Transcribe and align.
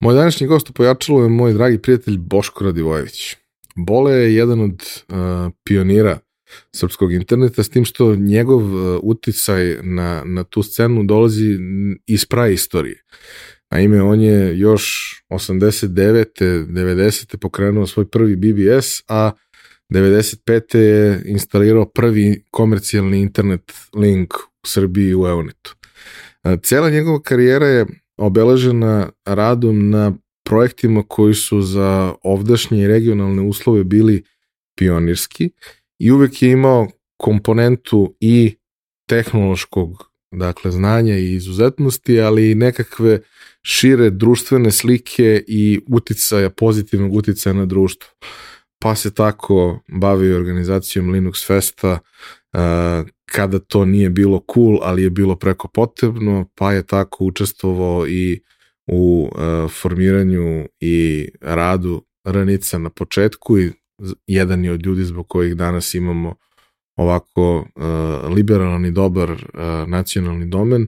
Moj 0.00 0.14
današnji 0.14 0.46
gost 0.46 0.70
u 0.70 0.72
Pojačalu 0.72 1.22
je 1.22 1.28
moj 1.28 1.52
dragi 1.52 1.78
prijatelj 1.78 2.18
Boško 2.18 2.64
Radivojević. 2.64 3.36
Bole 3.76 4.12
je 4.12 4.34
jedan 4.34 4.60
od 4.60 4.82
uh, 5.08 5.16
pionira 5.64 6.18
srpskog 6.74 7.12
interneta, 7.12 7.62
s 7.62 7.68
tim 7.68 7.84
što 7.84 8.16
njegov 8.16 8.74
uh, 8.74 9.00
uticaj 9.02 9.76
na, 9.82 10.22
na 10.24 10.44
tu 10.44 10.62
scenu 10.62 11.02
dolazi 11.04 11.58
iz 12.06 12.24
praistorije. 12.24 13.04
Naime, 13.70 14.02
on 14.02 14.20
je 14.20 14.58
još 14.58 15.14
89. 15.30 16.24
90. 16.40 17.36
pokrenuo 17.36 17.86
svoj 17.86 18.08
prvi 18.10 18.36
BBS, 18.36 19.02
a 19.08 19.30
95. 19.92 20.76
je 20.76 21.22
instalirao 21.26 21.88
prvi 21.88 22.44
komercijalni 22.50 23.20
internet 23.20 23.72
link 23.94 24.34
u 24.34 24.66
Srbiji 24.66 25.14
u 25.14 25.26
Eonetu. 25.26 25.74
Cijela 26.62 26.90
njegova 26.90 27.22
karijera 27.22 27.66
je 27.66 27.86
obeležena 28.18 29.10
radom 29.24 29.90
na 29.90 30.12
projektima 30.44 31.02
koji 31.08 31.34
su 31.34 31.62
za 31.62 32.14
ovdašnje 32.22 32.82
i 32.82 32.86
regionalne 32.86 33.42
uslove 33.42 33.84
bili 33.84 34.22
pionirski 34.78 35.50
i 35.98 36.10
uvek 36.10 36.42
je 36.42 36.50
imao 36.50 36.88
komponentu 37.16 38.14
i 38.20 38.56
tehnološkog 39.08 40.08
dakle 40.30 40.70
znanja 40.70 41.16
i 41.16 41.34
izuzetnosti, 41.34 42.20
ali 42.20 42.50
i 42.50 42.54
nekakve 42.54 43.20
šire 43.62 44.10
društvene 44.10 44.70
slike 44.70 45.44
i 45.46 45.80
uticaja, 45.88 46.50
pozitivnog 46.50 47.14
uticaja 47.14 47.52
na 47.52 47.66
društvo. 47.66 48.10
Pa 48.80 48.94
se 48.94 49.14
tako 49.14 49.80
bavio 49.88 50.36
organizacijom 50.36 51.10
Linux 51.10 51.46
Festa, 51.46 51.98
kada 53.30 53.58
to 53.58 53.84
nije 53.84 54.10
bilo 54.10 54.42
cool, 54.54 54.78
ali 54.82 55.02
je 55.02 55.10
bilo 55.10 55.36
preko 55.36 55.68
potrebno, 55.68 56.48
pa 56.54 56.72
je 56.72 56.86
tako 56.86 57.24
učestvovao 57.24 58.08
i 58.08 58.40
u 58.86 59.30
uh, 59.32 59.70
formiranju 59.70 60.68
i 60.80 61.28
radu 61.40 62.04
Ranica 62.24 62.78
na 62.78 62.90
početku 62.90 63.58
i 63.58 63.72
jedan 64.26 64.64
je 64.64 64.72
od 64.72 64.86
ljudi 64.86 65.04
zbog 65.04 65.28
kojih 65.28 65.56
danas 65.56 65.94
imamo 65.94 66.34
ovako 66.96 67.58
uh, 67.58 68.34
liberalan 68.34 68.86
i 68.86 68.90
dobar 68.90 69.30
uh, 69.30 69.38
nacionalni 69.88 70.46
domen. 70.46 70.86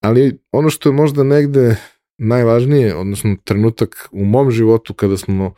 Ali 0.00 0.38
ono 0.52 0.70
što 0.70 0.88
je 0.88 0.92
možda 0.92 1.24
negde 1.24 1.76
najvažnije, 2.18 2.94
odnosno 2.96 3.36
trenutak 3.44 4.08
u 4.12 4.24
mom 4.24 4.50
životu 4.50 4.94
kada 4.94 5.16
smo 5.16 5.54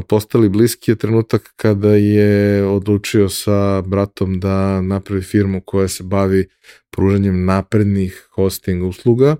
postali 0.00 0.48
bliski 0.48 0.90
je 0.90 0.96
trenutak 0.96 1.52
kada 1.56 1.94
je 1.94 2.64
odlučio 2.66 3.28
sa 3.28 3.80
bratom 3.80 4.40
da 4.40 4.80
napravi 4.80 5.22
firmu 5.22 5.60
koja 5.60 5.88
se 5.88 6.02
bavi 6.02 6.46
pružanjem 6.90 7.44
naprednih 7.44 8.28
hosting 8.30 8.84
usluga 8.84 9.36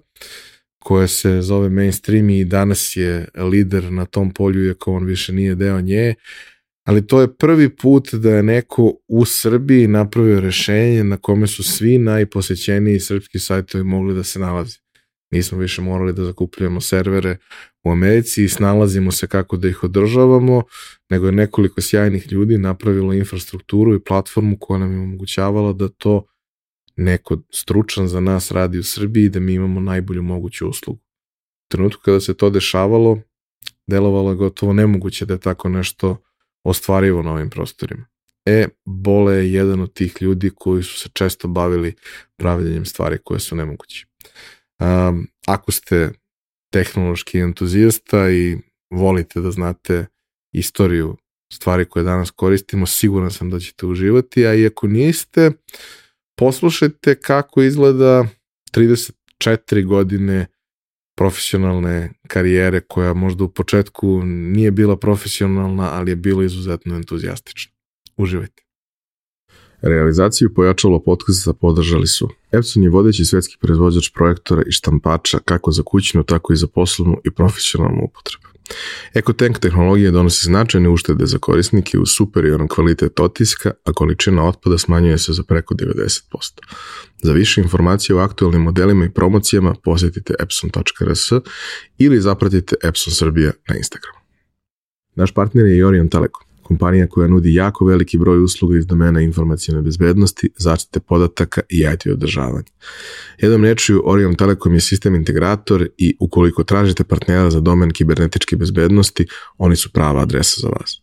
koja 0.78 1.06
se 1.06 1.42
zove 1.42 1.68
Mainstream 1.68 2.30
i 2.30 2.44
danas 2.44 2.96
je 2.96 3.28
lider 3.34 3.92
na 3.92 4.04
tom 4.04 4.30
polju 4.30 4.66
iako 4.66 4.92
on 4.92 5.04
više 5.04 5.32
nije 5.32 5.54
deo 5.54 5.80
nje 5.80 6.14
ali 6.84 7.06
to 7.06 7.20
je 7.20 7.36
prvi 7.36 7.76
put 7.76 8.14
da 8.14 8.30
je 8.30 8.42
neko 8.42 8.94
u 9.08 9.24
Srbiji 9.24 9.88
napravio 9.88 10.40
rešenje 10.40 11.04
na 11.04 11.16
kome 11.16 11.46
su 11.46 11.62
svi 11.62 11.98
najposećeniji 11.98 13.00
srpski 13.00 13.38
sajtovi 13.38 13.84
mogli 13.84 14.14
da 14.14 14.24
se 14.24 14.38
nalazi. 14.38 14.83
Nismo 15.34 15.58
više 15.58 15.82
morali 15.82 16.12
da 16.12 16.24
zakupljujemo 16.24 16.80
servere 16.80 17.36
u 17.84 17.90
Americi 17.90 18.44
i 18.44 18.48
snalazimo 18.48 19.12
se 19.12 19.26
kako 19.26 19.56
da 19.56 19.68
ih 19.68 19.84
održavamo, 19.84 20.62
nego 21.10 21.26
je 21.26 21.32
nekoliko 21.32 21.80
sjajnih 21.80 22.32
ljudi 22.32 22.58
napravilo 22.58 23.12
infrastrukturu 23.12 23.94
i 23.94 24.04
platformu 24.04 24.56
koja 24.60 24.78
nam 24.78 24.92
je 24.92 24.98
omogućavala 24.98 25.72
da 25.72 25.88
to 25.88 26.26
neko 26.96 27.38
stručan 27.50 28.08
za 28.08 28.20
nas 28.20 28.50
radi 28.50 28.78
u 28.78 28.82
Srbiji 28.82 29.28
da 29.28 29.40
mi 29.40 29.54
imamo 29.54 29.80
najbolju 29.80 30.22
moguću 30.22 30.68
uslugu. 30.68 31.00
U 31.00 31.68
trenutku 31.68 32.02
kada 32.04 32.20
se 32.20 32.34
to 32.34 32.50
dešavalo, 32.50 33.20
delovalo 33.86 34.30
je 34.30 34.36
gotovo 34.36 34.72
nemoguće 34.72 35.26
da 35.26 35.34
je 35.34 35.40
tako 35.40 35.68
nešto 35.68 36.16
ostvarivo 36.64 37.22
na 37.22 37.32
ovim 37.32 37.50
prostorima. 37.50 38.06
E, 38.46 38.68
Bole 38.84 39.34
je 39.34 39.52
jedan 39.52 39.80
od 39.80 39.92
tih 39.92 40.16
ljudi 40.20 40.50
koji 40.54 40.82
su 40.82 40.98
se 40.98 41.08
često 41.12 41.48
bavili 41.48 41.94
pravljanjem 42.36 42.84
stvari 42.84 43.18
koje 43.24 43.40
su 43.40 43.56
nemoguće. 43.56 44.06
Um, 44.80 45.26
ako 45.46 45.72
ste 45.72 46.10
tehnološki 46.72 47.38
entuzijasta 47.38 48.30
i 48.30 48.56
volite 48.90 49.40
da 49.40 49.50
znate 49.50 50.06
istoriju 50.52 51.16
stvari 51.52 51.84
koje 51.84 52.02
danas 52.02 52.30
koristimo, 52.30 52.86
siguran 52.86 53.30
sam 53.30 53.50
da 53.50 53.60
ćete 53.60 53.86
uživati, 53.86 54.46
a 54.46 54.54
i 54.54 54.66
ako 54.66 54.86
niste, 54.86 55.50
poslušajte 56.36 57.14
kako 57.14 57.62
izgleda 57.62 58.26
34 58.76 59.86
godine 59.86 60.46
profesionalne 61.16 62.12
karijere 62.28 62.80
koja 62.80 63.14
možda 63.14 63.44
u 63.44 63.48
početku 63.48 64.22
nije 64.24 64.70
bila 64.70 64.96
profesionalna, 64.96 65.90
ali 65.92 66.10
je 66.10 66.16
bila 66.16 66.44
izuzetno 66.44 66.96
entuzijastična. 66.96 67.72
Uživajte. 68.16 68.63
Realizaciju 69.86 70.54
pojačalo 70.54 71.02
podcasta 71.02 71.52
podržali 71.52 72.06
su 72.06 72.28
Epson 72.52 72.82
je 72.82 72.90
vodeći 72.90 73.24
svetski 73.24 73.56
proizvođač 73.60 74.10
projektora 74.14 74.62
i 74.66 74.72
štampača 74.72 75.38
kako 75.44 75.72
za 75.72 75.82
kućnu, 75.82 76.22
tako 76.22 76.52
i 76.52 76.56
za 76.56 76.66
poslovnu 76.66 77.16
i 77.24 77.30
profesionalnu 77.30 78.04
upotrebu. 78.04 78.44
EcoTank 79.14 79.58
tehnologija 79.58 80.10
donosi 80.10 80.44
značajne 80.44 80.88
uštede 80.88 81.26
za 81.26 81.38
korisnike 81.38 81.98
u 81.98 82.06
superioran 82.06 82.68
kvalitet 82.68 83.20
otiska, 83.20 83.70
a 83.84 83.92
količina 83.92 84.48
otpada 84.48 84.78
smanjuje 84.78 85.18
se 85.18 85.32
za 85.32 85.42
preko 85.42 85.74
90%. 85.74 86.20
Za 87.22 87.32
više 87.32 87.60
informacije 87.60 88.16
o 88.16 88.18
aktualnim 88.18 88.62
modelima 88.62 89.04
i 89.04 89.10
promocijama 89.10 89.74
posjetite 89.84 90.34
epson.rs 90.40 91.32
ili 91.98 92.20
zapratite 92.20 92.76
Epson 92.82 93.12
Srbija 93.12 93.52
na 93.68 93.76
Instagramu. 93.76 94.18
Naš 95.14 95.34
partner 95.34 95.66
je 95.66 95.86
Orion 95.86 96.08
Telekom 96.08 96.53
kompanija 96.64 97.06
koja 97.06 97.28
nudi 97.28 97.54
jako 97.54 97.84
veliki 97.84 98.18
broj 98.18 98.42
usluga 98.42 98.78
iz 98.78 98.86
domena 98.86 99.20
informacijne 99.20 99.82
bezbednosti, 99.82 100.50
zaštite 100.56 101.00
podataka 101.00 101.60
i 101.68 101.86
IT 101.94 102.06
održavanja. 102.12 102.70
Jednom 103.38 103.64
rečju, 103.64 104.02
Orion 104.04 104.34
Telekom 104.34 104.74
je 104.74 104.80
sistem 104.80 105.14
integrator 105.14 105.88
i 105.98 106.16
ukoliko 106.20 106.64
tražite 106.64 107.04
partnera 107.04 107.50
za 107.50 107.60
domen 107.60 107.90
kibernetičke 107.90 108.56
bezbednosti, 108.56 109.26
oni 109.58 109.76
su 109.76 109.92
prava 109.92 110.22
adresa 110.22 110.60
za 110.60 110.68
vas. 110.68 111.00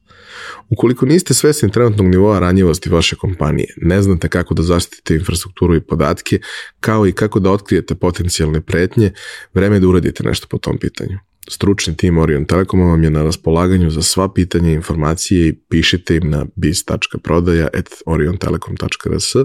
Ukoliko 0.70 1.06
niste 1.06 1.34
svesni 1.34 1.72
trenutnog 1.72 2.08
nivoa 2.08 2.40
ranjivosti 2.40 2.90
vaše 2.90 3.16
kompanije, 3.16 3.74
ne 3.78 4.02
znate 4.02 4.28
kako 4.28 4.54
da 4.54 4.64
zaštitite 4.64 5.16
infrastrukturu 5.16 5.76
i 5.76 5.82
podatke, 5.82 6.40
kao 6.80 7.08
i 7.08 7.12
kako 7.12 7.40
da 7.40 7.52
otkrijete 7.52 7.96
potencijalne 7.96 8.62
pretnje, 8.62 9.12
vreme 9.54 9.76
je 9.76 9.80
da 9.80 9.88
uradite 9.88 10.24
nešto 10.24 10.48
po 10.48 10.58
tom 10.58 10.78
pitanju. 10.78 11.18
Stručni 11.50 11.98
tim 11.98 12.18
Orion 12.18 12.46
Telekoma 12.46 12.86
vam 12.86 13.04
je 13.04 13.10
na 13.10 13.24
raspolaganju 13.24 13.90
za 13.90 14.02
sva 14.02 14.34
pitanja 14.34 14.70
i 14.70 14.74
informacije 14.74 15.48
i 15.48 15.56
pišite 15.70 16.16
im 16.16 16.30
na 16.30 16.46
biz.prodaja.oriontelekom.rs 16.56 19.36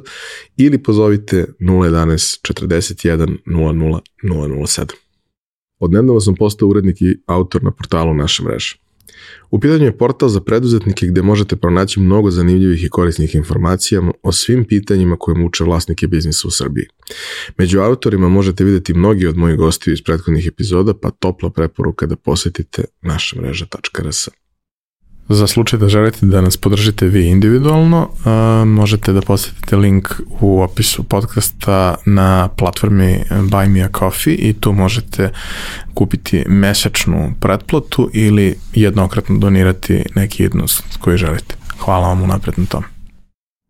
ili 0.57 0.83
pozovite 0.83 1.47
011 1.61 2.53
41 2.53 3.37
00 3.47 3.99
007. 4.23 4.93
Odnedavno 5.79 6.21
sam 6.21 6.35
postao 6.35 6.69
urednik 6.69 7.01
i 7.01 7.23
autor 7.27 7.65
na 7.65 7.71
portalu 7.71 8.15
naše 8.15 8.43
mreže. 8.43 8.86
U 9.51 9.61
pitanju 9.61 9.85
je 9.85 9.99
portal 9.99 10.29
za 10.29 10.41
preduzetnike 10.41 11.07
gde 11.07 11.23
možete 11.23 11.57
pronaći 11.57 12.01
mnogo 12.01 12.31
zanimljivih 12.31 12.85
i 12.85 12.89
korisnih 12.89 13.35
informacija 13.35 14.03
o 14.23 14.33
svim 14.33 14.65
pitanjima 14.65 15.17
koje 15.19 15.39
muče 15.39 15.65
vlasnike 15.65 16.07
biznisa 16.07 16.49
u 16.49 16.51
Srbiji. 16.51 16.87
Među 17.59 17.81
autorima 17.81 18.29
možete 18.29 18.65
videti 18.65 18.95
mnogi 18.95 19.27
od 19.27 19.37
mojih 19.37 19.59
gostiju 19.59 19.95
iz 19.95 20.03
prethodnih 20.03 20.47
epizoda, 20.47 20.95
pa 20.95 21.11
topla 21.11 21.51
preporuka 21.51 22.07
da 22.07 22.17
posetite 22.17 22.85
naša 23.03 23.41
mreža.rs. 23.41 24.29
Za 25.29 25.47
slučaj 25.47 25.79
da 25.79 25.89
želite 25.89 26.27
da 26.27 26.41
nas 26.41 26.57
podržite 26.57 27.07
vi 27.07 27.29
individualno, 27.29 28.09
uh, 28.11 28.69
možete 28.69 29.13
da 29.13 29.21
posetite 29.21 29.77
link 29.77 30.09
u 30.41 30.63
opisu 30.63 31.05
podcasta 31.05 31.95
na 32.07 32.49
platformi 32.49 33.25
Buy 33.31 33.69
Me 33.69 33.83
A 33.83 33.89
Coffee 33.99 34.35
i 34.35 34.53
tu 34.61 34.73
možete 34.73 35.31
kupiti 35.95 36.45
mesečnu 36.49 37.33
pretplatu 37.41 38.11
ili 38.13 38.59
jednokratno 38.75 39.39
donirati 39.39 40.05
neki 40.15 40.43
jednost 40.43 40.85
koji 41.01 41.17
želite. 41.17 41.55
Hvala 41.79 42.09
vam 42.09 42.23
unapred 42.23 42.59
na 42.59 42.67
tom. 42.67 42.85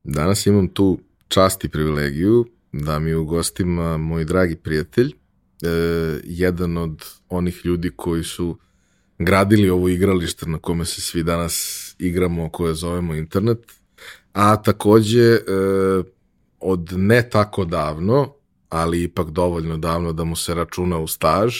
Danas 0.04 0.46
imam 0.46 0.68
tu 0.68 0.98
čast 1.28 1.64
i 1.64 1.68
privilegiju 1.68 2.46
da 2.72 2.98
mi 2.98 3.14
u 3.14 3.24
gostima 3.24 3.96
moj 3.96 4.24
dragi 4.24 4.56
prijatelj, 4.56 5.06
uh, 5.06 5.68
jedan 6.24 6.76
od 6.76 7.04
onih 7.28 7.60
ljudi 7.64 7.90
koji 7.96 8.24
su 8.24 8.58
gradili 9.18 9.70
ovo 9.70 9.88
igralište 9.88 10.46
na 10.46 10.58
kome 10.58 10.84
se 10.84 11.00
svi 11.00 11.22
danas 11.22 11.86
igramo, 11.98 12.48
koje 12.48 12.74
zovemo 12.74 13.14
internet, 13.14 13.72
a 14.32 14.62
takođe 14.62 15.22
e, 15.22 15.40
od 16.60 16.92
ne 16.96 17.30
tako 17.30 17.64
davno, 17.64 18.34
ali 18.68 19.02
ipak 19.02 19.30
dovoljno 19.30 19.76
davno 19.76 20.12
da 20.12 20.24
mu 20.24 20.36
se 20.36 20.54
računa 20.54 20.98
u 20.98 21.06
staž, 21.06 21.54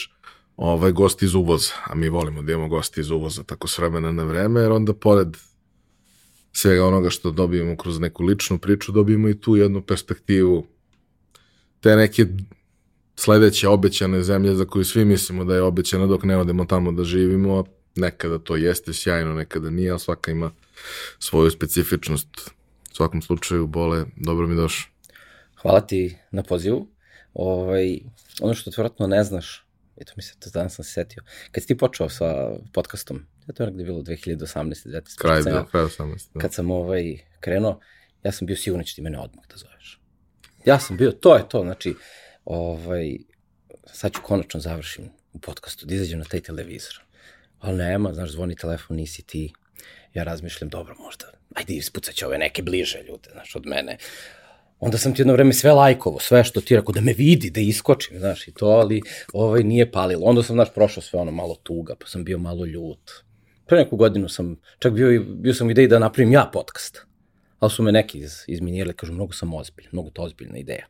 ovaj 0.56 0.92
gost 0.92 1.22
iz 1.22 1.34
uvoza, 1.34 1.72
a 1.86 1.94
mi 1.94 2.08
volimo 2.08 2.42
da 2.42 2.52
imamo 2.52 2.68
gosti 2.68 3.00
iz 3.00 3.10
uvoza 3.10 3.42
tako 3.42 3.68
s 3.68 3.78
vremena 3.78 4.12
na 4.12 4.24
vreme, 4.24 4.60
jer 4.60 4.72
onda 4.72 4.92
pored 4.92 5.36
svega 6.52 6.86
onoga 6.86 7.10
što 7.10 7.30
dobijemo 7.30 7.76
kroz 7.76 7.98
neku 7.98 8.24
ličnu 8.24 8.58
priču, 8.58 8.92
dobijemo 8.92 9.28
i 9.28 9.40
tu 9.40 9.56
jednu 9.56 9.82
perspektivu 9.82 10.66
te 11.80 11.96
neke 11.96 12.26
sledeće 13.16 13.68
obećane 13.68 14.22
zemlje 14.22 14.54
za 14.54 14.64
koju 14.64 14.84
svi 14.84 15.04
mislimo 15.04 15.44
da 15.44 15.54
je 15.54 15.62
obećana 15.62 16.06
dok 16.06 16.24
ne 16.24 16.36
odemo 16.36 16.64
tamo 16.64 16.92
da 16.92 17.04
živimo. 17.04 17.64
Nekada 17.96 18.38
to 18.38 18.56
jeste 18.56 18.92
sjajno, 18.92 19.34
nekada 19.34 19.70
nije, 19.70 19.90
ali 19.90 20.00
svaka 20.00 20.30
ima 20.30 20.50
svoju 21.18 21.50
specifičnost. 21.50 22.28
U 22.92 22.94
svakom 22.94 23.22
slučaju, 23.22 23.66
Bole, 23.66 24.04
dobro 24.16 24.46
mi 24.46 24.56
došao. 24.56 24.90
Hvala 25.62 25.80
ti 25.80 26.16
na 26.30 26.42
pozivu. 26.42 26.88
Ovaj, 27.34 27.98
ono 28.40 28.54
što 28.54 28.70
tvrdno 28.70 29.06
ne 29.06 29.24
znaš, 29.24 29.66
eto 29.96 30.12
mi 30.16 30.22
se 30.22 30.34
to 30.38 30.50
danas 30.50 30.74
sam 30.74 30.84
se 30.84 30.92
setio, 30.92 31.22
kad 31.50 31.62
si 31.62 31.66
ti 31.66 31.76
počeo 31.76 32.08
sa 32.08 32.50
podcastom, 32.72 33.26
ja 33.48 33.54
to 33.54 33.62
je 33.62 33.66
nekde 33.66 33.84
bilo 33.84 33.98
2018. 33.98 34.46
2019. 34.46 35.18
Kraj 35.18 35.42
bilo, 35.42 35.64
kraj 35.64 35.84
18. 35.84 36.28
Da. 36.34 36.40
Kad 36.40 36.54
sam 36.54 36.70
ovaj, 36.70 37.18
krenuo, 37.40 37.80
ja 38.22 38.32
sam 38.32 38.46
bio 38.46 38.56
siguran 38.56 38.82
da 38.82 38.86
će 38.86 38.94
ti 38.94 39.02
mene 39.02 39.18
odmah 39.18 39.44
da 39.50 39.56
zoveš. 39.56 40.00
Ja 40.64 40.78
sam 40.78 40.96
bio, 40.96 41.12
to 41.12 41.36
je 41.36 41.48
to, 41.48 41.62
znači, 41.62 41.94
ovaj, 42.46 43.16
sad 43.92 44.12
ću 44.12 44.20
konačno 44.22 44.60
završim 44.60 45.10
u 45.32 45.38
podcastu, 45.38 45.86
da 45.86 45.94
izađem 45.94 46.18
na 46.18 46.24
taj 46.24 46.40
televizor. 46.40 47.02
Ali 47.58 47.76
nema, 47.76 48.12
znaš, 48.12 48.30
zvoni 48.30 48.56
telefon, 48.56 48.96
nisi 48.96 49.22
ti. 49.22 49.52
Ja 50.14 50.24
razmišljam, 50.24 50.70
dobro, 50.70 50.94
možda, 50.98 51.24
ajde 51.54 51.74
ispucat 51.74 52.22
ove 52.22 52.38
neke 52.38 52.62
bliže 52.62 52.98
ljude, 53.08 53.30
znaš, 53.32 53.56
od 53.56 53.66
mene. 53.66 53.96
Onda 54.80 54.98
sam 54.98 55.14
ti 55.14 55.20
jedno 55.20 55.32
vreme 55.32 55.52
sve 55.52 55.72
lajkovo, 55.72 56.20
sve 56.20 56.44
što 56.44 56.60
ti 56.60 56.76
rekao, 56.76 56.92
da 56.92 57.00
me 57.00 57.12
vidi, 57.12 57.50
da 57.50 57.60
iskočim, 57.60 58.18
znaš, 58.18 58.48
i 58.48 58.52
to, 58.52 58.66
ali 58.66 59.02
ovaj 59.32 59.62
nije 59.62 59.92
palilo. 59.92 60.26
Onda 60.26 60.42
sam, 60.42 60.56
znaš, 60.56 60.74
prošao 60.74 61.02
sve 61.02 61.20
ono 61.20 61.30
malo 61.30 61.54
tuga, 61.62 61.94
pa 62.00 62.06
sam 62.06 62.24
bio 62.24 62.38
malo 62.38 62.64
ljut. 62.64 63.10
Pre 63.66 63.78
neku 63.78 63.96
godinu 63.96 64.28
sam, 64.28 64.60
čak 64.78 64.92
bio, 64.92 65.24
bio 65.24 65.54
sam 65.54 65.70
ideji 65.70 65.88
da 65.88 65.98
napravim 65.98 66.32
ja 66.32 66.50
podcast 66.52 67.05
ali 67.58 67.70
su 67.70 67.82
me 67.82 67.92
neki 67.92 68.18
iz, 68.18 68.32
izminirali, 68.46 68.92
kažu, 68.92 69.12
mnogo 69.12 69.32
sam 69.32 69.54
ozbilj, 69.54 69.86
mnogo 69.92 70.10
to 70.10 70.22
ozbiljna 70.22 70.58
ideja. 70.58 70.86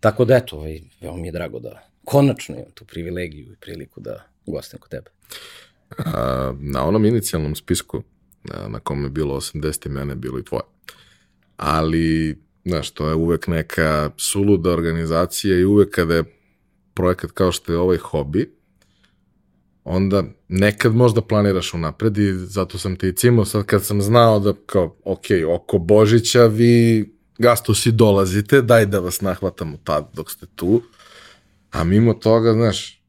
Tako 0.00 0.24
da, 0.24 0.36
eto, 0.36 0.56
ovaj, 0.56 0.80
veoma 1.00 1.18
mi 1.18 1.28
je 1.28 1.32
drago 1.32 1.58
da 1.58 1.90
konačno 2.04 2.54
imam 2.54 2.70
tu 2.74 2.84
privilegiju 2.84 3.52
i 3.52 3.56
priliku 3.56 4.00
da 4.00 4.24
gostim 4.46 4.78
kod 4.78 4.90
tebe. 4.90 5.10
A, 5.98 6.54
na 6.60 6.86
onom 6.86 7.04
inicijalnom 7.04 7.54
spisku 7.54 8.02
na, 8.44 8.68
na 8.68 8.80
kome 8.80 9.06
je 9.06 9.10
bilo 9.10 9.34
80 9.34 9.86
imena, 9.86 10.14
bilo 10.14 10.38
i 10.38 10.44
tvoje. 10.44 10.62
Ali, 11.56 12.38
znaš, 12.64 12.90
to 12.90 13.08
je 13.08 13.14
uvek 13.14 13.46
neka 13.46 14.10
suluda 14.16 14.70
organizacija 14.70 15.58
i 15.58 15.64
uvek 15.64 15.90
kada 15.90 16.14
je 16.14 16.24
projekat 16.94 17.30
kao 17.30 17.52
što 17.52 17.72
je 17.72 17.78
ovaj 17.78 17.98
hobi, 17.98 18.59
onda 19.84 20.22
nekad 20.48 20.94
možda 20.94 21.20
planiraš 21.20 21.74
unapred 21.74 22.18
i 22.18 22.32
zato 22.32 22.78
sam 22.78 22.96
te 22.96 23.08
i 23.08 23.16
cimao. 23.16 23.44
Sad 23.44 23.64
kad 23.64 23.84
sam 23.84 24.02
znao 24.02 24.38
da 24.38 24.52
kao, 24.66 24.96
ok, 25.04 25.24
oko 25.48 25.78
Božića 25.78 26.46
vi 26.46 27.04
gastosi 27.38 27.92
dolazite, 27.92 28.62
daj 28.62 28.86
da 28.86 28.98
vas 28.98 29.20
nahvatamo 29.20 29.78
tad 29.84 30.10
dok 30.14 30.30
ste 30.30 30.46
tu, 30.54 30.82
a 31.70 31.84
mimo 31.84 32.14
toga, 32.14 32.52
znaš, 32.52 33.02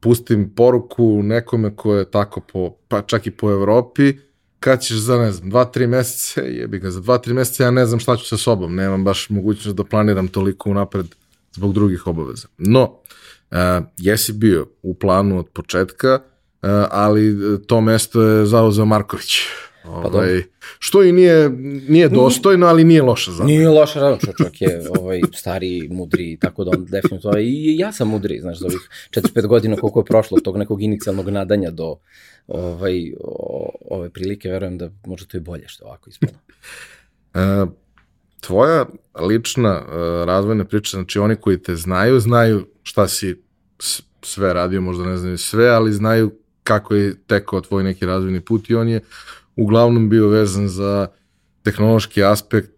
pustim 0.00 0.54
poruku 0.54 1.22
nekome 1.22 1.76
ko 1.76 1.94
je 1.94 2.10
tako 2.10 2.40
po, 2.40 2.76
pa 2.88 3.02
čak 3.02 3.26
i 3.26 3.30
po 3.30 3.50
Evropi, 3.50 4.12
kad 4.60 4.80
ćeš 4.80 4.96
za, 4.96 5.18
ne 5.18 5.32
znam, 5.32 5.50
dva, 5.50 5.64
tri 5.64 5.86
mesece, 5.86 6.40
jebi 6.40 6.78
ga, 6.78 6.90
za 6.90 7.00
dva, 7.00 7.18
tri 7.18 7.34
mesece 7.34 7.62
ja 7.62 7.70
ne 7.70 7.86
znam 7.86 8.00
šta 8.00 8.16
ću 8.16 8.24
sa 8.24 8.36
sobom, 8.36 8.74
nemam 8.74 9.04
baš 9.04 9.30
mogućnost 9.30 9.76
da 9.76 9.84
planiram 9.84 10.28
toliko 10.28 10.70
unapred 10.70 11.06
zbog 11.52 11.72
drugih 11.74 12.06
obaveza. 12.06 12.48
No, 12.58 12.82
Uh, 12.82 13.27
jesi 13.96 14.32
bio 14.32 14.66
u 14.82 14.94
planu 14.94 15.38
od 15.38 15.48
početka, 15.48 16.14
uh, 16.14 16.68
ali 16.90 17.36
to 17.66 17.80
mesto 17.80 18.22
je 18.22 18.46
zauzeo 18.46 18.84
Marković. 18.84 19.32
Pa 19.82 19.90
ovaj, 19.90 20.42
što 20.78 21.02
i 21.02 21.12
nije, 21.12 21.50
nije 21.88 22.08
dostojno, 22.08 22.66
ali 22.66 22.84
nije 22.84 23.02
loša 23.02 23.32
za 23.32 23.44
Nije 23.44 23.68
loša, 23.68 24.00
da, 24.00 24.18
čovjek 24.38 24.60
je 24.60 24.82
ovaj, 24.98 25.20
stari, 25.34 25.88
mudri, 25.90 26.38
tako 26.40 26.64
da 26.64 26.70
on 26.70 26.84
definitivno, 26.84 27.30
ovaj, 27.30 27.42
i 27.42 27.78
ja 27.78 27.92
sam 27.92 28.08
mudri, 28.08 28.40
znaš, 28.40 28.58
za 28.58 28.66
ovih 28.66 28.88
4-5 29.10 29.46
godina 29.46 29.76
koliko 29.76 30.00
je 30.00 30.04
prošlo 30.04 30.36
od 30.36 30.42
tog 30.42 30.56
nekog 30.56 30.82
inicijalnog 30.82 31.28
nadanja 31.28 31.70
do 31.70 31.96
ovaj, 32.46 33.12
o, 33.20 33.70
ove 33.90 34.10
prilike, 34.10 34.48
verujem 34.48 34.78
da 34.78 34.90
možda 35.06 35.26
to 35.26 35.36
i 35.36 35.40
bolje 35.40 35.64
što 35.68 35.84
ovako 35.84 36.10
ispalo. 36.10 36.32
Uh, 37.34 37.68
tvoja 38.40 38.86
lična 39.20 39.80
uh, 39.80 39.94
razvojna 40.26 40.64
priča, 40.64 40.96
znači 40.96 41.18
oni 41.18 41.36
koji 41.36 41.62
te 41.62 41.76
znaju, 41.76 42.20
znaju 42.20 42.66
šta 42.82 43.08
si 43.08 43.42
sve 44.22 44.52
radio, 44.52 44.80
možda 44.80 45.04
ne 45.04 45.16
znaju 45.16 45.38
sve, 45.38 45.68
ali 45.68 45.92
znaju 45.92 46.32
kako 46.62 46.94
je 46.94 47.14
tekao 47.26 47.60
tvoj 47.60 47.84
neki 47.84 48.06
razvojni 48.06 48.40
put 48.40 48.70
i 48.70 48.74
on 48.74 48.88
je 48.88 49.00
uglavnom 49.56 50.08
bio 50.08 50.28
vezan 50.28 50.68
za 50.68 51.06
tehnološki 51.62 52.24
aspekt 52.24 52.70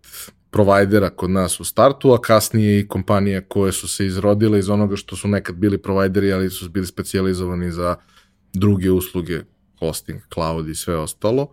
provajdera 0.51 1.11
kod 1.11 1.31
nas 1.31 1.61
u 1.61 1.65
startu, 1.65 2.13
a 2.13 2.21
kasnije 2.21 2.81
i 2.81 2.89
kompanije 2.89 3.41
koje 3.41 3.73
su 3.73 3.89
se 3.89 4.07
izrodile 4.07 4.59
iz 4.59 4.69
onoga 4.69 4.97
što 4.97 5.17
su 5.17 5.29
nekad 5.29 5.55
bili 5.55 5.79
provajderi, 5.79 6.33
ali 6.33 6.51
su 6.51 6.69
bili 6.69 6.87
specializovani 6.87 7.73
za 7.73 7.97
druge 8.53 8.91
usluge, 8.91 9.41
hosting, 9.79 10.21
cloud 10.35 10.69
i 10.69 10.75
sve 10.75 10.97
ostalo. 10.97 11.49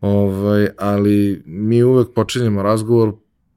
Ovaj, 0.00 0.68
ali 0.78 1.42
mi 1.46 1.82
uvek 1.82 2.08
počinjemo 2.14 2.62
razgovor 2.62 3.12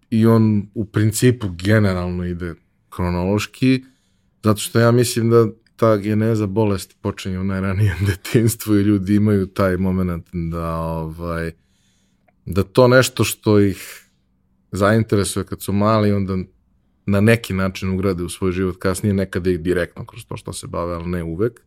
i 0.09 0.25
on 0.25 0.67
u 0.73 0.85
principu 0.85 1.47
generalno 1.49 2.25
ide 2.25 2.53
kronološki, 2.89 3.83
Zato 4.47 4.59
što 4.59 4.79
ja 4.79 4.91
mislim 4.91 5.29
da 5.29 5.47
ta 5.75 5.97
geneza 5.97 6.45
bolesti 6.45 6.95
počinje 7.01 7.39
u 7.39 7.43
najranijem 7.43 7.97
detinstvu 8.07 8.75
i 8.75 8.81
ljudi 8.81 9.15
imaju 9.15 9.47
taj 9.47 9.77
moment 9.77 10.27
da 10.33 10.75
ovaj 10.75 11.51
da 12.45 12.63
to 12.63 12.87
nešto 12.87 13.23
što 13.23 13.59
ih 13.59 14.09
zainteresuje 14.71 15.45
kad 15.45 15.61
su 15.61 15.73
mali 15.73 16.11
onda 16.11 16.37
na 17.05 17.21
neki 17.21 17.53
način 17.53 17.89
ugrade 17.89 18.23
u 18.23 18.29
svoj 18.29 18.51
život 18.51 18.75
kasnije, 18.79 19.13
nekada 19.13 19.49
ih 19.49 19.59
direktno 19.59 20.05
kroz 20.05 20.25
to 20.25 20.37
što 20.37 20.53
se 20.53 20.67
bave, 20.67 20.95
ali 20.95 21.07
ne 21.07 21.23
uvek. 21.23 21.61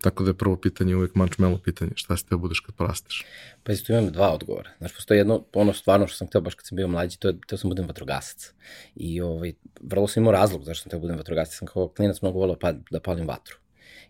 Tako 0.00 0.24
da 0.24 0.30
je 0.30 0.34
prvo 0.34 0.56
pitanje 0.56 0.96
uvek 0.96 1.14
melo 1.38 1.58
pitanje, 1.58 1.90
šta 1.94 2.16
si 2.16 2.26
teo 2.28 2.38
budeš 2.38 2.60
kad 2.60 2.74
porasteš? 2.74 3.24
Pa 3.62 3.72
isto 3.72 3.92
imam 3.92 4.12
dva 4.12 4.32
odgovora. 4.34 4.70
Znači, 4.78 4.94
postoji 4.94 5.18
jedno, 5.18 5.44
ono 5.52 5.72
stvarno 5.72 6.06
što 6.06 6.16
sam 6.16 6.26
hteo 6.26 6.40
baš 6.40 6.54
kad 6.54 6.66
sam 6.66 6.76
bio 6.76 6.88
mlađi, 6.88 7.18
to 7.18 7.28
je, 7.28 7.34
teo 7.48 7.58
sam 7.58 7.70
budem 7.70 7.86
vatrogasac. 7.86 8.54
I 8.96 9.20
ovaj, 9.20 9.52
vrlo 9.80 10.08
sam 10.08 10.22
imao 10.22 10.32
razlog 10.32 10.64
zašto 10.64 10.82
sam 10.82 10.90
teo 10.90 11.00
budem 11.00 11.16
vatrogasac. 11.16 11.58
Sam 11.58 11.68
kao 11.68 11.88
klinac 11.88 12.22
mnogo 12.22 12.38
volao 12.38 12.58
pa, 12.58 12.72
da 12.90 13.00
palim 13.00 13.28
vatru. 13.28 13.56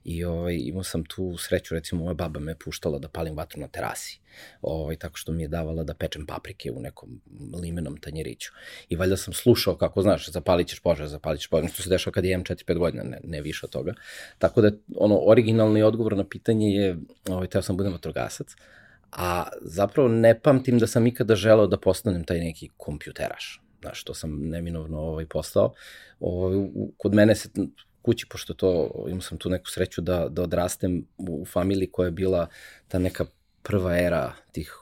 I 0.05 0.25
ovaj, 0.25 0.56
imao 0.56 0.83
sam 0.83 1.05
tu 1.05 1.37
sreću, 1.39 1.75
recimo, 1.75 2.05
moja 2.05 2.15
baba 2.15 2.41
me 2.41 2.55
puštala 2.59 2.99
da 2.99 3.09
palim 3.09 3.37
vatru 3.37 3.61
na 3.61 3.69
terasi. 3.69 4.21
Ovaj, 4.62 4.97
tako 4.97 5.17
što 5.17 5.33
mi 5.33 5.43
je 5.43 5.49
davala 5.49 5.85
da 5.85 5.95
pečem 5.95 6.27
paprike 6.27 6.71
u 6.73 6.81
nekom 6.81 7.21
limenom 7.62 7.97
tanjeriću. 7.97 8.53
I 8.89 8.97
valjda 8.97 9.17
sam 9.17 9.35
slušao 9.35 9.77
kako, 9.77 10.03
znaš, 10.03 10.29
zapalit 10.29 10.69
ćeš 10.69 10.81
požar, 10.81 11.08
zapalit 11.08 11.41
ćeš 11.41 11.51
požar, 11.51 11.70
što 11.70 11.82
se 11.82 11.91
dešava 11.91 12.15
kad 12.15 12.25
imam 12.25 12.44
4-5 12.44 12.79
godina, 12.79 13.03
ne, 13.03 13.20
ne 13.25 13.41
više 13.43 13.67
od 13.67 13.70
toga. 13.70 13.94
Tako 14.39 14.61
da, 14.61 14.70
ono, 14.96 15.20
originalni 15.27 15.82
odgovor 15.82 16.17
na 16.17 16.25
pitanje 16.25 16.69
je, 16.69 16.96
ovaj, 17.29 17.46
teo 17.46 17.63
sam 17.63 17.77
budem 17.77 17.93
vatrogasac, 17.93 18.46
a 19.13 19.49
zapravo 19.61 20.08
ne 20.08 20.41
pamtim 20.41 20.79
da 20.79 20.87
sam 20.87 21.06
ikada 21.06 21.34
želeo 21.34 21.67
da 21.67 21.79
postanem 21.79 22.25
taj 22.25 22.39
neki 22.39 22.69
kompjuteraš 22.77 23.63
znaš, 23.81 24.05
to 24.05 24.15
sam 24.15 24.49
neminovno 24.49 25.01
ovaj, 25.01 25.27
postao. 25.27 25.75
Ovaj, 26.20 26.69
kod 26.96 27.15
mene 27.15 27.34
se 27.34 27.49
kući, 28.02 28.26
pošto 28.31 28.55
to, 28.55 28.90
imao 29.08 29.20
sam 29.20 29.38
tu 29.38 29.50
neku 29.50 29.70
sreću 29.70 30.00
da, 30.00 30.28
da 30.28 30.43
odrastem 30.43 31.06
u, 31.19 31.44
familiji 31.44 31.90
koja 31.93 32.06
je 32.06 32.10
bila 32.10 32.46
ta 32.88 32.98
neka 32.98 33.24
prva 33.62 33.98
era 33.98 34.32
tih 34.52 34.74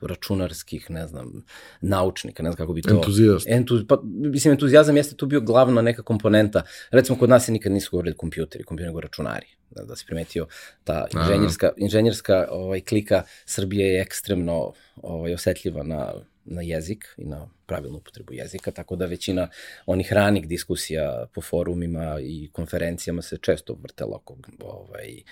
računarskih, 0.00 0.90
ne 0.90 1.06
znam, 1.06 1.44
naučnika, 1.80 2.42
ne 2.42 2.50
znam 2.50 2.56
kako 2.56 2.72
bi 2.72 2.82
to... 2.82 2.94
Entuzijast. 2.94 3.46
Entuz, 3.48 3.82
pa, 3.88 4.00
mislim, 4.04 4.52
entuzijazam 4.52 4.96
jeste 4.96 5.16
tu 5.16 5.26
bio 5.26 5.40
glavna 5.40 5.82
neka 5.82 6.02
komponenta. 6.02 6.62
Recimo, 6.90 7.18
kod 7.18 7.30
nas 7.30 7.44
se 7.44 7.52
nikad 7.52 7.72
nisu 7.72 7.90
govorili 7.90 8.16
kompjuteri, 8.16 8.64
kompjuteri 8.64 8.88
nego 8.88 9.00
računari. 9.00 9.46
Da, 9.70 9.82
da 9.82 9.96
se 9.96 10.04
primetio, 10.06 10.46
ta 10.84 11.06
inženjerska, 11.14 11.70
inženjerska 11.76 12.48
ovaj, 12.50 12.80
klika 12.80 13.22
Srbije 13.46 13.94
je 13.94 14.00
ekstremno 14.00 14.72
ovaj, 14.96 15.34
osetljiva 15.34 15.82
na, 15.82 16.12
na 16.44 16.62
jezik 16.62 17.04
i 17.16 17.24
na 17.24 17.48
pravilnu 17.66 17.98
upotrebu 17.98 18.32
jezika, 18.32 18.70
tako 18.70 18.96
da 18.96 19.06
većina 19.06 19.48
onih 19.86 20.12
ranih 20.12 20.48
diskusija 20.48 21.26
po 21.34 21.40
forumima 21.40 22.18
i 22.20 22.48
konferencijama 22.52 23.22
se 23.22 23.38
često 23.38 23.76
vrtela 23.82 24.16
oko 24.16 24.36
ovaj, 24.60 25.22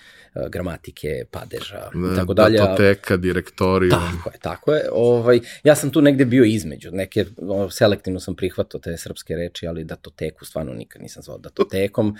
gramatike, 0.50 1.24
padeža 1.30 1.90
i 2.12 2.16
tako 2.16 2.34
dalje. 2.34 2.58
Datoteka, 2.58 3.16
direktoriju. 3.16 3.90
Tako 3.90 4.30
je, 4.30 4.38
tako 4.40 4.74
je. 4.74 4.88
Ovaj, 4.92 5.40
ja 5.64 5.74
sam 5.74 5.90
tu 5.90 6.00
negde 6.00 6.24
bio 6.24 6.44
između, 6.44 6.90
neke, 6.92 7.24
selektivno 7.70 8.20
sam 8.20 8.36
prihvatao 8.36 8.80
te 8.80 8.96
srpske 8.96 9.36
reči, 9.36 9.66
ali 9.66 9.84
datoteku 9.84 10.44
stvarno 10.44 10.72
nikad 10.72 11.02
nisam 11.02 11.22
zvao 11.22 11.38
datotekom. 11.38 12.16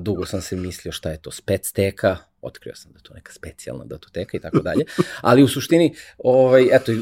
Dugo 0.00 0.26
sam 0.26 0.40
se 0.40 0.56
mislio 0.56 0.92
šta 0.92 1.10
je 1.10 1.22
to 1.22 1.30
specteka, 1.30 2.16
otkrio 2.42 2.74
sam 2.74 2.92
da 2.92 3.00
to 3.00 3.14
neka 3.14 3.32
specijalna 3.32 3.84
datoteka 3.84 4.36
i 4.36 4.40
tako 4.40 4.58
dalje, 4.58 4.84
ali 5.20 5.42
u 5.42 5.48
suštini, 5.48 5.94
ovaj, 6.18 6.68
eto, 6.72 6.92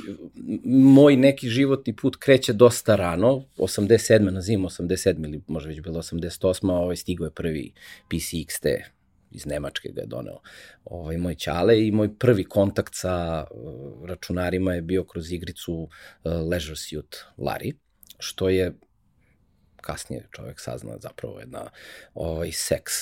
moj 0.64 1.16
neki 1.16 1.48
životni 1.48 1.96
put 1.96 2.16
kreće 2.16 2.52
dosta 2.52 2.96
rano, 2.96 3.44
87. 3.56 4.30
na 4.30 4.40
zimu, 4.40 4.68
87. 4.68 5.24
ili 5.24 5.40
možda 5.46 5.68
već 5.68 5.80
bilo 5.80 6.02
88. 6.02 6.70
Ovaj, 6.72 6.96
stigo 6.96 7.24
je 7.24 7.30
prvi 7.30 7.72
PC 8.08 8.32
XT 8.32 8.96
iz 9.30 9.46
Nemačke 9.46 9.88
ga 9.92 10.00
je 10.00 10.06
doneo 10.06 10.40
ovaj, 10.84 11.16
moj 11.16 11.34
čale 11.34 11.86
i 11.86 11.90
moj 11.90 12.18
prvi 12.18 12.44
kontakt 12.44 12.94
sa 12.94 13.46
uh, 13.50 14.08
računarima 14.08 14.74
je 14.74 14.82
bio 14.82 15.04
kroz 15.04 15.32
igricu 15.32 15.74
uh, 15.74 15.88
Leisure 16.50 16.76
Suit 16.76 17.16
Larry, 17.38 17.72
što 18.18 18.48
je 18.48 18.72
kasnije 19.86 20.28
čovek 20.30 20.60
sazna 20.60 20.98
zapravo 20.98 21.40
jedna 21.40 21.70
ovaj, 22.14 22.52
seks 22.52 22.92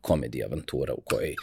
komedija 0.00 0.46
avantura 0.46 0.94
u 0.94 1.00
kojoj 1.04 1.34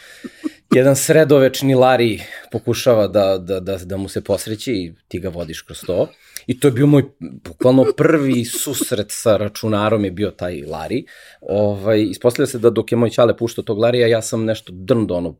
jedan 0.74 0.96
sredovečni 0.96 1.74
Lari 1.74 2.20
pokušava 2.52 3.08
da, 3.08 3.38
da, 3.38 3.60
da, 3.60 3.76
da 3.76 3.96
mu 3.96 4.08
se 4.08 4.20
posreći 4.20 4.72
i 4.72 4.92
ti 5.08 5.20
ga 5.20 5.28
vodiš 5.28 5.62
kroz 5.62 5.80
to. 5.86 6.08
I 6.46 6.60
to 6.60 6.68
je 6.68 6.72
bio 6.72 6.86
moj, 6.86 7.04
bukvalno 7.20 7.84
prvi 7.96 8.44
susret 8.44 9.06
sa 9.10 9.36
računarom 9.36 10.04
je 10.04 10.10
bio 10.10 10.30
taj 10.30 10.62
Lari. 10.66 11.04
Ovaj, 11.40 12.02
ispostavlja 12.02 12.46
se 12.46 12.58
da 12.58 12.70
dok 12.70 12.92
je 12.92 12.98
moj 12.98 13.10
čale 13.10 13.36
puštao 13.36 13.64
tog 13.64 13.78
Larija, 13.78 14.06
ja 14.06 14.22
sam 14.22 14.44
nešto 14.44 14.72
drndo 14.72 15.14
ono 15.14 15.36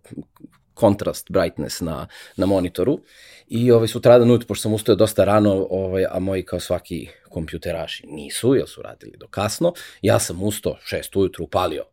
kontrast, 0.80 1.30
brightness 1.30 1.80
na, 1.80 2.06
na 2.37 2.46
monitoru. 2.46 3.00
I 3.49 3.70
ovaj, 3.72 3.88
sutradan 3.88 4.30
ujutro, 4.30 4.46
pošto 4.49 4.62
sam 4.62 4.75
ustao 4.75 4.94
dosta 4.94 5.25
rano, 5.25 5.66
ovaj, 5.70 6.04
a 6.10 6.18
moji 6.18 6.42
kao 6.42 6.60
svaki 6.60 7.08
kompjuteraši 7.28 8.06
nisu, 8.06 8.54
jer 8.54 8.68
su 8.68 8.82
radili 8.82 9.16
do 9.18 9.28
kasno, 9.28 9.72
ja 10.02 10.18
sam 10.18 10.42
ustao 10.42 10.76
šest 10.84 11.16
ujutru, 11.16 11.44
upalio 11.44 11.84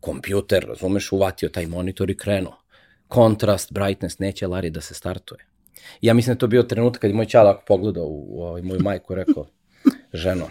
kompjuter, 0.00 0.64
razumeš, 0.68 1.12
uvatio 1.12 1.48
taj 1.48 1.66
monitor 1.66 2.10
i 2.10 2.16
krenuo. 2.16 2.56
Kontrast, 3.08 3.72
brightness, 3.72 4.18
neće 4.18 4.46
Lari 4.46 4.70
da 4.70 4.80
se 4.80 4.94
startuje. 4.94 5.46
Ja 6.00 6.14
mislim 6.14 6.34
da 6.34 6.38
to 6.38 6.46
bio 6.46 6.62
trenutak 6.62 7.00
kad 7.00 7.10
je 7.10 7.16
moj 7.16 7.26
čala 7.26 7.50
ako 7.50 7.64
pogledao 7.66 8.04
u, 8.04 8.26
u 8.28 8.42
ovaj, 8.42 8.62
moju 8.62 8.80
majku 8.80 9.14
rekao, 9.14 9.46
ženo, 10.12 10.48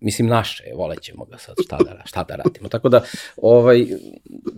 mislim 0.00 0.28
naše, 0.28 0.64
volećemo 0.74 1.24
ga 1.24 1.38
sad, 1.38 1.54
šta 1.64 1.76
da, 1.76 2.02
šta 2.04 2.24
da 2.24 2.36
radimo. 2.36 2.68
Tako 2.68 2.88
da, 2.88 3.02
ovaj, 3.36 3.86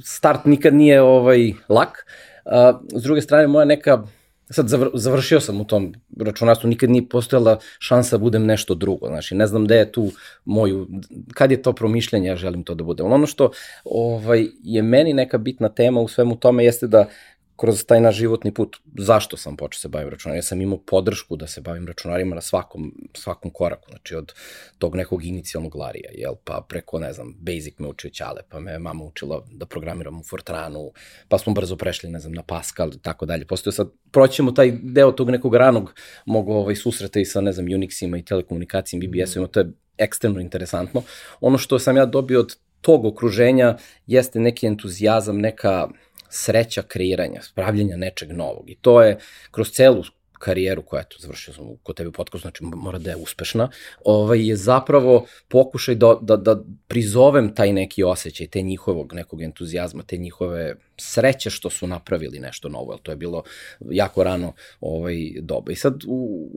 start 0.02 0.44
nikad 0.44 0.74
nije 0.74 1.02
ovaj, 1.02 1.52
lak. 1.68 2.06
A, 2.44 2.80
s 2.94 3.02
druge 3.02 3.20
strane, 3.20 3.46
moja 3.46 3.64
neka 3.64 4.06
sad 4.50 4.68
zavr, 4.68 4.90
završio 4.94 5.40
sam 5.40 5.60
u 5.60 5.64
tom 5.64 5.94
računarstvu, 6.20 6.68
nikad 6.68 6.90
nije 6.90 7.08
postojala 7.08 7.58
šansa 7.78 8.16
da 8.16 8.20
budem 8.20 8.46
nešto 8.46 8.74
drugo, 8.74 9.06
znači 9.06 9.34
ne 9.34 9.46
znam 9.46 9.64
gde 9.64 9.76
je 9.76 9.92
tu 9.92 10.10
moju, 10.44 10.88
kad 11.34 11.50
je 11.50 11.62
to 11.62 11.72
promišljanje, 11.72 12.28
ja 12.28 12.36
želim 12.36 12.64
to 12.64 12.74
da 12.74 12.84
budem. 12.84 13.12
Ono 13.12 13.26
što 13.26 13.50
ovaj, 13.84 14.46
je 14.62 14.82
meni 14.82 15.12
neka 15.12 15.38
bitna 15.38 15.68
tema 15.68 16.00
u 16.00 16.08
svemu 16.08 16.36
tome 16.36 16.64
jeste 16.64 16.86
da 16.86 17.08
kroz 17.56 17.84
taj 17.84 18.00
naš 18.00 18.16
životni 18.16 18.54
put, 18.54 18.76
zašto 18.98 19.36
sam 19.36 19.56
počeo 19.56 19.80
se 19.80 19.88
bavim 19.88 20.08
računarima? 20.08 20.38
Ja 20.38 20.42
sam 20.42 20.60
imao 20.60 20.78
podršku 20.78 21.36
da 21.36 21.46
se 21.46 21.60
bavim 21.60 21.86
računarima 21.86 22.34
na 22.34 22.40
svakom, 22.40 23.08
svakom 23.14 23.50
koraku, 23.50 23.90
znači 23.90 24.14
od 24.14 24.32
tog 24.78 24.96
nekog 24.96 25.25
inicijalnog 25.25 25.75
larija, 25.75 26.10
jel, 26.14 26.34
pa 26.44 26.66
preko, 26.68 26.98
ne 26.98 27.12
znam, 27.12 27.34
Basic 27.38 27.78
me 27.78 27.88
učio 27.88 28.10
Ćale, 28.10 28.42
pa 28.48 28.60
me 28.60 28.78
mama 28.78 29.04
učila 29.04 29.44
da 29.50 29.66
programiram 29.66 30.20
u 30.20 30.22
Fortranu, 30.22 30.92
pa 31.28 31.38
smo 31.38 31.52
brzo 31.52 31.76
prešli, 31.76 32.10
ne 32.10 32.18
znam, 32.18 32.32
na 32.32 32.42
Pascal 32.42 32.88
i 32.94 32.98
tako 32.98 33.26
dalje. 33.26 33.46
Postoje 33.46 33.72
sad, 33.72 33.90
proćemo 34.10 34.52
taj 34.52 34.72
deo 34.82 35.12
tog 35.12 35.30
nekog 35.30 35.54
ranog 35.54 35.94
mogu 36.26 36.52
ovaj, 36.52 36.76
susreta 36.76 37.20
i 37.20 37.25
sa, 37.25 37.40
ne 37.40 37.52
znam, 37.52 37.66
Unixima 37.66 38.18
i 38.18 38.25
telekomunikacijim, 38.25 39.02
BBS-ovima, 39.02 39.46
to 39.46 39.60
je 39.60 39.72
ekstremno 39.98 40.40
interesantno. 40.40 41.02
Ono 41.40 41.58
što 41.58 41.78
sam 41.78 41.96
ja 41.96 42.06
dobio 42.06 42.40
od 42.40 42.56
tog 42.80 43.04
okruženja 43.04 43.76
jeste 44.06 44.40
neki 44.40 44.66
entuzijazam, 44.66 45.38
neka 45.38 45.88
sreća 46.30 46.83
kreiranja, 46.83 47.42
spravljanja 47.42 47.97
nečeg 47.97 48.33
novog. 48.33 48.71
I 48.71 48.75
to 48.75 49.02
je 49.02 49.18
kroz 49.50 49.71
celu 49.71 50.02
karijeru 50.38 50.83
koja 50.83 51.00
je 51.00 51.09
to 51.09 51.16
završio 51.18 51.54
sam 51.54 51.64
kod 51.83 51.97
tebe 51.97 52.09
u 52.09 52.12
podcastu, 52.12 52.42
znači 52.42 52.64
mora 52.64 52.99
da 52.99 53.11
je 53.11 53.16
uspešna, 53.16 53.71
ovaj, 54.04 54.49
je 54.49 54.56
zapravo 54.56 55.26
pokušaj 55.49 55.95
da, 55.95 56.18
da, 56.23 56.37
da 56.37 56.56
prizovem 56.88 57.54
taj 57.54 57.73
neki 57.73 58.04
osjećaj, 58.04 58.47
te 58.47 58.62
njihovog 58.62 59.12
nekog 59.12 59.42
entuzijazma, 59.42 60.02
te 60.02 60.16
njihove 60.16 60.75
sreće 60.97 61.50
što 61.50 61.71
su 61.71 61.87
napravili 61.87 62.40
nešto 62.40 62.68
novo, 62.68 62.92
jer 62.92 63.00
to 63.00 63.12
je 63.12 63.16
bilo 63.16 63.42
jako 63.90 64.25
rano 64.25 64.52
ovaj, 64.80 65.16
doba. 65.40 65.73
I 65.73 65.76
sad 65.76 66.02
u, 66.06 66.50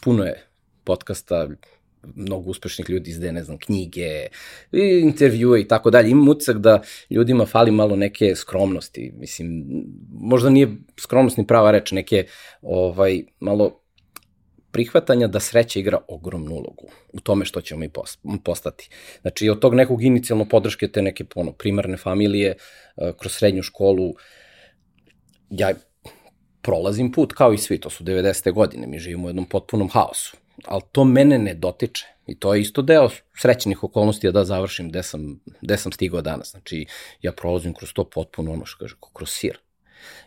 puno 0.00 0.24
je 0.24 0.46
podcasta, 0.84 1.48
mnogo 2.14 2.50
uspešnih 2.50 2.90
ljudi 2.90 3.10
izde, 3.10 3.32
ne 3.32 3.44
znam, 3.44 3.58
knjige, 3.58 4.26
intervjue 5.02 5.60
i 5.60 5.68
tako 5.68 5.90
dalje. 5.90 6.10
Imam 6.10 6.28
utisak 6.28 6.58
da 6.58 6.82
ljudima 7.10 7.46
fali 7.46 7.70
malo 7.70 7.96
neke 7.96 8.34
skromnosti. 8.36 9.12
Mislim, 9.16 9.64
možda 10.10 10.50
nije 10.50 10.76
skromnost 11.00 11.36
ni 11.36 11.46
prava 11.46 11.70
reč, 11.70 11.92
neke 11.92 12.26
ovaj, 12.62 13.22
malo 13.40 13.82
prihvatanja 14.72 15.26
da 15.26 15.40
sreća 15.40 15.78
igra 15.78 15.98
ogromnu 16.08 16.52
ulogu 16.52 16.88
u 17.12 17.20
tome 17.20 17.44
što 17.44 17.60
ćemo 17.60 17.80
mi 17.80 17.90
postati. 18.44 18.88
Znači, 19.22 19.48
od 19.48 19.60
tog 19.60 19.74
nekog 19.74 20.02
inicijalno 20.02 20.48
podrške 20.48 20.88
te 20.88 21.02
neke 21.02 21.24
ono, 21.34 21.52
primarne 21.52 21.96
familije, 21.96 22.56
eh, 22.96 23.12
kroz 23.18 23.32
srednju 23.32 23.62
školu, 23.62 24.14
ja 25.50 25.74
prolazim 26.62 27.12
put 27.12 27.32
kao 27.32 27.52
i 27.52 27.58
svi, 27.58 27.80
to 27.80 27.90
su 27.90 28.04
90. 28.04 28.52
godine, 28.52 28.86
mi 28.86 28.98
živimo 28.98 29.26
u 29.26 29.28
jednom 29.28 29.44
potpunom 29.44 29.88
haosu 29.88 30.41
ali 30.64 30.82
to 30.92 31.04
mene 31.04 31.38
ne 31.38 31.54
dotiče. 31.54 32.06
I 32.26 32.38
to 32.38 32.54
je 32.54 32.60
isto 32.60 32.82
deo 32.82 33.08
srećnih 33.40 33.84
okolnosti 33.84 34.32
da 34.32 34.44
završim 34.44 34.88
gde 34.88 35.02
sam, 35.02 35.40
gde 35.60 35.76
sam 35.76 35.92
stigao 35.92 36.22
danas. 36.22 36.50
Znači, 36.50 36.86
ja 37.22 37.32
prolazim 37.32 37.74
kroz 37.74 37.92
to 37.92 38.04
potpuno 38.04 38.52
ono 38.52 38.64
što 38.64 38.78
kaže, 38.78 38.94
kroz 39.12 39.30
sir. 39.30 39.58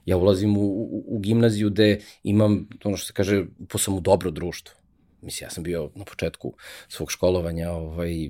Ja 0.05 0.17
ulazim 0.17 0.57
u, 0.57 0.61
u, 0.61 1.03
u 1.07 1.19
gimnaziju 1.19 1.69
gde 1.69 1.99
imam, 2.23 2.67
ono 2.83 2.97
što 2.97 3.07
se 3.07 3.13
kaže, 3.13 3.45
po 3.69 3.77
sam 3.77 3.93
u 3.93 3.99
dobro 3.99 4.31
društvo. 4.31 4.75
Mislim, 5.21 5.45
ja 5.45 5.49
sam 5.49 5.63
bio 5.63 5.89
na 5.95 6.05
početku 6.05 6.53
svog 6.87 7.11
školovanja 7.11 7.71
ovaj, 7.71 8.29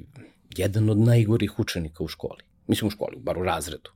jedan 0.57 0.89
od 0.89 0.97
najgorih 0.97 1.59
učenika 1.59 2.03
u 2.03 2.07
školi. 2.07 2.43
Mislim 2.67 2.87
u 2.87 2.91
školi, 2.91 3.17
bar 3.17 3.37
u 3.37 3.43
razredu. 3.43 3.89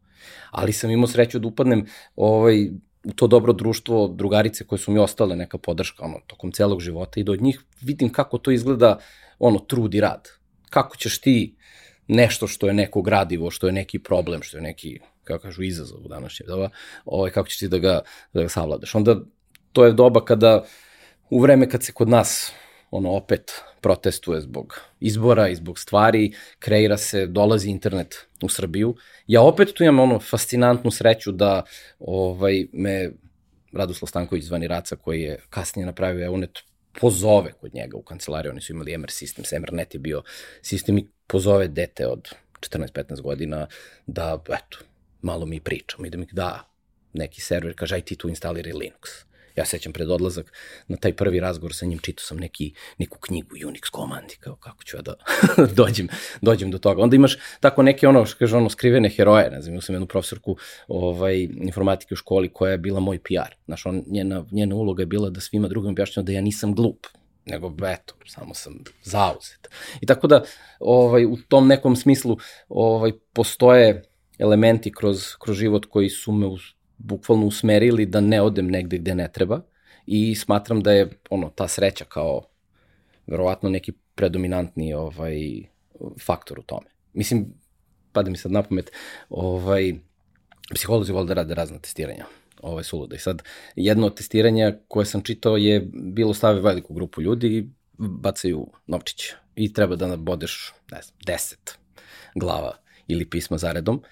Ali 0.51 0.73
sam 0.73 0.89
imao 0.89 1.07
sreću 1.07 1.39
da 1.39 1.47
upadnem 1.47 1.85
ovaj, 2.15 2.69
to 3.15 3.27
dobro 3.27 3.53
društvo, 3.53 4.07
drugarice 4.07 4.63
koje 4.67 4.79
su 4.79 4.91
mi 4.91 4.99
ostale 4.99 5.35
neka 5.35 5.57
podrška 5.57 6.05
ono, 6.05 6.19
tokom 6.27 6.51
celog 6.51 6.81
života 6.81 7.19
i 7.19 7.23
da 7.23 7.31
od 7.31 7.41
njih 7.41 7.61
vidim 7.81 8.11
kako 8.11 8.37
to 8.37 8.51
izgleda 8.51 8.99
ono, 9.39 9.59
trud 9.59 9.95
i 9.95 10.01
rad. 10.01 10.27
Kako 10.69 10.97
ćeš 10.97 11.21
ti 11.21 11.55
nešto 12.07 12.47
što 12.47 12.67
je 12.67 12.73
neko 12.73 13.01
gradivo, 13.01 13.51
što 13.51 13.67
je 13.67 13.73
neki 13.73 13.99
problem, 13.99 14.41
što 14.41 14.57
je 14.57 14.61
neki, 14.61 14.99
kako 15.23 15.41
kažu, 15.41 15.63
izazov 15.63 16.05
u 16.05 16.07
današnje 16.07 16.45
doba, 16.47 16.69
ovaj, 17.05 17.31
kako 17.31 17.49
ćeš 17.49 17.59
ti 17.59 17.67
da 17.67 17.77
ga, 17.77 18.01
da 18.33 18.41
ga 18.41 18.49
savladaš. 18.49 18.95
Onda 18.95 19.15
to 19.71 19.85
je 19.85 19.93
doba 19.93 20.25
kada, 20.25 20.65
u 21.29 21.41
vreme 21.41 21.69
kad 21.69 21.83
se 21.83 21.91
kod 21.91 22.09
nas 22.09 22.51
ono 22.91 23.11
opet 23.11 23.51
protestuje 23.81 24.41
zbog 24.41 24.79
izbora 24.99 25.47
i 25.47 25.55
zbog 25.55 25.79
stvari, 25.79 26.33
kreira 26.59 26.97
se, 26.97 27.27
dolazi 27.27 27.69
internet 27.69 28.28
u 28.45 28.49
Srbiju. 28.49 28.95
Ja 29.27 29.41
opet 29.41 29.73
tu 29.73 29.83
imam 29.83 29.99
ono 29.99 30.19
fascinantnu 30.19 30.91
sreću 30.91 31.31
da 31.31 31.63
ovaj, 31.99 32.65
me 32.73 33.11
Radoslav 33.73 34.07
Stanković 34.07 34.43
zvani 34.43 34.67
Raca 34.67 34.95
koji 34.95 35.21
je 35.21 35.39
kasnije 35.49 35.85
napravio 35.85 36.25
Eunet 36.25 36.59
pozove 36.99 37.53
kod 37.53 37.73
njega 37.73 37.97
u 37.97 38.01
kancelariju, 38.01 38.51
oni 38.51 38.61
su 38.61 38.73
imali 38.73 38.97
MR 38.97 39.11
sistem, 39.11 39.61
MRNet 39.61 39.93
je 39.93 39.99
bio 39.99 40.23
sistem 40.61 40.97
i 40.97 41.07
pozove 41.27 41.67
dete 41.67 42.07
od 42.07 42.29
14-15 42.59 43.21
godina 43.21 43.67
da, 44.07 44.43
eto, 44.49 44.77
malo 45.21 45.45
mi 45.45 45.59
pričamo. 45.59 46.05
I 46.05 46.09
da 46.09 46.17
mi 46.17 46.27
da 46.31 46.69
neki 47.13 47.41
server, 47.41 47.73
kaže, 47.75 47.95
aj 47.95 48.01
ti 48.01 48.15
tu 48.15 48.29
instaliraj 48.29 48.73
Linux 48.73 49.28
Ja 49.59 49.65
sećam 49.65 49.93
pred 49.93 50.11
odlazak 50.11 50.53
na 50.87 50.97
taj 50.97 51.13
prvi 51.15 51.39
razgovor 51.39 51.73
sa 51.75 51.85
njim, 51.85 51.99
čitao 51.99 52.23
sam 52.23 52.37
neki, 52.37 52.73
neku 52.97 53.17
knjigu 53.19 53.55
Unix 53.55 53.89
komandi, 53.91 54.37
kao 54.39 54.55
kako 54.55 54.83
ću 54.83 54.97
ja 54.97 55.01
da 55.01 55.15
dođem, 55.81 56.07
dođem 56.41 56.71
do 56.71 56.77
toga. 56.77 57.01
Onda 57.01 57.15
imaš 57.15 57.37
tako 57.59 57.83
neke 57.83 58.07
ono, 58.07 58.25
što 58.25 58.37
kaže 58.39 58.57
ono, 58.57 58.69
skrivene 58.69 59.09
heroje, 59.09 59.49
ne 59.51 59.61
znam, 59.61 59.73
imao 59.73 59.81
sam 59.81 59.95
jednu 59.95 60.07
profesorku 60.07 60.57
ovaj, 60.87 61.47
informatike 61.51 62.13
u 62.13 62.17
školi 62.17 62.49
koja 62.53 62.71
je 62.71 62.77
bila 62.77 62.99
moj 62.99 63.19
PR. 63.19 63.55
Znaš, 63.65 63.85
on, 63.85 64.03
njena, 64.07 64.45
njena 64.51 64.75
uloga 64.75 65.01
je 65.01 65.07
bila 65.07 65.29
da 65.29 65.41
svima 65.41 65.67
drugim 65.67 65.91
objašnjava 65.91 66.25
da 66.25 66.31
ja 66.31 66.41
nisam 66.41 66.75
glup, 66.75 67.07
nego 67.45 67.73
eto, 67.87 68.13
samo 68.25 68.53
sam 68.53 68.83
zauzet. 69.03 69.67
I 70.01 70.05
tako 70.05 70.27
da 70.27 70.43
ovaj, 70.79 71.25
u 71.25 71.37
tom 71.47 71.67
nekom 71.67 71.95
smislu 71.95 72.37
ovaj, 72.69 73.11
postoje 73.33 74.03
elementi 74.37 74.91
kroz, 74.91 75.23
kroz 75.39 75.57
život 75.57 75.85
koji 75.85 76.09
su 76.09 76.31
me 76.31 76.47
bukvalno 76.99 77.45
usmerili 77.45 78.05
da 78.05 78.21
ne 78.21 78.41
odem 78.41 78.67
negde 78.67 78.97
gde 78.97 79.15
ne 79.15 79.31
treba 79.31 79.61
i 80.05 80.35
smatram 80.35 80.81
da 80.81 80.91
je 80.91 81.09
ono 81.29 81.49
ta 81.49 81.67
sreća 81.67 82.05
kao 82.05 82.41
verovatno 83.27 83.69
neki 83.69 83.91
predominantni 84.15 84.93
ovaj 84.93 85.63
faktor 86.25 86.59
u 86.59 86.63
tome. 86.63 86.87
Mislim, 87.13 87.53
pada 88.11 88.29
mi 88.29 88.37
sad 88.37 88.51
na 88.51 88.63
pamet, 88.63 88.91
ovaj, 89.29 89.93
psiholozi 90.73 91.11
vole 91.11 91.27
da 91.27 91.33
rade 91.33 91.53
razna 91.53 91.79
testiranja 91.79 92.25
ovaj 92.61 92.83
suluda. 92.83 93.15
I 93.15 93.19
sad, 93.19 93.43
jedno 93.75 94.07
od 94.07 94.17
testiranja 94.17 94.73
koje 94.87 95.05
sam 95.05 95.21
čitao 95.21 95.57
je 95.57 95.87
bilo 95.93 96.33
stave 96.33 96.61
veliku 96.61 96.93
grupu 96.93 97.21
ljudi 97.21 97.47
i 97.47 97.69
bacaju 97.97 98.67
novčić 98.87 99.33
i 99.55 99.73
treba 99.73 99.95
da 99.95 100.07
nabodeš, 100.07 100.73
ne 100.91 101.01
znam, 101.01 101.17
deset 101.25 101.77
glava 102.35 102.77
ili 103.07 103.29
pisma 103.29 103.57
zaredom 103.57 104.03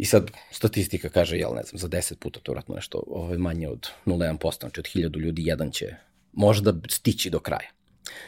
I 0.00 0.04
sad 0.04 0.30
statistika 0.50 1.08
kaže, 1.08 1.36
jel 1.36 1.54
ne 1.54 1.62
znam, 1.62 1.78
za 1.78 1.88
10 1.88 2.14
puta 2.14 2.40
to 2.40 2.52
vratno 2.52 2.74
nešto 2.74 3.02
ovaj, 3.06 3.38
manje 3.38 3.68
od 3.68 3.88
0,1%, 4.06 4.60
znači 4.60 4.80
od 4.80 4.86
1000 4.86 5.18
ljudi 5.18 5.42
jedan 5.46 5.70
će 5.70 5.86
možda 6.32 6.74
stići 6.88 7.30
do 7.30 7.40
kraja. 7.40 7.70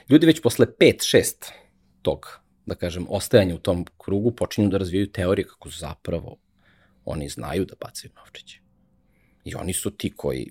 Ljudi 0.09 0.27
već 0.27 0.43
posle 0.43 0.67
5-6 0.81 1.53
tog, 2.03 2.41
da 2.67 2.75
kažem, 2.75 3.07
ostajanja 3.09 3.55
u 3.55 3.59
tom 3.59 3.87
krugu 3.99 4.31
počinju 4.31 4.69
da 4.69 4.79
razvijaju 4.79 5.13
teorije 5.13 5.47
kako 5.49 5.69
zapravo 5.69 6.37
oni 7.05 7.29
znaju 7.29 7.65
da 7.65 7.75
bacaju 7.81 8.11
novčiće. 8.17 8.61
I 9.45 9.55
oni 9.55 9.73
su 9.73 9.91
ti 9.91 10.13
koji 10.17 10.51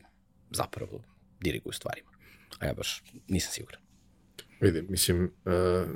zapravo 0.51 1.03
diriguju 1.39 1.73
stvarima. 1.73 2.11
A 2.59 2.65
ja 2.65 2.73
baš 2.73 3.03
nisam 3.27 3.51
siguran. 3.53 3.81
Vidim, 4.61 4.85
mislim, 4.89 5.23
uh, 5.45 5.89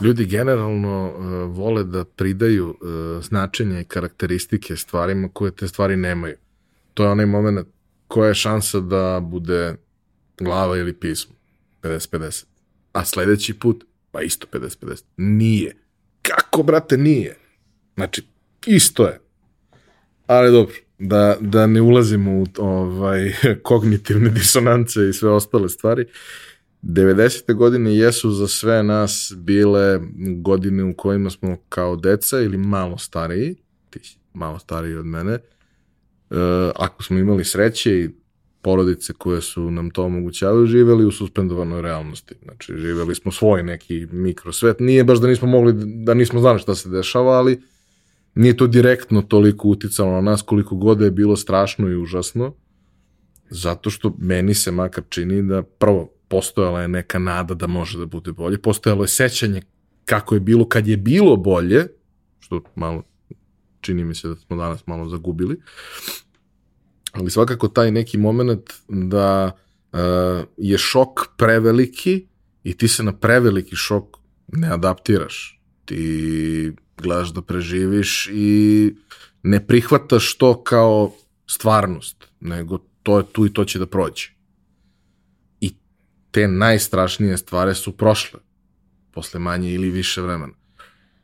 ljudi 0.00 0.26
generalno 0.26 1.06
uh, 1.06 1.56
vole 1.56 1.84
da 1.84 2.04
pridaju 2.04 2.68
uh, 2.68 3.24
značenje 3.24 3.80
i 3.80 3.84
karakteristike 3.84 4.76
stvarima 4.76 5.28
koje 5.32 5.50
te 5.50 5.68
stvari 5.68 5.96
nemaju. 5.96 6.36
To 6.94 7.04
je 7.04 7.10
onaj 7.10 7.26
moment 7.26 7.66
koja 8.08 8.28
je 8.28 8.34
šansa 8.34 8.80
da 8.80 9.20
bude 9.22 9.74
glava 10.38 10.76
ili 10.76 10.92
pismo. 10.92 11.34
50-50. 11.82 12.44
A 12.92 13.04
sledeći 13.04 13.54
put, 13.54 13.84
pa 14.10 14.22
isto 14.22 14.46
50-50. 14.52 15.02
Nije. 15.16 15.76
Kako, 16.22 16.62
brate, 16.62 16.96
nije? 16.96 17.36
Znači, 17.94 18.22
isto 18.66 19.06
je. 19.06 19.20
Ali 20.26 20.52
dobro, 20.52 20.74
da, 20.98 21.36
da 21.40 21.66
ne 21.66 21.80
ulazimo 21.80 22.32
u 22.32 22.46
ovaj, 22.58 23.32
kognitivne 23.62 24.30
disonance 24.30 25.08
i 25.08 25.12
sve 25.12 25.30
ostale 25.30 25.68
stvari. 25.68 26.06
90. 26.86 27.54
godine 27.54 27.96
jesu 27.96 28.30
za 28.30 28.48
sve 28.48 28.82
nas 28.82 29.32
bile 29.36 30.00
godine 30.36 30.84
u 30.84 30.94
kojima 30.94 31.30
smo 31.30 31.56
kao 31.68 31.96
deca 31.96 32.40
ili 32.40 32.58
malo 32.58 32.98
stariji, 32.98 33.56
ti 33.90 34.18
malo 34.34 34.58
stariji 34.58 34.94
od 34.94 35.06
mene, 35.06 35.32
e, 35.32 35.40
ako 36.76 37.02
smo 37.02 37.18
imali 37.18 37.44
sreće 37.44 38.00
i 38.00 38.10
porodice 38.62 39.12
koje 39.12 39.40
su 39.40 39.70
nam 39.70 39.90
to 39.90 40.04
omogućavaju, 40.04 40.66
živeli 40.66 41.04
u 41.04 41.10
suspendovanoj 41.10 41.82
realnosti. 41.82 42.34
Znači, 42.44 42.72
živeli 42.76 43.14
smo 43.14 43.32
svoj 43.32 43.62
neki 43.62 44.06
mikrosvet. 44.10 44.80
Nije 44.80 45.04
baš 45.04 45.18
da 45.18 45.26
nismo 45.26 45.48
mogli, 45.48 45.72
da 46.04 46.14
nismo 46.14 46.40
znali 46.40 46.58
šta 46.58 46.74
se 46.74 46.88
dešava, 46.88 47.32
ali 47.32 47.62
nije 48.34 48.56
to 48.56 48.66
direktno 48.66 49.22
toliko 49.22 49.68
uticalo 49.68 50.12
na 50.12 50.20
nas 50.20 50.42
koliko 50.42 50.76
god 50.76 51.00
je 51.00 51.10
bilo 51.10 51.36
strašno 51.36 51.88
i 51.88 51.96
užasno, 51.96 52.54
zato 53.50 53.90
što 53.90 54.16
meni 54.18 54.54
se 54.54 54.70
makar 54.70 55.04
čini 55.08 55.42
da 55.42 55.62
prvo 55.62 56.15
postojala 56.28 56.82
je 56.82 56.88
neka 56.88 57.18
nada 57.18 57.54
da 57.54 57.66
može 57.66 57.98
da 57.98 58.06
bude 58.06 58.32
bolje, 58.32 58.58
postojalo 58.58 59.04
je 59.04 59.08
sećanje 59.08 59.62
kako 60.04 60.34
je 60.34 60.40
bilo 60.40 60.68
kad 60.68 60.86
je 60.86 60.96
bilo 60.96 61.36
bolje, 61.36 61.86
što 62.38 62.60
malo 62.74 63.02
čini 63.80 64.04
mi 64.04 64.14
se 64.14 64.28
da 64.28 64.36
smo 64.36 64.56
danas 64.56 64.86
malo 64.86 65.08
zagubili, 65.08 65.60
ali 67.12 67.30
svakako 67.30 67.68
taj 67.68 67.90
neki 67.90 68.18
moment 68.18 68.72
da 68.88 69.52
uh, 69.92 69.98
je 70.56 70.78
šok 70.78 71.36
preveliki 71.36 72.26
i 72.64 72.76
ti 72.76 72.88
se 72.88 73.02
na 73.02 73.12
preveliki 73.12 73.76
šok 73.76 74.16
ne 74.48 74.68
adaptiraš. 74.68 75.60
Ti 75.84 76.72
gledaš 76.96 77.28
da 77.28 77.42
preživiš 77.42 78.28
i 78.32 78.94
ne 79.42 79.66
prihvataš 79.66 80.34
to 80.36 80.62
kao 80.62 81.12
stvarnost, 81.46 82.24
nego 82.40 82.78
to 83.02 83.18
je 83.18 83.24
tu 83.32 83.46
i 83.46 83.52
to 83.52 83.64
će 83.64 83.78
da 83.78 83.86
prođe. 83.86 84.35
Te 86.36 86.48
najstrašnije 86.48 87.36
stvari 87.36 87.74
su 87.74 87.96
prošle, 87.96 88.40
posle 89.10 89.40
manje 89.40 89.74
ili 89.74 89.90
više 89.90 90.22
vremena. 90.22 90.52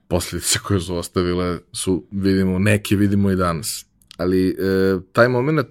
Posljedice 0.08 0.58
koje 0.64 0.80
su 0.80 0.96
ostavile 0.96 1.58
su, 1.72 2.06
vidimo, 2.10 2.58
neke 2.58 2.96
vidimo 2.96 3.30
i 3.30 3.36
danas. 3.36 3.86
Ali 4.16 4.48
e, 4.48 4.54
taj 5.12 5.28
moment 5.28 5.66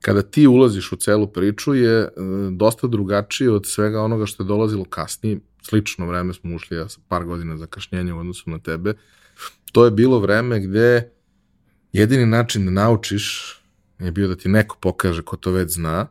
kada 0.00 0.22
ti 0.22 0.46
ulaziš 0.46 0.92
u 0.92 0.96
celu 0.96 1.26
priču 1.32 1.74
je 1.74 2.00
e, 2.00 2.10
dosta 2.50 2.86
drugačiji 2.86 3.48
od 3.48 3.66
svega 3.66 4.02
onoga 4.02 4.26
što 4.26 4.42
je 4.42 4.46
dolazilo 4.46 4.84
kasnije. 4.84 5.38
Slično 5.62 6.06
vreme 6.06 6.34
smo 6.34 6.56
ušli, 6.56 6.76
ja 6.76 6.88
sam 6.88 7.02
par 7.08 7.24
godina 7.24 7.56
zakašnjenja 7.56 8.14
u 8.14 8.18
odnosu 8.18 8.50
na 8.50 8.58
tebe. 8.58 8.94
To 9.72 9.84
je 9.84 9.90
bilo 9.90 10.18
vreme 10.18 10.60
gde 10.60 11.12
jedini 11.92 12.26
način 12.26 12.64
da 12.64 12.70
naučiš 12.70 13.56
je 13.98 14.12
bio 14.12 14.28
da 14.28 14.36
ti 14.36 14.48
neko 14.48 14.76
pokaže 14.80 15.22
ko 15.22 15.36
to 15.36 15.50
već 15.50 15.70
zna, 15.70 16.06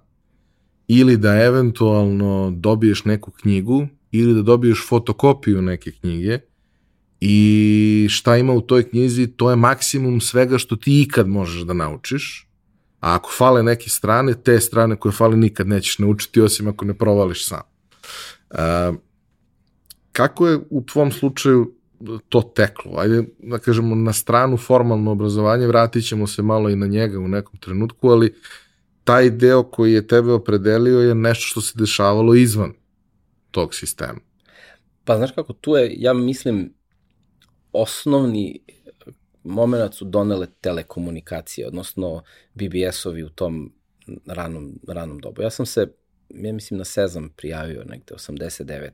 ili 0.92 1.18
da 1.18 1.36
eventualno 1.36 2.54
dobiješ 2.56 3.06
neku 3.06 3.32
knjigu, 3.32 3.88
ili 4.12 4.34
da 4.34 4.42
dobiješ 4.42 4.88
fotokopiju 4.88 5.62
neke 5.62 5.92
knjige, 5.92 6.40
i 7.22 8.08
šta 8.10 8.38
ima 8.38 8.54
u 8.54 8.62
toj 8.62 8.90
knjizi, 8.90 9.28
to 9.28 9.50
je 9.50 9.56
maksimum 9.56 10.22
svega 10.22 10.58
što 10.58 10.76
ti 10.76 11.02
ikad 11.02 11.28
možeš 11.28 11.62
da 11.62 11.74
naučiš, 11.74 12.50
A 13.00 13.16
ako 13.16 13.32
fale 13.32 13.64
neke 13.64 13.90
strane, 13.90 14.34
te 14.34 14.60
strane 14.60 14.96
koje 14.96 15.12
fale 15.12 15.38
nikad 15.38 15.68
nećeš 15.68 16.00
naučiti, 16.00 16.42
osim 16.42 16.68
ako 16.68 16.86
ne 16.86 16.94
provališ 16.94 17.48
sam. 17.48 17.62
Uh, 18.50 18.96
kako 20.12 20.48
je 20.48 20.60
u 20.70 20.84
tvom 20.86 21.12
slučaju 21.12 21.74
to 22.30 22.42
teklo? 22.42 22.98
Ajde, 22.98 23.24
da 23.40 23.60
kažemo, 23.60 23.96
na 23.96 24.14
stranu 24.14 24.58
formalno 24.58 25.12
obrazovanje, 25.12 25.68
vratit 25.68 26.08
ćemo 26.08 26.28
se 26.28 26.42
malo 26.42 26.70
i 26.70 26.76
na 26.76 26.88
njega 26.88 27.20
u 27.20 27.28
nekom 27.28 27.60
trenutku, 27.60 28.10
ali 28.10 28.34
taj 29.04 29.30
deo 29.30 29.64
koji 29.64 29.94
je 29.94 30.08
tebe 30.08 30.32
opredelio 30.32 31.00
je 31.00 31.16
nešto 31.16 31.46
što 31.46 31.62
se 31.62 31.74
dešavalo 31.76 32.36
izvan 32.36 32.74
tog 33.52 33.76
sistema. 33.76 34.20
Pa 35.04 35.18
znaš 35.18 35.32
kako, 35.32 35.54
tu 35.54 35.76
je, 35.76 35.94
ja 35.98 36.14
mislim, 36.14 36.74
osnovni 37.72 38.60
moment 39.44 39.94
su 39.94 40.06
donele 40.06 40.48
telekomunikacije, 40.62 41.68
odnosno 41.68 42.24
BBS-ovi 42.54 43.24
u 43.24 43.30
tom 43.30 43.74
ranom, 44.26 44.80
ranom 44.88 45.20
dobu. 45.20 45.42
Ja 45.42 45.50
sam 45.50 45.66
se, 45.66 45.88
ja 46.30 46.54
mislim, 46.54 46.78
na 46.78 46.86
Sezam 46.86 47.30
prijavio 47.38 47.84
negde 47.84 48.16
89. 48.16 48.90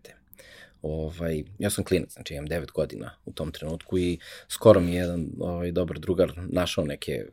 Ovaj, 0.81 1.43
ja 1.59 1.69
sam 1.69 1.83
klinac, 1.83 2.13
znači 2.13 2.33
imam 2.33 2.47
9 2.47 2.71
godina 2.71 3.11
u 3.25 3.31
tom 3.31 3.51
trenutku 3.51 3.97
i 3.97 4.19
skoro 4.47 4.79
mi 4.79 4.91
je 4.91 4.97
jedan 4.97 5.27
ovaj, 5.39 5.71
dobar 5.71 5.99
drugar 5.99 6.33
našao 6.49 6.85
neke 6.85 7.25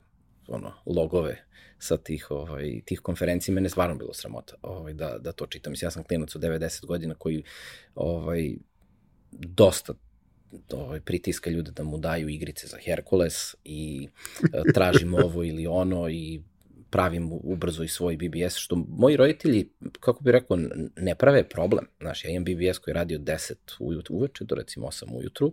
ono, 0.48 0.72
logove 0.86 1.44
sa 1.82 1.96
tih, 1.96 2.30
ovaj, 2.30 2.80
tih 2.84 3.00
konferencija, 3.00 3.54
mene 3.54 3.68
stvarno 3.68 3.94
bilo 3.94 4.14
sramota 4.14 4.54
ovaj, 4.62 4.92
da, 4.92 5.18
da 5.18 5.32
to 5.32 5.46
čitam. 5.46 5.70
Mislim, 5.70 5.86
ja 5.86 5.90
sam 5.90 6.04
klinac 6.04 6.36
od 6.36 6.42
90 6.42 6.86
godina 6.86 7.14
koji 7.14 7.42
ovaj, 7.94 8.54
dosta 9.32 9.94
ovaj, 10.72 11.00
pritiska 11.00 11.50
ljude 11.50 11.70
da 11.70 11.82
mu 11.82 11.98
daju 11.98 12.28
igrice 12.28 12.66
za 12.66 12.78
Herkules 12.84 13.54
i 13.64 14.08
e, 14.42 14.72
tražim 14.74 15.14
ovo 15.14 15.44
ili 15.44 15.66
ono 15.66 16.08
i 16.08 16.40
pravim 16.90 17.32
ubrzo 17.32 17.82
i 17.82 17.88
svoj 17.88 18.16
BBS, 18.16 18.56
što 18.56 18.76
moji 18.76 19.16
roditelji, 19.16 19.68
kako 20.00 20.24
bih 20.24 20.32
rekao, 20.32 20.58
ne 20.96 21.14
prave 21.14 21.48
problem. 21.48 21.86
Znaš, 22.00 22.24
ja 22.24 22.30
imam 22.30 22.44
BBS 22.44 22.78
koji 22.78 22.94
radi 22.94 23.14
od 23.14 23.20
10 23.20 23.54
ujutru, 23.80 24.16
uveče 24.16 24.44
do 24.44 24.54
recimo 24.54 24.86
8 24.86 25.16
ujutru, 25.16 25.52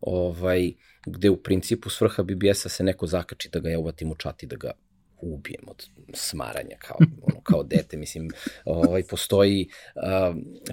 ovaj, 0.00 0.72
gde 1.06 1.30
u 1.30 1.42
principu 1.42 1.90
svrha 1.90 2.22
BBS-a 2.22 2.68
se 2.68 2.84
neko 2.84 3.06
zakači 3.06 3.48
da 3.48 3.58
ga 3.58 3.70
ja 3.70 3.78
uvatim 3.78 4.10
u 4.10 4.14
čat 4.14 4.42
i 4.42 4.46
da 4.46 4.56
ga 4.56 4.70
ubijem 5.20 5.62
od 5.66 5.88
smaranja 6.14 6.76
kao, 6.78 6.96
ono, 7.22 7.40
kao 7.42 7.62
dete. 7.62 7.96
Mislim, 7.96 8.30
ovaj, 8.64 9.02
postoji 9.02 9.68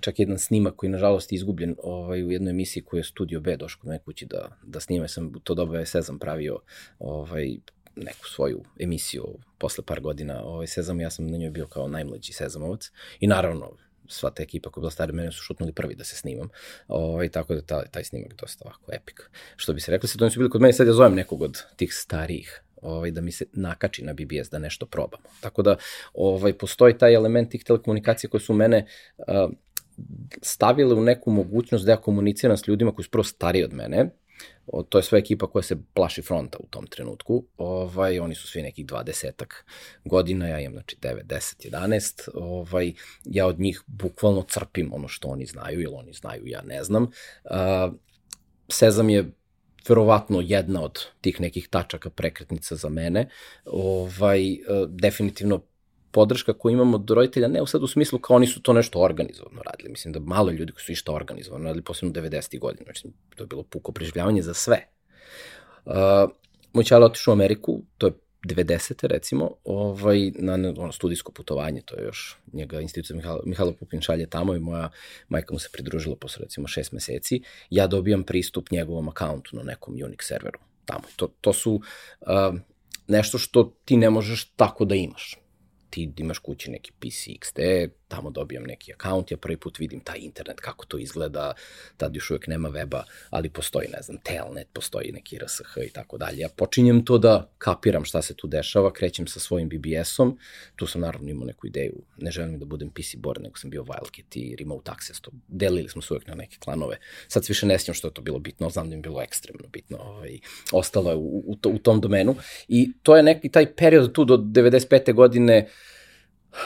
čak 0.02 0.20
jedan 0.20 0.40
snimak 0.40 0.76
koji 0.76 0.90
nažalost 0.90 1.32
je 1.32 1.36
izgubljen 1.36 1.76
ovaj, 1.84 2.24
u 2.24 2.32
jednoj 2.32 2.52
emisiji 2.52 2.84
koju 2.84 3.00
je 3.00 3.04
Studio 3.04 3.40
B 3.40 3.58
došao 3.58 3.82
mene 3.84 4.00
kući 4.00 4.26
da, 4.26 4.58
da 4.64 4.80
snime. 4.80 5.08
Sam 5.08 5.34
to 5.44 5.54
doba 5.54 5.80
je 5.80 5.86
Sezam 5.86 6.20
pravio 6.20 6.60
ovaj, 7.00 7.56
neku 7.96 8.28
svoju 8.28 8.64
emisiju 8.80 9.38
posle 9.58 9.84
par 9.86 10.02
godina 10.02 10.44
ovaj, 10.44 10.68
Sezam. 10.68 11.02
Ja 11.02 11.10
sam 11.10 11.28
na 11.28 11.38
njoj 11.38 11.50
bio 11.50 11.68
kao 11.68 11.88
najmlađi 11.88 12.34
Sezamovac. 12.34 12.92
I 13.20 13.28
naravno, 13.28 13.78
sva 14.08 14.30
ta 14.30 14.44
ekipa 14.44 14.70
koja 14.70 14.82
je 14.82 14.84
bila 14.84 14.92
stari 14.92 15.14
mene 15.14 15.32
su 15.32 15.42
šutnuli 15.42 15.74
prvi 15.74 15.96
da 15.96 16.04
se 16.04 16.16
snimam. 16.16 16.50
Ovaj, 16.88 17.30
tako 17.30 17.54
da 17.56 17.62
ta, 17.62 17.86
taj 17.86 18.04
snimak 18.04 18.34
dosta 18.42 18.66
ovako 18.66 18.92
epik. 18.94 19.30
Što 19.56 19.74
bi 19.74 19.82
se 19.82 19.92
rekli, 19.92 20.10
se 20.10 20.18
to 20.18 20.30
su 20.30 20.40
bili 20.40 20.50
kod 20.50 20.62
mene, 20.62 20.74
sad 20.74 20.88
ja 20.88 20.94
zovem 20.94 21.16
nekog 21.16 21.42
od 21.42 21.62
tih 21.76 21.94
starijih 21.94 22.64
ovaj, 22.84 23.12
da 23.12 23.22
mi 23.22 23.32
se 23.32 23.46
nakači 23.54 24.04
na 24.04 24.14
BBS 24.14 24.50
da 24.52 24.60
nešto 24.60 24.86
probamo. 24.86 25.24
Tako 25.42 25.62
da 25.62 25.76
ovaj, 26.14 26.54
postoji 26.54 26.98
taj 26.98 27.14
element 27.14 27.52
tih 27.52 27.64
telekomunikacija 27.64 28.30
koje 28.30 28.42
su 28.42 28.54
mene 28.54 28.86
uh, 29.18 29.52
stavile 30.42 30.96
u 30.96 31.02
neku 31.02 31.32
mogućnost 31.32 31.86
da 31.86 31.92
ja 31.92 32.02
komuniciram 32.02 32.58
s 32.58 32.68
ljudima 32.68 32.92
koji 32.92 33.04
su 33.04 33.12
prvo 33.12 33.24
stariji 33.24 33.64
od 33.64 33.74
mene, 33.74 34.10
o, 34.68 34.84
to 34.84 34.98
je 34.98 35.04
sva 35.04 35.18
ekipa 35.18 35.48
koja 35.48 35.64
se 35.64 35.78
plaši 35.94 36.22
fronta 36.22 36.58
u 36.62 36.68
tom 36.68 36.88
trenutku. 36.88 37.46
Ovaj, 37.58 38.20
oni 38.20 38.36
su 38.36 38.48
svi 38.48 38.62
nekih 38.62 38.86
20 38.86 39.44
godina, 40.06 40.48
ja 40.48 40.60
imam 40.60 40.74
znači 40.74 40.98
9, 41.02 41.24
10, 41.24 41.70
11. 41.72 42.30
Ovaj, 42.34 42.94
ja 43.26 43.48
od 43.48 43.60
njih 43.60 43.84
bukvalno 43.88 44.46
crpim 44.50 44.94
ono 44.94 45.08
što 45.08 45.28
oni 45.28 45.46
znaju, 45.46 45.82
ili 45.82 45.94
oni 45.96 46.14
znaju, 46.14 46.48
ja 46.48 46.62
ne 46.62 46.84
znam. 46.84 47.04
Uh, 47.04 47.94
Sezam 48.70 49.10
je 49.10 49.32
verovatno 49.90 50.42
jedna 50.42 50.84
od 50.84 51.06
tih 51.22 51.42
nekih 51.42 51.68
tačaka 51.68 52.10
prekretnica 52.10 52.76
za 52.76 52.90
mene. 52.90 53.30
Ovaj, 53.66 54.52
e, 54.54 54.58
definitivno 54.88 55.62
podrška 56.12 56.54
koju 56.54 56.74
imamo 56.74 56.98
od 56.98 57.10
roditelja, 57.10 57.48
ne 57.48 57.62
u 57.62 57.66
sad 57.66 57.84
u 57.84 57.88
smislu 57.88 58.20
kao 58.20 58.36
oni 58.36 58.48
su 58.48 58.62
to 58.62 58.74
nešto 58.74 59.00
organizovano 59.00 59.62
radili. 59.62 59.90
Mislim 59.90 60.14
da 60.14 60.20
malo 60.20 60.52
ljudi 60.52 60.72
koji 60.72 60.84
su 60.84 60.92
išta 60.92 61.12
organizovano 61.12 61.66
radili, 61.66 61.84
posebno 61.84 62.14
90. 62.14 62.60
godina. 62.60 62.86
Mislim, 62.90 63.14
to 63.36 63.44
je 63.44 63.48
bilo 63.48 63.64
puko 63.64 63.92
preživljavanje 63.92 64.42
za 64.42 64.54
sve. 64.54 64.88
Uh, 65.86 65.94
moj 66.74 66.84
čala 66.84 67.06
otišao 67.06 67.32
u 67.32 67.36
Ameriku, 67.36 67.82
to 67.98 68.08
je 68.08 68.14
90. 68.44 69.08
recimo, 69.08 69.52
ovaj, 69.64 70.32
na, 70.36 70.54
ono, 70.54 70.92
studijsko 70.92 71.32
putovanje, 71.32 71.82
to 71.82 71.96
je 71.96 72.04
još 72.04 72.38
njega 72.54 72.82
institucija 72.82 73.16
Mihala, 73.16 73.42
Mihala 73.46 73.74
Pupin 73.74 74.02
šalje 74.02 74.30
tamo 74.30 74.56
i 74.56 74.60
moja 74.60 74.90
majka 75.30 75.54
mu 75.54 75.60
se 75.60 75.70
pridružila 75.74 76.16
posle 76.16 76.44
recimo 76.44 76.68
šest 76.68 76.92
meseci, 76.92 77.42
ja 77.70 77.88
dobijam 77.88 78.24
pristup 78.24 78.72
njegovom 78.72 79.10
akauntu 79.10 79.56
na 79.56 79.64
nekom 79.64 79.94
Unix 79.96 80.24
serveru 80.24 80.60
tamo. 80.86 81.04
To, 81.16 81.28
to 81.42 81.54
su 81.54 81.74
uh, 81.74 82.60
nešto 83.08 83.38
što 83.38 83.74
ti 83.86 83.98
ne 83.98 84.10
možeš 84.10 84.46
tako 84.46 84.86
da 84.86 84.96
imaš. 84.96 85.38
Ti 85.90 86.14
imaš 86.18 86.40
kući 86.40 86.72
neki 86.72 86.92
PC 86.92 87.28
XT, 87.28 87.90
tamo 88.16 88.30
dobijam 88.30 88.64
neki 88.64 88.94
akaunt, 88.94 89.32
ja 89.32 89.38
prvi 89.38 89.58
put 89.58 89.80
vidim 89.80 90.00
taj 90.00 90.20
internet, 90.20 90.60
kako 90.60 90.86
to 90.86 90.98
izgleda, 90.98 91.54
tad 91.98 92.16
još 92.16 92.30
uvek 92.32 92.48
nema 92.48 92.70
weba, 92.70 93.02
ali 93.30 93.50
postoji, 93.50 93.88
ne 93.94 94.02
znam, 94.02 94.18
telnet, 94.24 94.68
postoji 94.74 95.12
neki 95.12 95.38
RSH 95.38 95.78
i 95.88 95.90
tako 95.90 96.18
dalje. 96.18 96.38
Ja 96.38 96.50
počinjem 96.50 97.06
to 97.06 97.18
da 97.18 97.50
kapiram 97.58 98.06
šta 98.06 98.22
se 98.22 98.34
tu 98.34 98.48
dešava, 98.48 98.94
krećem 98.94 99.28
sa 99.28 99.40
svojim 99.40 99.70
BBS-om, 99.70 100.38
tu 100.76 100.88
sam 100.88 101.02
naravno 101.02 101.30
imao 101.30 101.46
neku 101.46 101.68
ideju, 101.68 102.02
ne 102.18 102.32
želim 102.32 102.60
da 102.60 102.66
budem 102.66 102.90
PC 102.90 103.16
board, 103.18 103.42
nego 103.42 103.58
sam 103.58 103.70
bio 103.70 103.84
Wildcat 103.84 104.38
i 104.38 104.56
Remote 104.60 104.92
Access, 104.92 105.22
to 105.22 105.32
delili 105.48 105.90
smo 105.90 106.02
se 106.02 106.14
uvek 106.14 106.28
na 106.28 106.36
neke 106.36 106.58
klanove. 106.60 106.98
Sad 107.28 107.46
se 107.46 107.52
više 107.52 107.66
ne 107.66 107.80
sjećam 107.80 107.96
što 107.96 108.08
je 108.08 108.14
to 108.14 108.22
bilo 108.22 108.40
bitno, 108.40 108.70
znam 108.70 108.90
da 108.90 108.96
je 108.96 109.02
bilo 109.02 109.22
ekstremno 109.22 109.68
bitno, 109.68 109.98
ovaj, 109.98 110.40
ostalo 110.72 111.10
je 111.10 111.16
u, 111.16 111.44
u, 111.48 111.56
to, 111.56 111.70
u 111.70 111.78
tom 111.78 112.02
domenu 112.02 112.36
i 112.68 112.92
to 113.04 113.18
je 113.18 113.24
neki 113.24 113.50
taj 113.50 113.76
period 113.76 114.12
tu 114.14 114.26
do 114.26 114.38
95. 114.38 115.14
godine 115.14 115.70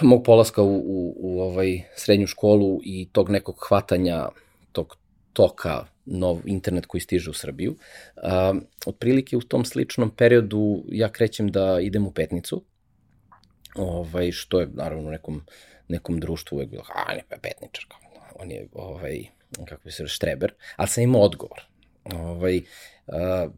mog 0.02 0.23
polaska 0.23 0.62
u, 0.62 0.76
u, 0.76 1.15
u 1.17 1.41
ovaj 1.41 1.82
srednju 1.95 2.28
školu 2.28 2.80
i 2.84 3.10
tog 3.12 3.30
nekog 3.30 3.65
hvatanja 3.67 4.28
tog 4.71 4.97
toka 5.34 5.86
nov 6.06 6.39
internet 6.45 6.86
koji 6.86 7.02
stiže 7.02 7.30
u 7.30 7.34
Srbiju. 7.34 7.71
Uh, 7.71 8.58
otprilike 8.86 9.38
u 9.38 9.41
tom 9.41 9.65
sličnom 9.65 10.10
periodu 10.10 10.84
ja 10.91 11.10
krećem 11.10 11.52
da 11.52 11.80
idem 11.82 12.08
u 12.08 12.12
petnicu, 12.12 12.63
ovaj, 13.76 14.32
što 14.32 14.60
je 14.60 14.69
naravno 14.73 15.08
u 15.08 15.12
nekom, 15.12 15.41
nekom 15.88 16.19
društvu 16.19 16.56
uvek 16.56 16.69
bilo, 16.69 16.84
a 16.95 17.13
ne, 17.13 17.23
petničar, 17.41 17.86
on 18.36 18.52
je, 18.52 18.67
ovaj, 18.73 19.26
kako 19.65 19.84
bi 19.84 19.91
se 19.91 20.08
štreber, 20.08 20.54
ali 20.76 20.88
sam 20.88 21.04
imao 21.04 21.21
odgovor. 21.21 21.62
Ovaj, 22.04 22.62
uh, 23.08 23.52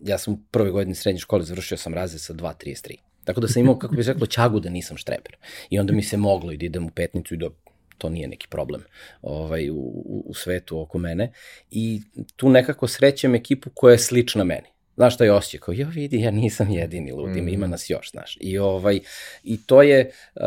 ja 0.00 0.18
sam 0.18 0.34
u 0.34 0.38
prvoj 0.50 0.70
godini 0.70 0.94
srednje 0.94 1.20
škole 1.20 1.42
završio 1.42 1.76
sam 1.76 1.94
razred 1.94 2.20
sa 2.20 2.34
2.33. 2.34 3.03
Tako 3.24 3.40
da 3.40 3.48
sam 3.48 3.62
imao, 3.62 3.78
kako 3.78 3.94
bih 3.94 4.06
rekao, 4.06 4.26
čagu 4.26 4.60
da 4.60 4.70
nisam 4.70 4.96
štreber. 4.96 5.36
I 5.70 5.78
onda 5.78 5.92
mi 5.92 6.02
se 6.02 6.16
moglo 6.16 6.52
i 6.52 6.56
da 6.56 6.66
idem 6.66 6.86
u 6.86 6.90
petnicu 6.90 7.34
i 7.34 7.36
da 7.36 7.48
to 7.98 8.08
nije 8.08 8.28
neki 8.28 8.46
problem 8.50 8.82
ovaj, 9.22 9.70
u, 9.70 10.02
u 10.26 10.34
svetu 10.34 10.80
oko 10.80 10.98
mene. 10.98 11.32
I 11.70 12.02
tu 12.36 12.48
nekako 12.48 12.88
srećem 12.88 13.34
ekipu 13.34 13.70
koja 13.74 13.92
je 13.92 13.98
slična 13.98 14.44
meni. 14.44 14.68
Znaš 14.96 15.14
šta 15.14 15.24
je 15.24 15.32
osjećaj? 15.32 15.60
Kao, 15.60 15.74
jo 15.74 15.88
vidi, 15.88 16.20
ja 16.20 16.30
nisam 16.30 16.70
jedini 16.70 17.12
lud, 17.12 17.30
mm. 17.30 17.48
ima 17.48 17.66
nas 17.66 17.90
još, 17.90 18.10
znaš. 18.10 18.38
I, 18.40 18.58
ovaj, 18.58 19.00
i 19.44 19.66
to 19.66 19.82
je 19.82 20.10
uh, 20.34 20.42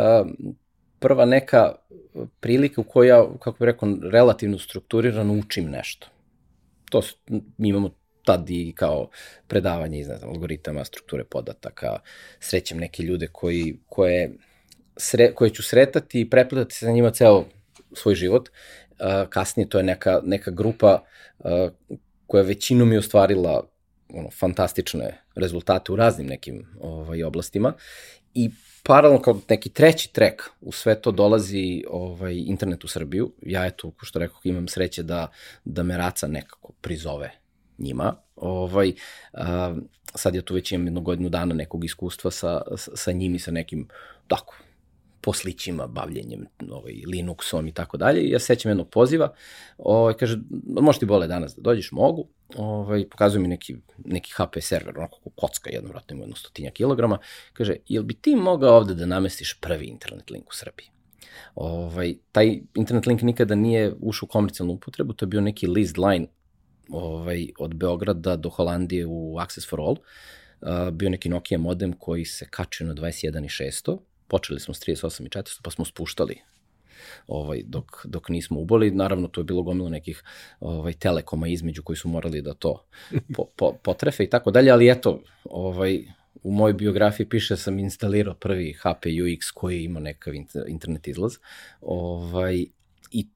prva 0.99 1.25
neka 1.25 1.75
prilika 2.39 2.81
u 2.81 2.83
kojoj 2.83 3.07
ja, 3.07 3.25
kako 3.39 3.51
bih 3.51 3.65
rekao, 3.65 3.97
relativno 4.11 4.59
strukturirano 4.59 5.33
učim 5.33 5.69
nešto. 5.69 6.07
To, 6.89 7.01
mi 7.57 7.69
imamo 7.69 7.89
tad 8.27 8.49
i 8.49 8.73
kao 8.75 9.09
predavanje 9.47 9.99
iz 9.99 10.05
znam, 10.05 10.29
algoritama, 10.29 10.85
strukture 10.85 11.23
podataka, 11.23 11.99
srećem 12.39 12.77
neke 12.77 13.03
ljude 13.03 13.27
koji, 13.31 13.79
koje, 13.89 14.31
sre, 14.97 15.31
koje 15.33 15.49
ću 15.49 15.63
sretati 15.63 16.21
i 16.21 16.29
prepletati 16.29 16.75
sa 16.75 16.91
njima 16.91 17.11
ceo 17.11 17.45
svoj 17.93 18.15
život. 18.15 18.49
Uh, 18.49 19.29
kasnije 19.29 19.69
to 19.69 19.77
je 19.77 19.83
neka, 19.83 20.19
neka 20.23 20.51
grupa 20.51 21.03
uh, 21.39 21.71
koja 22.27 22.43
većinom 22.43 22.91
je 22.91 22.99
ostvarila 22.99 23.63
ono, 24.13 24.29
fantastične 24.29 25.21
rezultate 25.35 25.91
u 25.91 25.95
raznim 25.95 26.27
nekim 26.27 26.65
ovaj, 26.81 27.23
oblastima 27.23 27.73
i 28.33 28.49
paralelno 28.83 29.21
kao 29.21 29.39
neki 29.49 29.69
treći 29.69 30.13
trek 30.13 30.49
u 30.61 30.71
sve 30.71 31.01
to 31.01 31.11
dolazi 31.11 31.83
ovaj, 31.89 32.35
internet 32.35 32.83
u 32.83 32.87
Srbiju. 32.87 33.31
Ja 33.41 33.65
eto, 33.65 33.91
ko 33.91 34.05
što 34.05 34.19
rekao, 34.19 34.39
imam 34.43 34.67
sreće 34.67 35.03
da, 35.03 35.27
da 35.65 35.83
me 35.83 35.97
Raca 35.97 36.27
nekako 36.27 36.73
prizove 36.81 37.46
njima. 37.77 38.15
Ovaj, 38.35 38.93
a, 39.33 39.75
sad 40.15 40.35
ja 40.35 40.41
tu 40.41 40.53
već 40.53 40.71
imam 40.71 40.87
jednu 40.87 41.01
godinu 41.01 41.29
dana 41.29 41.55
nekog 41.55 41.85
iskustva 41.85 42.31
sa, 42.31 42.61
sa 42.75 43.11
njim 43.11 43.35
i 43.35 43.39
sa 43.39 43.51
nekim 43.51 43.87
tako 44.27 44.55
poslićima, 45.27 45.87
bavljenjem 45.87 46.45
ovaj, 46.71 46.93
Linuxom 46.93 47.69
i 47.69 47.71
tako 47.71 47.97
dalje. 47.97 48.29
Ja 48.29 48.39
sećam 48.39 48.69
jednog 48.69 48.89
poziva, 48.89 49.33
ovaj, 49.77 50.13
kaže, 50.13 50.37
možeš 50.81 50.99
ti 50.99 51.05
bole 51.05 51.27
danas 51.27 51.55
da 51.55 51.61
dođeš, 51.61 51.91
mogu, 51.91 52.27
ovaj, 52.55 53.09
pokazuje 53.09 53.41
mi 53.41 53.47
neki, 53.47 53.75
neki 54.05 54.31
HP 54.37 54.61
server, 54.61 54.97
onako 54.97 55.19
kocka 55.35 55.69
jednovratno 55.69 56.13
ima 56.15 56.23
jedno 56.23 56.35
stotinja 56.35 56.71
kilograma, 56.71 57.17
kaže, 57.53 57.75
jel 57.87 58.03
bi 58.03 58.13
ti 58.13 58.35
mogao 58.35 58.77
ovde 58.77 58.95
da 58.95 59.05
namestiš 59.05 59.57
prvi 59.61 59.85
internet 59.85 60.29
link 60.29 60.49
u 60.49 60.53
Srbiji? 60.53 60.87
Ovaj, 61.55 62.15
taj 62.31 62.59
internet 62.75 63.05
link 63.05 63.21
nikada 63.21 63.55
nije 63.55 63.93
ušao 63.99 64.27
u 64.27 64.29
komercijalnu 64.29 64.73
upotrebu, 64.73 65.13
to 65.13 65.25
je 65.25 65.27
bio 65.27 65.41
neki 65.41 65.67
leased 65.67 65.97
line 65.97 66.27
ovaj, 66.89 67.47
od 67.59 67.75
Beograda 67.75 68.35
do 68.35 68.49
Holandije 68.49 69.05
u 69.05 69.39
Access 69.39 69.69
for 69.69 69.79
All. 69.79 69.95
Uh, 70.61 70.89
bio 70.93 71.09
neki 71.09 71.29
Nokia 71.29 71.57
modem 71.57 71.93
koji 71.93 72.25
se 72.25 72.47
kačio 72.49 72.87
na 72.87 72.93
21.600. 72.93 73.97
Počeli 74.27 74.59
smo 74.59 74.73
s 74.73 74.79
38 74.79 75.25
i 75.25 75.29
400, 75.29 75.59
pa 75.63 75.71
smo 75.71 75.85
spuštali 75.85 76.41
ovaj, 77.27 77.63
dok, 77.65 78.05
dok 78.05 78.29
nismo 78.29 78.59
uboli. 78.59 78.91
Naravno, 78.91 79.27
tu 79.27 79.39
je 79.41 79.45
bilo 79.45 79.63
gomilo 79.63 79.89
nekih 79.89 80.23
ovaj, 80.59 80.93
telekoma 80.93 81.47
između 81.47 81.83
koji 81.83 81.97
su 81.97 82.09
morali 82.09 82.41
da 82.41 82.53
to 82.53 82.85
po, 83.35 83.45
po, 83.55 83.73
potrefe 83.83 84.23
i 84.23 84.29
tako 84.29 84.51
dalje, 84.51 84.71
ali 84.71 84.91
eto, 84.91 85.21
ovaj, 85.43 86.03
u 86.43 86.51
mojoj 86.51 86.73
biografiji 86.73 87.29
piše 87.29 87.53
da 87.53 87.57
sam 87.57 87.79
instalirao 87.79 88.33
prvi 88.33 88.73
HP 88.73 89.05
UX 89.05 89.51
koji 89.53 89.83
ima 89.83 89.99
nekav 89.99 90.33
internet 90.67 91.07
izlaz. 91.07 91.33
Ovaj, 91.81 92.65
I 93.11 93.27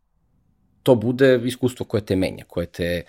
to 0.84 0.96
bude 0.96 1.42
iskustvo 1.46 1.86
koje 1.86 2.06
te 2.06 2.16
menja, 2.16 2.46
koje 2.48 2.66
te 2.66 3.04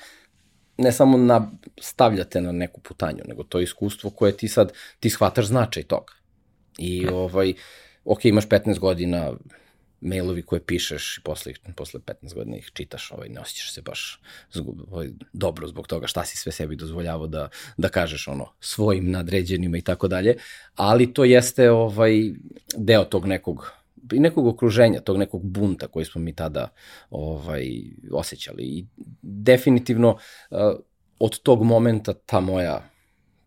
ne 0.78 0.92
samo 0.92 1.18
na, 1.18 1.50
stavljate 1.80 2.40
na 2.40 2.52
neku 2.52 2.80
putanju, 2.80 3.22
nego 3.28 3.42
to 3.42 3.58
je 3.58 3.64
iskustvo 3.64 4.11
koje 4.11 4.37
ti 4.37 4.48
sad, 4.48 4.72
ti 5.00 5.11
shvataš 5.11 5.46
značaj 5.46 5.82
toga. 5.82 6.12
I 6.78 7.06
ovaj, 7.08 7.54
ok, 8.04 8.24
imaš 8.24 8.48
15 8.48 8.78
godina, 8.78 9.32
mailovi 10.02 10.42
koje 10.42 10.61
pišeš 10.61 11.18
i 11.18 11.22
posle, 11.22 11.52
posle 11.76 12.00
15 12.00 12.35
godina 12.35 12.56
ih 12.56 12.70
čitaš, 12.72 13.12
ovaj, 13.12 13.28
ne 13.28 13.40
osjećaš 13.40 13.72
se 13.72 13.82
baš 13.82 14.20
zgub, 14.52 14.80
ovaj, 14.90 15.08
dobro 15.32 15.68
zbog 15.68 15.87
toga 15.87 16.06
šta 16.06 16.24
si 16.24 16.37
sve 16.37 16.52
sebi 16.52 16.76
dozvoljavao 16.76 17.26
da, 17.26 17.48
da 17.76 17.88
kažeš 17.88 18.28
ono, 18.28 18.52
svojim 18.61 19.11
nadređenima 19.11 19.78
i 19.78 19.82
tako 19.82 20.08
dalje, 20.08 20.37
ali 20.74 21.14
to 21.14 21.24
jeste 21.24 21.70
ovaj, 21.70 22.12
deo 22.76 23.04
tog 23.04 23.26
nekog 23.26 23.82
i 24.12 24.21
nekog 24.21 24.47
okruženja, 24.47 25.01
tog 25.01 25.19
nekog 25.19 25.43
bunta 25.45 25.88
koji 25.88 26.05
smo 26.05 26.21
mi 26.21 26.35
tada 26.35 26.69
ovaj, 27.11 27.67
osjećali. 28.12 28.62
I 28.62 28.87
definitivno 29.23 30.11
uh, 30.11 30.59
od 31.19 31.38
tog 31.38 31.62
momenta 31.62 32.12
ta 32.12 32.41
moja 32.41 32.88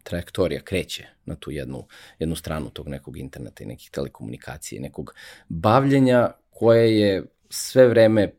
trajektorija 0.04 0.62
kreće 0.62 1.06
na 1.26 1.36
tu 1.36 1.52
jednu, 1.52 1.88
jednu 2.20 2.36
stranu 2.36 2.70
tog 2.70 2.88
nekog 2.88 3.18
interneta 3.18 3.63
i 3.63 3.68
nekih 3.68 3.89
telekomunikacije, 3.91 4.82
nekog 4.82 5.13
bavljenja 5.50 6.32
koje 6.50 7.00
je 7.00 7.24
sve 7.50 7.88
vreme 7.88 8.34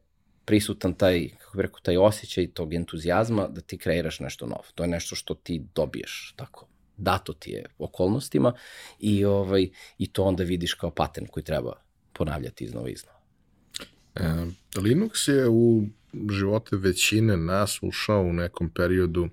prisutan 0.44 0.94
taj, 0.94 1.28
kako 1.38 1.56
bih 1.56 1.62
rekao, 1.62 1.80
taj 1.80 1.96
osjećaj 1.96 2.50
tog 2.50 2.74
entuzijazma 2.74 3.48
da 3.48 3.60
ti 3.60 3.78
kreiraš 3.78 4.20
nešto 4.20 4.46
novo. 4.46 4.62
To 4.74 4.84
je 4.84 4.88
nešto 4.88 5.16
što 5.16 5.34
ti 5.34 5.64
dobiješ, 5.74 6.34
tako, 6.36 6.66
dato 6.96 7.32
ti 7.32 7.50
je 7.50 7.64
okolnostima 7.78 8.52
i, 8.98 9.24
ovaj, 9.24 9.68
i 9.98 10.12
to 10.12 10.24
onda 10.24 10.44
vidiš 10.44 10.74
kao 10.74 10.90
patent 10.90 11.30
koji 11.30 11.44
treba 11.44 11.85
ponavljati 12.18 12.64
iznova 12.64 12.88
iznova. 12.88 13.18
E, 14.14 14.46
Linux 14.76 15.28
je 15.28 15.48
u 15.48 15.84
živote 16.30 16.76
većine 16.76 17.36
nas 17.36 17.78
ušao 17.82 18.22
u 18.22 18.32
nekom 18.32 18.68
periodu 18.68 19.28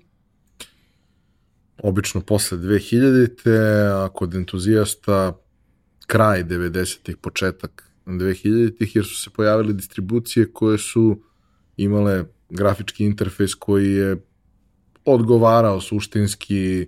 obično 1.82 2.20
posle 2.20 2.58
2000-te, 2.58 3.58
a 3.92 4.08
kod 4.14 4.34
entuzijasta 4.34 5.38
kraj 6.06 6.44
90-ih, 6.44 7.16
početak 7.16 7.90
2000-ih, 8.06 8.96
jer 8.96 9.04
su 9.04 9.16
se 9.22 9.30
pojavile 9.30 9.72
distribucije 9.72 10.52
koje 10.52 10.78
su 10.78 11.22
imale 11.76 12.24
grafički 12.50 13.04
interfejs 13.04 13.54
koji 13.54 13.92
je 13.92 14.16
odgovarao 15.04 15.80
suštinski 15.80 16.86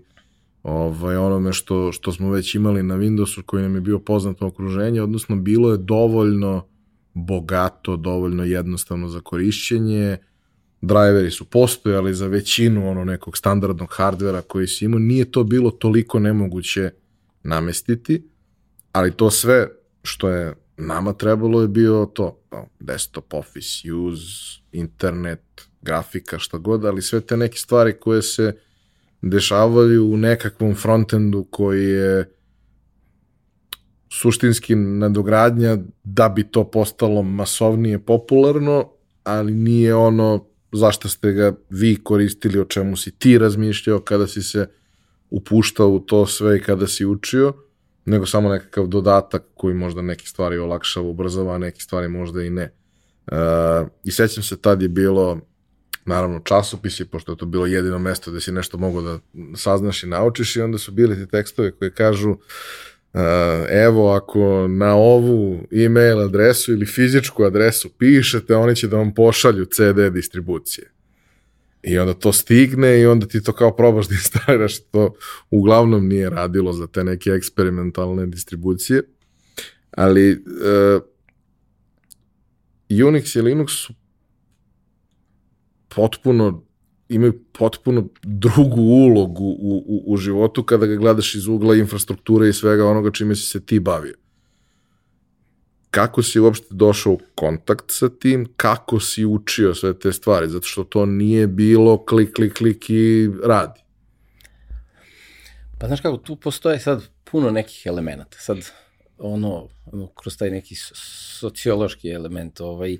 ovaj, 0.67 1.17
onome 1.17 1.53
što, 1.53 1.93
što 1.93 2.13
smo 2.13 2.31
već 2.31 2.55
imali 2.55 2.83
na 2.83 2.97
Windowsu 2.97 3.43
koji 3.43 3.63
nam 3.63 3.75
je 3.75 3.81
bio 3.81 3.99
poznato 3.99 4.47
okruženje, 4.47 5.03
odnosno 5.03 5.37
bilo 5.37 5.71
je 5.71 5.79
dovoljno 5.79 6.67
bogato, 7.15 7.97
dovoljno 7.97 8.45
jednostavno 8.45 9.09
za 9.09 9.21
korišćenje, 9.21 10.17
driveri 10.81 11.31
su 11.31 11.45
postojali 11.45 12.15
za 12.15 12.27
većinu 12.27 12.91
ono 12.91 13.05
nekog 13.05 13.37
standardnog 13.37 13.89
hardvera 13.91 14.43
koji 14.43 14.67
si 14.67 14.85
imao, 14.85 14.99
nije 14.99 15.31
to 15.31 15.45
bilo 15.45 15.71
toliko 15.71 16.19
nemoguće 16.19 16.91
namestiti, 17.43 18.29
ali 18.93 19.13
to 19.13 19.31
sve 19.31 19.69
što 20.03 20.29
je 20.29 20.55
nama 20.77 21.13
trebalo 21.13 21.63
je 21.63 21.69
bio 21.69 22.11
to, 22.15 22.39
desktop 22.81 23.35
office, 23.35 23.93
use, 23.93 24.61
internet, 24.73 25.69
grafika, 25.83 26.39
šta 26.39 26.59
god, 26.59 26.85
ali 26.85 27.03
sve 27.03 27.21
te 27.21 27.37
neke 27.37 27.59
stvari 27.59 27.93
koje 28.01 28.23
se 28.23 28.57
dešavaju 29.23 30.13
u 30.13 30.17
nekakvom 30.17 30.75
frontendu 30.75 31.47
koji 31.51 31.85
je 31.85 32.31
suštinski 34.13 34.75
nadogradnja 34.75 35.79
da 36.05 36.29
bi 36.29 36.45
to 36.45 36.71
postalo 36.71 37.23
masovnije 37.23 37.99
popularno, 37.99 38.91
ali 39.25 39.55
nije 39.55 39.95
ono 39.95 40.47
zašto 40.73 41.09
ste 41.09 41.33
ga 41.33 41.55
vi 41.71 41.97
koristili, 42.05 42.61
o 42.61 42.65
čemu 42.65 42.97
si 42.97 43.11
ti 43.11 43.39
razmišljao 43.39 44.01
kada 44.01 44.27
si 44.27 44.43
se 44.43 44.67
upuštao 45.31 45.89
u 45.89 46.01
to 46.01 46.27
sve 46.27 46.57
i 46.57 46.61
kada 46.61 46.87
si 46.87 47.07
učio, 47.07 47.53
nego 48.05 48.27
samo 48.27 48.49
nekakav 48.49 48.87
dodatak 48.87 49.43
koji 49.55 49.75
možda 49.75 50.03
neke 50.03 50.27
stvari 50.27 50.59
olakšava, 50.59 51.09
ubrzava, 51.09 51.55
a 51.55 51.59
neke 51.59 51.81
stvari 51.81 52.09
možda 52.09 52.43
i 52.43 52.51
ne. 52.51 52.73
Uh, 53.27 53.89
I 54.05 54.11
sećam 54.11 54.43
se, 54.43 54.57
tad 54.57 54.83
je 54.83 54.89
bilo, 54.89 55.41
naravno, 56.07 56.41
časopisi, 56.45 57.05
pošto 57.05 57.33
je 57.33 57.37
to 57.37 57.47
bilo 57.47 57.67
jedino 57.67 57.99
mesto 57.99 58.31
gde 58.31 58.41
si 58.41 58.53
nešto 58.53 58.79
mogo 58.79 59.03
da 59.03 59.19
saznaš 59.57 60.03
i 60.03 60.07
naučiš 60.07 60.57
i 60.57 60.61
onda 60.61 60.79
su 60.79 60.93
bili 60.93 61.17
ti 61.17 61.31
tekstove 61.31 61.71
koji 61.71 61.91
kažu 61.91 62.31
uh, 62.31 62.39
evo, 63.69 64.13
ako 64.13 64.69
na 64.69 64.95
ovu 64.95 65.67
e-mail 65.71 66.21
adresu 66.21 66.73
ili 66.73 66.87
fizičku 66.87 67.45
adresu 67.45 67.89
pišete, 67.99 68.57
oni 68.57 68.77
će 68.77 68.89
da 68.89 68.97
vam 68.97 69.15
pošalju 69.15 69.65
CD 69.65 70.13
distribucije. 70.13 70.91
I 71.83 71.99
onda 71.99 72.15
to 72.15 72.33
stigne 72.33 73.01
i 73.01 73.07
onda 73.07 73.27
ti 73.27 73.43
to 73.43 73.53
kao 73.53 73.77
probaš 73.77 74.09
da 74.09 74.15
instaliraš, 74.15 74.83
to 74.83 75.15
uglavnom 75.51 76.09
nije 76.09 76.31
radilo 76.31 76.73
za 76.73 76.87
te 76.87 77.05
neke 77.05 77.31
eksperimentalne 77.31 78.27
distribucije. 78.27 79.03
Ali 79.91 80.33
uh, 80.33 81.03
Unix 82.91 83.39
i 83.39 83.43
Linux 83.43 83.69
su 83.69 83.95
potpuno 85.89 86.63
imaju 87.09 87.41
potpuno 87.53 88.09
drugu 88.23 88.81
ulogu 88.81 89.45
u, 89.45 89.85
u, 89.87 90.03
u 90.07 90.17
životu 90.17 90.63
kada 90.63 90.87
ga 90.87 90.97
gledaš 90.97 91.35
iz 91.35 91.47
ugla 91.47 91.75
infrastrukture 91.75 92.49
i 92.49 92.53
svega 92.53 92.87
onoga 92.87 93.11
čime 93.11 93.37
si 93.37 93.43
se 93.43 93.67
ti 93.67 93.81
bavio 93.81 94.15
kako 95.97 96.23
si 96.23 96.41
uopšte 96.41 96.67
došao 96.71 97.13
u 97.13 97.21
kontakt 97.35 97.85
sa 97.89 98.09
tim, 98.09 98.53
kako 98.57 99.01
si 99.01 99.25
učio 99.25 99.75
sve 99.75 99.99
te 99.99 100.13
stvari, 100.13 100.49
zato 100.49 100.67
što 100.67 100.85
to 100.85 101.07
nije 101.07 101.47
bilo 101.47 102.05
klik, 102.05 102.33
klik, 102.35 102.53
klik 102.53 102.91
i 102.91 103.31
radi. 103.45 103.81
Pa 105.79 105.87
znaš 105.87 106.01
kako, 106.01 106.17
tu 106.17 106.37
postoje 106.37 106.81
sad 106.81 107.03
puno 107.25 107.51
nekih 107.51 107.87
elemenata. 107.87 108.37
Sad, 108.41 108.59
ono, 109.19 109.69
kroz 110.15 110.37
taj 110.37 110.51
neki 110.51 110.75
sociološki 111.41 112.11
element, 112.11 112.61
ovaj, 112.61 112.99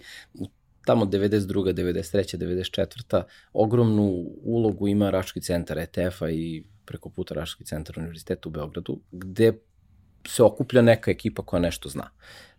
tamo 0.87 1.05
92. 1.05 1.73
93. 1.73 2.37
94. 2.37 3.23
ogromnu 3.53 4.25
ulogu 4.43 4.89
ima 4.89 5.11
Raški 5.11 5.41
centar 5.41 5.79
ETF-a 5.79 6.31
i 6.31 6.65
preko 6.85 7.11
puta 7.11 7.35
Raški 7.35 7.65
centar 7.65 7.99
Univerziteta 7.99 8.49
u 8.49 8.53
Beogradu, 8.53 9.01
gde 9.13 9.53
se 10.29 10.43
okuplja 10.43 10.83
neka 10.83 11.11
ekipa 11.11 11.43
koja 11.43 11.61
nešto 11.61 11.89
zna. 11.89 12.11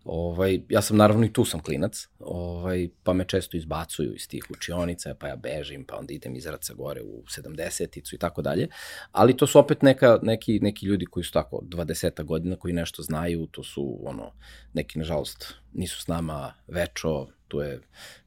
Ovaj, 0.06 0.62
ja 0.70 0.82
sam 0.82 0.98
naravno 0.98 1.26
i 1.26 1.34
tu 1.34 1.46
sam 1.46 1.60
klinac, 1.60 2.08
ovaj, 2.20 2.90
pa 3.04 3.14
me 3.14 3.26
često 3.26 3.58
izbacuju 3.58 4.16
iz 4.16 4.28
tih 4.28 4.46
učionica, 4.50 5.16
pa 5.20 5.28
ja 5.28 5.36
bežim, 5.36 5.86
pa 5.86 5.98
onda 5.98 6.14
idem 6.14 6.36
iz 6.36 6.46
Raca 6.46 6.74
gore 6.74 7.02
u 7.02 7.24
70-icu 7.28 8.16
i 8.16 8.18
tako 8.18 8.42
dalje. 8.42 8.68
Ali 9.12 9.38
to 9.38 9.48
su 9.48 9.60
opet 9.60 9.82
neka, 9.82 10.20
neki, 10.22 10.60
neki 10.60 10.86
ljudi 10.86 11.06
koji 11.06 11.24
su 11.24 11.32
tako 11.32 11.62
20 11.64 12.24
godina, 12.24 12.56
koji 12.56 12.74
nešto 12.74 13.04
znaju, 13.04 13.48
to 13.48 13.64
su 13.64 14.00
ono, 14.04 14.32
neki 14.74 15.00
nažalost 15.00 15.54
nisu 15.74 16.02
s 16.02 16.08
nama 16.08 16.54
Večo, 16.68 17.28
tu 17.48 17.60
je 17.60 17.82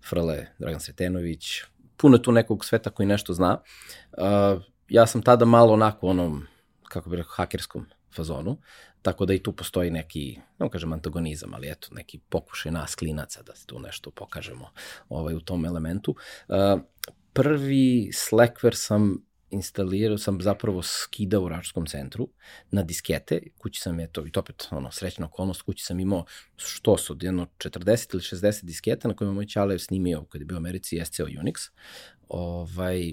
Frle, 0.09 0.47
Dragan 0.59 0.81
Sretenović, 0.81 1.63
puno 1.97 2.19
tu 2.19 2.33
nekog 2.33 2.65
sveta 2.65 2.91
koji 2.91 3.07
nešto 3.07 3.35
zna. 3.35 3.61
Uh, 4.13 4.63
ja 4.89 5.07
sam 5.07 5.23
tada 5.23 5.45
malo 5.45 5.73
onako 5.73 6.07
onom, 6.07 6.47
kako 6.89 7.11
bih 7.11 7.17
rekao, 7.17 7.33
hakerskom 7.35 7.87
fazonu, 8.17 8.57
tako 9.03 9.27
da 9.27 9.35
i 9.35 9.43
tu 9.43 9.53
postoji 9.53 9.91
neki, 9.91 10.39
ne 10.59 10.71
kažem 10.71 10.93
antagonizam, 10.93 11.55
ali 11.55 11.71
eto, 11.71 11.89
neki 11.93 12.19
pokušaj 12.19 12.73
nas 12.73 12.95
klinaca 12.95 13.43
da 13.43 13.53
tu 13.67 13.79
nešto 13.79 14.11
pokažemo 14.11 14.71
ovaj, 15.09 15.35
u 15.35 15.41
tom 15.41 15.65
elementu. 15.65 16.15
Uh, 16.49 16.81
prvi 17.33 18.11
Slackware 18.13 18.75
sam 18.75 19.30
instalirao 19.51 20.19
sam 20.19 20.41
zapravo 20.41 20.83
skida 20.83 21.41
u 21.41 21.49
računskom 21.49 21.87
centru 21.87 22.29
na 22.71 22.83
diskete, 22.83 23.41
kući 23.59 23.81
sam 23.81 24.01
je 24.01 24.13
to, 24.13 24.27
i 24.27 24.31
to 24.31 24.41
opet 24.41 24.69
ono, 24.71 24.91
srećna 24.93 25.27
okolnost, 25.27 25.63
kući 25.63 25.85
sam 25.85 26.01
imao 26.01 26.25
što 26.57 26.97
su, 26.97 27.17
jedno 27.21 27.47
40 27.59 28.15
ili 28.15 28.23
60 28.23 28.65
disketa 28.65 29.09
na 29.09 29.17
kojima 29.17 29.35
moj 29.35 29.47
čale 29.47 29.79
snimio 29.79 30.25
kad 30.25 30.41
je 30.41 30.45
bio 30.45 30.57
u 30.57 30.59
Americi 30.59 31.01
SCO 31.05 31.25
Unix, 31.25 31.71
ovaj, 32.29 33.13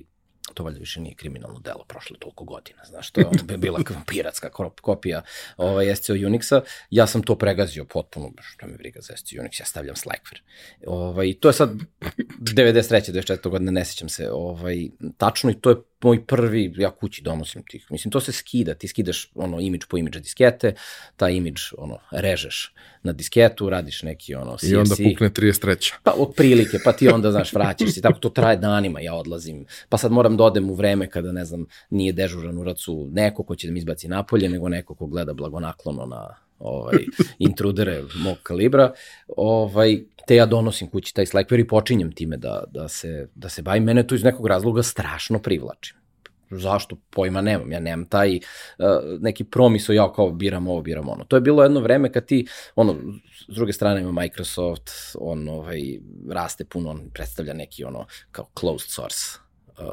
to 0.53 0.63
valjda 0.63 0.79
više 0.79 1.01
nije 1.01 1.15
kriminalno 1.15 1.59
delo, 1.59 1.85
prošlo 1.87 2.17
toliko 2.19 2.43
godina, 2.43 2.83
znaš, 2.85 3.11
to 3.11 3.21
je 3.21 3.57
bila 3.57 3.79
piratska 4.11 4.49
kopija 4.81 5.21
ovaj, 5.57 5.95
SCO 5.95 6.13
Unixa, 6.13 6.61
ja 6.89 7.07
sam 7.07 7.23
to 7.23 7.35
pregazio 7.35 7.85
potpuno, 7.85 8.31
što 8.41 8.67
mi 8.67 8.77
briga 8.77 9.01
za 9.01 9.17
SCO 9.17 9.35
Unix, 9.35 9.61
ja 9.61 9.65
stavljam 9.65 9.95
Slackware. 9.95 10.41
Ovaj, 10.87 11.33
to 11.39 11.49
je 11.49 11.53
sad 11.53 11.71
93. 12.39 13.11
24. 13.11 13.49
godine, 13.49 13.71
ne 13.71 13.85
sećam 13.85 14.09
se 14.09 14.31
ovaj, 14.31 14.89
tačno 15.17 15.51
i 15.51 15.53
to 15.61 15.69
je 15.69 15.75
moj 16.03 16.25
prvi, 16.25 16.73
ja 16.77 16.91
kući 16.91 17.21
donosim 17.21 17.63
tih, 17.69 17.85
mislim, 17.89 18.11
to 18.11 18.19
se 18.19 18.31
skida, 18.31 18.73
ti 18.73 18.87
skidaš 18.87 19.31
ono 19.35 19.59
imidž 19.59 19.85
po 19.89 19.97
imidža 19.97 20.19
diskete, 20.19 20.73
taj 21.15 21.33
imidž 21.33 21.61
ono, 21.77 21.97
režeš 22.11 22.73
na 23.03 23.11
disketu, 23.11 23.69
radiš 23.69 24.03
neki 24.03 24.35
ono 24.35 24.57
CFC. 24.57 24.71
I 24.71 24.75
onda 24.75 24.95
pukne 24.95 25.29
33. 25.29 25.93
Pa 26.03 26.11
od 26.11 26.33
prilike, 26.35 26.79
pa 26.83 26.93
ti 26.93 27.07
onda, 27.07 27.31
znaš, 27.31 27.53
vraćaš 27.53 27.93
se, 27.93 28.01
tako 28.01 28.19
to 28.19 28.29
traje 28.29 28.57
danima, 28.57 28.99
ja 28.99 29.13
odlazim, 29.13 29.65
pa 29.89 29.97
sad 29.97 30.11
moram 30.11 30.37
da 30.37 30.43
odem 30.43 30.69
u 30.69 30.73
vreme 30.73 31.09
kada, 31.09 31.31
ne 31.31 31.45
znam, 31.45 31.65
nije 31.89 32.13
dežuran 32.13 32.57
u 32.57 32.63
racu 32.63 33.07
neko 33.11 33.43
ko 33.43 33.55
će 33.55 33.67
da 33.67 33.73
mi 33.73 33.79
izbaci 33.79 34.07
napolje, 34.07 34.49
nego 34.49 34.69
neko 34.69 34.95
ko 34.95 35.07
gleda 35.07 35.33
blagonaklono 35.33 36.05
na 36.05 36.46
ovaj, 36.59 36.97
intrudere 37.39 38.03
mog 38.15 38.37
kalibra, 38.43 38.93
ovaj, 39.37 39.99
te 40.27 40.35
ja 40.35 40.45
donosim 40.45 40.87
kući 40.87 41.13
taj 41.13 41.25
Slackware 41.25 41.59
i 41.59 41.67
počinjem 41.67 42.11
time 42.11 42.37
da, 42.37 42.63
da, 42.71 42.87
se, 42.87 43.27
da 43.35 43.49
se 43.49 43.61
bavim. 43.61 43.83
Mene 43.83 44.07
to 44.07 44.15
iz 44.15 44.23
nekog 44.23 44.47
razloga 44.47 44.83
strašno 44.83 45.39
privlači. 45.39 45.93
Zašto? 46.49 46.97
Pojma 47.09 47.41
nemam. 47.41 47.71
Ja 47.71 47.79
nemam 47.79 48.05
taj 48.05 48.35
uh, 48.35 48.85
neki 49.19 49.43
promiso, 49.43 49.93
ja 49.93 50.13
kao 50.13 50.31
biram 50.31 50.67
ovo, 50.67 50.81
biram 50.81 51.09
ono. 51.09 51.23
To 51.23 51.35
je 51.35 51.41
bilo 51.41 51.63
jedno 51.63 51.79
vreme 51.79 52.11
kad 52.11 52.25
ti, 52.25 52.47
ono, 52.75 52.95
s 53.49 53.55
druge 53.55 53.73
strane 53.73 54.01
ima 54.01 54.11
Microsoft, 54.11 54.91
on 55.19 55.49
ovaj, 55.49 55.81
raste 56.29 56.65
puno, 56.65 56.89
on 56.89 57.09
predstavlja 57.13 57.53
neki 57.53 57.83
ono 57.83 58.05
kao 58.31 58.49
closed 58.59 58.89
source 58.89 59.46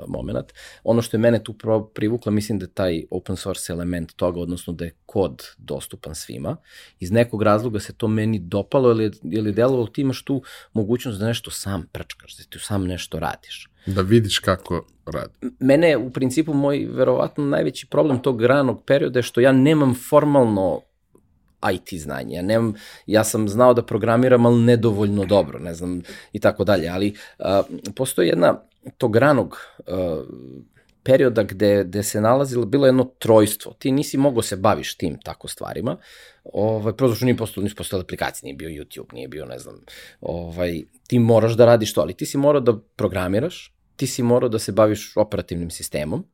moment. 0.07 0.53
Ono 0.85 1.03
što 1.03 1.17
je 1.17 1.21
mene 1.21 1.45
tu 1.45 1.55
privuklo, 1.95 2.33
mislim 2.33 2.59
da 2.59 2.65
je 2.65 2.73
taj 2.75 3.05
open 3.11 3.37
source 3.37 3.73
element 3.73 4.13
toga, 4.17 4.41
odnosno 4.41 4.73
da 4.73 4.85
je 4.85 4.95
kod 5.07 5.43
dostupan 5.59 6.15
svima. 6.15 6.57
Iz 7.01 7.11
nekog 7.11 7.43
razloga 7.43 7.81
se 7.81 7.93
to 7.93 8.09
meni 8.09 8.39
dopalo 8.39 8.91
ili, 8.91 9.13
ili 9.23 9.53
delovalo 9.53 9.87
ti 9.87 10.01
imaš 10.01 10.23
tu 10.25 10.43
mogućnost 10.73 11.19
da 11.19 11.27
nešto 11.27 11.51
sam 11.51 11.87
prčkaš, 11.93 12.37
da 12.37 12.45
ti 12.45 12.59
sam 12.59 12.87
nešto 12.87 13.19
radiš. 13.19 13.71
Da 13.87 14.03
vidiš 14.03 14.39
kako 14.39 14.87
radi. 15.07 15.33
Mene 15.59 15.97
u 15.97 16.11
principu 16.11 16.55
moj 16.55 16.89
verovatno 16.91 17.45
najveći 17.45 17.87
problem 17.87 18.23
tog 18.23 18.43
ranog 18.43 18.85
perioda 18.87 19.19
je 19.19 19.23
što 19.23 19.41
ja 19.41 19.53
nemam 19.53 19.95
formalno 20.09 20.81
IT 21.73 22.01
znanje. 22.01 22.37
Ja, 22.37 22.43
nemam, 22.43 22.75
ja 23.07 23.25
sam 23.25 23.49
znao 23.49 23.75
da 23.75 23.83
programiram, 23.83 24.47
ali 24.47 24.63
nedovoljno 24.63 25.25
dobro, 25.25 25.59
ne 25.59 25.75
znam, 25.75 26.03
i 26.33 26.41
tako 26.41 26.65
dalje. 26.65 26.89
Ali 26.89 27.15
uh, 27.39 27.47
postoji 27.95 28.29
jedna 28.29 28.61
tog 28.99 29.17
ranog 29.17 29.59
uh, 29.79 30.29
perioda 31.05 31.43
gde, 31.43 31.85
gde 31.85 32.03
se 32.03 32.21
nalazilo, 32.21 32.67
bilo 32.67 32.87
jedno 32.87 33.05
trojstvo. 33.19 33.73
Ti 33.79 33.93
nisi 33.93 34.17
mogao 34.17 34.43
se 34.43 34.57
baviš 34.57 34.97
tim 34.97 35.19
tako 35.25 35.49
stvarima. 35.49 35.97
Ovaj, 36.45 36.97
prosto 36.97 37.15
što 37.15 37.25
nije 37.25 37.37
postao, 37.37 37.63
nisu 37.63 37.77
postale 37.77 38.03
aplikacije, 38.03 38.47
nije 38.47 38.57
bio 38.57 38.69
YouTube, 38.69 39.15
nije 39.15 39.29
bio, 39.29 39.47
ne 39.47 39.59
znam, 39.59 39.81
ovaj, 40.21 40.83
ti 41.09 41.19
moraš 41.19 41.53
da 41.53 41.65
radiš 41.65 41.95
to, 41.95 42.01
ali 42.01 42.15
ti 42.15 42.27
si 42.27 42.39
morao 42.39 42.61
da 42.61 42.79
programiraš, 42.97 43.75
ti 43.97 44.07
si 44.07 44.23
morao 44.23 44.49
da 44.49 44.59
se 44.59 44.73
baviš 44.73 45.13
operativnim 45.17 45.71
sistemom 45.71 46.25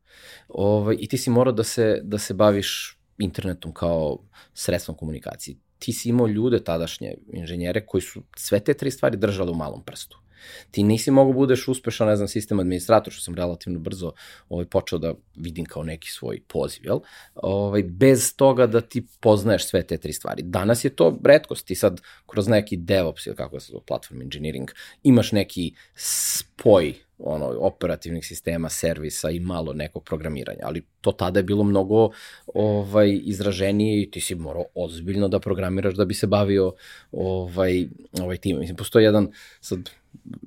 ovaj, 0.47 0.95
i 0.99 1.07
ti 1.07 1.17
si 1.17 1.29
morao 1.29 1.53
da 1.53 1.63
se, 1.63 1.99
da 2.03 2.17
se 2.17 2.33
baviš 2.33 2.97
internetom 3.17 3.73
kao 3.73 4.19
sredstvom 4.53 4.97
komunikacije. 4.97 5.57
Ti 5.79 5.93
si 5.93 6.09
imao 6.09 6.27
ljude, 6.27 6.63
tadašnje 6.63 7.13
inženjere, 7.33 7.85
koji 7.85 8.01
su 8.01 8.23
sve 8.37 8.59
te 8.59 8.73
tri 8.73 8.91
stvari 8.91 9.17
držali 9.17 9.51
u 9.51 9.55
malom 9.55 9.83
prstu. 9.83 10.21
Ti 10.71 10.83
nisi 10.83 11.11
mogu 11.11 11.33
budeš 11.33 11.67
uspešan, 11.67 12.07
ne 12.07 12.15
znam, 12.15 12.27
sistem 12.27 12.59
administrator, 12.59 13.13
što 13.13 13.21
sam 13.21 13.35
relativno 13.35 13.79
brzo 13.79 14.11
ovaj, 14.49 14.65
počeo 14.65 14.99
da 14.99 15.13
vidim 15.35 15.65
kao 15.65 15.83
neki 15.83 16.11
svoj 16.11 16.41
poziv, 16.47 16.85
jel? 16.85 16.99
Ovaj, 17.35 17.83
bez 17.83 18.35
toga 18.35 18.67
da 18.67 18.81
ti 18.81 19.07
poznaješ 19.19 19.65
sve 19.65 19.83
te 19.83 19.97
tri 19.97 20.13
stvari. 20.13 20.43
Danas 20.43 20.85
je 20.85 20.89
to 20.89 21.19
redkost, 21.23 21.67
ti 21.67 21.75
sad 21.75 22.01
kroz 22.25 22.47
neki 22.47 22.77
DevOps 22.77 23.25
ili 23.25 23.35
kako 23.35 23.59
se 23.59 23.71
zove, 23.71 23.85
platform 23.87 24.21
engineering, 24.21 24.71
imaš 25.03 25.31
neki 25.31 25.73
spoj 25.95 26.93
ono, 27.23 27.45
operativnih 27.59 28.25
sistema, 28.25 28.69
servisa 28.69 29.29
i 29.29 29.39
malo 29.39 29.73
nekog 29.73 30.03
programiranja, 30.03 30.59
ali 30.63 30.85
to 31.01 31.11
tada 31.11 31.39
je 31.39 31.43
bilo 31.43 31.63
mnogo 31.63 32.09
ovaj, 32.53 33.19
izraženije 33.23 34.01
i 34.01 34.11
ti 34.11 34.21
si 34.21 34.35
morao 34.35 34.65
ozbiljno 34.75 35.27
da 35.27 35.39
programiraš 35.39 35.93
da 35.93 36.05
bi 36.05 36.13
se 36.13 36.27
bavio 36.27 36.73
ovaj, 37.11 37.87
ovaj 38.21 38.37
tim. 38.37 38.59
Mislim, 38.59 38.75
postoji 38.75 39.05
jedan, 39.05 39.31
sad 39.61 39.89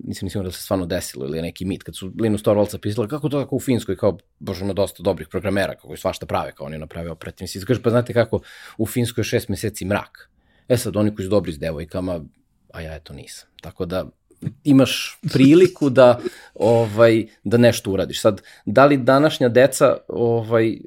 nisam 0.05 0.27
nisam 0.27 0.45
da 0.45 0.51
se 0.51 0.63
stvarno 0.63 0.87
desilo 0.87 1.27
ili 1.27 1.43
neki 1.43 1.65
mit, 1.65 1.83
kad 1.83 1.97
su 1.97 2.13
Linus 2.21 2.43
Torvaldsa 2.43 2.79
pisali 2.79 3.09
kako 3.09 3.29
to 3.29 3.41
tako 3.41 3.57
u 3.57 3.61
Finskoj, 3.61 3.97
kao 3.97 4.19
baš 4.39 4.63
ono 4.63 4.73
dosta 4.73 5.03
dobrih 5.03 5.29
programera, 5.29 5.75
kako 5.75 5.93
je 5.93 5.97
svašta 5.97 6.27
prave, 6.27 6.53
kao 6.53 6.67
oni 6.67 6.79
naprave 6.79 7.11
operativni 7.11 7.49
sistem. 7.49 7.67
Kaže, 7.67 7.83
pa 7.83 7.91
znate 7.91 8.13
kako 8.13 8.41
u 8.79 8.87
Finskoj 8.87 9.21
je 9.23 9.25
šest 9.25 9.49
meseci 9.49 9.85
mrak. 9.85 10.31
E 10.69 10.77
sad, 10.77 10.97
oni 10.97 11.15
koji 11.15 11.25
su 11.25 11.31
dobri 11.31 11.53
s 11.53 11.59
devojkama, 11.59 12.21
a 12.73 12.81
ja 12.81 12.95
eto 12.95 13.13
nisam. 13.13 13.49
Tako 13.61 13.87
da, 13.87 14.07
imaš 14.65 15.19
priliku 15.33 15.91
da 15.91 16.21
ovaj 16.55 17.27
da 17.45 17.57
nešto 17.57 17.91
uradiš. 17.91 18.21
Sad 18.21 18.43
da 18.65 18.87
li 18.87 18.97
današnja 18.97 19.49
deca 19.49 19.97
ovaj 20.09 20.79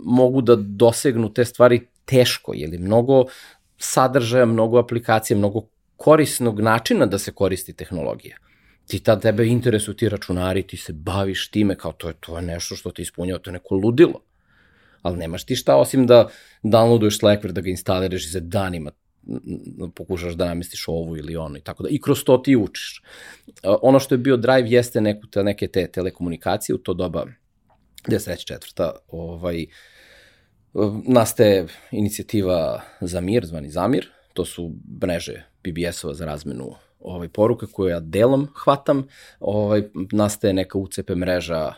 mogu 0.00 0.40
da 0.40 0.56
dosegnu 0.56 1.32
te 1.32 1.44
stvari 1.44 1.86
teško, 2.04 2.54
je 2.54 2.78
mnogo 2.78 3.24
sadržaja, 3.78 4.46
mnogo 4.46 4.78
aplikacija, 4.78 5.36
mnogo 5.36 5.60
korisnog 5.96 6.60
načina 6.60 7.06
da 7.06 7.18
se 7.18 7.32
koristi 7.32 7.72
tehnologija. 7.72 8.36
Ti 8.86 8.98
tad 8.98 9.22
tebe 9.22 9.46
interesuju 9.46 9.94
ti 9.94 10.08
računari, 10.08 10.62
ti 10.62 10.76
se 10.76 10.92
baviš 10.92 11.50
time, 11.50 11.74
kao 11.74 11.92
to 11.92 12.08
je, 12.08 12.14
to 12.20 12.36
je 12.36 12.42
nešto 12.42 12.76
što 12.76 12.90
ti 12.90 13.02
ispunjava, 13.02 13.38
to 13.38 13.50
je 13.50 13.52
neko 13.52 13.74
ludilo. 13.74 14.20
Ali 15.02 15.16
nemaš 15.16 15.44
ti 15.44 15.56
šta 15.56 15.76
osim 15.76 16.06
da 16.06 16.28
downloaduješ 16.62 17.20
Slackware, 17.20 17.52
da 17.52 17.60
ga 17.60 17.70
instaliraš 17.70 18.24
i 18.24 18.30
za 18.30 18.40
danima 18.40 18.90
pokušaš 19.94 20.34
da 20.34 20.44
namestiš 20.44 20.88
ovu 20.88 21.16
ili 21.16 21.36
ono 21.36 21.56
i 21.56 21.60
tako 21.60 21.82
da. 21.82 21.88
I 21.88 22.00
kroz 22.00 22.24
to 22.24 22.38
ti 22.38 22.56
učiš. 22.56 23.02
Ono 23.82 24.00
što 24.00 24.14
je 24.14 24.18
bio 24.18 24.36
drive 24.36 24.70
jeste 24.70 25.00
neku, 25.00 25.26
te, 25.26 25.44
neke 25.44 25.68
te 25.68 25.86
telekomunikacije 25.86 26.76
u 26.76 26.78
to 26.78 26.94
doba, 26.94 27.26
gde 28.04 28.20
se 28.20 28.30
reći 28.30 28.46
četvrta, 28.46 28.92
ovaj, 29.08 29.66
nastaje 31.06 31.66
inicijativa 31.90 32.80
Zamir, 33.00 33.46
zvani 33.46 33.70
Zamir, 33.70 34.08
to 34.34 34.44
su 34.44 34.72
mreže 35.02 35.42
BBS-ova 35.64 36.14
za 36.14 36.24
razmenu 36.24 36.74
ovaj, 37.00 37.28
poruka 37.28 37.66
koje 37.66 37.90
ja 37.90 38.00
delom 38.00 38.48
hvatam, 38.64 39.06
ovaj, 39.40 39.82
nastaje 40.12 40.52
neka 40.52 40.78
UCP 40.78 41.10
mreža 41.16 41.72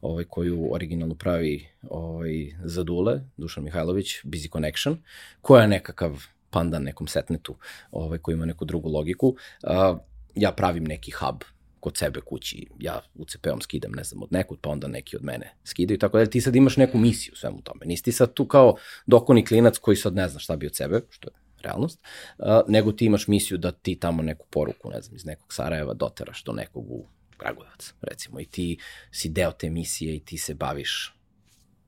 ovaj, 0.00 0.24
koju 0.24 0.72
originalno 0.72 1.14
pravi 1.14 1.66
ovaj, 1.90 2.54
Zadule, 2.64 3.20
Dušan 3.36 3.64
Mihajlović, 3.64 4.06
Busy 4.24 4.52
Connection, 4.52 4.96
koja 5.40 5.62
je 5.62 5.68
nekakav 5.68 6.22
pandan 6.50 6.82
nekom 6.82 7.06
setnetu 7.06 7.56
ovaj, 7.90 8.18
koji 8.18 8.34
ima 8.34 8.46
neku 8.46 8.64
drugu 8.64 8.88
logiku. 8.88 9.36
Uh, 9.62 9.98
ja 10.34 10.52
pravim 10.52 10.84
neki 10.84 11.10
hub 11.10 11.42
kod 11.80 11.96
sebe 11.96 12.20
kući, 12.20 12.66
ja 12.78 13.00
UCP-om 13.14 13.60
skidam, 13.60 13.92
ne 13.92 14.04
znam, 14.04 14.22
od 14.22 14.32
nekud, 14.32 14.58
pa 14.60 14.70
onda 14.70 14.88
neki 14.88 15.16
od 15.16 15.24
mene 15.24 15.54
skidaju, 15.64 15.98
tako 15.98 16.18
da 16.18 16.26
ti 16.26 16.40
sad 16.40 16.56
imaš 16.56 16.76
neku 16.76 16.98
misiju 16.98 17.36
svemu 17.36 17.62
tome. 17.62 17.86
Nisi 17.86 18.02
ti 18.02 18.12
sad 18.12 18.34
tu 18.34 18.46
kao 18.46 18.76
dokoni 19.06 19.44
klinac 19.44 19.78
koji 19.78 19.96
sad 19.96 20.14
ne 20.14 20.28
zna 20.28 20.40
šta 20.40 20.56
bi 20.56 20.66
od 20.66 20.76
sebe, 20.76 21.00
što 21.10 21.28
je 21.28 21.34
realnost, 21.62 22.00
uh, 22.38 22.46
nego 22.68 22.92
ti 22.92 23.04
imaš 23.04 23.28
misiju 23.28 23.58
da 23.58 23.72
ti 23.72 23.94
tamo 24.00 24.22
neku 24.22 24.46
poruku, 24.50 24.90
ne 24.90 25.00
znam, 25.02 25.16
iz 25.16 25.24
nekog 25.24 25.52
Sarajeva 25.52 25.94
doteraš 25.94 26.44
do 26.44 26.52
nekog 26.52 26.90
u 26.90 27.06
Kragujevac, 27.36 27.94
recimo, 28.00 28.40
i 28.40 28.44
ti 28.44 28.78
si 29.10 29.28
deo 29.28 29.52
te 29.52 29.70
misije 29.70 30.16
i 30.16 30.20
ti 30.20 30.38
se 30.38 30.54
baviš 30.54 31.14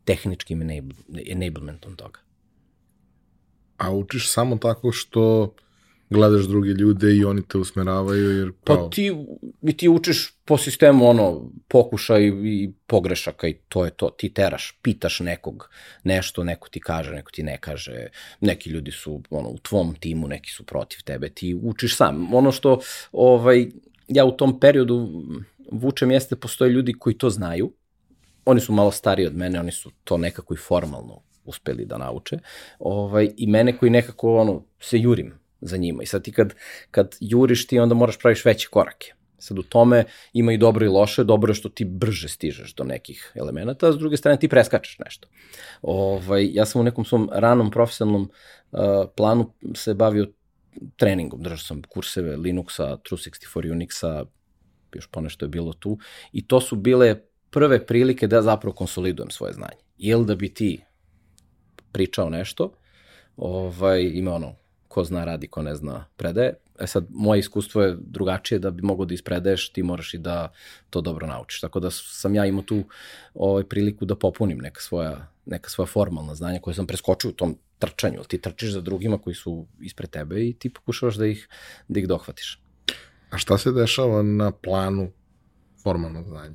tehničkim 0.05 0.62
enable, 0.62 0.94
enablementom 1.27 1.96
toga. 1.96 2.20
A 3.81 3.93
učiš 3.93 4.31
samo 4.31 4.57
tako 4.57 4.93
što 4.93 5.55
gledaš 6.11 6.45
druge 6.45 6.71
ljude 6.71 7.16
i 7.16 7.25
oni 7.25 7.43
te 7.49 7.59
usmeravaju 7.59 8.38
jer 8.38 8.53
pa 8.64 8.75
kao... 8.75 8.85
Pa 8.85 8.90
ti, 8.90 9.12
i 9.62 9.77
ti 9.77 9.88
učiš 9.88 10.35
po 10.45 10.59
sistemu 10.59 11.09
ono 11.09 11.51
pokušaj 11.69 12.27
i 12.27 12.73
pogrešaka 12.87 13.49
i 13.49 13.55
to 13.69 13.85
je 13.85 13.90
to. 13.90 14.11
Ti 14.11 14.35
teraš, 14.35 14.79
pitaš 14.83 15.21
nekog 15.21 15.71
nešto, 16.05 16.45
neko 16.45 16.69
ti 16.69 16.81
kaže, 16.81 17.11
neko 17.11 17.31
ti 17.31 17.43
ne 17.43 17.59
kaže. 17.61 18.07
Neki 18.40 18.71
ljudi 18.71 18.90
su 18.90 19.23
ono 19.31 19.49
u 19.49 19.59
tvom 19.59 19.95
timu, 19.95 20.29
neki 20.29 20.51
su 20.51 20.64
protiv 20.64 20.99
tebe. 21.05 21.29
Ti 21.29 21.61
učiš 21.62 21.97
sam. 21.97 22.35
Ono 22.35 22.53
što 22.53 22.81
ovaj 23.12 23.66
ja 24.09 24.25
u 24.25 24.37
tom 24.37 24.61
periodu 24.61 25.25
vučem 25.73 26.11
jeste 26.11 26.37
postoje 26.37 26.71
ljudi 26.71 26.93
koji 26.93 27.19
to 27.19 27.31
znaju. 27.31 27.73
Oni 28.45 28.61
su 28.61 28.73
malo 28.73 28.90
stariji 28.90 29.27
od 29.27 29.37
mene, 29.37 29.61
oni 29.61 29.73
su 29.73 29.90
to 30.05 30.16
nekako 30.16 30.55
i 30.55 30.57
formalno 30.57 31.30
uspeli 31.44 31.85
da 31.85 31.98
nauče. 31.98 32.38
Ovaj, 32.79 33.31
I 33.37 33.46
mene 33.46 33.79
koji 33.79 33.90
nekako 33.90 34.37
ono, 34.37 34.64
se 34.81 34.98
jurim 34.98 35.35
za 35.61 35.76
njima. 35.76 36.03
I 36.03 36.07
sad 36.07 36.24
ti 36.24 36.33
kad, 36.33 36.55
kad 36.90 37.16
juriš 37.20 37.66
ti 37.66 37.79
onda 37.79 37.94
moraš 37.94 38.18
praviš 38.18 38.44
veće 38.44 38.68
korake. 38.68 39.12
Sad 39.38 39.59
u 39.59 39.62
tome 39.62 40.05
ima 40.33 40.53
i 40.53 40.59
dobro 40.59 40.87
i 40.87 40.88
loše, 40.88 41.24
dobro 41.24 41.50
je 41.50 41.55
što 41.55 41.68
ti 41.68 41.85
brže 41.85 42.29
stižeš 42.29 42.74
do 42.74 42.85
nekih 42.85 43.33
elemenata, 43.35 43.88
a 43.88 43.92
s 43.92 43.98
druge 43.98 44.16
strane 44.16 44.38
ti 44.38 44.48
preskačeš 44.48 44.98
nešto. 44.98 45.29
Ovaj, 45.83 46.48
ja 46.53 46.66
sam 46.66 46.81
u 46.81 46.85
nekom 46.85 47.05
svom 47.05 47.31
ranom 47.33 47.70
profesionalnom 47.70 48.31
uh, 48.72 48.81
planu 49.16 49.53
se 49.74 49.94
bavio 49.94 50.33
treningom, 50.96 51.42
držao 51.42 51.59
sam 51.59 51.83
kurseve 51.83 52.37
Linuxa, 52.37 52.96
True64 52.96 53.72
Unixa, 53.72 54.24
još 54.94 55.07
ponešto 55.07 55.44
je 55.44 55.48
bilo 55.48 55.72
tu, 55.72 55.98
i 56.33 56.46
to 56.46 56.61
su 56.61 56.76
bile 56.76 57.16
prve 57.50 57.87
prilike 57.87 58.26
da 58.26 58.42
zapravo 58.42 58.74
konsolidujem 58.74 59.31
svoje 59.31 59.53
znanje. 59.53 59.81
Jel 59.98 60.24
da 60.24 60.35
bi 60.35 60.55
ti 60.55 60.81
pričao 61.92 62.31
nešto, 62.31 62.72
ovaj, 63.37 64.03
ima 64.03 64.35
ono, 64.35 64.55
ko 64.88 65.05
zna 65.05 65.24
radi, 65.24 65.46
ko 65.46 65.62
ne 65.62 65.74
zna 65.74 66.05
predaje. 66.16 66.55
E 66.81 66.87
sad, 66.87 67.07
moje 67.11 67.38
iskustvo 67.38 67.83
je 67.83 67.96
drugačije, 68.00 68.59
da 68.59 68.70
bi 68.70 68.83
mogo 68.83 69.05
da 69.05 69.14
ispredaješ, 69.14 69.68
ti 69.72 69.83
moraš 69.83 70.14
i 70.14 70.18
da 70.18 70.53
to 70.90 71.00
dobro 71.00 71.26
naučiš. 71.26 71.61
Tako 71.61 71.81
da 71.81 71.90
sam 71.90 72.35
ja 72.35 72.46
imao 72.46 72.62
tu 72.62 72.83
ovaj, 73.35 73.64
priliku 73.64 74.05
da 74.05 74.16
popunim 74.16 74.59
neka 74.59 74.81
svoja, 74.81 75.29
neka 75.46 75.70
svoja 75.70 75.87
formalna 75.87 76.35
znanja 76.35 76.59
koje 76.61 76.74
sam 76.74 76.87
preskočio 76.87 77.31
u 77.31 77.35
tom 77.35 77.57
trčanju. 77.79 78.24
Ti 78.29 78.40
trčiš 78.40 78.72
za 78.72 78.81
drugima 78.81 79.18
koji 79.18 79.35
su 79.35 79.66
ispred 79.81 80.11
tebe 80.11 80.46
i 80.48 80.53
ti 80.53 80.72
pokušavaš 80.72 81.14
da 81.14 81.26
ih, 81.26 81.48
da 81.88 82.00
ih 82.00 82.09
dohvatiš. 82.09 82.62
A 83.31 83.38
šta 83.38 83.59
se 83.59 83.72
dešava 83.72 84.22
na 84.22 84.50
planu 84.50 85.11
formalnog 85.83 86.29
znanja? 86.29 86.55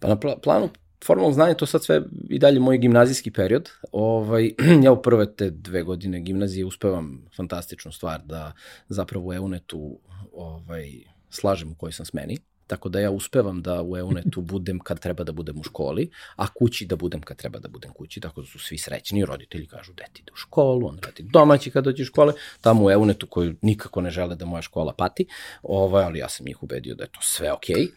Pa 0.00 0.08
na 0.08 0.16
pl 0.20 0.28
planu 0.42 0.70
formalno 1.04 1.32
znanje, 1.32 1.54
to 1.54 1.66
sad 1.66 1.84
sve 1.84 2.02
i 2.28 2.38
dalje 2.38 2.60
moj 2.60 2.78
gimnazijski 2.78 3.30
period. 3.30 3.70
Ovaj, 3.92 4.54
ja 4.84 4.92
u 4.92 5.02
prve 5.02 5.34
te 5.34 5.50
dve 5.50 5.82
godine 5.82 6.20
gimnazije 6.20 6.64
uspevam 6.64 7.24
fantastičnu 7.36 7.92
stvar 7.92 8.20
da 8.24 8.52
zapravo 8.88 9.28
u 9.28 9.32
EUNET-u 9.32 10.00
ovaj, 10.32 10.92
slažem 11.30 11.72
u 11.72 11.74
kojoj 11.74 11.92
sam 11.92 12.06
smeni. 12.06 12.38
Tako 12.66 12.88
da 12.88 13.00
ja 13.00 13.10
uspevam 13.10 13.62
da 13.62 13.82
u 13.82 13.96
EUNET-u 13.96 14.40
budem 14.52 14.78
kad 14.78 15.00
treba 15.00 15.24
da 15.24 15.32
budem 15.32 15.60
u 15.60 15.62
školi, 15.62 16.10
a 16.36 16.46
kući 16.54 16.86
da 16.86 16.96
budem 16.96 17.20
kad 17.20 17.36
treba 17.36 17.58
da 17.58 17.68
budem 17.68 17.92
kući, 17.92 18.20
tako 18.20 18.40
da 18.40 18.46
su 18.46 18.58
svi 18.58 18.78
srećni, 18.78 19.24
roditelji 19.24 19.66
kažu 19.66 19.92
deti 19.92 20.22
ide 20.22 20.32
u 20.32 20.36
školu, 20.36 20.86
on 20.86 20.98
radi 21.02 21.22
domaći 21.32 21.70
kad 21.70 21.84
dođe 21.84 22.02
u 22.02 22.06
škole, 22.06 22.32
tamo 22.60 22.84
u 22.84 22.90
EUNET-u 22.90 23.26
koju 23.26 23.54
nikako 23.62 24.00
ne 24.00 24.10
žele 24.10 24.36
da 24.36 24.44
moja 24.44 24.62
škola 24.62 24.92
pati, 24.92 25.26
ovaj, 25.62 26.04
ali 26.04 26.18
ja 26.18 26.28
sam 26.28 26.48
ih 26.48 26.62
ubedio 26.62 26.94
da 26.94 27.04
je 27.04 27.10
to 27.10 27.20
sve 27.22 27.52
okej. 27.52 27.76
Okay. 27.76 27.90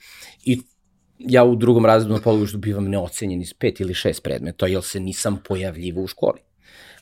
I 0.43 0.61
ja 1.27 1.43
u 1.43 1.55
drugom 1.55 1.85
razredu 1.85 2.13
na 2.13 2.21
pologoštu 2.21 2.57
bivam 2.57 2.89
neocenjen 2.89 3.41
iz 3.41 3.53
pet 3.53 3.79
ili 3.79 3.93
šest 3.93 4.23
predmeta, 4.23 4.67
jer 4.67 4.83
se 4.83 4.99
nisam 4.99 5.41
pojavljivo 5.47 6.01
u 6.01 6.07
školi. 6.07 6.39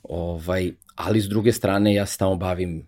Ovaj, 0.04 0.72
ali 0.96 1.22
s 1.22 1.30
druge 1.30 1.52
strane 1.52 1.94
ja 1.94 2.06
se 2.06 2.18
tamo 2.18 2.36
bavim 2.36 2.88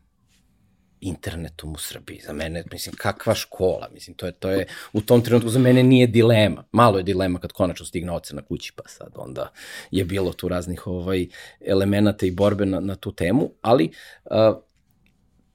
internetom 1.01 1.73
u 1.73 1.77
Srbiji. 1.77 2.21
Za 2.25 2.33
mene, 2.33 2.63
mislim, 2.71 2.95
kakva 2.95 3.35
škola, 3.35 3.89
mislim, 3.93 4.15
to 4.15 4.25
je, 4.25 4.31
to 4.31 4.49
je, 4.49 4.65
u 4.93 5.01
tom 5.01 5.21
trenutku 5.21 5.49
za 5.49 5.59
mene 5.59 5.83
nije 5.83 6.07
dilema. 6.07 6.63
Malo 6.71 6.97
je 6.97 7.03
dilema 7.03 7.39
kad 7.39 7.51
konačno 7.51 7.85
stigne 7.85 8.11
ocena 8.11 8.41
kući, 8.41 8.73
pa 8.75 8.83
sad 8.87 9.11
onda 9.15 9.51
je 9.91 10.05
bilo 10.05 10.33
tu 10.33 10.47
raznih 10.47 10.87
ovaj, 10.87 11.27
elemenata 11.65 12.25
i 12.25 12.31
borbe 12.31 12.65
na, 12.65 12.79
na 12.79 12.95
tu 12.95 13.11
temu, 13.11 13.51
ali 13.61 13.91
uh, 14.25 14.63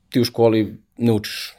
ti 0.09 0.21
u 0.21 0.25
školi 0.25 0.77
ne 0.97 1.13
učiš 1.13 1.55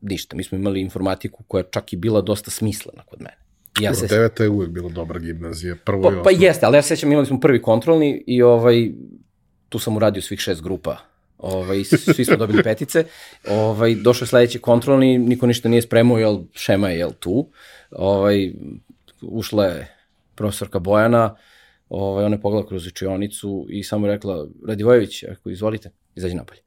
ništa. 0.00 0.36
Mi 0.36 0.44
smo 0.44 0.58
imali 0.58 0.80
informatiku 0.80 1.44
koja 1.48 1.62
čak 1.62 1.92
i 1.92 1.96
bila 1.96 2.20
dosta 2.20 2.50
smislena 2.50 3.02
kod 3.02 3.20
mene. 3.20 3.39
Ja 3.80 3.94
se... 3.94 4.06
Deveta 4.06 4.42
je 4.42 4.48
uvek 4.48 4.70
bila 4.70 4.88
dobra 4.88 5.18
gimnazija, 5.18 5.76
prvo 5.84 6.02
pa, 6.02 6.22
Pa 6.22 6.30
jeste, 6.30 6.66
ali 6.66 6.76
ja 6.76 6.82
se 6.82 6.96
sećam, 6.96 7.12
imali 7.12 7.26
smo 7.26 7.40
prvi 7.40 7.62
kontrolni 7.62 8.24
i 8.26 8.42
ovaj, 8.42 8.90
tu 9.68 9.78
sam 9.78 9.96
uradio 9.96 10.22
svih 10.22 10.40
šest 10.40 10.62
grupa 10.62 11.10
Ovaj, 11.42 11.84
svi 12.14 12.24
smo 12.24 12.36
dobili 12.36 12.62
petice. 12.62 13.04
Ovaj, 13.48 13.94
došao 13.94 14.24
je 14.24 14.28
sledeći 14.28 14.58
kontrolni, 14.58 15.18
niko 15.18 15.46
ništa 15.46 15.68
nije 15.68 15.82
spremao, 15.82 16.18
jel, 16.18 16.40
šema 16.52 16.88
je 16.88 16.98
jel, 16.98 17.10
tu. 17.20 17.48
Ovaj, 17.90 18.52
ušla 19.22 19.64
je 19.64 19.96
profesorka 20.34 20.78
Bojana, 20.78 21.36
ovaj, 21.88 22.24
ona 22.24 22.36
je 22.36 22.40
pogledala 22.40 22.68
kroz 22.68 22.86
učionicu 22.86 23.66
i 23.68 23.82
samo 23.82 24.06
rekla, 24.06 24.46
Radivojević, 24.66 25.22
ako 25.22 25.50
izvolite, 25.50 25.90
izađi 26.14 26.34
napolje. 26.34 26.60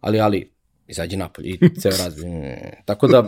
Ali, 0.00 0.20
ali, 0.20 0.50
izađi 0.86 1.16
napolje 1.16 1.48
i 1.48 1.80
ceo 1.80 1.92
razbij. 1.98 2.30
Tako 2.86 3.06
da, 3.06 3.26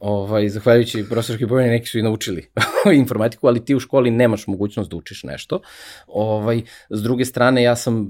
ovaj, 0.00 0.48
zahvaljujući 0.48 1.04
profesorki 1.08 1.46
Bojani, 1.46 1.70
neki 1.70 1.86
su 1.86 1.98
i 1.98 2.02
naučili 2.02 2.46
informatiku, 2.94 3.46
ali 3.46 3.64
ti 3.64 3.74
u 3.74 3.80
školi 3.80 4.10
nemaš 4.10 4.46
mogućnost 4.46 4.90
da 4.90 4.96
učiš 4.96 5.22
nešto. 5.22 5.60
Ovaj, 6.06 6.62
s 6.90 7.02
druge 7.02 7.24
strane, 7.24 7.62
ja 7.62 7.76
sam 7.76 8.08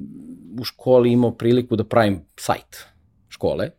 u 0.60 0.64
školi 0.64 1.12
imao 1.12 1.36
priliku 1.36 1.76
da 1.76 1.84
pravim 1.84 2.20
sajt 2.36 2.84
škole, 3.28 3.70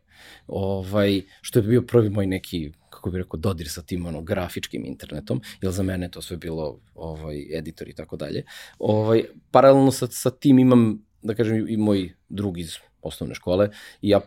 ovaj, 0.46 1.22
što 1.40 1.58
je 1.58 1.62
bio 1.62 1.82
prvi 1.82 2.10
moj 2.10 2.26
neki 2.26 2.72
kako 2.90 3.10
bih 3.10 3.18
rekao, 3.18 3.40
dodir 3.40 3.68
sa 3.68 3.82
tim 3.82 4.06
ono, 4.06 4.22
grafičkim 4.22 4.84
internetom, 4.84 5.40
jer 5.62 5.72
za 5.72 5.82
mene 5.82 6.10
to 6.10 6.22
sve 6.22 6.36
bilo 6.36 6.80
ovaj, 6.94 7.58
editor 7.58 7.88
i 7.88 7.94
tako 7.94 8.16
dalje. 8.16 8.44
Ovaj, 8.78 9.24
paralelno 9.50 9.90
sa, 9.90 10.06
sa 10.06 10.30
tim 10.30 10.58
imam, 10.58 11.06
da 11.22 11.34
kažem, 11.34 11.66
i 11.68 11.76
moj 11.76 12.12
drug 12.28 12.58
iz 12.58 12.76
osnovne 13.02 13.34
škole 13.34 13.70
i 14.02 14.08
ja 14.08 14.20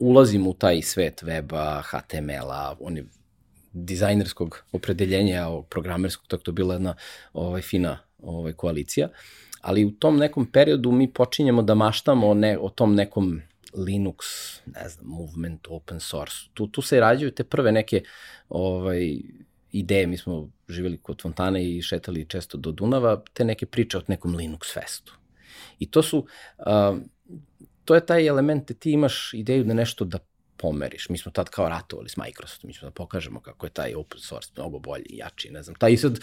ulazim 0.00 0.46
u 0.46 0.54
taj 0.54 0.82
svet 0.82 1.22
weba, 1.22 1.82
HTML-a, 1.82 2.76
oni 2.80 3.04
dizajnerskog 3.72 4.64
opredeljenja, 4.72 5.46
ovog 5.48 5.68
programerskog, 5.68 6.26
tako 6.28 6.42
to 6.42 6.50
je 6.50 6.52
bila 6.52 6.74
jedna 6.74 6.94
ovaj, 7.32 7.62
fina 7.62 7.98
ovaj, 8.22 8.52
koalicija. 8.52 9.08
Ali 9.60 9.84
u 9.84 9.90
tom 9.90 10.16
nekom 10.16 10.46
periodu 10.46 10.92
mi 10.92 11.12
počinjemo 11.12 11.62
da 11.62 11.74
maštamo 11.74 12.34
ne, 12.34 12.58
o 12.58 12.68
tom 12.68 12.94
nekom 12.94 13.40
Linux, 13.74 14.16
ne 14.66 14.88
znam, 14.88 15.06
movement, 15.06 15.66
open 15.70 16.00
source. 16.00 16.36
Tu, 16.54 16.66
tu 16.66 16.82
se 16.82 17.00
rađaju 17.00 17.30
te 17.30 17.44
prve 17.44 17.72
neke 17.72 18.02
ovaj, 18.48 19.18
ideje. 19.72 20.06
Mi 20.06 20.16
smo 20.16 20.48
živjeli 20.68 20.98
kod 20.98 21.22
Fontane 21.22 21.64
i 21.64 21.82
šetali 21.82 22.28
često 22.28 22.58
do 22.58 22.72
Dunava, 22.72 23.22
te 23.32 23.44
neke 23.44 23.66
priče 23.66 23.98
o 23.98 24.02
nekom 24.08 24.36
Linux 24.36 24.74
festu. 24.74 25.18
I 25.78 25.90
to 25.90 26.02
su, 26.02 26.18
uh, 26.18 26.98
to 27.84 27.94
je 27.94 28.06
taj 28.06 28.26
element 28.26 28.68
da 28.68 28.74
ti 28.74 28.92
imaš 28.92 29.34
ideju 29.34 29.64
da 29.64 29.74
nešto 29.74 30.04
da 30.04 30.18
pomeriš. 30.56 31.08
Mi 31.08 31.18
smo 31.18 31.32
tad 31.32 31.48
kao 31.48 31.68
ratovali 31.68 32.08
s 32.08 32.16
Microsoftom, 32.16 32.68
mi 32.68 32.74
smo 32.74 32.88
da 32.88 32.92
pokažemo 32.92 33.40
kako 33.40 33.66
je 33.66 33.70
taj 33.70 33.94
open 33.94 34.20
source 34.20 34.50
mnogo 34.56 34.78
bolji 34.78 35.06
i 35.08 35.16
jači, 35.16 35.50
ne 35.50 35.62
znam. 35.62 35.74
Taj 35.74 35.92
i 35.92 35.96
sad, 35.96 36.18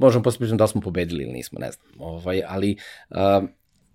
možemo 0.00 0.22
posle 0.22 0.46
da 0.46 0.66
smo 0.66 0.80
pobedili 0.80 1.24
ili 1.24 1.32
nismo, 1.32 1.58
ne 1.58 1.70
znam. 1.70 1.86
Ovaj, 1.98 2.42
ali 2.46 2.76
uh, 3.10 3.48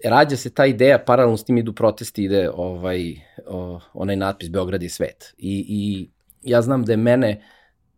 rađa 0.03 0.37
se 0.37 0.53
ta 0.53 0.65
ideja, 0.65 0.99
paralelno 1.05 1.37
s 1.37 1.45
tim 1.45 1.57
idu 1.57 1.73
protesti, 1.73 2.23
ide 2.23 2.49
ovaj, 2.53 3.15
o, 3.47 3.79
onaj 3.93 4.15
natpis 4.15 4.49
Beograd 4.49 4.83
je 4.83 4.89
svet. 4.89 5.33
I, 5.37 5.65
I 5.67 6.09
ja 6.41 6.61
znam 6.61 6.85
da 6.85 6.93
je 6.93 6.97
mene 6.97 7.41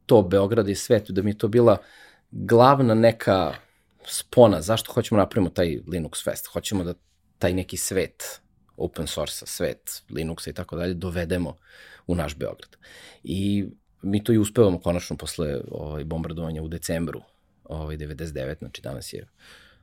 to 0.05 0.21
Beograd 0.21 0.67
je 0.67 0.75
svet, 0.75 1.11
da 1.11 1.21
mi 1.21 1.29
je 1.29 1.37
to 1.37 1.47
bila 1.47 1.77
glavna 2.31 2.93
neka 2.93 3.53
spona, 4.05 4.61
zašto 4.61 4.93
hoćemo 4.93 5.17
da 5.17 5.23
napravimo 5.23 5.49
taj 5.49 5.79
Linux 5.87 6.23
Fest? 6.23 6.47
Hoćemo 6.47 6.83
da 6.83 6.93
taj 7.39 7.53
neki 7.53 7.77
svet, 7.77 8.41
open 8.77 9.07
source 9.07 9.45
svet, 9.45 10.03
Linuxa 10.09 10.49
i 10.49 10.53
tako 10.53 10.75
dalje, 10.75 10.93
dovedemo 10.93 11.57
u 12.07 12.15
naš 12.15 12.35
Beograd. 12.35 12.77
I 13.23 13.65
mi 14.01 14.23
to 14.23 14.33
i 14.33 14.37
uspevamo 14.37 14.79
konačno 14.79 15.17
posle 15.17 15.61
ovaj, 15.71 16.03
bombardovanja 16.03 16.63
u 16.63 16.67
decembru 16.67 17.21
ovaj, 17.63 17.97
99, 17.97 18.57
znači 18.59 18.81
danas 18.81 19.13
je 19.13 19.27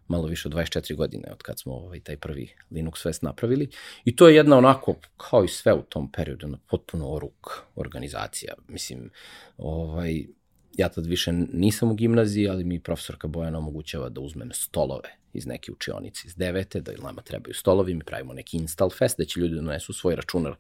malo 0.09 0.27
više 0.27 0.49
od 0.49 0.55
24 0.55 0.97
godine 0.97 1.29
od 1.33 1.43
kad 1.43 1.61
smo 1.61 1.75
ovaj, 1.75 2.01
taj 2.01 2.17
prvi 2.17 2.55
Linux 2.71 3.03
Fest 3.03 3.23
napravili. 3.23 3.71
I 4.05 4.17
to 4.17 4.29
je 4.29 4.37
jedna 4.37 4.59
onako, 4.59 4.95
kao 5.17 5.45
i 5.45 5.49
sve 5.49 5.75
u 5.75 5.83
tom 5.83 6.13
periodu, 6.13 6.49
na 6.49 6.59
potpuno 6.71 7.13
oruk 7.13 7.51
organizacija. 7.77 8.55
Mislim, 8.69 9.11
ovaj, 9.59 10.25
ja 10.73 10.89
tad 10.89 11.07
više 11.07 11.33
nisam 11.33 11.91
u 11.91 11.95
gimnaziji, 11.95 12.49
ali 12.49 12.65
mi 12.65 12.81
profesorka 12.81 13.29
Bojana 13.29 13.59
omogućava 13.59 14.09
da 14.09 14.21
uzmem 14.21 14.51
stolove 14.53 15.20
iz 15.33 15.47
neke 15.47 15.73
učionice 15.73 16.23
iz 16.27 16.37
devete, 16.37 16.81
da 16.81 16.93
nama 17.03 17.23
trebaju 17.23 17.55
stolovi, 17.55 17.95
mi 17.95 18.05
pravimo 18.05 18.35
neki 18.35 18.57
install 18.57 18.91
fest, 18.91 19.19
da 19.19 19.25
će 19.25 19.41
ljudi 19.41 19.55
da 19.55 19.61
donesu 19.61 19.93
svoj 19.93 20.17
računar 20.17 20.55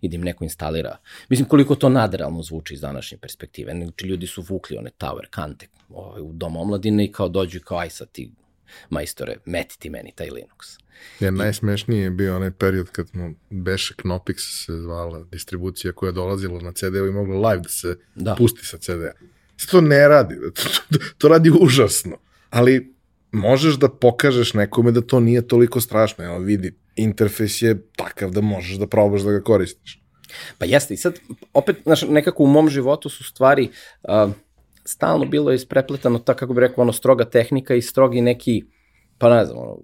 i 0.00 0.08
da 0.08 0.14
im 0.14 0.22
neko 0.22 0.44
instalira. 0.44 0.96
Mislim, 1.28 1.48
koliko 1.48 1.74
to 1.74 1.88
nadrealno 1.88 2.42
zvuči 2.42 2.74
iz 2.74 2.80
današnje 2.80 3.18
perspektive. 3.18 3.72
Znači, 3.72 4.06
ljudi 4.06 4.26
su 4.26 4.42
vukli 4.42 4.76
one 4.76 4.90
tower 4.98 5.26
kante 5.30 5.66
ovaj, 5.88 6.20
u 6.20 6.32
dom 6.32 6.56
omladine 6.56 7.04
i 7.04 7.12
kao 7.12 7.28
dođu 7.28 7.58
i 7.58 7.60
kao, 7.60 7.78
aj 7.78 7.90
sad 7.90 8.10
ti 8.12 8.30
majstore, 8.90 9.36
meti 9.44 9.78
ti 9.78 9.90
meni 9.90 10.12
taj 10.14 10.30
Linux. 10.30 10.78
Ja, 11.20 11.30
najsmešniji 11.30 12.00
je 12.00 12.10
bio 12.10 12.36
onaj 12.36 12.50
period 12.50 12.90
kad 12.90 13.08
smo 13.08 13.32
Beše 13.50 13.94
Knopix 13.94 14.64
se 14.66 14.72
zvala 14.72 15.24
distribucija 15.24 15.92
koja 15.92 16.08
je 16.08 16.12
dolazila 16.12 16.60
na 16.60 16.72
CD-u 16.72 17.06
i 17.06 17.12
mogla 17.12 17.50
live 17.50 17.62
da 17.62 17.68
se 17.68 17.96
da. 18.14 18.34
pusti 18.34 18.66
sa 18.66 18.78
CD-a. 18.78 19.12
To 19.70 19.80
ne 19.80 20.08
radi, 20.08 20.34
to, 20.56 20.98
to 21.18 21.28
radi 21.28 21.50
užasno, 21.60 22.16
ali 22.50 22.95
možeš 23.32 23.74
da 23.74 23.88
pokažeš 23.88 24.54
nekome 24.54 24.92
da 24.92 25.00
to 25.00 25.20
nije 25.20 25.48
toliko 25.48 25.80
strašno, 25.80 26.24
evo 26.24 26.38
vidi, 26.38 26.74
interfejs 26.96 27.62
je 27.62 27.86
takav 27.96 28.30
da 28.30 28.40
možeš 28.40 28.76
da 28.76 28.86
probaš 28.86 29.20
da 29.20 29.32
ga 29.32 29.40
koristiš. 29.40 30.02
Pa 30.58 30.64
jeste, 30.66 30.94
i 30.94 30.96
sad, 30.96 31.18
opet, 31.54 31.76
znaš, 31.82 32.02
nekako 32.02 32.42
u 32.42 32.46
mom 32.46 32.68
životu 32.68 33.08
su 33.08 33.24
stvari, 33.24 33.68
uh, 34.02 34.32
stalno 34.84 35.24
bilo 35.24 35.52
isprepletano, 35.52 36.18
tako 36.18 36.38
kako 36.38 36.54
bi 36.54 36.60
rekao, 36.60 36.82
ono, 36.82 36.92
stroga 36.92 37.24
tehnika 37.24 37.74
i 37.74 37.82
strogi 37.82 38.20
neki, 38.20 38.64
pa 39.18 39.36
ne 39.36 39.44
znam, 39.44 39.58
ono, 39.58 39.78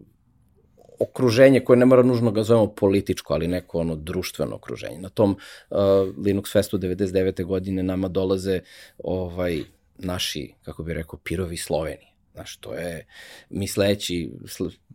okruženje 0.99 1.61
koje 1.61 1.76
ne 1.76 1.86
mora 1.86 2.03
nužno 2.03 2.30
ga 2.30 2.43
zovemo 2.43 2.74
političko, 2.74 3.34
ali 3.34 3.49
neko 3.49 3.78
ono 3.78 3.97
društveno 3.97 4.57
okruženje. 4.57 4.99
Na 4.99 5.09
tom 5.09 5.30
uh, 5.30 5.78
Linux 6.24 6.53
Festu 6.53 6.78
99. 6.78 7.45
godine 7.45 7.82
nama 7.82 8.09
dolaze 8.09 8.61
ovaj 8.99 9.62
naši, 9.99 10.55
kako 10.62 10.82
bi 10.82 10.95
rekao, 10.95 11.18
pirovi 11.24 11.57
Sloveni. 11.57 12.11
Znaš, 12.33 12.57
to 12.57 12.74
je, 12.74 13.07
mi 13.51 13.68
sledeći, 13.68 14.30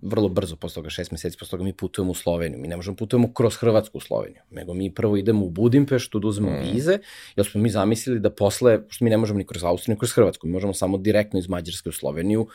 vrlo 0.02 0.30
brzo, 0.30 0.56
posle 0.56 0.76
toga 0.76 0.90
šest 0.90 1.12
meseci, 1.12 1.38
posle 1.38 1.52
toga 1.52 1.64
mi 1.64 1.74
putujemo 1.74 2.12
u 2.12 2.16
Sloveniju. 2.16 2.60
Mi 2.60 2.68
ne 2.68 2.76
možemo 2.76 2.98
putujemo 2.98 3.34
kroz 3.34 3.56
Hrvatsku 3.56 3.98
u 3.98 4.02
Sloveniju, 4.02 4.42
nego 4.52 4.74
mi 4.74 4.94
prvo 4.94 5.18
idemo 5.18 5.46
u 5.46 5.50
Budimpeštu 5.50 6.20
da 6.20 6.28
uzmemo 6.28 6.60
mm. 6.60 6.74
vize, 6.74 7.00
jer 7.36 7.46
smo 7.46 7.62
mi 7.62 7.70
zamislili 7.70 8.20
da 8.20 8.30
posle, 8.30 8.80
što 8.90 9.06
mi 9.06 9.10
ne 9.10 9.18
možemo 9.18 9.38
ni 9.38 9.46
kroz 9.46 9.64
Austriju, 9.64 9.94
ni 9.94 10.00
kroz 10.00 10.14
Hrvatsku, 10.14 10.48
mi 10.48 10.54
možemo 10.54 10.74
samo 10.74 10.98
direktno 10.98 11.40
iz 11.40 11.50
Mađarske 11.50 11.90
u 11.90 11.92
Sloveniju, 11.92 12.48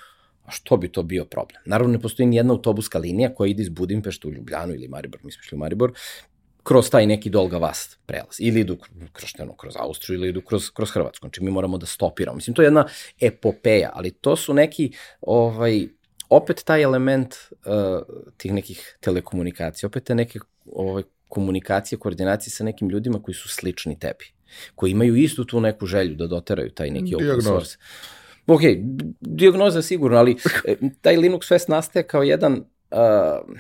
a 0.45 0.51
što 0.51 0.77
bi 0.77 0.89
to 0.89 1.03
bio 1.03 1.25
problem? 1.25 1.63
Naravno, 1.67 1.93
ne 1.93 2.01
postoji 2.01 2.27
ni 2.27 2.37
jedna 2.37 2.53
autobuska 2.53 2.99
linija 2.99 3.35
koja 3.35 3.51
ide 3.51 3.63
iz 3.63 3.69
Budimpešta 3.69 4.29
u 4.29 4.33
Ljubljanu 4.33 4.75
ili 4.75 4.89
Maribor, 4.89 5.21
mi 5.25 5.33
smo 5.33 5.41
išli 5.41 5.57
u 5.57 5.59
Maribor, 5.59 5.93
kroz 6.63 6.91
taj 6.91 7.07
neki 7.07 7.31
Dolga 7.31 7.59
Vast 7.59 7.99
prelaz. 8.07 8.37
Ili 8.39 8.61
idu 8.61 8.77
kroz, 9.13 9.29
šteno, 9.29 9.57
kroz 9.57 9.75
Austriju 9.77 10.19
ili 10.19 10.29
idu 10.29 10.41
kroz, 10.41 10.71
kroz 10.71 10.91
Hrvatsku. 10.91 11.27
Znači 11.27 11.43
mi 11.43 11.51
moramo 11.51 11.79
da 11.79 11.87
stopiramo. 11.87 12.37
Mislim, 12.37 12.55
to 12.55 12.63
je 12.63 12.67
jedna 12.67 12.87
epopeja, 13.21 13.91
ali 13.95 14.11
to 14.11 14.37
su 14.37 14.55
neki, 14.55 14.93
ovaj, 15.21 15.89
opet 16.29 16.63
taj 16.65 16.83
element 16.83 17.35
uh, 17.35 18.03
tih 18.37 18.53
nekih 18.53 18.97
telekomunikacija, 19.01 19.87
opet 19.87 20.05
te 20.05 20.15
neke 20.15 20.39
ovaj, 20.67 21.03
komunikacije, 21.29 21.99
koordinacije 21.99 22.51
sa 22.51 22.65
nekim 22.65 22.89
ljudima 22.89 23.23
koji 23.23 23.35
su 23.35 23.49
slični 23.49 23.99
tebi, 23.99 24.25
koji 24.75 24.91
imaju 24.91 25.17
istu 25.17 25.45
tu 25.45 25.61
neku 25.61 25.87
želju 25.87 26.15
da 26.17 26.27
doteraju 26.27 26.71
taj 26.71 26.91
neki 26.91 27.15
open 27.15 27.43
source. 27.43 27.77
Ok, 28.47 28.61
diagnoza 29.21 29.83
sigurno, 29.83 30.19
ali 30.19 30.37
e, 30.65 30.77
taj 31.01 31.17
Linux 31.17 31.49
Fest 31.49 31.69
nastaje 31.69 32.07
kao 32.07 32.23
jedan 32.23 32.53
uh, 32.91 33.57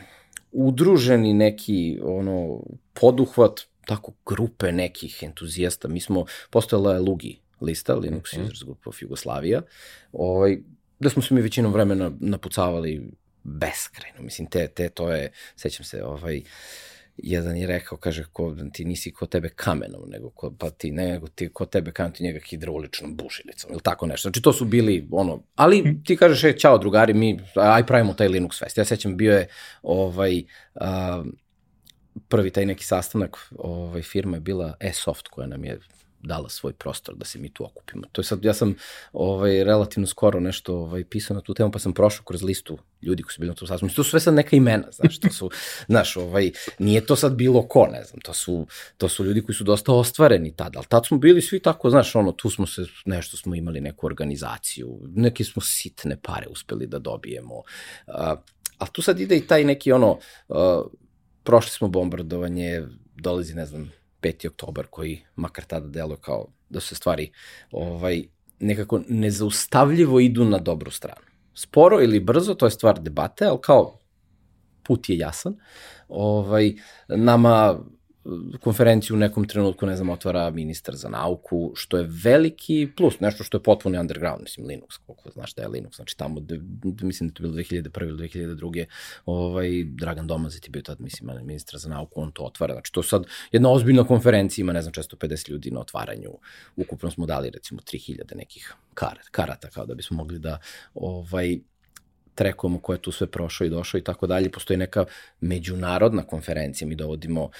udruženi 0.53 1.35
neki 1.35 1.99
ono 2.03 2.61
poduhvat 2.93 3.61
tako 3.87 4.13
grupe 4.27 4.73
nekih 4.73 5.23
entuzijasta. 5.23 5.89
Mi 5.89 6.01
smo, 6.01 6.25
postojala 6.51 6.95
je 6.95 7.01
Lugi 7.01 7.39
lista, 7.61 7.95
Linux 7.95 8.37
mm. 8.37 8.43
Users 8.43 8.65
Group 8.65 8.87
of 8.87 9.03
Jugoslavia, 9.03 9.63
ovaj, 10.13 10.59
da 11.01 11.11
smo 11.11 11.23
se 11.23 11.35
mi 11.35 11.41
većinom 11.41 11.73
vremena 11.73 12.13
napucavali 12.21 13.11
beskrajno. 13.43 14.23
Mislim, 14.23 14.49
te, 14.51 14.69
te, 14.69 14.89
to 14.89 15.13
je, 15.13 15.33
sećam 15.57 15.85
se, 15.85 16.05
ovaj, 16.05 16.39
uh, 16.39 16.45
jedan 17.17 17.57
je 17.57 17.67
rekao, 17.67 17.99
kaže, 17.99 18.25
ko, 18.33 18.57
ti 18.73 18.85
nisi 18.85 19.13
ko 19.13 19.27
tebe 19.27 19.49
kamenom, 19.49 20.03
nego 20.11 20.31
ko, 20.31 20.53
pa 20.59 20.71
ti, 20.71 20.91
nego 20.91 21.29
ti 21.29 21.49
ko 21.49 21.67
tebe 21.67 21.93
kamenom, 21.93 22.15
ti 22.15 22.25
njega 22.25 22.41
hidrauličnom 22.47 23.17
bušilicom, 23.17 23.71
ili 23.73 23.81
tako 23.83 24.07
nešto. 24.07 24.29
Znači, 24.29 24.43
to 24.43 24.53
su 24.53 24.65
bili, 24.65 25.09
ono, 25.11 25.43
ali 25.55 26.01
ti 26.05 26.17
kažeš, 26.17 26.45
e, 26.45 26.59
čao 26.59 26.79
drugari, 26.79 27.15
mi, 27.15 27.41
aj 27.55 27.87
pravimo 27.87 28.15
taj 28.15 28.29
Linux 28.29 28.59
Fest. 28.59 28.79
Ja 28.79 28.85
sećam, 28.85 29.17
bio 29.17 29.33
je, 29.33 29.49
ovaj, 29.83 30.43
a, 30.75 31.25
prvi 32.29 32.51
taj 32.51 32.67
neki 32.67 32.85
sastanak, 32.85 33.37
ovaj, 33.59 34.03
firma 34.03 34.37
je 34.37 34.41
bila 34.41 34.77
e-soft, 34.81 35.29
koja 35.29 35.47
nam 35.47 35.65
je 35.65 35.79
dala 36.23 36.49
svoj 36.49 36.73
prostor 36.73 37.15
da 37.15 37.25
se 37.25 37.39
mi 37.39 37.49
tu 37.49 37.65
okupimo. 37.65 38.03
To 38.13 38.21
je 38.21 38.25
sad, 38.25 38.45
ja 38.45 38.55
sam 38.55 38.75
ovaj, 39.13 39.65
relativno 39.65 40.07
skoro 40.07 40.41
nešto 40.41 40.77
ovaj, 40.77 41.05
pisao 41.05 41.35
na 41.35 41.41
tu 41.41 41.55
temu, 41.55 41.71
pa 41.73 41.79
sam 41.79 41.93
prošao 41.93 42.25
kroz 42.25 42.43
listu 42.43 42.79
ljudi 43.03 43.23
koji 43.23 43.33
su 43.33 43.41
bili 43.41 43.49
na 43.49 43.55
tom 43.55 43.69
sastanku. 43.69 43.95
To 43.95 44.05
su 44.05 44.11
sve 44.11 44.21
sad 44.21 44.35
neka 44.35 44.57
imena, 44.57 44.85
znaš, 44.93 45.19
to 45.19 45.29
su, 45.29 45.51
znaš, 45.93 46.17
ovaj, 46.17 46.53
nije 46.79 47.07
to 47.07 47.17
sad 47.17 47.35
bilo 47.35 47.63
ko, 47.63 47.89
ne 47.93 48.05
znam, 48.05 48.21
to 48.21 48.35
su, 48.35 48.67
to 48.97 49.09
su 49.09 49.25
ljudi 49.25 49.43
koji 49.43 49.57
su 49.57 49.65
dosta 49.65 49.93
ostvareni 49.93 50.57
tada, 50.57 50.79
ali 50.79 50.87
tad 50.87 51.07
smo 51.07 51.19
bili 51.19 51.43
svi 51.43 51.61
tako, 51.61 51.91
znaš, 51.91 52.15
ono, 52.15 52.33
tu 52.33 52.51
smo 52.51 52.67
se, 52.67 52.85
nešto 53.05 53.37
smo 53.37 53.55
imali 53.55 53.81
neku 53.81 54.07
organizaciju, 54.07 55.01
neke 55.15 55.45
smo 55.45 55.63
sitne 55.63 56.17
pare 56.23 56.47
uspeli 56.51 56.87
da 56.87 56.99
dobijemo, 56.99 57.55
uh, 57.57 58.15
ali 58.79 58.91
tu 58.93 59.03
sad 59.03 59.21
ide 59.21 59.37
i 59.37 59.47
taj 59.47 59.65
neki, 59.65 59.93
ono, 59.93 60.19
uh, 60.49 60.57
prošli 61.43 61.71
smo 61.71 61.89
bombardovanje, 61.89 62.83
dolazi, 63.17 63.55
ne 63.55 63.67
znam, 63.67 63.93
5. 64.23 64.47
oktobar 64.49 64.87
koji 64.91 65.21
makar 65.37 65.65
tada 65.65 65.89
delo 65.89 66.17
kao 66.17 66.47
da 66.69 66.81
se 66.81 66.95
stvari 66.95 67.33
ovaj, 67.71 68.25
nekako 68.59 69.01
nezaustavljivo 69.09 70.21
idu 70.21 70.45
na 70.45 70.59
dobru 70.59 70.91
stranu. 70.91 71.27
Sporo 71.55 72.03
ili 72.03 72.21
brzo, 72.21 72.55
to 72.55 72.67
je 72.67 72.71
stvar 72.71 73.01
debate, 73.01 73.45
ali 73.45 73.59
kao 73.61 73.99
put 74.83 75.09
je 75.09 75.19
jasan. 75.19 75.57
Ovaj, 76.09 76.75
nama 77.09 77.79
konferenciju 78.61 79.17
u 79.17 79.19
nekom 79.19 79.45
trenutku, 79.49 79.87
ne 79.87 79.97
znam, 79.97 80.11
otvara 80.11 80.51
ministar 80.51 80.97
za 80.97 81.09
nauku, 81.09 81.73
što 81.75 81.97
je 81.97 82.09
veliki 82.25 82.89
plus, 82.97 83.21
nešto 83.21 83.45
što 83.45 83.57
je 83.57 83.63
potpuno 83.63 84.01
underground, 84.01 84.43
mislim, 84.43 84.67
Linux, 84.67 84.99
koliko 85.07 85.31
znaš 85.31 85.55
da 85.55 85.63
je 85.63 85.69
Linux, 85.69 85.97
znači 85.97 86.17
tamo, 86.17 86.41
de, 86.41 86.59
de, 86.63 87.07
mislim 87.07 87.29
da 87.29 87.35
to 87.35 87.43
bilo 87.43 87.55
2001. 87.55 88.09
ili 88.09 88.29
2002. 88.29 88.85
Ovaj, 89.27 89.85
Dragan 89.85 90.27
Domazet 90.27 90.65
je 90.65 90.71
bio 90.71 90.83
tad, 90.83 91.01
mislim, 91.01 91.31
ministar 91.45 91.81
za 91.81 91.89
nauku, 91.89 92.21
on 92.21 92.33
to 92.33 92.43
otvara, 92.43 92.75
znači 92.75 92.93
to 92.93 93.03
sad 93.03 93.25
jedna 93.53 93.71
ozbiljna 93.71 94.05
konferencija, 94.05 94.63
ima, 94.63 94.73
ne 94.73 94.83
znam, 94.83 94.93
650 94.93 95.51
ljudi 95.51 95.71
na 95.71 95.81
otvaranju, 95.81 96.31
ukupno 96.77 97.11
smo 97.11 97.27
dali, 97.27 97.51
recimo, 97.51 97.81
3000 97.81 98.37
nekih 98.37 98.75
karat, 98.95 99.29
karata, 99.31 99.69
kao 99.69 99.87
da 99.87 99.95
bismo 99.95 100.17
mogli 100.17 100.39
da, 100.39 100.59
ovaj, 100.95 101.59
trekujemo 102.35 102.79
ko 102.79 102.93
je 102.93 103.03
tu 103.03 103.13
sve 103.13 103.27
prošao 103.27 103.67
i 103.67 103.71
došao 103.71 103.99
i 103.99 104.05
tako 104.05 104.27
dalje. 104.27 104.51
Postoji 104.51 104.77
neka 104.77 105.05
međunarodna 105.41 106.23
konferencija, 106.23 106.89
mi 106.89 106.95
dovodimo 106.95 107.45
uh, 107.45 107.51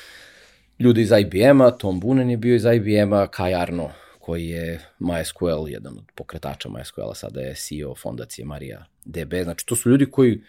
ljudi 0.83 1.01
iz 1.01 1.11
IBM-a, 1.21 1.71
Tom 1.71 2.01
Bunen 2.01 2.31
je 2.31 2.37
bio 2.37 2.55
iz 2.55 2.65
IBM-a, 2.65 3.27
Kai 3.27 3.55
Arno, 3.55 3.91
koji 4.19 4.49
je 4.49 4.81
MySQL, 5.01 5.69
jedan 5.69 5.99
od 5.99 6.05
pokretača 6.15 6.69
MySQL-a, 6.69 7.15
sada 7.15 7.41
je 7.41 7.55
CEO 7.55 7.95
fondacije 7.95 8.45
Marija 8.45 8.85
DB. 9.05 9.35
Znači, 9.43 9.67
to 9.67 9.77
su 9.77 9.91
ljudi 9.91 10.07
koji 10.11 10.43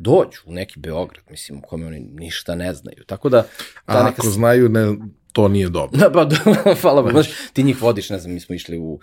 dođu 0.00 0.40
u 0.46 0.52
neki 0.52 0.80
Beograd, 0.80 1.24
mislim, 1.30 1.58
u 1.58 1.62
kome 1.62 1.86
oni 1.86 2.00
ništa 2.00 2.54
ne 2.54 2.74
znaju. 2.74 3.04
Tako 3.06 3.28
da... 3.28 3.46
A 3.86 3.94
neka... 3.94 4.14
ako 4.18 4.28
znaju, 4.28 4.68
ne, 4.68 4.96
to 5.34 5.48
nije 5.48 5.68
dobro. 5.68 5.98
Da, 5.98 6.10
pa, 6.10 6.24
da, 6.24 6.36
hvala 6.80 7.02
Bogu. 7.02 7.12
Znaš, 7.12 7.28
ti 7.52 7.62
njih 7.62 7.82
vodiš, 7.82 8.10
ne 8.10 8.18
znam, 8.18 8.34
mi 8.34 8.40
smo 8.40 8.54
išli 8.54 8.78
u, 8.78 8.92
uh, 8.92 9.00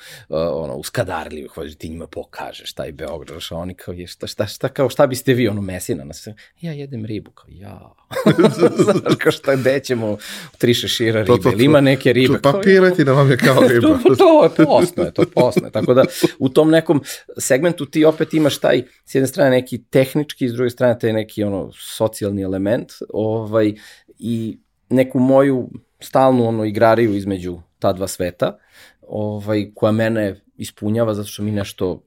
ono, 0.53 0.75
u 0.75 0.83
Skadarliju, 0.83 1.49
vodiš, 1.55 1.75
ti 1.75 1.89
njima 1.89 2.07
pokažeš 2.07 2.73
taj 2.73 2.91
Beograd, 2.91 3.39
a 3.51 3.55
oni 3.55 3.73
kao, 3.73 3.93
je, 3.93 4.07
šta, 4.07 4.27
šta, 4.27 4.47
šta, 4.47 4.67
kao, 4.67 4.89
šta 4.89 5.07
biste 5.07 5.33
vi, 5.33 5.47
ono, 5.47 5.61
mesina, 5.61 6.03
na 6.03 6.13
sve, 6.13 6.35
ja 6.61 6.71
jedem 6.71 7.05
ribu, 7.05 7.31
kao, 7.31 7.47
ja. 7.49 7.93
Znaš, 8.83 9.15
kao, 9.19 9.31
šta, 9.31 9.55
gde 9.55 9.79
ćemo 9.79 10.17
tri 10.57 10.73
šešira 10.73 11.19
ribe, 11.19 11.27
to, 11.27 11.37
to, 11.37 11.43
to, 11.43 11.51
ili 11.51 11.65
ima 11.65 11.81
neke 11.81 12.13
ribe. 12.13 12.41
To 12.41 12.51
papiretina 12.51 13.11
vam 13.11 13.31
je 13.31 13.37
kao 13.37 13.67
riba. 13.69 13.99
to, 14.03 14.15
to 14.15 14.43
je 14.43 14.65
posno, 14.65 15.03
je, 15.03 15.13
to 15.13 15.23
posno 15.33 15.67
je. 15.67 15.71
Tako 15.71 15.93
da, 15.93 16.03
u 16.39 16.49
tom 16.49 16.69
nekom 16.69 17.01
segmentu 17.37 17.85
ti 17.85 18.05
opet 18.05 18.33
imaš 18.33 18.57
taj, 18.57 18.83
s 19.05 19.15
jedne 19.15 19.27
strane 19.27 19.49
neki 19.49 19.83
tehnički, 19.83 20.49
s 20.49 20.53
druge 20.53 20.69
strane 20.69 20.99
taj 20.99 21.13
neki, 21.13 21.43
ono, 21.43 21.71
socijalni 21.73 22.41
element, 22.41 22.91
ovaj, 23.09 23.73
i 24.19 24.59
neku 24.89 25.19
moju 25.19 25.69
stalnu 26.01 26.47
ono 26.47 26.65
igrariju 26.65 27.15
između 27.15 27.61
ta 27.79 27.93
dva 27.93 28.07
sveta, 28.07 28.57
ovaj, 29.01 29.71
koja 29.75 29.91
mene 29.91 30.35
ispunjava 30.55 31.13
zato 31.13 31.27
što 31.27 31.43
mi 31.43 31.51
nešto 31.51 32.03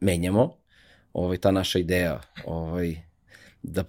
menjamo, 0.00 0.56
ovaj, 1.12 1.38
ta 1.38 1.50
naša 1.50 1.78
ideja 1.78 2.20
ovaj, 2.44 2.96
da 3.62 3.84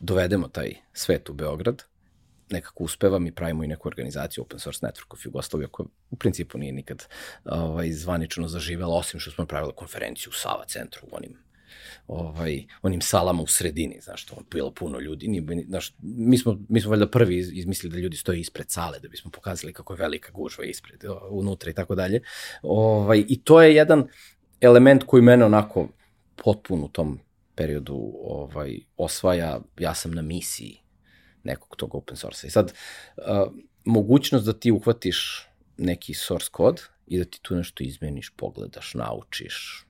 dovedemo 0.00 0.48
taj 0.48 0.74
svet 0.92 1.30
u 1.30 1.32
Beograd, 1.32 1.82
nekako 2.50 2.84
uspeva, 2.84 3.18
mi 3.18 3.32
pravimo 3.32 3.64
i 3.64 3.68
neku 3.68 3.88
organizaciju 3.88 4.44
Open 4.44 4.58
Source 4.58 4.86
Network 4.86 5.12
of 5.14 5.26
Jugoslavia 5.26 5.68
koja 5.68 5.86
u 6.10 6.16
principu 6.16 6.58
nije 6.58 6.72
nikad 6.72 7.06
ovaj, 7.44 7.92
zvanično 7.92 8.48
zaživela, 8.48 8.96
osim 8.96 9.20
što 9.20 9.30
smo 9.30 9.46
pravili 9.46 9.72
konferenciju 9.76 10.30
u 10.30 10.32
Sava 10.32 10.64
centru 10.66 11.06
u 11.10 11.16
onim 11.16 11.43
ovaj, 12.06 12.64
onim 12.82 13.00
salama 13.00 13.42
u 13.42 13.46
sredini, 13.46 14.00
znaš, 14.00 14.26
to 14.26 14.36
bilo 14.50 14.70
puno 14.70 15.00
ljudi, 15.00 15.28
nije, 15.28 15.64
znaš, 15.68 15.94
mi 16.02 16.38
smo, 16.38 16.58
mi 16.68 16.80
smo 16.80 16.90
valjda 16.90 17.10
prvi 17.10 17.38
izmislili 17.38 17.92
da 17.92 17.98
ljudi 17.98 18.16
stoje 18.16 18.40
ispred 18.40 18.70
sale, 18.70 18.98
da 19.00 19.08
bismo 19.08 19.30
pokazali 19.30 19.72
kako 19.72 19.92
je 19.92 19.98
velika 19.98 20.32
gužva 20.32 20.64
ispred, 20.64 21.04
unutra 21.30 21.70
i 21.70 21.74
tako 21.74 21.94
dalje. 21.94 22.20
Ovaj, 22.62 23.24
I 23.28 23.40
to 23.40 23.62
je 23.62 23.74
jedan 23.74 24.08
element 24.60 25.04
koji 25.06 25.22
mene 25.22 25.44
onako 25.44 25.88
potpuno 26.36 26.84
u 26.84 26.88
tom 26.88 27.20
periodu 27.54 28.12
ovaj, 28.22 28.78
osvaja, 28.96 29.60
ja 29.78 29.94
sam 29.94 30.10
na 30.10 30.22
misiji 30.22 30.80
nekog 31.42 31.76
tog 31.76 31.94
open 31.94 32.16
source-a. 32.16 32.46
I 32.46 32.50
sad, 32.50 32.72
uh, 33.16 33.24
mogućnost 33.84 34.46
da 34.46 34.52
ti 34.52 34.72
uhvatiš 34.72 35.48
neki 35.76 36.14
source 36.14 36.48
kod 36.52 36.82
i 37.06 37.18
da 37.18 37.24
ti 37.24 37.38
tu 37.42 37.56
nešto 37.56 37.84
izmeniš, 37.84 38.32
pogledaš, 38.36 38.94
naučiš, 38.94 39.86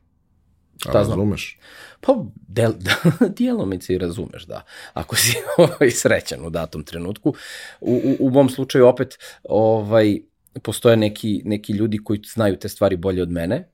Šta 0.76 0.90
A 0.90 0.92
razumeš? 0.92 1.58
Pa, 2.00 2.24
del, 2.48 2.72
dijelomice 3.38 3.94
i 3.94 3.98
razumeš, 3.98 4.46
da. 4.46 4.64
Ako 4.92 5.16
si 5.16 5.36
ovaj, 5.58 5.90
srećan 5.90 6.46
u 6.46 6.50
datom 6.50 6.84
trenutku. 6.84 7.34
U, 7.80 8.00
u, 8.04 8.26
u 8.26 8.30
mom 8.30 8.48
slučaju 8.48 8.86
opet 8.86 9.18
ovaj, 9.44 10.20
postoje 10.62 10.96
neki, 10.96 11.42
neki 11.44 11.72
ljudi 11.72 11.98
koji 12.04 12.20
znaju 12.34 12.56
te 12.56 12.68
stvari 12.68 12.96
bolje 12.96 13.22
od 13.22 13.30
mene, 13.30 13.68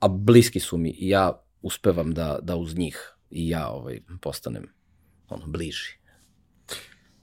a 0.00 0.08
bliski 0.08 0.60
su 0.60 0.76
mi 0.76 0.90
i 0.90 1.08
ja 1.08 1.42
uspevam 1.62 2.14
da, 2.14 2.38
da 2.42 2.56
uz 2.56 2.76
njih 2.76 3.16
i 3.30 3.48
ja 3.48 3.68
ovaj, 3.68 4.00
postanem 4.20 4.68
ono, 5.28 5.46
bliži. 5.46 5.98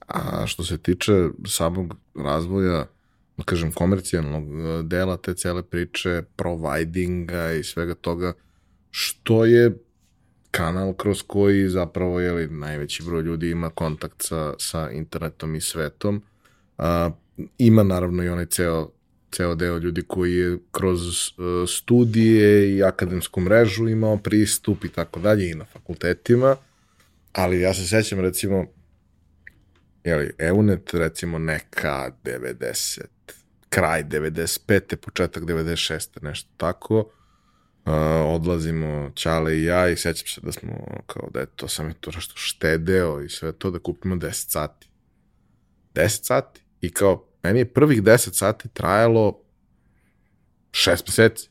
A 0.06 0.46
što 0.46 0.64
se 0.64 0.78
tiče 0.78 1.12
samog 1.46 1.94
razvoja, 2.14 2.86
da 3.36 3.44
kažem, 3.44 3.72
komercijalnog 3.72 4.44
eh, 4.44 4.82
dela 4.82 5.16
te 5.16 5.34
cele 5.34 5.62
priče, 5.62 6.22
providinga 6.36 7.52
i 7.52 7.64
svega 7.64 7.94
toga, 7.94 8.32
što 8.96 9.44
je 9.44 9.78
kanal 10.50 10.92
kroz 10.92 11.22
koji 11.26 11.68
zapravo 11.68 12.20
je 12.20 12.48
najveći 12.48 13.02
broj 13.02 13.22
ljudi 13.22 13.50
ima 13.50 13.70
kontakt 13.70 14.22
sa, 14.22 14.54
sa 14.58 14.90
internetom 14.90 15.54
i 15.54 15.60
svetom. 15.60 16.22
A, 16.78 17.10
ima 17.58 17.82
naravno 17.82 18.22
i 18.22 18.28
onaj 18.28 18.46
ceo, 18.46 18.90
ceo 19.30 19.54
deo 19.54 19.78
ljudi 19.78 20.02
koji 20.02 20.34
je 20.34 20.58
kroz 20.70 21.00
uh, 21.00 21.68
studije 21.68 22.76
i 22.76 22.82
akademsku 22.82 23.40
mrežu 23.40 23.88
imao 23.88 24.16
pristup 24.16 24.84
i 24.84 24.88
tako 24.88 25.20
dalje 25.20 25.50
i 25.50 25.54
na 25.54 25.64
fakultetima, 25.64 26.56
ali 27.32 27.60
ja 27.60 27.74
se 27.74 27.86
sećam 27.86 28.20
recimo 28.20 28.66
jeli, 30.04 30.30
EUNET 30.38 30.94
recimo 30.94 31.38
neka 31.38 32.10
90, 32.24 33.00
kraj 33.68 34.04
95. 34.04 34.96
početak 34.96 35.42
96. 35.42 36.22
nešto 36.22 36.50
tako, 36.56 37.10
uh, 37.84 37.92
odlazimo 38.26 39.10
Ćale 39.14 39.58
i 39.58 39.64
ja 39.64 39.88
i 39.88 39.96
sećam 39.96 40.26
se 40.26 40.40
da 40.40 40.52
smo 40.52 40.72
kao 41.06 41.28
da 41.34 41.40
je 41.40 41.46
to 41.46 41.68
sam 41.68 41.88
je 41.88 41.94
to 42.00 42.10
nešto 42.10 42.32
štedeo 42.36 43.22
i 43.22 43.28
sve 43.28 43.52
to 43.52 43.70
da 43.70 43.78
kupimo 43.78 44.16
10 44.16 44.30
sati. 44.32 44.88
10 45.94 46.08
sati 46.24 46.60
i 46.80 46.90
kao 46.90 47.26
meni 47.42 47.58
je 47.58 47.72
prvih 47.72 48.02
10 48.02 48.32
sati 48.32 48.68
trajalo 48.68 49.40
6 50.70 51.02
meseci. 51.06 51.48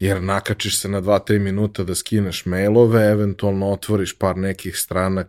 Jer 0.00 0.22
nakačiš 0.22 0.80
se 0.80 0.88
na 0.88 1.02
2-3 1.02 1.38
minuta 1.38 1.84
da 1.84 1.94
skineš 1.94 2.46
mailove, 2.46 3.10
eventualno 3.10 3.70
otvoriš 3.70 4.18
par 4.18 4.36
nekih 4.36 4.76
strana 4.76 5.24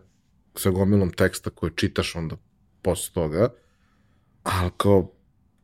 sa 0.56 0.70
gomilom 0.70 1.10
teksta 1.12 1.50
koje 1.50 1.72
čitaš 1.76 2.16
onda 2.16 2.36
posle 2.82 3.14
toga, 3.14 3.48
ali 4.42 4.70
kao 4.76 5.12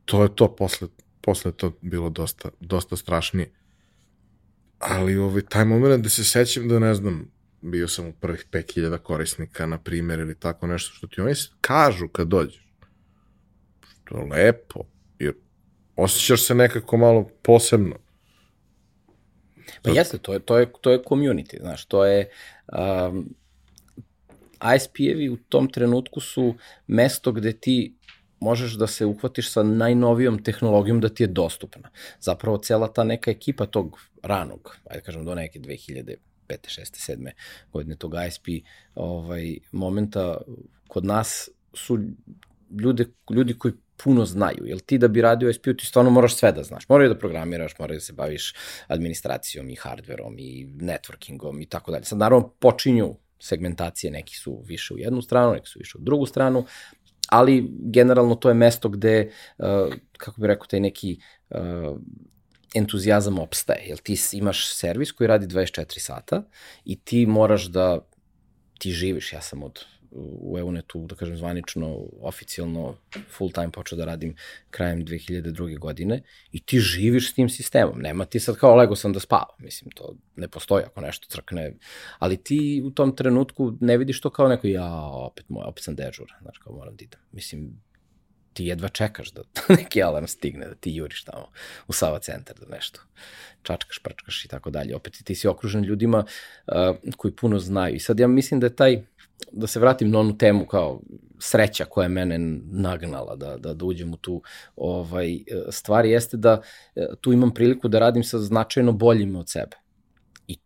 to 0.05 0.23
je 0.23 0.35
to, 0.35 0.55
posle, 0.55 0.87
posle 1.21 1.51
to 1.51 1.77
bilo 1.81 2.09
dosta, 2.09 2.49
dosta 2.59 2.95
strašnije 2.95 3.51
ali 4.81 5.17
ovaj, 5.17 5.41
taj 5.41 5.65
moment 5.65 6.03
da 6.03 6.09
se 6.09 6.23
sećam 6.23 6.67
da 6.67 6.79
ne 6.79 6.93
znam, 6.93 7.31
bio 7.61 7.87
sam 7.87 8.07
u 8.07 8.13
prvih 8.13 8.45
5000 8.51 8.97
korisnika, 8.97 9.65
na 9.65 9.77
primjer, 9.77 10.19
ili 10.19 10.39
tako 10.39 10.67
nešto 10.67 10.93
što 10.95 11.07
ti 11.07 11.21
oni 11.21 11.33
kažu 11.61 12.07
kad 12.07 12.27
dođeš. 12.27 12.67
Što 14.03 14.17
je 14.17 14.25
lepo, 14.25 14.79
jer 15.19 15.33
osjećaš 15.95 16.45
se 16.45 16.55
nekako 16.55 16.97
malo 16.97 17.29
posebno. 17.41 17.95
Pa 19.81 19.91
jeste, 19.91 20.17
to 20.17 20.33
je, 20.33 20.39
to 20.39 20.57
je, 20.57 20.71
to 20.81 20.91
je 20.91 21.03
community, 21.03 21.59
znaš, 21.61 21.85
to 21.85 22.05
je... 22.05 22.29
Um, 22.67 23.35
ISP-evi 24.75 25.29
u 25.29 25.37
tom 25.37 25.69
trenutku 25.69 26.19
su 26.19 26.55
mesto 26.87 27.31
gde 27.31 27.53
ti 27.53 27.95
možeš 28.41 28.73
da 28.73 28.87
se 28.87 29.05
uhvatiš 29.05 29.51
sa 29.51 29.63
najnovijom 29.63 30.43
tehnologijom 30.43 31.01
da 31.01 31.09
ti 31.09 31.23
je 31.23 31.27
dostupna. 31.27 31.89
Zapravo 32.19 32.57
cela 32.57 32.87
ta 32.93 33.03
neka 33.03 33.31
ekipa 33.31 33.65
tog 33.65 33.99
ranog, 34.23 34.77
ajde 34.89 35.01
kažem 35.01 35.25
do 35.25 35.35
neke 35.35 35.59
2005. 35.59 36.15
6. 36.49 37.11
7. 37.11 37.31
godine 37.71 37.95
tog 37.95 38.13
ISP 38.27 38.47
ovaj, 38.95 39.57
momenta 39.71 40.37
kod 40.87 41.05
nas 41.05 41.49
su 41.73 41.99
ljude, 42.81 43.05
ljudi 43.29 43.53
koji 43.53 43.73
puno 44.03 44.25
znaju, 44.25 44.65
jer 44.65 44.79
ti 44.79 44.97
da 44.97 45.07
bi 45.07 45.21
radio 45.21 45.49
ISP-u 45.49 45.73
ti 45.73 45.85
stvarno 45.85 46.11
moraš 46.11 46.35
sve 46.35 46.51
da 46.51 46.63
znaš. 46.63 46.89
Moraju 46.89 47.09
da 47.09 47.19
programiraš, 47.19 47.79
moraju 47.79 47.97
da 47.97 48.01
se 48.01 48.13
baviš 48.13 48.53
administracijom 48.87 49.69
i 49.69 49.75
hardverom 49.75 50.35
i 50.39 50.65
networkingom 50.65 51.61
i 51.63 51.65
tako 51.65 51.91
dalje. 51.91 52.03
Sad 52.03 52.17
naravno 52.17 52.49
počinju 52.49 53.15
segmentacije, 53.39 54.11
neki 54.11 54.35
su 54.35 54.61
više 54.65 54.93
u 54.93 54.97
jednu 54.97 55.21
stranu, 55.21 55.53
neki 55.53 55.67
su 55.67 55.79
više 55.79 55.97
u 55.97 56.01
drugu 56.01 56.25
stranu, 56.25 56.65
ali 57.31 57.71
generalno 57.79 58.35
to 58.35 58.49
je 58.49 58.55
mesto 58.55 58.89
gde, 58.89 59.31
uh, 59.57 59.93
kako 60.17 60.41
bih 60.41 60.47
rekao, 60.47 60.67
taj 60.67 60.79
neki 60.79 61.19
uh, 61.49 61.97
entuzijazam 62.75 63.39
opstaje, 63.39 63.85
jer 63.87 63.97
ti 63.97 64.17
imaš 64.33 64.75
servis 64.75 65.11
koji 65.11 65.27
radi 65.27 65.47
24 65.47 65.99
sata 65.99 66.43
i 66.85 66.99
ti 66.99 67.25
moraš 67.25 67.65
da 67.65 67.99
ti 68.79 68.91
živiš, 68.91 69.33
ja 69.33 69.41
sam 69.41 69.63
od 69.63 69.85
u 70.11 70.57
EUNET-u, 70.57 71.05
da 71.07 71.15
kažem 71.15 71.37
zvanično, 71.37 71.99
oficijalno, 72.21 72.95
full 73.29 73.51
time 73.51 73.71
počeo 73.71 73.97
da 73.97 74.05
radim 74.05 74.35
krajem 74.69 75.05
2002. 75.05 75.79
godine 75.79 76.21
i 76.51 76.59
ti 76.59 76.79
živiš 76.79 77.31
s 77.31 77.33
tim 77.33 77.49
sistemom. 77.49 77.99
Nema 77.99 78.25
ti 78.25 78.39
sad 78.39 78.57
kao 78.57 78.75
lego 78.75 78.95
sam 78.95 79.13
da 79.13 79.19
spavam, 79.19 79.55
mislim, 79.59 79.91
to 79.91 80.15
ne 80.35 80.47
postoji 80.47 80.85
ako 80.85 81.01
nešto 81.01 81.27
crkne, 81.29 81.73
ali 82.19 82.43
ti 82.43 82.81
u 82.85 82.91
tom 82.91 83.15
trenutku 83.15 83.77
ne 83.79 83.97
vidiš 83.97 84.21
to 84.21 84.29
kao 84.29 84.47
neko, 84.47 84.67
ja, 84.67 84.95
opet, 85.03 85.49
moj, 85.49 85.63
opet 85.65 85.83
sam 85.83 85.95
dežur, 85.95 86.33
znaš, 86.41 86.57
kao 86.57 86.73
moram 86.73 86.95
da 86.95 87.03
idem. 87.03 87.19
Mislim, 87.31 87.81
ti 88.53 88.65
jedva 88.65 88.89
čekaš 88.89 89.31
da 89.31 89.43
neki 89.77 90.03
alarm 90.03 90.27
stigne, 90.27 90.67
da 90.67 90.75
ti 90.75 90.91
juriš 90.95 91.23
tamo 91.23 91.47
u 91.87 91.93
Sava 91.93 92.19
centar, 92.19 92.55
da 92.59 92.75
nešto 92.75 93.01
čačkaš, 93.63 93.99
prčkaš 93.99 94.45
i 94.45 94.47
tako 94.47 94.69
dalje. 94.69 94.95
Opet 94.95 95.21
ti 95.23 95.35
si 95.35 95.47
okružen 95.47 95.83
ljudima 95.83 96.25
uh, 96.67 96.73
koji 97.17 97.35
puno 97.35 97.59
znaju. 97.59 97.95
I 97.95 97.99
sad 97.99 98.19
ja 98.19 98.27
mislim 98.27 98.59
da 98.59 98.65
je 98.65 98.75
taj 98.75 99.01
da 99.51 99.67
se 99.67 99.79
vratim 99.79 100.09
na 100.09 100.19
onu 100.19 100.37
temu 100.37 100.65
kao 100.65 101.01
sreća 101.39 101.85
koja 101.85 102.05
je 102.05 102.09
mene 102.09 102.37
nagnala 102.71 103.35
da, 103.35 103.57
da, 103.57 103.73
da 103.73 103.85
uđem 103.85 104.13
u 104.13 104.17
tu 104.17 104.41
ovaj, 104.75 105.37
stvari 105.69 106.11
jeste 106.11 106.37
da 106.37 106.61
e, 106.95 107.05
tu 107.21 107.33
imam 107.33 107.53
priliku 107.53 107.87
da 107.87 107.99
radim 107.99 108.23
sa 108.23 108.39
značajno 108.39 108.91
boljim 108.91 109.35
od 109.35 109.49
sebe. 109.49 109.77
I 110.47 110.57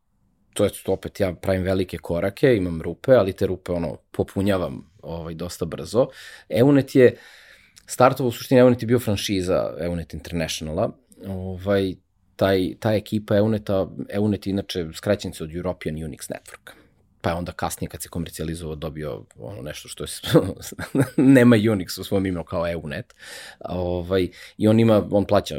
to 0.53 0.63
je 0.63 0.69
to 0.83 0.93
opet 0.93 1.19
ja 1.19 1.33
pravim 1.33 1.63
velike 1.63 1.97
korake, 1.97 2.55
imam 2.55 2.81
rupe, 2.81 3.13
ali 3.13 3.33
te 3.33 3.47
rupe 3.47 3.71
ono 3.71 3.97
popunjavam 4.11 4.91
ovaj, 5.01 5.33
dosta 5.33 5.65
brzo. 5.65 6.07
Eunet 6.49 6.95
je 6.95 7.17
startovao 7.85 8.27
u 8.27 8.31
suštini 8.31 8.61
Eunet 8.61 8.81
je 8.81 8.87
bio 8.87 8.99
franšiza 8.99 9.73
Eunet 9.79 10.13
Internationala. 10.13 10.91
Ovaj, 11.27 11.95
taj, 12.35 12.75
ta 12.79 12.93
ekipa 12.93 13.37
Euneta, 13.37 13.87
Eunet 14.09 14.47
je 14.47 14.51
inače 14.51 14.87
skraćenica 14.93 15.43
od 15.43 15.55
European 15.55 15.95
Unix 15.95 16.31
Network 16.31 16.84
pa 17.25 17.31
je 17.31 17.35
onda 17.35 17.51
kasnije 17.51 17.89
kad 17.89 18.01
se 18.01 18.09
komercijalizovao 18.09 18.75
dobio 18.75 19.23
ono 19.39 19.61
nešto 19.61 19.87
što 19.87 20.03
je 20.03 20.07
nema 21.37 21.55
Unix 21.55 21.99
u 21.99 22.03
svom 22.03 22.25
imenu 22.25 22.43
kao 22.43 22.67
EUNET. 22.67 23.15
Ovaj, 23.59 24.29
I 24.57 24.67
on 24.67 24.79
ima, 24.79 25.07
on 25.11 25.25
plaća 25.25 25.55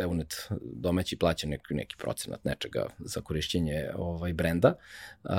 EUNET 0.00 0.34
domaći 0.62 1.18
plaća 1.18 1.46
neki, 1.46 1.74
neki 1.74 1.96
procenat 1.98 2.44
nečega 2.44 2.86
za 2.98 3.20
korišćenje 3.20 3.90
ovaj 3.96 4.32
brenda. 4.32 4.74
Uh, 5.24 5.30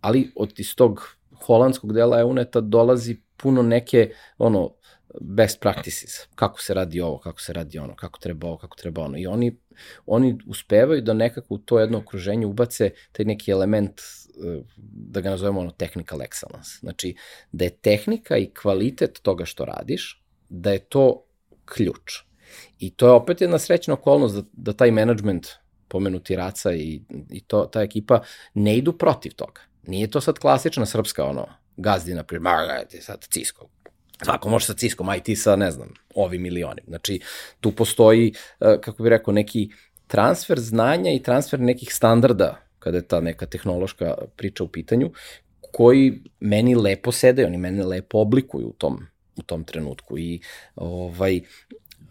ali 0.00 0.32
od 0.36 0.52
iz 0.56 0.74
tog 0.76 1.16
holandskog 1.46 1.92
dela 1.92 2.20
EUNETA 2.20 2.60
dolazi 2.60 3.16
puno 3.36 3.62
neke 3.62 4.10
ono 4.38 4.74
best 5.20 5.60
practices, 5.60 6.10
kako 6.34 6.60
se 6.60 6.74
radi 6.74 7.00
ovo, 7.00 7.18
kako 7.18 7.40
se 7.40 7.52
radi 7.52 7.78
ono, 7.78 7.96
kako 7.96 8.18
treba 8.18 8.46
ovo, 8.46 8.56
kako 8.56 8.76
treba 8.76 9.02
ono. 9.02 9.18
I 9.18 9.26
oni, 9.26 9.56
oni 10.06 10.38
uspevaju 10.46 11.02
da 11.02 11.12
nekako 11.12 11.54
u 11.54 11.58
to 11.58 11.80
jedno 11.80 11.98
okruženje 11.98 12.46
ubace 12.46 12.90
taj 13.12 13.24
neki 13.24 13.50
element, 13.50 14.00
e, 14.00 14.62
da 14.78 15.20
ga 15.20 15.30
nazovemo 15.30 15.60
ono 15.60 15.70
technical 15.70 16.18
excellence. 16.18 16.80
Znači, 16.80 17.14
da 17.52 17.64
je 17.64 17.76
tehnika 17.76 18.36
i 18.36 18.50
kvalitet 18.62 19.20
toga 19.22 19.44
što 19.44 19.64
radiš, 19.64 20.22
da 20.48 20.72
je 20.72 20.78
to 20.78 21.24
ključ. 21.64 22.12
I 22.78 22.90
to 22.90 23.06
je 23.06 23.12
opet 23.12 23.40
jedna 23.40 23.58
srećna 23.58 23.94
okolnost 23.94 24.34
da, 24.34 24.42
da 24.52 24.72
taj 24.72 24.90
management, 24.90 25.46
pomenuti 25.88 26.36
Raca 26.36 26.72
i, 26.72 27.02
i 27.30 27.40
to, 27.40 27.64
ta 27.72 27.82
ekipa, 27.82 28.20
ne 28.54 28.76
idu 28.76 28.98
protiv 28.98 29.34
toga. 29.34 29.60
Nije 29.82 30.10
to 30.10 30.20
sad 30.20 30.38
klasična 30.38 30.86
srpska 30.86 31.24
ono, 31.24 31.46
gazdina, 31.76 32.22
primar, 32.22 32.60
sad 33.00 33.26
Cisco, 33.30 33.68
Svako 34.22 34.48
može 34.48 34.66
sa 34.66 34.74
Ciskom, 34.74 35.08
aj 35.08 35.22
ti 35.22 35.36
sa, 35.36 35.56
ne 35.56 35.70
znam, 35.70 35.88
ovim 36.14 36.46
ili. 36.46 36.64
Znači, 36.86 37.20
tu 37.60 37.72
postoji, 37.72 38.32
e, 38.60 38.78
kako 38.80 39.02
bih 39.02 39.10
rekao, 39.10 39.34
neki 39.34 39.70
transfer 40.06 40.60
znanja 40.60 41.10
i 41.12 41.22
transfer 41.22 41.60
nekih 41.60 41.94
standarda, 41.94 42.60
kada 42.78 42.96
je 42.96 43.08
ta 43.08 43.20
neka 43.20 43.46
tehnološka 43.46 44.14
priča 44.36 44.64
u 44.64 44.68
pitanju, 44.68 45.10
koji 45.72 46.22
meni 46.40 46.74
lepo 46.74 47.12
sede, 47.12 47.46
oni 47.46 47.58
mene 47.58 47.84
lepo 47.84 48.18
oblikuju 48.18 48.68
u 48.68 48.72
tom, 48.72 49.06
u 49.36 49.42
tom 49.42 49.64
trenutku. 49.64 50.18
I 50.18 50.40
ovaj, 50.76 51.40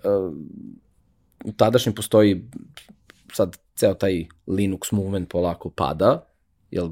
uh, 0.03 0.33
u 1.45 1.51
tadašnjem 1.51 1.95
postoji 1.95 2.43
sad 3.33 3.57
ceo 3.75 3.93
taj 3.93 4.25
Linux 4.47 4.91
movement 4.91 5.29
polako 5.29 5.69
pada, 5.69 6.27
jer 6.71 6.83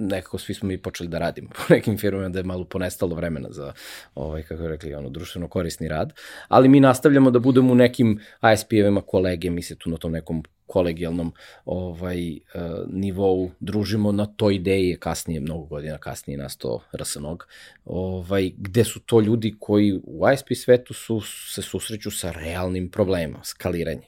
nekako 0.00 0.38
svi 0.38 0.54
smo 0.54 0.68
mi 0.68 0.78
počeli 0.78 1.08
da 1.08 1.18
radimo 1.18 1.48
po 1.48 1.74
nekim 1.74 1.98
firmama 1.98 2.28
da 2.28 2.38
je 2.38 2.44
malo 2.44 2.64
ponestalo 2.64 3.14
vremena 3.14 3.48
za 3.50 3.72
ovaj 4.14 4.42
kako 4.42 4.68
rekli 4.68 4.94
ono 4.94 5.08
društveno 5.10 5.48
korisni 5.48 5.88
rad, 5.88 6.12
ali 6.48 6.68
mi 6.68 6.80
nastavljamo 6.80 7.30
da 7.30 7.38
budemo 7.38 7.72
u 7.72 7.74
nekim 7.74 8.20
ISP-evima 8.42 9.00
kolege, 9.00 9.50
mi 9.50 9.62
se 9.62 9.76
tu 9.78 9.90
na 9.90 9.96
tom 9.96 10.12
nekom 10.12 10.42
kolegijalnom 10.66 11.32
ovaj 11.64 12.32
uh, 12.32 12.60
nivou 12.92 13.50
družimo 13.60 14.12
na 14.12 14.26
toj 14.26 14.54
ideji 14.54 14.96
kasnije 15.00 15.40
mnogo 15.40 15.64
godina 15.64 15.98
kasnije 15.98 16.38
nasto 16.38 16.80
RSNOG 17.00 17.46
ovaj 17.84 18.50
gde 18.56 18.84
su 18.84 19.00
to 19.00 19.20
ljudi 19.20 19.54
koji 19.60 20.00
u 20.04 20.30
ISP 20.34 20.46
svetu 20.54 20.94
su 20.94 21.20
se 21.54 21.62
susreću 21.62 22.10
sa 22.10 22.30
realnim 22.32 22.90
problemima 22.90 23.44
skaliranje. 23.44 24.06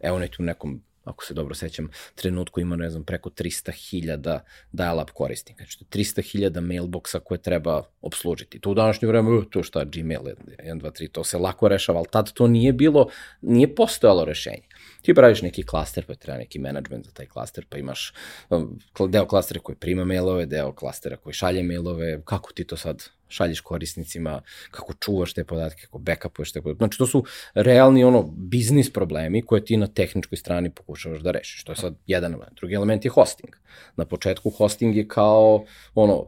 Evo 0.00 0.18
ne 0.18 0.28
tu 0.28 0.42
nekom 0.42 0.82
ako 1.06 1.24
se 1.24 1.34
dobro 1.34 1.54
sećam, 1.54 1.88
trenutku 2.14 2.60
ima, 2.60 2.76
ne 2.76 2.90
znam, 2.90 3.04
preko 3.04 3.30
300.000 3.30 4.40
dial-up 4.72 5.10
korisnika. 5.10 5.64
Znači, 5.64 5.84
300.000 5.84 6.60
mailboxa 6.60 7.20
koje 7.20 7.38
treba 7.38 7.82
obslužiti. 8.00 8.60
To 8.60 8.70
u 8.70 8.74
današnje 8.74 9.08
vreme, 9.08 9.30
uh, 9.30 9.44
to 9.50 9.62
šta, 9.62 9.84
Gmail, 9.84 10.20
1, 10.20 10.34
2, 10.80 11.02
3, 11.02 11.10
to 11.10 11.24
se 11.24 11.38
lako 11.38 11.68
rešava, 11.68 11.98
ali 11.98 12.08
tad 12.10 12.32
to 12.32 12.46
nije 12.46 12.72
bilo, 12.72 13.08
nije 13.42 13.74
postojalo 13.74 14.24
rešenje. 14.24 14.66
Ti 15.02 15.14
praviš 15.14 15.42
neki 15.42 15.62
klaster, 15.62 16.06
pa 16.06 16.14
treba 16.14 16.38
neki 16.38 16.58
management 16.58 17.04
za 17.06 17.12
taj 17.12 17.26
klaster, 17.26 17.66
pa 17.68 17.78
imaš 17.78 18.12
um, 18.50 18.78
deo 19.08 19.26
klastera 19.26 19.60
koji 19.60 19.76
prima 19.76 20.04
mailove, 20.04 20.46
deo 20.46 20.72
klastera 20.72 21.16
koji 21.16 21.34
šalje 21.34 21.62
mailove, 21.62 22.22
kako 22.24 22.52
ti 22.52 22.64
to 22.64 22.76
sad 22.76 23.15
šalješ 23.28 23.60
korisnicima, 23.60 24.40
kako 24.70 24.94
čuvaš 24.94 25.34
te 25.34 25.44
podatke, 25.44 25.82
kako 25.82 25.98
backupuješ 25.98 26.52
te 26.52 26.62
podatke. 26.62 26.78
Znači, 26.78 26.98
to 26.98 27.06
su 27.06 27.24
realni 27.54 28.04
ono 28.04 28.22
biznis 28.22 28.92
problemi 28.92 29.42
koje 29.42 29.64
ti 29.64 29.76
na 29.76 29.86
tehničkoj 29.86 30.38
strani 30.38 30.70
pokušavaš 30.70 31.20
da 31.20 31.30
rešiš. 31.30 31.64
To 31.64 31.72
je 31.72 31.76
sad 31.76 31.94
jedan 32.06 32.32
element. 32.32 32.56
Drugi 32.56 32.74
element 32.74 33.04
je 33.04 33.10
hosting. 33.10 33.56
Na 33.96 34.04
početku 34.04 34.50
hosting 34.50 34.96
je 34.96 35.08
kao 35.08 35.64
ono, 35.94 36.26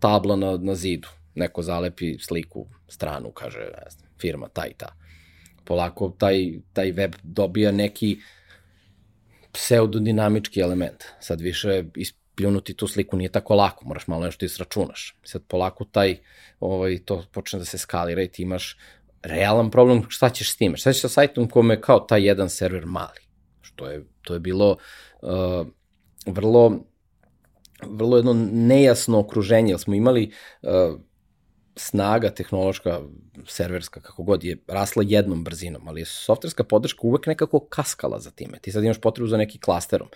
tabla 0.00 0.36
na, 0.36 0.56
na 0.56 0.74
zidu. 0.74 1.08
Neko 1.34 1.62
zalepi 1.62 2.18
sliku, 2.18 2.66
stranu, 2.88 3.30
kaže, 3.30 3.58
ne 3.58 3.90
znam, 3.90 4.08
firma 4.20 4.48
ta 4.48 4.66
i 4.66 4.74
ta. 4.74 4.96
Polako 5.64 6.08
taj, 6.18 6.52
taj 6.72 6.92
web 6.92 7.14
dobija 7.22 7.72
neki 7.72 8.18
pseudodinamički 9.52 10.60
element. 10.60 11.04
Sad 11.20 11.40
više 11.40 11.84
pljunuti 12.42 12.74
tu 12.74 12.86
sliku 12.86 13.16
nije 13.16 13.32
tako 13.32 13.54
lako, 13.54 13.84
moraš 13.84 14.06
malo 14.06 14.24
nešto 14.24 14.44
isračunaš. 14.44 15.14
Sad 15.24 15.42
polako 15.48 15.84
taj, 15.84 16.16
ovaj, 16.60 16.98
to 17.04 17.24
počne 17.32 17.58
da 17.58 17.64
se 17.64 17.78
skalira 17.78 18.22
i 18.22 18.28
ti 18.28 18.42
imaš 18.42 18.76
realan 19.22 19.70
problem 19.70 20.02
šta 20.08 20.30
ćeš 20.30 20.52
s 20.52 20.56
time. 20.56 20.76
Šta 20.76 20.92
ćeš 20.92 21.02
sa 21.02 21.08
sajtom 21.08 21.48
kome 21.48 21.74
je 21.74 21.80
kao 21.80 22.00
taj 22.00 22.26
jedan 22.26 22.50
server 22.50 22.86
mali? 22.86 23.20
Što 23.60 23.86
je, 23.86 24.04
to 24.22 24.34
je 24.34 24.40
bilo 24.40 24.76
uh, 25.22 25.66
vrlo 26.26 26.80
vrlo 27.86 28.16
jedno 28.16 28.34
nejasno 28.52 29.18
okruženje, 29.18 29.72
jer 29.72 29.78
smo 29.78 29.94
imali 29.94 30.32
uh, 30.62 31.00
snaga 31.76 32.30
tehnološka, 32.30 33.00
serverska, 33.46 34.00
kako 34.00 34.22
god, 34.22 34.44
je 34.44 34.56
rasla 34.68 35.04
jednom 35.06 35.44
brzinom, 35.44 35.88
ali 35.88 36.00
je 36.00 36.04
softverska 36.04 36.64
podrška 36.64 37.00
uvek 37.02 37.26
nekako 37.26 37.60
kaskala 37.60 38.18
za 38.18 38.30
time. 38.30 38.58
Ti 38.58 38.72
sad 38.72 38.84
imaš 38.84 39.00
potrebu 39.00 39.28
za 39.28 39.36
neki 39.36 39.58
klasterom, 39.58 40.08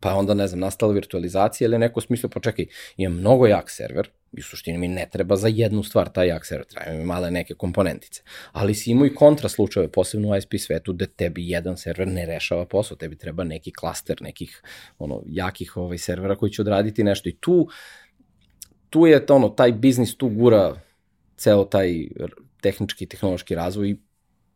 pa 0.00 0.14
onda, 0.14 0.34
ne 0.34 0.48
znam, 0.48 0.60
nastala 0.60 0.92
virtualizacija 0.92 1.66
ili 1.66 1.78
neko 1.78 2.00
smislu, 2.00 2.30
pa 2.30 2.40
čekaj, 2.40 2.66
ima 2.96 3.14
mnogo 3.14 3.46
jak 3.46 3.70
server, 3.70 4.10
i 4.32 4.40
u 4.40 4.42
suštini 4.42 4.78
mi 4.78 4.88
ne 4.88 5.08
treba 5.12 5.36
za 5.36 5.48
jednu 5.48 5.82
stvar 5.82 6.08
taj 6.08 6.28
jak 6.28 6.46
server, 6.46 6.66
treba 6.66 6.92
mi 6.92 7.04
male 7.04 7.30
neke 7.30 7.54
komponentice. 7.54 8.22
Ali 8.52 8.74
si 8.74 8.90
imao 8.90 9.06
i 9.06 9.14
kontra 9.14 9.48
slučajeve, 9.48 9.92
posebno 9.92 10.28
u 10.28 10.36
ISP 10.36 10.54
svetu, 10.58 10.92
gde 10.92 11.06
tebi 11.06 11.48
jedan 11.48 11.76
server 11.76 12.08
ne 12.08 12.26
rešava 12.26 12.66
posao, 12.66 12.96
tebi 12.96 13.16
treba 13.16 13.44
neki 13.44 13.72
klaster 13.72 14.22
nekih 14.22 14.62
ono, 14.98 15.22
jakih 15.26 15.76
ovaj, 15.76 15.98
servera 15.98 16.36
koji 16.36 16.52
će 16.52 16.62
odraditi 16.62 17.04
nešto. 17.04 17.28
I 17.28 17.36
tu, 17.40 17.68
tu 18.90 19.06
je 19.06 19.24
ono, 19.28 19.48
taj 19.48 19.72
biznis 19.72 20.16
tu 20.16 20.28
gura 20.28 20.74
ceo 21.36 21.64
taj 21.64 22.08
tehnički 22.62 23.04
i 23.04 23.08
tehnološki 23.08 23.54
razvoj 23.54 23.90
i 23.90 23.96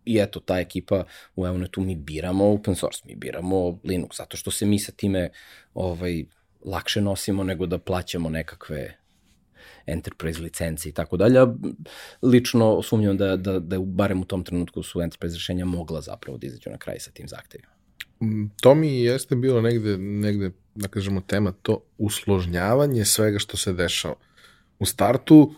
i 0.09 0.19
eto, 0.19 0.41
ta 0.41 0.59
ekipa 0.59 1.05
u 1.37 1.47
Evnetu 1.47 1.81
mi 1.81 1.97
biramo 1.97 2.53
open 2.53 2.75
source, 2.75 3.03
mi 3.05 3.15
biramo 3.15 3.81
Linux, 3.85 4.17
zato 4.17 4.37
što 4.37 4.51
se 4.51 4.67
mi 4.67 4.79
sa 4.79 4.93
time 4.93 5.31
ovaj, 5.75 6.25
lakše 6.65 7.01
nosimo 7.01 7.45
nego 7.45 7.67
da 7.67 7.79
plaćamo 7.79 8.31
nekakve 8.31 8.97
enterprise 9.87 10.41
licence 10.41 10.89
i 10.89 10.93
tako 10.93 11.17
dalje. 11.17 11.41
Lično 12.23 12.83
sumnjam 12.83 13.17
da, 13.17 13.37
da, 13.37 13.59
da 13.59 13.79
barem 13.79 14.21
u 14.21 14.25
tom 14.25 14.45
trenutku 14.45 14.83
su 14.83 15.01
enterprise 15.01 15.37
rešenja 15.37 15.65
mogla 15.65 16.01
zapravo 16.01 16.39
da 16.39 16.47
izađu 16.47 16.71
na 16.71 16.79
kraj 16.79 17.01
sa 17.01 17.11
tim 17.11 17.29
zahtevima. 17.29 17.73
Mm, 18.23 18.51
to 18.61 18.75
mi 18.75 19.01
jeste 19.01 19.37
bilo 19.37 19.61
negde, 19.61 19.99
negde, 19.99 20.51
da 20.75 20.89
kažemo, 20.89 21.21
tema, 21.21 21.53
to 21.63 21.83
usložnjavanje 21.99 23.05
svega 23.05 23.39
što 23.39 23.57
se 23.57 23.73
dešava. 23.73 24.15
U 24.79 24.87
startu, 24.87 25.55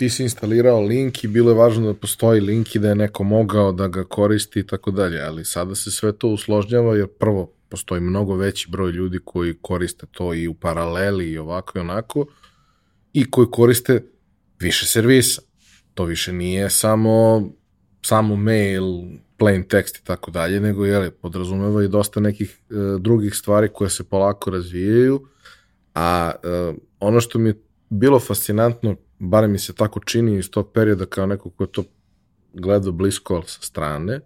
ti 0.00 0.08
si 0.08 0.22
instalirao 0.22 0.80
link 0.80 1.24
i 1.24 1.28
bilo 1.28 1.50
je 1.50 1.54
važno 1.54 1.92
da 1.92 1.94
postoji 1.94 2.40
link 2.40 2.74
i 2.74 2.78
da 2.78 2.88
je 2.88 2.94
neko 2.94 3.24
mogao 3.24 3.72
da 3.72 3.88
ga 3.88 4.04
koristi 4.04 4.60
i 4.60 4.66
tako 4.66 4.90
dalje, 4.90 5.20
ali 5.20 5.44
sada 5.44 5.74
se 5.74 5.90
sve 5.90 6.12
to 6.12 6.28
usložnjava 6.28 6.96
jer 6.96 7.06
prvo 7.06 7.52
postoji 7.68 8.00
mnogo 8.00 8.36
veći 8.36 8.70
broj 8.70 8.92
ljudi 8.92 9.18
koji 9.24 9.58
koriste 9.62 10.06
to 10.10 10.34
i 10.34 10.48
u 10.48 10.54
paraleli 10.54 11.30
i 11.30 11.38
ovako 11.38 11.78
i 11.78 11.80
onako 11.80 12.26
i 13.12 13.30
koji 13.30 13.46
koriste 13.50 14.04
više 14.60 14.86
servisa. 14.86 15.42
To 15.94 16.04
više 16.04 16.32
nije 16.32 16.70
samo 16.70 17.42
samo 18.02 18.36
mail, 18.36 18.84
plain 19.36 19.64
text 19.64 19.98
i 20.00 20.04
tako 20.04 20.30
dalje, 20.30 20.60
nego 20.60 20.86
je 20.86 21.10
podrazumeva 21.10 21.84
i 21.84 21.88
dosta 21.88 22.20
nekih 22.20 22.60
e, 22.70 22.74
drugih 22.98 23.34
stvari 23.34 23.68
koje 23.74 23.90
se 23.90 24.04
polako 24.04 24.50
razvijaju, 24.50 25.26
a 25.94 26.32
e, 26.42 26.72
ono 27.00 27.20
što 27.20 27.38
mi 27.38 27.48
je 27.48 27.69
bilo 27.90 28.20
fascinantno 28.20 28.96
bare 29.18 29.48
mi 29.48 29.58
se 29.58 29.72
tako 29.72 30.00
čini 30.00 30.38
iz 30.38 30.50
tog 30.50 30.72
perioda 30.72 31.06
kao 31.06 31.26
neko 31.26 31.50
ko 31.50 31.64
je 31.64 31.72
to 31.72 31.84
gledao 32.52 32.92
blisko 32.92 33.42
sa 33.46 33.62
strane, 33.62 34.20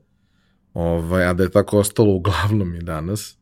ovaj, 0.74 1.26
a 1.26 1.32
da 1.32 1.42
je 1.42 1.50
tako 1.50 1.78
ostalo 1.78 2.14
uglavnom 2.14 2.74
i 2.74 2.82
danas, 2.82 3.36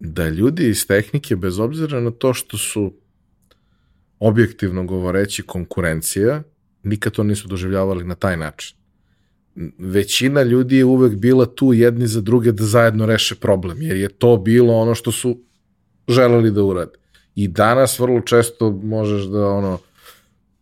da 0.00 0.28
ljudi 0.28 0.68
iz 0.68 0.86
tehnike, 0.86 1.36
bez 1.36 1.58
obzira 1.58 2.00
na 2.00 2.10
to 2.10 2.34
što 2.34 2.58
su 2.58 2.92
objektivno 4.18 4.84
govoreći 4.84 5.42
konkurencija, 5.42 6.42
nikad 6.82 7.12
to 7.12 7.22
nisu 7.22 7.48
doživljavali 7.48 8.04
na 8.04 8.14
taj 8.14 8.36
način. 8.36 8.76
Većina 9.78 10.42
ljudi 10.42 10.76
je 10.76 10.84
uvek 10.84 11.14
bila 11.14 11.46
tu 11.46 11.72
jedni 11.72 12.06
za 12.06 12.20
druge 12.20 12.52
da 12.52 12.64
zajedno 12.64 13.06
reše 13.06 13.34
problem, 13.34 13.82
jer 13.82 13.96
je 13.96 14.08
to 14.08 14.36
bilo 14.36 14.74
ono 14.74 14.94
što 14.94 15.12
su 15.12 15.38
želeli 16.08 16.50
da 16.50 16.62
urade. 16.62 16.99
I 17.40 17.48
danas 17.48 17.98
vrlo 17.98 18.20
često 18.20 18.70
možeš 18.70 19.22
da 19.22 19.46
ono, 19.48 19.78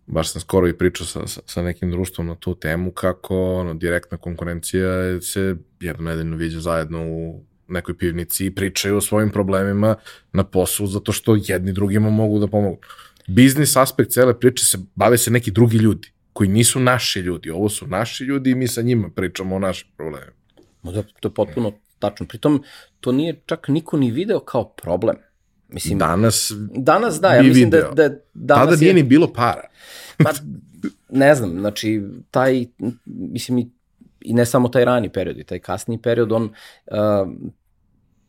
baš 0.06 0.32
sam 0.32 0.40
skoro 0.40 0.68
i 0.68 0.78
pričao 0.78 1.06
sa, 1.06 1.26
sa, 1.26 1.62
nekim 1.62 1.90
društvom 1.90 2.26
na 2.26 2.34
tu 2.34 2.54
temu, 2.54 2.90
kako 2.90 3.54
ono, 3.54 3.74
direktna 3.74 4.18
konkurencija 4.18 5.20
se 5.20 5.56
jednom 5.80 6.04
nedeljno 6.04 6.36
viđa 6.36 6.60
zajedno 6.60 7.06
u 7.06 7.40
nekoj 7.68 7.98
pivnici 7.98 8.46
i 8.46 8.54
pričaju 8.54 8.96
o 8.96 9.00
svojim 9.00 9.30
problemima 9.30 9.94
na 10.32 10.44
poslu 10.44 10.86
zato 10.86 11.12
što 11.12 11.38
jedni 11.46 11.72
drugima 11.72 12.10
mogu 12.10 12.38
da 12.38 12.46
pomogu. 12.46 12.78
Biznis 13.26 13.76
aspekt 13.76 14.10
cele 14.10 14.40
priče 14.40 14.64
se 14.64 14.78
bave 14.94 15.18
se 15.18 15.30
neki 15.30 15.50
drugi 15.50 15.76
ljudi 15.76 16.12
koji 16.32 16.48
nisu 16.48 16.80
naši 16.80 17.20
ljudi. 17.20 17.50
Ovo 17.50 17.68
su 17.68 17.86
naši 17.86 18.24
ljudi 18.24 18.50
i 18.50 18.54
mi 18.54 18.68
sa 18.68 18.82
njima 18.82 19.10
pričamo 19.10 19.56
o 19.56 19.58
našim 19.58 19.88
problemima. 19.96 20.32
Da, 20.82 21.02
to 21.20 21.28
je 21.28 21.34
potpuno 21.34 21.72
tačno. 21.98 22.26
Pritom, 22.26 22.62
to 23.00 23.12
nije 23.12 23.40
čak 23.46 23.68
niko 23.68 23.96
ni 23.96 24.10
video 24.10 24.40
kao 24.40 24.68
problem. 24.68 25.16
Mislim, 25.68 25.98
danas, 25.98 26.52
danas 26.74 27.20
da, 27.20 27.34
ja 27.34 27.42
mislim 27.42 27.70
da, 27.70 27.76
video. 27.76 27.94
da, 27.94 28.08
da 28.08 28.14
danas 28.34 28.64
Tada 28.64 28.76
nije 28.76 28.90
je, 28.90 28.94
ni 28.94 29.02
bilo 29.02 29.32
para. 29.32 29.68
pa, 30.24 30.30
ne 31.08 31.34
znam, 31.34 31.60
znači, 31.60 32.02
taj, 32.30 32.66
mislim, 33.06 33.58
i, 33.58 33.70
i 34.20 34.34
ne 34.34 34.46
samo 34.46 34.68
taj 34.68 34.84
rani 34.84 35.12
period, 35.12 35.38
i 35.38 35.44
taj 35.44 35.58
kasni 35.58 36.02
period, 36.02 36.32
on, 36.32 36.44
uh, 36.44 36.48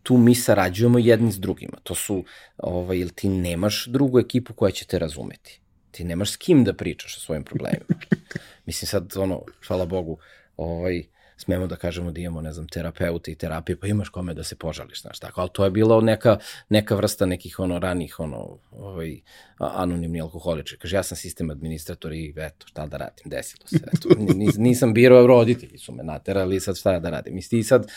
tu 0.03 0.17
mi 0.17 0.35
sarađujemo 0.35 0.99
jedni 0.99 1.31
s 1.31 1.39
drugima. 1.39 1.77
To 1.83 1.95
su, 1.95 2.23
ovaj, 2.57 2.97
ili 2.97 3.09
ti 3.09 3.29
nemaš 3.29 3.85
drugu 3.85 4.19
ekipu 4.19 4.53
koja 4.53 4.71
će 4.71 4.85
te 4.85 4.99
razumeti. 4.99 5.61
Ti 5.91 6.03
nemaš 6.03 6.31
s 6.31 6.37
kim 6.37 6.63
da 6.63 6.73
pričaš 6.73 7.17
o 7.17 7.19
svojim 7.19 7.43
problemima. 7.43 7.85
Mislim 8.65 8.87
sad, 8.87 9.17
ono, 9.17 9.41
hvala 9.67 9.85
Bogu, 9.85 10.17
ovaj, 10.57 11.03
smemo 11.39 11.67
da 11.67 11.75
kažemo 11.75 12.11
da 12.11 12.21
imamo, 12.21 12.41
ne 12.41 12.53
znam, 12.53 12.67
terapeute 12.67 13.31
i 13.31 13.35
terapije, 13.35 13.79
pa 13.79 13.87
imaš 13.87 14.09
kome 14.09 14.33
da 14.33 14.43
se 14.43 14.55
požališ, 14.55 15.01
znaš, 15.01 15.19
tako, 15.19 15.41
ali 15.41 15.49
to 15.53 15.63
je 15.63 15.71
bilo 15.71 16.01
neka, 16.01 16.37
neka 16.69 16.95
vrsta 16.95 17.25
nekih, 17.25 17.59
ono, 17.59 17.79
ranih, 17.79 18.19
ono, 18.19 18.57
ovaj, 18.71 19.19
anonimni 19.57 20.21
alkoholičar. 20.21 20.77
Kaže, 20.77 20.95
ja 20.95 21.03
sam 21.03 21.17
sistem 21.17 21.49
administrator 21.49 22.13
i 22.13 22.33
eto, 22.37 22.67
šta 22.67 22.85
da 22.87 22.97
radim, 22.97 23.29
desilo 23.29 23.67
se, 23.67 23.79
eto, 23.93 24.09
nis, 24.39 24.57
nisam 24.57 24.93
birao, 24.93 25.27
roditelji 25.27 25.77
su 25.77 25.91
me 25.91 26.03
naterali, 26.03 26.59
sad 26.59 26.77
šta 26.77 26.99
da 26.99 27.09
radim. 27.09 27.35
Misli, 27.35 27.59
ti 27.59 27.63
sad 27.63 27.87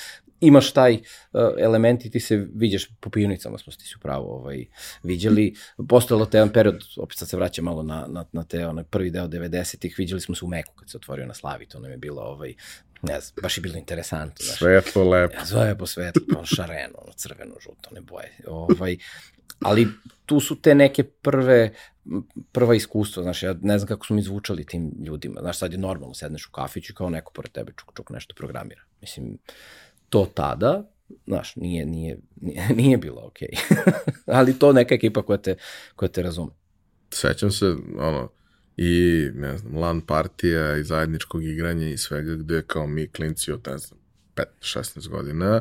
imaš 0.40 0.72
taj 0.72 0.94
uh, 0.94 1.00
element 1.58 2.04
i 2.04 2.10
ti 2.10 2.20
se 2.20 2.46
viđeš 2.54 2.90
po 3.00 3.10
pivnicama, 3.10 3.58
smo 3.58 3.72
ti 3.72 3.86
su 3.86 3.98
pravo 4.00 4.36
ovaj, 4.36 4.64
viđali. 5.02 5.54
Postojalo 5.88 6.26
te 6.26 6.38
jedan 6.38 6.52
period, 6.52 6.84
opet 6.96 7.18
sad 7.18 7.28
se 7.28 7.36
vraća 7.36 7.62
malo 7.62 7.82
na, 7.82 8.06
na, 8.08 8.24
na 8.32 8.44
te 8.44 8.66
onaj 8.66 8.84
prvi 8.84 9.10
deo 9.10 9.28
90-ih, 9.28 9.94
viđali 9.98 10.20
smo 10.20 10.34
se 10.34 10.44
u 10.44 10.48
Meku 10.48 10.74
kad 10.74 10.90
se 10.90 10.96
otvorio 10.96 11.26
na 11.26 11.34
Slavi, 11.34 11.66
to 11.66 11.78
nam 11.78 11.90
je 11.90 11.96
bilo 11.96 12.22
ovaj, 12.22 12.54
ne 13.02 13.20
znam, 13.20 13.34
baš 13.42 13.58
je 13.58 13.62
bilo 13.62 13.76
interesantno. 13.78 14.44
Znaš. 14.44 14.58
Svetlo, 14.58 15.10
lepo. 15.10 15.34
Ja, 15.34 15.44
zove 15.44 15.78
po 15.78 15.86
svetlo, 15.86 16.22
pa 16.34 16.44
šareno, 16.44 16.94
ono, 16.98 17.12
crveno, 17.12 17.54
žuto, 17.60 17.90
ne 17.94 18.00
boje. 18.00 18.38
Ovaj, 18.46 18.96
ali 19.60 19.88
tu 20.26 20.40
su 20.40 20.60
te 20.60 20.74
neke 20.74 21.04
prve, 21.04 21.74
prva 22.52 22.74
iskustva, 22.74 23.22
znaš, 23.22 23.42
ja 23.42 23.54
ne 23.62 23.78
znam 23.78 23.88
kako 23.88 24.06
smo 24.06 24.16
mi 24.16 24.22
zvučali 24.22 24.64
tim 24.64 24.92
ljudima, 25.04 25.40
znaš, 25.40 25.58
sad 25.58 25.72
je 25.72 25.78
normalno, 25.78 26.14
sedneš 26.14 26.46
u 26.46 26.50
kafiću 26.50 26.92
i 26.92 26.94
kao 26.94 27.10
neko 27.10 27.32
pored 27.32 27.52
tebe 27.52 27.72
čuk, 27.76 27.92
čuk 27.96 28.10
nešto 28.10 28.34
programira. 28.34 28.80
Mislim, 29.00 29.38
to 30.08 30.26
tada, 30.34 30.84
znaš, 31.26 31.56
nije, 31.56 31.86
nije, 31.86 32.18
nije, 32.40 32.68
nije 32.82 32.96
bilo 32.96 33.22
okej. 33.26 33.48
Okay. 33.48 33.92
ali 34.38 34.58
to 34.58 34.72
neka 34.72 34.94
ekipa 34.94 35.22
koja 35.22 35.38
te, 35.38 35.56
koja 35.96 36.08
te 36.08 36.22
razume. 36.22 36.50
Sećam 37.10 37.50
se, 37.50 37.66
ono, 37.98 38.30
i, 38.76 39.28
ne 39.34 39.58
znam, 39.58 39.76
LAN 39.76 40.00
partija 40.00 40.76
i 40.76 40.84
zajedničkog 40.84 41.44
igranja 41.44 41.88
i 41.88 41.96
svega 41.96 42.34
gde 42.34 42.62
kao 42.62 42.86
mi 42.86 43.08
klinci 43.08 43.52
od, 43.52 43.60
ne 43.66 43.78
znam, 43.78 44.00
15-16 44.60 45.08
godina, 45.08 45.60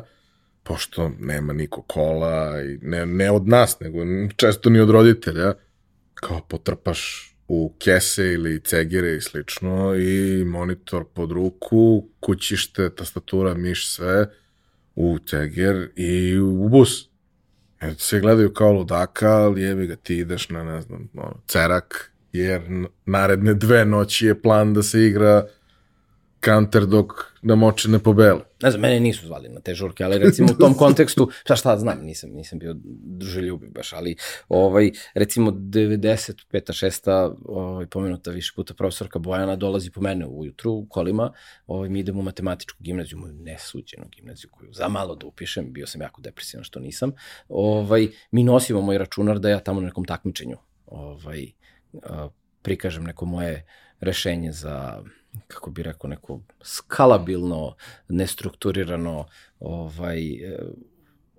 pošto 0.62 1.10
nema 1.18 1.52
niko 1.52 1.82
kola, 1.82 2.62
i 2.62 2.78
ne, 2.82 3.06
ne 3.06 3.30
od 3.30 3.48
nas, 3.48 3.80
nego 3.80 3.98
često 4.36 4.70
ni 4.70 4.80
od 4.80 4.90
roditelja, 4.90 5.54
kao 6.14 6.40
potrpaš 6.48 7.32
u 7.48 7.74
kese 7.78 8.26
ili 8.26 8.60
cegire 8.60 9.16
i 9.16 9.20
slično 9.20 9.94
i 9.94 10.44
monitor 10.44 11.04
pod 11.14 11.30
ruku, 11.30 12.08
kućište, 12.20 12.94
tastatura, 12.94 13.54
miš, 13.54 13.94
sve 13.94 14.30
u 14.94 15.18
ceger 15.26 15.90
i 15.96 16.38
u 16.38 16.68
bus. 16.68 17.08
Jer 17.82 17.94
se 17.98 18.20
gledaju 18.20 18.52
kao 18.52 18.72
ludaka, 18.72 19.30
ali 19.30 19.62
jebi 19.62 19.86
ga 19.86 19.96
ti 19.96 20.16
ideš 20.18 20.48
na, 20.48 20.64
ne 20.64 20.80
znam, 20.80 21.08
ono, 21.14 21.40
cerak 21.46 22.11
jer 22.32 22.62
naredne 23.06 23.54
dve 23.54 23.84
noći 23.84 24.26
je 24.26 24.42
plan 24.42 24.74
da 24.74 24.82
se 24.82 25.06
igra 25.06 25.46
counter 26.44 26.86
dok 26.86 27.12
da 27.42 27.54
moče 27.54 27.88
ne 27.88 27.98
pobele. 27.98 28.40
Ne 28.62 28.70
znam, 28.70 28.80
mene 28.80 29.00
nisu 29.00 29.26
zvali 29.26 29.48
na 29.48 29.60
te 29.60 29.74
žurke, 29.74 30.04
ali 30.04 30.18
recimo 30.18 30.48
u 30.52 30.58
tom 30.58 30.74
kontekstu, 30.74 31.30
šta 31.44 31.56
šta 31.56 31.78
znam, 31.78 31.98
nisam, 32.02 32.30
nisam 32.30 32.58
bio 32.58 32.74
druželjubiv 32.84 33.70
baš, 33.70 33.92
ali 33.92 34.16
ovaj, 34.48 34.90
recimo 35.14 35.50
95. 35.50 36.34
6. 36.52 37.34
Ovaj, 37.44 37.86
pomenuta 37.86 38.30
više 38.30 38.52
puta 38.56 38.74
profesorka 38.74 39.18
Bojana 39.18 39.56
dolazi 39.56 39.90
po 39.90 40.00
mene 40.00 40.26
ujutru 40.26 40.72
u 40.72 40.86
kolima, 40.86 41.32
ovaj, 41.66 41.88
mi 41.88 42.00
idemo 42.00 42.20
u 42.20 42.22
matematičku 42.22 42.78
gimnaziju, 42.80 43.18
moju 43.18 43.32
nesuđenu 43.32 44.04
gimnaziju 44.16 44.50
koju 44.50 44.72
za 44.72 44.88
malo 44.88 45.14
da 45.14 45.26
upišem, 45.26 45.72
bio 45.72 45.86
sam 45.86 46.00
jako 46.00 46.20
depresivan 46.20 46.64
što 46.64 46.80
nisam, 46.80 47.12
ovaj, 47.48 48.08
mi 48.30 48.44
nosimo 48.44 48.80
moj 48.80 48.98
računar 48.98 49.38
da 49.38 49.48
ja 49.48 49.60
tamo 49.60 49.80
na 49.80 49.86
nekom 49.86 50.04
takmičenju 50.04 50.56
ovaj, 50.86 51.52
prikažem 52.62 53.04
neko 53.04 53.24
moje 53.24 53.66
rešenje 54.00 54.52
za 54.52 55.02
kako 55.46 55.70
bi 55.70 55.82
rekao, 55.82 56.10
neko 56.10 56.40
skalabilno, 56.62 57.74
nestrukturirano 58.08 59.26
ovaj, 59.60 60.32
e, 60.32 60.58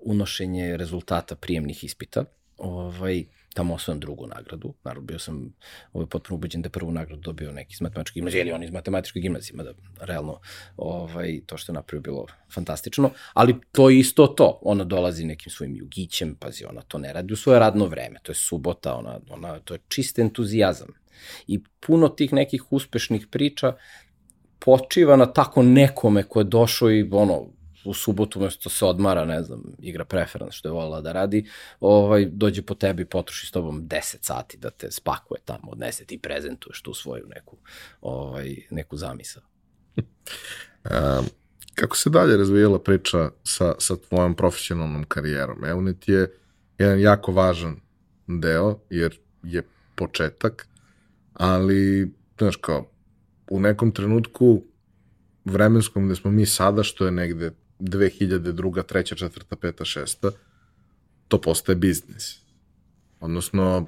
unošenje 0.02 0.78
rezultata 0.78 1.36
prijemnih 1.36 1.84
ispita. 1.84 2.26
Ovaj, 2.58 3.26
tamo 3.54 3.74
osvojam 3.74 4.00
drugu 4.00 4.28
nagradu. 4.28 4.74
Naravno, 4.84 5.06
bio 5.06 5.20
sam 5.20 5.54
ovaj, 5.94 6.08
potpuno 6.08 6.36
ubeđen 6.36 6.62
da 6.62 6.70
prvu 6.70 6.92
nagradu 6.92 7.22
dobio 7.22 7.52
neki 7.52 7.74
iz 7.74 7.82
matematičke 7.82 8.18
gimnazije, 8.20 8.42
ili 8.42 8.52
on 8.52 8.64
iz 8.64 8.72
matematičke 8.72 9.20
gimnazije, 9.20 9.56
mada 9.56 9.74
realno 10.00 10.40
ovaj, 10.78 11.42
to 11.46 11.58
što 11.58 11.72
je 11.72 11.74
napravio 11.74 12.02
bilo 12.02 12.26
fantastično, 12.54 13.12
ali 13.34 13.56
to 13.72 13.90
je 13.90 14.00
isto 14.00 14.28
to. 14.28 14.60
Ona 14.62 14.84
dolazi 14.84 15.26
nekim 15.26 15.52
svojim 15.52 15.76
jugićem, 15.76 16.36
pazi, 16.36 16.66
ona 16.66 16.82
to 16.82 16.98
ne 16.98 17.14
radi 17.14 17.34
u 17.34 17.36
svoje 17.36 17.60
radno 17.60 17.86
vreme, 17.86 18.20
to 18.24 18.32
je 18.32 18.36
subota, 18.36 18.96
ona, 18.96 19.20
ona, 19.30 19.60
to 19.60 19.74
je 19.74 19.80
čist 19.88 20.20
entuzijazam. 20.20 20.88
I 21.48 21.64
puno 21.80 22.10
tih 22.10 22.34
nekih 22.34 22.72
uspešnih 22.72 23.28
priča 23.28 23.74
počiva 24.60 25.16
na 25.16 25.26
tako 25.26 25.64
nekome 25.64 26.24
ko 26.24 26.40
je 26.40 26.44
došao 26.44 26.92
i 26.92 27.10
ono, 27.12 27.48
u 27.86 27.94
subotu 27.94 28.40
mesto 28.40 28.70
se 28.70 28.86
odmara, 28.86 29.26
ne 29.26 29.44
znam, 29.44 29.64
igra 29.80 30.06
preference 30.06 30.58
što 30.58 30.68
je 30.68 30.72
volila 30.72 31.02
da 31.02 31.12
radi, 31.12 31.50
ovaj, 31.80 32.26
dođe 32.26 32.62
po 32.62 32.76
tebi 32.76 33.06
potroši 33.06 33.48
s 33.48 33.52
tobom 33.52 33.82
10 33.82 34.16
sati 34.22 34.58
da 34.58 34.70
te 34.70 34.92
spakuje 34.92 35.42
tamo, 35.46 35.72
odnese 35.72 36.06
ti 36.06 36.18
prezentuješ 36.18 36.82
tu 36.82 36.94
svoju 36.94 37.26
neku, 37.36 37.58
ovaj, 38.02 38.56
neku 38.70 38.98
zamisao. 38.98 39.44
um, 39.98 41.26
kako 41.76 41.98
se 41.98 42.10
dalje 42.10 42.38
razvijala 42.38 42.80
priča 42.80 43.30
sa, 43.44 43.76
sa 43.80 43.96
tvojom 43.98 44.36
profesionalnom 44.36 45.04
karijerom? 45.04 45.66
Eunet 45.66 46.08
je 46.08 46.38
jedan 46.78 47.00
jako 47.00 47.32
važan 47.32 47.76
deo, 48.28 48.80
jer 48.90 49.20
je 49.44 49.64
početak, 49.96 50.68
ali, 51.34 52.12
znaš 52.38 52.56
kao, 52.56 52.90
u 53.50 53.60
nekom 53.60 53.92
trenutku 53.92 54.64
vremenskom 55.46 56.06
gde 56.06 56.16
smo 56.16 56.32
mi 56.32 56.46
sada, 56.46 56.84
što 56.84 57.06
je 57.06 57.12
negde 57.12 57.52
2002. 57.84 58.84
3. 58.84 59.16
4. 59.16 59.30
5. 59.50 59.84
6. 59.84 60.32
to 61.28 61.42
postaje 61.42 61.76
biznis. 61.76 62.40
Odnosno, 63.20 63.88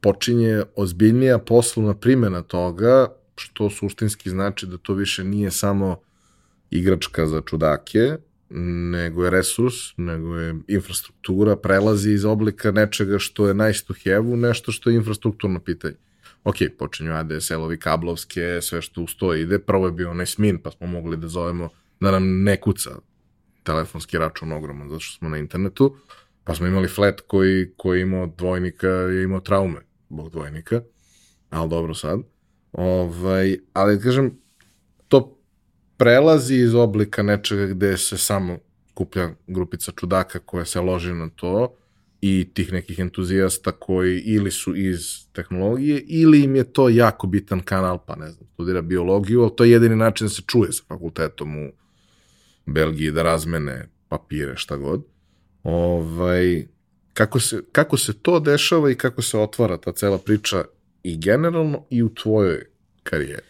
počinje 0.00 0.62
ozbiljnija 0.76 1.38
poslovna 1.38 1.94
primjena 1.94 2.42
toga, 2.42 3.06
što 3.36 3.70
suštinski 3.70 4.30
znači 4.30 4.66
da 4.66 4.78
to 4.78 4.94
više 4.94 5.24
nije 5.24 5.50
samo 5.50 6.00
igračka 6.70 7.26
za 7.26 7.42
čudake, 7.46 8.16
nego 8.90 9.24
je 9.24 9.30
resurs, 9.30 9.74
nego 9.96 10.36
je 10.36 10.54
infrastruktura, 10.68 11.56
prelazi 11.56 12.12
iz 12.12 12.24
oblika 12.24 12.70
nečega 12.70 13.18
što 13.18 13.48
je 13.48 13.54
nice 13.54 13.84
to 13.86 13.94
have 14.04 14.18
u 14.18 14.36
nešto 14.36 14.72
što 14.72 14.90
je 14.90 14.96
infrastrukturno 14.96 15.60
pitanje. 15.60 15.94
Ok, 16.44 16.56
počinju 16.78 17.12
ADSL-ovi 17.12 17.78
kablovske, 17.78 18.58
sve 18.62 18.82
što 18.82 19.02
uz 19.02 19.10
to 19.18 19.34
ide. 19.34 19.58
Prvo 19.58 19.86
je 19.86 19.92
bio 19.92 20.10
onaj 20.10 20.26
SMIN, 20.26 20.58
pa 20.58 20.70
smo 20.70 20.86
mogli 20.86 21.16
da 21.16 21.28
zovemo 21.28 21.68
da 22.00 22.10
nam 22.10 22.42
ne 22.42 22.60
kuca 22.60 22.90
telefonski 23.62 24.18
račun 24.18 24.52
ogroman, 24.52 24.88
zato 24.88 25.00
što 25.00 25.18
smo 25.18 25.28
na 25.28 25.38
internetu, 25.38 25.96
pa 26.44 26.54
smo 26.54 26.66
imali 26.66 26.88
flat 26.88 27.20
koji, 27.20 27.72
koji 27.76 28.00
imao 28.00 28.26
dvojnika, 28.26 28.88
je 28.88 29.22
imao 29.22 29.40
traume, 29.40 29.80
bog 30.08 30.30
dvojnika, 30.30 30.82
ali 31.50 31.70
dobro 31.70 31.94
sad. 31.94 32.20
Ovaj, 32.72 33.58
ali 33.72 34.00
kažem, 34.00 34.38
to 35.08 35.38
prelazi 35.96 36.54
iz 36.54 36.74
oblika 36.74 37.22
nečega 37.22 37.66
gde 37.66 37.96
se 37.96 38.18
samo 38.18 38.58
kuplja 38.94 39.30
grupica 39.46 39.92
čudaka 39.92 40.38
koja 40.38 40.64
se 40.64 40.80
loži 40.80 41.12
na 41.12 41.28
to 41.28 41.74
i 42.20 42.50
tih 42.54 42.72
nekih 42.72 42.98
entuzijasta 42.98 43.72
koji 43.72 44.20
ili 44.20 44.50
su 44.50 44.76
iz 44.76 45.26
tehnologije 45.32 46.00
ili 46.06 46.42
im 46.42 46.56
je 46.56 46.72
to 46.72 46.88
jako 46.88 47.26
bitan 47.26 47.60
kanal, 47.60 47.98
pa 48.06 48.16
ne 48.16 48.30
znam, 48.30 48.48
studira 48.54 48.82
biologiju, 48.82 49.42
ali 49.42 49.56
to 49.56 49.64
je 49.64 49.70
jedini 49.70 49.96
način 49.96 50.24
da 50.24 50.28
se 50.28 50.42
čuje 50.46 50.72
sa 50.72 50.82
fakultetom 50.88 51.56
u 51.56 51.72
Belgiji 52.72 53.10
da 53.10 53.22
razmene 53.22 53.88
papire, 54.08 54.56
šta 54.56 54.76
god. 54.76 55.04
Ovaj, 55.62 56.66
kako, 57.14 57.40
se, 57.40 57.62
kako 57.72 57.96
se 57.96 58.12
to 58.22 58.40
dešava 58.40 58.90
i 58.90 58.94
kako 58.94 59.22
se 59.22 59.38
otvara 59.38 59.76
ta 59.76 59.92
cela 59.92 60.18
priča 60.18 60.64
i 61.02 61.18
generalno 61.18 61.84
i 61.90 62.02
u 62.02 62.14
tvojoj 62.14 62.66
karijeri? 63.02 63.42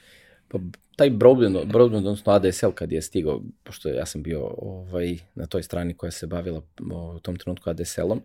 Pa 0.48 0.58
taj 0.96 1.10
broadband, 1.10 1.56
broadband 1.66 2.06
odnosno 2.06 2.32
ADSL 2.32 2.70
kad 2.74 2.92
je 2.92 3.02
stigao, 3.02 3.42
pošto 3.64 3.88
ja 3.88 4.06
sam 4.06 4.22
bio 4.22 4.46
ovaj, 4.58 5.18
na 5.34 5.46
toj 5.46 5.62
strani 5.62 5.94
koja 5.94 6.10
se 6.10 6.26
bavila 6.26 6.62
u 7.14 7.18
tom 7.18 7.36
trenutku 7.36 7.70
ADSL-om, 7.70 8.22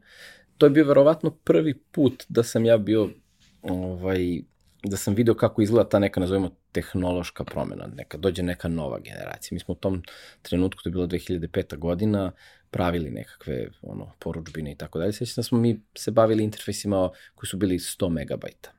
to 0.58 0.66
je 0.66 0.70
bio 0.70 0.86
verovatno 0.86 1.32
prvi 1.32 1.74
put 1.92 2.24
da 2.30 2.44
sam 2.44 2.66
ja 2.66 2.78
bio 2.78 3.10
ovaj, 3.62 4.42
da 4.84 4.98
sam 4.98 5.16
video 5.16 5.36
kako 5.36 5.62
izgleda 5.62 5.90
ta 5.90 6.00
neka, 6.00 6.20
nazovimo, 6.20 6.52
tehnološka 6.76 7.44
promena, 7.44 7.88
neka, 7.96 8.18
dođe 8.18 8.44
neka 8.44 8.68
nova 8.68 9.00
generacija. 9.00 9.56
Mi 9.56 9.60
smo 9.60 9.72
u 9.72 9.78
tom 9.78 10.02
trenutku, 10.42 10.84
to 10.84 10.90
je 10.90 10.92
bilo 10.92 11.08
2005. 11.08 11.78
godina, 11.78 12.32
pravili 12.72 13.12
nekakve 13.12 13.68
ono, 13.82 14.12
poručbine 14.20 14.72
i 14.72 14.76
tako 14.76 15.00
dalje. 15.00 15.14
Sveći 15.14 15.34
da 15.36 15.44
smo 15.44 15.58
mi 15.58 15.80
se 15.98 16.12
bavili 16.12 16.44
interfejsima 16.44 17.10
koji 17.36 17.48
su 17.48 17.58
bili 17.58 17.80
100 17.80 18.10
megabajta. 18.10 18.72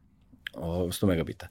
100 0.55 1.07
megabita. 1.07 1.49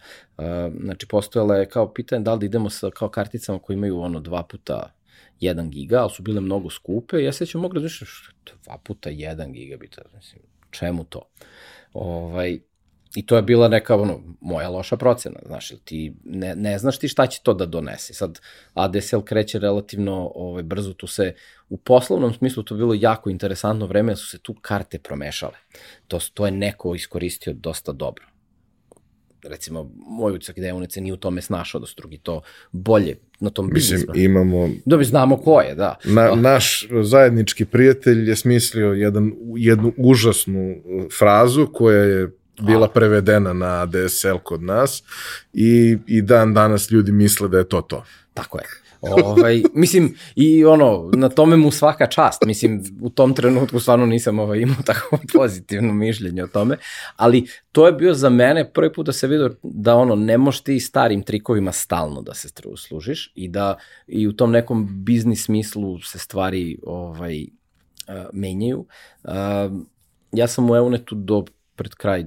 Znači, 0.82 1.08
postojala 1.08 1.58
je 1.58 1.70
kao 1.70 1.94
pitanje 1.94 2.24
da 2.24 2.34
li 2.34 2.40
da 2.40 2.46
idemo 2.46 2.70
sa 2.70 2.90
kao 2.90 3.10
karticama 3.10 3.60
koji 3.60 3.76
imaju 3.76 4.00
ono 4.00 4.20
dva 4.20 4.44
puta 4.44 4.94
1 5.42 5.70
giga, 5.70 6.02
ali 6.02 6.10
su 6.10 6.24
bile 6.24 6.42
mnogo 6.42 6.70
skupe. 6.70 7.24
Ja 7.24 7.32
sećam 7.32 7.62
mogu 7.62 7.74
razmišljati 7.74 8.54
dva 8.64 8.78
puta 8.84 9.10
1 9.10 9.52
gigabita, 9.52 10.02
mislim, 10.16 10.42
čemu 10.72 11.04
to? 11.04 11.22
Ovaj, 11.94 12.60
I 13.16 13.26
to 13.26 13.36
je 13.36 13.42
bila 13.42 13.68
neka 13.68 13.96
ono, 13.96 14.22
moja 14.42 14.70
loša 14.70 14.98
procena, 14.98 15.40
znaš, 15.46 15.72
ti 15.84 16.14
ne, 16.24 16.56
ne 16.56 16.78
znaš 16.78 17.00
ti 17.00 17.08
šta 17.08 17.28
će 17.28 17.40
to 17.44 17.54
da 17.54 17.66
donese. 17.66 18.14
Sad 18.14 18.40
ADSL 18.74 19.20
kreće 19.20 19.60
relativno 19.60 20.32
ovaj, 20.36 20.64
brzo, 20.64 20.94
tu 20.94 21.08
se 21.08 21.34
u 21.70 21.78
poslovnom 21.78 22.34
smislu 22.34 22.64
to 22.64 22.76
bilo 22.76 22.94
jako 22.94 23.30
interesantno 23.30 23.86
vreme, 23.86 24.16
su 24.16 24.28
se 24.28 24.38
tu 24.38 24.54
karte 24.62 25.00
promešale. 25.00 25.58
To, 26.08 26.20
to 26.34 26.46
je 26.46 26.52
neko 26.52 26.96
iskoristio 26.96 27.54
dosta 27.54 27.92
dobro 27.92 28.26
recimo, 29.50 29.92
moj 29.96 30.34
utisak 30.34 30.60
da 30.60 30.68
je 30.68 30.74
Unice 30.74 31.02
nije 31.02 31.14
u 31.14 31.18
tome 31.18 31.42
snašao 31.42 31.82
da 31.82 31.88
su 31.88 31.94
drugi 31.98 32.18
to 32.18 32.42
bolje 32.72 33.16
na 33.40 33.50
tom 33.50 33.70
Mislim, 33.74 34.00
biznisma. 34.00 34.14
imamo... 34.24 34.70
Da 34.86 34.98
bi 34.98 35.06
znamo 35.06 35.38
ko 35.38 35.62
je, 35.62 35.76
da. 35.76 35.96
Na, 36.06 36.36
naš 36.36 36.88
zajednički 37.04 37.66
prijatelj 37.66 38.30
je 38.30 38.36
smislio 38.36 38.94
jedan, 38.94 39.32
jednu 39.58 39.94
užasnu 39.98 40.76
frazu 41.20 41.68
koja 41.74 42.04
je 42.04 42.32
bila 42.62 42.88
prevedena 42.88 43.54
na 43.54 43.86
DSL 43.86 44.38
kod 44.44 44.64
nas 44.64 45.04
i, 45.54 45.98
i 46.08 46.22
dan 46.22 46.54
danas 46.54 46.92
ljudi 46.92 47.12
misle 47.12 47.48
da 47.48 47.58
je 47.58 47.70
to 47.70 47.82
to. 47.82 48.04
Tako 48.34 48.58
je. 48.58 48.66
Ovaj, 49.02 49.64
mislim, 49.74 50.16
i 50.36 50.66
ono, 50.66 51.12
na 51.14 51.30
tome 51.30 51.58
mu 51.58 51.72
svaka 51.72 52.08
čast. 52.08 52.46
Mislim, 52.46 52.84
u 53.02 53.10
tom 53.10 53.34
trenutku 53.34 53.80
stvarno 53.80 54.06
nisam 54.06 54.40
ovaj, 54.40 54.60
imao 54.60 54.78
tako 54.86 55.18
pozitivno 55.38 55.94
mišljenje 55.94 56.44
o 56.44 56.48
tome, 56.48 56.78
ali 57.16 57.48
to 57.72 57.86
je 57.86 57.94
bio 57.94 58.14
za 58.14 58.30
mene 58.30 58.72
prvi 58.72 58.94
put 58.94 59.06
da 59.06 59.12
se 59.12 59.28
vidio 59.28 59.56
da 59.64 59.96
ono, 59.96 60.16
ne 60.16 60.38
možeš 60.38 60.62
ti 60.62 60.80
starim 60.80 61.24
trikovima 61.24 61.72
stalno 61.72 62.22
da 62.22 62.34
se 62.34 62.50
služiš 62.78 63.32
i 63.36 63.48
da 63.48 63.78
i 64.08 64.28
u 64.28 64.34
tom 64.34 64.52
nekom 64.52 65.04
biznis 65.04 65.46
smislu 65.46 66.00
se 66.00 66.20
stvari 66.20 66.78
ovaj, 66.86 67.46
menjaju. 68.34 68.86
Ja 70.32 70.48
sam 70.48 70.70
u 70.70 70.76
Eunetu 70.76 71.16
do 71.16 71.46
pred 71.76 71.96
kraj 71.96 72.26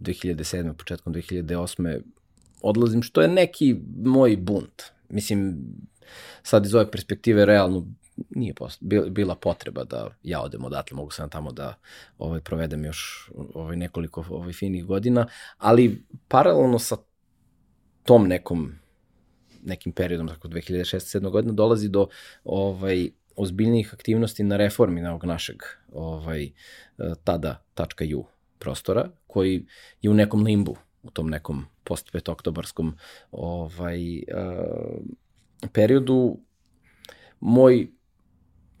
2007. 0.00 0.72
početkom 0.72 1.14
2008. 1.14 2.00
odlazim, 2.62 3.02
što 3.02 3.22
je 3.22 3.28
neki 3.28 3.76
moj 4.04 4.36
bunt. 4.36 4.82
Mislim, 5.08 5.64
sad 6.42 6.66
iz 6.66 6.74
ove 6.74 6.90
perspektive 6.90 7.46
realno 7.46 7.86
nije 8.30 8.54
post, 8.54 8.78
bila 9.10 9.34
potreba 9.34 9.84
da 9.84 10.08
ja 10.22 10.40
odem 10.40 10.64
odatle, 10.64 10.96
mogu 10.96 11.10
sam 11.10 11.30
tamo 11.30 11.52
da 11.52 11.74
ovaj, 12.18 12.40
provedem 12.40 12.84
još 12.84 13.30
ovaj, 13.54 13.76
nekoliko 13.76 14.24
ovaj, 14.30 14.52
finih 14.52 14.84
godina, 14.84 15.26
ali 15.58 16.04
paralelno 16.28 16.78
sa 16.78 16.96
tom 18.02 18.28
nekom 18.28 18.72
nekim 19.62 19.92
periodom, 19.92 20.28
tako 20.28 20.48
2006-2007 20.48 21.30
godina, 21.30 21.52
dolazi 21.52 21.88
do 21.88 22.08
ovaj, 22.44 23.10
ozbiljnijih 23.36 23.94
aktivnosti 23.94 24.42
na 24.42 24.56
reformi 24.56 25.00
na 25.00 25.10
ovog 25.10 25.24
našeg 25.24 25.56
ovaj, 25.92 26.50
tada 27.24 27.64
.u 28.16 28.39
prostora, 28.60 29.10
koji 29.26 29.66
je 30.02 30.10
u 30.10 30.14
nekom 30.14 30.42
limbu, 30.42 30.76
u 31.02 31.10
tom 31.10 31.30
nekom 31.30 31.66
post 31.84 32.28
oktobarskom 32.28 32.94
ovaj, 33.32 34.16
uh, 34.16 35.70
periodu. 35.72 36.38
Moj 37.40 37.88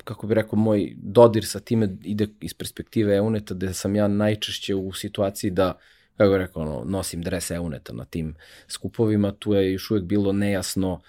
kako 0.04 0.26
bi 0.26 0.34
rekao, 0.34 0.58
moj 0.58 0.92
dodir 0.96 1.46
sa 1.46 1.60
time 1.60 1.88
ide 2.02 2.28
iz 2.40 2.54
perspektive 2.54 3.16
Euneta, 3.16 3.54
gde 3.54 3.74
sam 3.74 3.96
ja 3.96 4.08
najčešće 4.08 4.74
u 4.74 4.92
situaciji 4.92 5.50
da, 5.50 5.78
kako 6.16 6.32
bi 6.32 6.38
rekao, 6.38 6.62
ono, 6.62 6.84
nosim 6.84 7.22
dres 7.22 7.50
Euneta 7.50 7.92
na 7.92 8.04
tim 8.04 8.34
skupovima, 8.68 9.32
tu 9.32 9.54
je 9.54 9.72
još 9.72 9.90
uvek 9.90 10.04
bilo 10.04 10.32
nejasno 10.32 11.00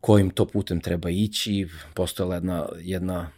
kojim 0.00 0.30
to 0.30 0.46
putem 0.46 0.80
treba 0.80 1.10
ići, 1.10 1.66
postojala 1.94 2.34
jedna, 2.34 2.66
jedna 2.78 3.30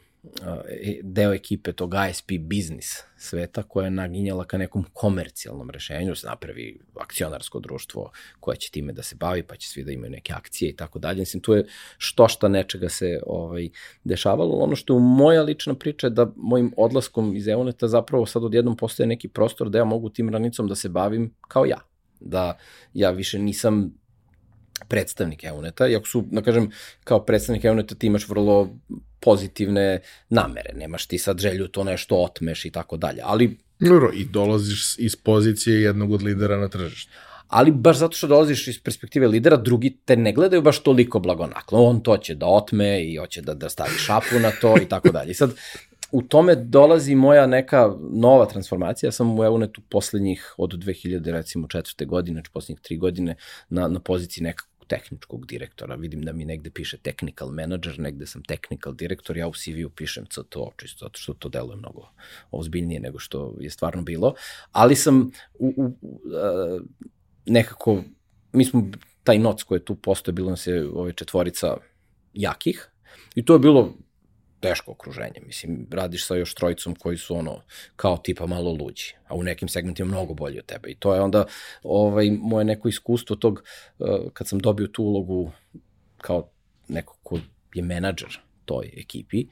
deo 1.03 1.33
ekipe 1.33 1.73
tog 1.73 1.95
ISP 2.11 2.33
biznis 2.41 3.03
sveta 3.17 3.63
koja 3.63 3.85
je 3.85 3.91
naginjala 3.91 4.45
ka 4.45 4.59
nekom 4.59 4.85
komercijalnom 4.93 5.71
rešenju, 5.71 6.15
se 6.15 6.27
napravi 6.27 6.79
akcionarsko 7.01 7.61
društvo 7.61 8.11
koje 8.41 8.57
će 8.57 8.71
time 8.71 8.93
da 8.93 9.03
se 9.03 9.15
bavi, 9.15 9.43
pa 9.43 9.57
će 9.57 9.69
svi 9.69 9.85
da 9.85 9.93
imaju 9.93 10.11
neke 10.11 10.33
akcije 10.33 10.71
i 10.71 10.77
tako 10.77 10.99
dalje. 10.99 11.19
Mislim, 11.19 11.43
tu 11.43 11.53
je 11.53 11.67
što 11.99 12.29
šta 12.29 12.49
nečega 12.49 12.89
se 12.89 13.21
ovaj, 13.27 13.69
dešavalo. 14.05 14.57
Ono 14.57 14.77
što 14.77 14.95
je 14.95 15.01
moja 15.01 15.43
lična 15.43 15.75
priča 15.75 16.07
je 16.07 16.11
da 16.11 16.33
mojim 16.37 16.73
odlaskom 16.77 17.37
iz 17.37 17.49
Eoneta 17.49 17.89
zapravo 17.89 18.27
sad 18.27 18.45
odjednom 18.45 18.77
postoje 18.77 19.07
neki 19.07 19.29
prostor 19.29 19.71
da 19.71 19.79
ja 19.79 19.85
mogu 19.85 20.09
tim 20.09 20.29
ranicom 20.29 20.69
da 20.69 20.75
se 20.75 20.89
bavim 20.89 21.35
kao 21.49 21.65
ja. 21.65 21.81
Da 22.21 22.59
ja 22.95 23.11
više 23.11 23.39
nisam 23.39 23.95
predstavnik 24.89 25.45
Euneta, 25.45 25.89
iako 25.89 26.07
su, 26.07 26.25
da 26.31 26.43
kažem, 26.43 26.71
kao 27.05 27.25
predstavnik 27.25 27.65
Euneta 27.65 27.95
ti 27.95 28.07
imaš 28.07 28.29
vrlo 28.29 28.69
pozitivne 29.21 30.01
namere, 30.29 30.73
nemaš 30.75 31.07
ti 31.07 31.19
sad 31.19 31.39
želju 31.39 31.69
to 31.69 31.85
nešto 31.85 32.17
otmeš 32.17 32.65
i 32.65 32.71
tako 32.71 32.97
dalje, 32.97 33.21
ali... 33.25 33.57
Dobro, 33.81 34.11
i 34.15 34.25
dolaziš 34.25 34.99
iz 34.99 35.17
pozicije 35.17 35.83
jednog 35.83 36.13
od 36.13 36.23
lidera 36.23 36.57
na 36.57 36.69
tržištu. 36.69 37.13
Ali 37.49 37.71
baš 37.71 37.99
zato 37.99 38.17
što 38.17 38.27
dolaziš 38.27 38.69
iz 38.69 38.83
perspektive 38.83 39.29
lidera, 39.29 39.57
drugi 39.57 39.97
te 40.05 40.17
ne 40.17 40.33
gledaju 40.33 40.63
baš 40.63 40.79
toliko 40.83 41.19
blagonaklo. 41.21 41.83
On 41.83 42.01
to 42.01 42.17
će 42.17 42.35
da 42.35 42.47
otme 42.47 43.05
i 43.05 43.17
hoće 43.17 43.43
da, 43.43 43.55
da 43.55 43.69
stavi 43.69 43.99
šapu 43.99 44.39
na 44.41 44.51
to 44.61 44.75
i 44.83 44.89
tako 44.89 45.09
dalje. 45.09 45.35
Sad, 45.35 45.55
u 46.13 46.23
tome 46.23 46.55
dolazi 46.55 47.15
moja 47.15 47.47
neka 47.47 47.95
nova 48.13 48.47
transformacija. 48.47 49.09
Ja 49.09 49.13
sam 49.13 49.39
u 49.39 49.45
Eunetu 49.45 49.81
poslednjih 49.89 50.55
od 50.59 50.71
2000 50.71 51.31
recimo 51.31 51.69
četvrte 51.69 52.05
godine, 52.05 52.35
znači 52.35 52.51
poslednjih 52.53 52.81
tri 52.81 52.97
godine 52.97 53.37
na, 53.69 53.89
na 53.89 54.01
poziciji 54.01 54.45
nekakvog 54.45 54.76
tehničkog 54.87 55.47
direktora. 55.47 55.95
Vidim 55.95 56.23
da 56.23 56.33
mi 56.33 56.45
negde 56.45 56.71
piše 56.71 56.99
technical 56.99 57.51
manager, 57.51 57.99
negde 57.99 58.27
sam 58.27 58.43
technical 58.43 58.95
direktor, 58.95 59.37
ja 59.37 59.49
u 59.49 59.53
CV-u 59.53 59.91
pišem 59.91 60.27
CTO, 60.27 60.71
čisto 60.77 61.05
zato 61.05 61.21
što 61.21 61.35
to 61.35 61.49
deluje 61.49 61.77
mnogo 61.77 62.09
ozbiljnije 62.51 63.01
nego 63.01 63.19
što 63.19 63.55
je 63.61 63.71
stvarno 63.71 64.03
bilo. 64.03 64.35
Ali 64.73 64.97
sam 64.97 65.31
u, 65.59 65.75
u, 65.77 65.85
u, 66.03 66.21
nekako, 67.47 68.03
mi 68.53 68.65
smo 68.65 68.91
taj 69.25 69.39
noc 69.39 69.63
koji 69.63 69.79
je 69.79 69.85
tu 69.85 69.95
postoje, 69.95 70.33
bilo 70.33 70.51
nas 70.51 70.67
je 70.67 70.89
ove 70.89 71.13
četvorica 71.13 71.77
jakih, 72.33 72.91
I 73.37 73.45
to 73.45 73.53
je 73.53 73.59
bilo 73.59 73.95
teško 74.67 74.93
okruženje. 74.93 75.41
Mislim, 75.47 75.87
radiš 75.91 76.27
sa 76.27 76.35
još 76.35 76.55
trojicom 76.55 76.95
koji 76.95 77.17
su 77.17 77.37
ono, 77.37 77.61
kao 77.97 78.17
tipa 78.17 78.47
malo 78.47 78.73
luđi, 78.73 79.15
a 79.29 79.35
u 79.35 79.43
nekim 79.43 79.69
segmentima 79.69 80.09
mnogo 80.09 80.35
bolji 80.35 80.59
od 80.59 80.67
tebe. 80.67 80.91
I 80.91 80.95
to 80.95 81.15
je 81.15 81.21
onda 81.21 81.45
ovaj, 81.83 82.31
moje 82.31 82.65
neko 82.65 82.89
iskustvo 82.89 83.37
tog, 83.37 83.63
uh, 83.99 84.09
kad 84.33 84.49
sam 84.49 84.59
dobio 84.59 84.87
tu 84.87 85.05
ulogu 85.05 85.53
kao 86.19 86.51
neko 86.89 87.17
ko 87.23 87.39
je 87.75 87.83
menadžer 87.83 88.41
toj 88.65 88.91
ekipi, 88.97 89.47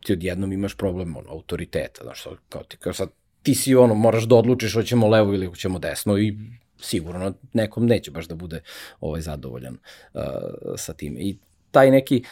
ti 0.00 0.12
odjednom 0.12 0.52
imaš 0.52 0.76
problem 0.76 1.16
ono, 1.16 1.30
autoriteta, 1.30 2.04
znaš, 2.04 2.24
kao 2.48 2.62
ti, 2.62 2.76
kao 2.76 2.92
sad, 2.92 3.08
ti 3.42 3.54
si 3.54 3.74
ono, 3.74 3.94
moraš 3.94 4.24
da 4.24 4.36
odlučiš 4.36 4.74
hoćemo 4.74 5.08
levo 5.08 5.34
ili 5.34 5.46
hoćemo 5.46 5.78
desno 5.78 6.18
i 6.18 6.38
sigurno 6.80 7.34
nekom 7.52 7.86
neće 7.86 8.10
baš 8.10 8.28
da 8.28 8.34
bude 8.34 8.62
ovaj 9.00 9.20
zadovoljan 9.20 9.74
uh, 9.74 10.22
sa 10.76 10.92
time. 10.92 11.20
I 11.20 11.38
taj 11.74 11.90
neki, 11.90 12.22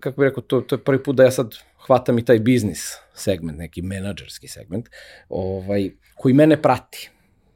kako 0.00 0.20
bih 0.20 0.28
rekao, 0.28 0.42
to, 0.42 0.60
to 0.60 0.76
je 0.76 0.84
prvi 0.84 1.02
put 1.02 1.16
da 1.16 1.24
ja 1.24 1.30
sad 1.30 1.56
hvatam 1.86 2.18
i 2.18 2.24
taj 2.24 2.38
biznis 2.38 2.92
segment, 3.14 3.58
neki 3.58 3.82
menadžerski 3.82 4.48
segment, 4.48 4.88
ovaj, 5.28 5.90
koji 6.16 6.34
mene 6.34 6.62
prati 6.62 7.10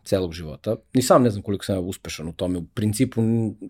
celog 0.04 0.32
života. 0.32 0.76
Ni 0.94 1.02
sam 1.02 1.22
ne 1.22 1.30
znam 1.30 1.42
koliko 1.42 1.64
sam 1.64 1.88
uspešan 1.88 2.28
u 2.28 2.32
tome. 2.32 2.58
U 2.58 2.64
principu, 2.74 3.22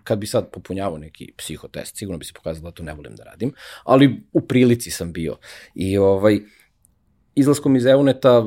kad 0.05 0.19
bi 0.19 0.27
sad 0.27 0.51
popunjavao 0.51 0.99
neki 0.99 1.33
psihotest, 1.37 1.97
sigurno 1.97 2.19
bi 2.19 2.25
se 2.25 2.33
pokazalo 2.35 2.71
da 2.71 2.75
to 2.75 2.83
ne 2.83 2.95
volim 2.95 3.15
da 3.15 3.25
radim, 3.25 3.53
ali 3.85 4.23
u 4.33 4.41
prilici 4.41 4.91
sam 4.91 5.13
bio. 5.13 5.39
I 5.75 5.99
ovaj, 5.99 6.41
izlaskom 7.35 7.77
iz 7.77 7.87
Euneta, 7.87 8.43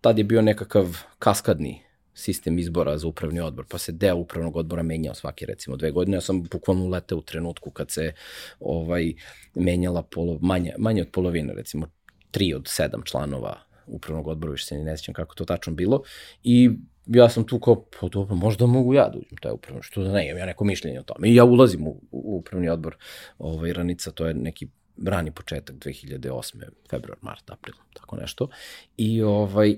tad 0.00 0.18
je 0.18 0.24
bio 0.24 0.42
nekakav 0.42 0.96
kaskadni 1.18 1.89
sistem 2.20 2.58
izbora 2.58 2.98
za 2.98 3.08
upravni 3.08 3.40
odbor, 3.40 3.64
pa 3.68 3.78
se 3.78 3.92
deo 3.92 4.16
upravnog 4.16 4.56
odbora 4.56 4.82
menjao 4.82 5.14
svake 5.14 5.46
recimo 5.46 5.76
dve 5.76 5.90
godine. 5.90 6.16
Ja 6.16 6.20
sam 6.20 6.42
bukvalno 6.42 6.84
uleteo 6.84 7.18
u 7.18 7.22
trenutku 7.22 7.70
kad 7.70 7.90
se 7.90 8.12
ovaj 8.60 9.12
menjala 9.54 10.02
polo, 10.02 10.38
manje, 10.42 10.74
manje 10.78 11.02
od 11.02 11.08
polovine, 11.08 11.54
recimo 11.54 11.86
tri 12.30 12.54
od 12.54 12.68
sedam 12.68 13.02
članova 13.04 13.60
upravnog 13.86 14.26
odbora, 14.26 14.52
više 14.52 14.64
se 14.64 14.78
ne 14.78 14.96
sjećam 14.96 15.14
kako 15.14 15.34
to 15.34 15.44
tačno 15.44 15.72
bilo, 15.72 16.02
i 16.42 16.70
ja 17.06 17.28
sam 17.28 17.44
tu 17.44 17.60
kao, 17.60 17.84
pa 18.00 18.08
dobro, 18.08 18.36
možda 18.36 18.66
mogu 18.66 18.94
ja 18.94 19.08
da 19.08 19.18
uđem 19.18 19.38
taj 19.42 19.52
upravni, 19.52 19.82
što 19.82 20.02
da 20.02 20.12
ne, 20.12 20.26
imam 20.26 20.38
ja 20.38 20.46
neko 20.46 20.64
mišljenje 20.64 21.00
o 21.00 21.02
tome. 21.02 21.28
I 21.28 21.34
ja 21.34 21.44
ulazim 21.44 21.86
u, 21.86 21.90
u 22.10 22.36
upravni 22.36 22.68
odbor 22.68 22.96
ovaj, 23.38 23.72
Ranica, 23.72 24.10
to 24.10 24.26
je 24.26 24.34
neki 24.34 24.68
rani 25.04 25.30
početak 25.30 25.76
2008. 25.76 26.62
februar, 26.90 27.18
mart, 27.20 27.50
april, 27.50 27.74
tako 27.92 28.16
nešto. 28.16 28.48
I 28.96 29.22
ovaj, 29.22 29.76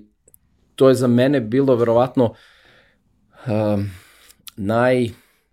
to 0.75 0.89
je 0.89 0.95
za 0.95 1.07
mene 1.07 1.41
bilo 1.41 1.77
verovatno 1.77 2.35
um, 3.47 3.91
naj, 4.57 5.03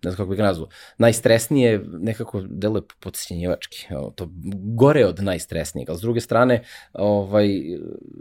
ne 0.02 0.10
znam 0.10 0.16
kako 0.16 0.28
bih 0.30 0.36
ga 0.36 0.42
nazvao, 0.42 0.68
najstresnije 0.98 1.84
nekako 1.86 2.42
deluje 2.48 2.82
podsjenjivački, 3.00 3.86
to 4.14 4.28
gore 4.74 5.06
od 5.06 5.22
najstresnijeg, 5.22 5.90
ali 5.90 5.98
s 5.98 6.02
druge 6.02 6.20
strane, 6.20 6.62
ovaj, 6.92 7.48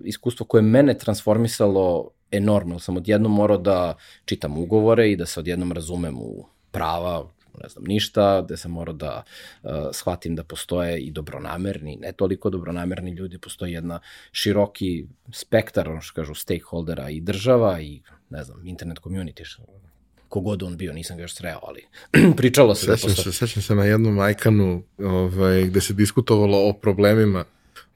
iskustvo 0.03 0.45
koje 0.45 0.61
mene 0.61 0.97
transformisalo 0.97 2.11
enormno, 2.31 2.79
sam 2.79 2.97
odjednom 2.97 3.31
morao 3.31 3.57
da 3.57 3.95
čitam 4.25 4.57
ugovore 4.57 5.11
i 5.11 5.15
da 5.15 5.25
se 5.25 5.39
odjednom 5.39 5.71
razumem 5.71 6.17
u 6.17 6.45
prava, 6.71 7.29
ne 7.63 7.69
znam 7.69 7.83
ništa, 7.83 8.41
gde 8.41 8.57
sam 8.57 8.71
morao 8.71 8.93
da 8.93 9.23
uh, 9.63 9.71
shvatim 9.93 10.35
da 10.35 10.43
postoje 10.43 10.99
i 10.99 11.11
dobronamerni, 11.11 11.97
ne 12.01 12.11
toliko 12.11 12.49
dobronamerni 12.49 13.11
ljudi, 13.11 13.37
postoji 13.37 13.73
jedna 13.73 13.99
široki 14.31 15.05
spektar, 15.33 15.89
ono 15.89 16.01
što 16.01 16.15
kažu, 16.15 16.33
stakeholdera 16.33 17.09
i 17.09 17.21
država 17.21 17.81
i, 17.81 18.01
ne 18.29 18.43
znam, 18.43 18.67
internet 18.67 18.99
community, 18.99 19.59
kogod 20.29 20.63
on 20.63 20.77
bio, 20.77 20.93
nisam 20.93 21.17
ga 21.17 21.23
još 21.23 21.35
sreo, 21.35 21.59
ali 21.63 21.85
pričalo 22.37 22.75
se. 22.75 22.87
Da 22.87 22.97
sećam 22.97 23.09
da 23.09 23.15
postoji... 23.15 23.33
se, 23.33 23.47
sećam 23.47 23.63
se 23.63 23.75
na 23.75 23.85
jednom 23.85 24.19
ajkanu 24.19 24.83
ovaj, 24.97 25.63
gde 25.63 25.81
se 25.81 25.93
diskutovalo 25.93 26.69
o 26.69 26.73
problemima 26.73 27.45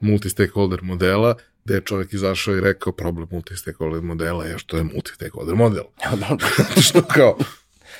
multi-stakeholder 0.00 0.82
modela, 0.82 1.34
gde 1.64 1.74
je 1.74 1.80
čovjek 1.80 2.12
izašao 2.12 2.56
i 2.56 2.60
rekao 2.60 2.92
problem 2.92 3.28
multi-stakeholder 3.30 4.02
modela 4.02 4.44
je 4.44 4.58
što 4.58 4.76
je 4.76 4.84
multi-stakeholder 4.84 5.54
model. 5.54 5.84
što 6.86 7.02
kao, 7.02 7.38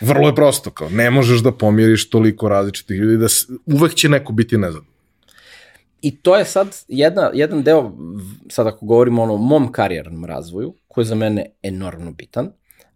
Vrlo 0.01 0.29
je 0.29 0.35
prosto, 0.35 0.71
kao, 0.71 0.89
ne 0.89 1.11
možeš 1.11 1.41
da 1.41 1.53
pomiriš 1.53 2.11
toliko 2.11 2.49
različitih 2.49 2.97
ljudi, 2.97 3.17
da 3.17 3.27
uvek 3.67 3.95
će 3.95 4.09
neko 4.09 4.33
biti 4.33 4.59
nezadovoljan. 4.59 4.95
I 6.03 6.17
to 6.17 6.37
je 6.37 6.45
sad 6.45 6.77
jedna, 6.89 7.31
jedan 7.35 7.63
deo, 7.63 7.93
sad 8.51 8.67
ako 8.67 8.87
govorimo 8.87 9.23
o 9.23 9.37
mom 9.37 9.73
karijernom 9.73 10.25
razvoju, 10.25 10.75
koji 10.89 11.03
je 11.03 11.07
za 11.07 11.15
mene 11.15 11.47
enormno 11.63 12.13
bitan, 12.13 12.51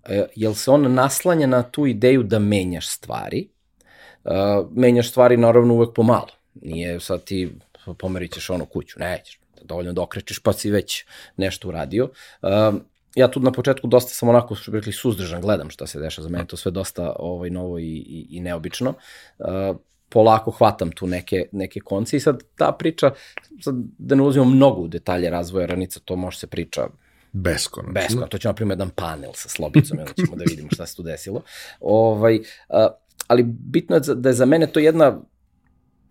e, 0.04 0.26
jer 0.36 0.54
se 0.54 0.70
on 0.70 0.94
naslanja 0.94 1.46
na 1.46 1.62
tu 1.62 1.86
ideju 1.86 2.22
da 2.22 2.38
menjaš 2.38 2.88
stvari. 2.88 3.48
E, 4.24 4.30
menjaš 4.70 5.10
stvari 5.10 5.36
naravno 5.36 5.74
uvek 5.74 5.94
pomalo. 5.94 6.28
Nije 6.54 7.00
sad 7.00 7.24
ti 7.24 7.50
pomerit 7.98 8.34
ćeš 8.34 8.50
ono 8.50 8.64
kuću, 8.64 8.98
nećeš. 9.00 9.40
Dovoljno 9.62 9.92
da 9.92 10.02
okrećeš 10.02 10.38
pa 10.38 10.52
si 10.52 10.70
već 10.70 11.04
nešto 11.36 11.68
uradio. 11.68 12.10
E, 12.42 12.48
ja 13.18 13.28
tu 13.30 13.40
na 13.40 13.52
početku 13.52 13.86
dosta 13.86 14.14
sam 14.14 14.28
onako, 14.28 14.54
što 14.54 14.70
bi 14.70 14.78
rekli, 14.78 14.92
suzdržan, 14.92 15.40
gledam 15.40 15.70
šta 15.70 15.86
se 15.86 16.00
deša 16.00 16.22
za 16.22 16.28
mene, 16.28 16.46
to 16.46 16.56
sve 16.56 16.70
dosta 16.70 17.12
ovaj, 17.18 17.50
novo 17.50 17.78
i, 17.78 17.84
i, 17.84 18.26
i 18.30 18.40
neobično. 18.40 18.94
Uh, 19.38 19.46
polako 20.08 20.50
hvatam 20.50 20.90
tu 20.90 21.06
neke, 21.06 21.48
neke 21.52 21.80
konce 21.80 22.16
i 22.16 22.20
sad 22.20 22.42
ta 22.56 22.72
priča, 22.72 23.10
sad 23.60 23.74
da 23.98 24.14
ne 24.14 24.22
ulazimo 24.22 24.44
mnogo 24.44 24.80
u 24.80 24.88
detalje 24.88 25.30
razvoja 25.30 25.66
ranica, 25.66 26.00
to 26.00 26.16
može 26.16 26.38
se 26.38 26.46
priča 26.46 26.88
Beskonačno. 27.32 27.92
Beskonačno, 27.92 28.28
to 28.28 28.38
ćemo 28.38 28.50
napraviti 28.50 28.72
jedan 28.72 28.90
panel 28.90 29.30
sa 29.34 29.48
Slobicom, 29.48 29.98
onda 29.98 30.12
ćemo 30.12 30.36
da 30.36 30.44
vidimo 30.48 30.68
šta 30.72 30.86
se 30.86 30.96
tu 30.96 31.02
desilo. 31.02 31.42
Ovaj, 31.80 32.36
uh, 32.36 32.44
ali 33.26 33.42
bitno 33.42 33.96
je 33.96 34.00
da 34.14 34.28
je 34.28 34.34
za 34.34 34.46
mene 34.46 34.66
to 34.66 34.80
jedna 34.80 35.20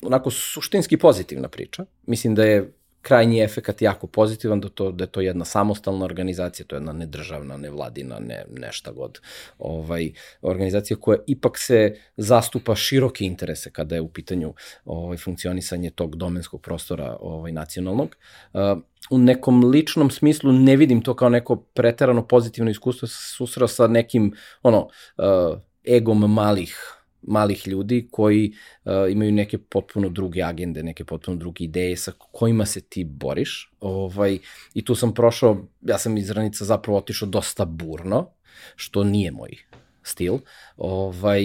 onako 0.02 0.32
suštinski 0.32 0.98
pozitivna 0.98 1.48
priča. 1.48 1.86
Mislim 2.06 2.36
da 2.36 2.46
je 2.46 2.74
krajnji 3.08 3.42
efekat 3.42 3.82
jako 3.82 4.08
pozitivan, 4.08 4.60
da, 4.60 4.70
to, 4.70 4.92
da 4.92 5.04
je 5.04 5.08
to 5.08 5.22
jedna 5.22 5.46
samostalna 5.46 6.06
organizacija, 6.06 6.66
to 6.66 6.76
je 6.76 6.78
jedna 6.78 6.94
nedržavna, 6.94 7.58
nevladina, 7.58 8.20
ne, 8.20 8.44
nešta 8.52 8.92
god, 8.92 9.20
ovaj, 9.60 10.12
organizacija 10.42 10.98
koja 10.98 11.20
ipak 11.28 11.58
se 11.58 11.96
zastupa 12.18 12.76
široke 12.76 13.26
interese 13.26 13.72
kada 13.72 13.96
je 13.96 14.02
u 14.02 14.10
pitanju 14.10 14.54
ovaj, 14.86 15.18
funkcionisanje 15.18 15.90
tog 15.90 16.16
domenskog 16.16 16.62
prostora 16.62 17.18
ovaj, 17.20 17.52
nacionalnog. 17.52 18.16
Uh, 18.54 18.62
u 19.10 19.18
nekom 19.18 19.64
ličnom 19.66 20.10
smislu 20.12 20.52
ne 20.52 20.76
vidim 20.76 21.02
to 21.02 21.16
kao 21.16 21.30
neko 21.30 21.56
preterano 21.56 22.28
pozitivno 22.28 22.72
iskustvo, 22.72 23.08
susreo 23.08 23.68
sa 23.68 23.88
nekim 23.88 24.34
ono, 24.64 24.88
uh, 25.18 25.60
egom 25.88 26.34
malih 26.34 26.97
malih 27.28 27.68
ljudi 27.68 28.08
koji 28.12 28.54
uh, 28.86 28.92
imaju 29.10 29.32
neke 29.32 29.58
potpuno 29.58 30.10
druge 30.10 30.44
agende, 30.44 30.84
neke 30.84 31.06
potpuno 31.06 31.38
druge 31.38 31.64
ideje 31.64 31.98
sa 31.98 32.12
kojima 32.32 32.66
se 32.66 32.82
ti 32.82 33.04
boriš. 33.04 33.72
Ovaj, 33.80 34.38
I 34.74 34.86
tu 34.86 34.96
sam 34.96 35.14
prošao, 35.14 35.68
ja 35.82 35.98
sam 35.98 36.18
iz 36.18 36.32
Ranica 36.32 36.66
zapravo 36.66 36.98
otišao 36.98 37.30
dosta 37.30 37.66
burno, 37.66 38.30
što 38.76 39.04
nije 39.04 39.32
moj 39.32 39.58
stil. 40.04 40.40
Ovaj, 40.78 41.44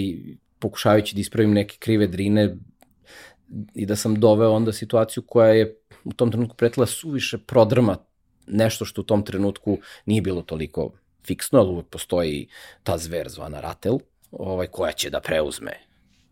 pokušavajući 0.58 1.14
da 1.14 1.20
ispravim 1.20 1.52
neke 1.52 1.76
krive 1.78 2.06
drine 2.06 2.56
i 3.74 3.86
da 3.86 3.96
sam 3.96 4.20
doveo 4.20 4.52
onda 4.52 4.72
situaciju 4.72 5.22
koja 5.26 5.48
je 5.48 5.76
u 6.04 6.12
tom 6.12 6.30
trenutku 6.30 6.56
pretila 6.56 6.86
suviše 6.86 7.38
prodrma 7.38 7.96
nešto 8.46 8.84
što 8.84 9.00
u 9.00 9.04
tom 9.04 9.24
trenutku 9.24 9.78
nije 10.06 10.22
bilo 10.22 10.42
toliko 10.42 10.92
fiksno, 11.26 11.58
ali 11.58 11.70
uvek 11.70 11.86
postoji 11.86 12.48
ta 12.82 12.98
zver 12.98 13.28
zvana 13.28 13.60
Ratel, 13.60 13.98
ovaj, 14.32 14.66
koja 14.66 14.92
će 14.92 15.10
da 15.10 15.20
preuzme 15.20 15.72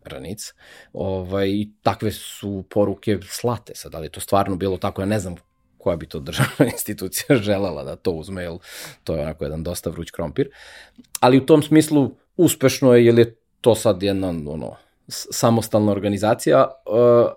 Ranic. 0.03 0.53
Ovaj, 0.93 1.49
takve 1.81 2.11
su 2.11 2.63
poruke 2.69 3.19
slate. 3.29 3.75
Sad, 3.75 3.91
da 3.91 3.99
li 3.99 4.09
to 4.09 4.19
stvarno 4.19 4.55
bilo 4.55 4.77
tako, 4.77 5.01
ja 5.01 5.05
ne 5.05 5.19
znam 5.19 5.35
koja 5.77 5.95
bi 5.95 6.07
to 6.07 6.19
državna 6.19 6.65
institucija 6.73 7.37
želela 7.37 7.83
da 7.83 7.95
to 7.95 8.11
uzme, 8.11 8.43
jer 8.43 8.57
to 9.03 9.15
je 9.15 9.21
onako 9.21 9.43
jedan 9.43 9.63
dosta 9.63 9.89
vruć 9.89 10.11
krompir. 10.11 10.49
Ali 11.19 11.37
u 11.37 11.45
tom 11.45 11.63
smislu 11.63 12.11
uspešno 12.37 12.93
je, 12.93 13.05
jer 13.05 13.19
je 13.19 13.35
to 13.61 13.75
sad 13.75 14.03
jedna 14.03 14.29
ono, 14.29 14.75
samostalna 15.07 15.91
organizacija, 15.91 16.67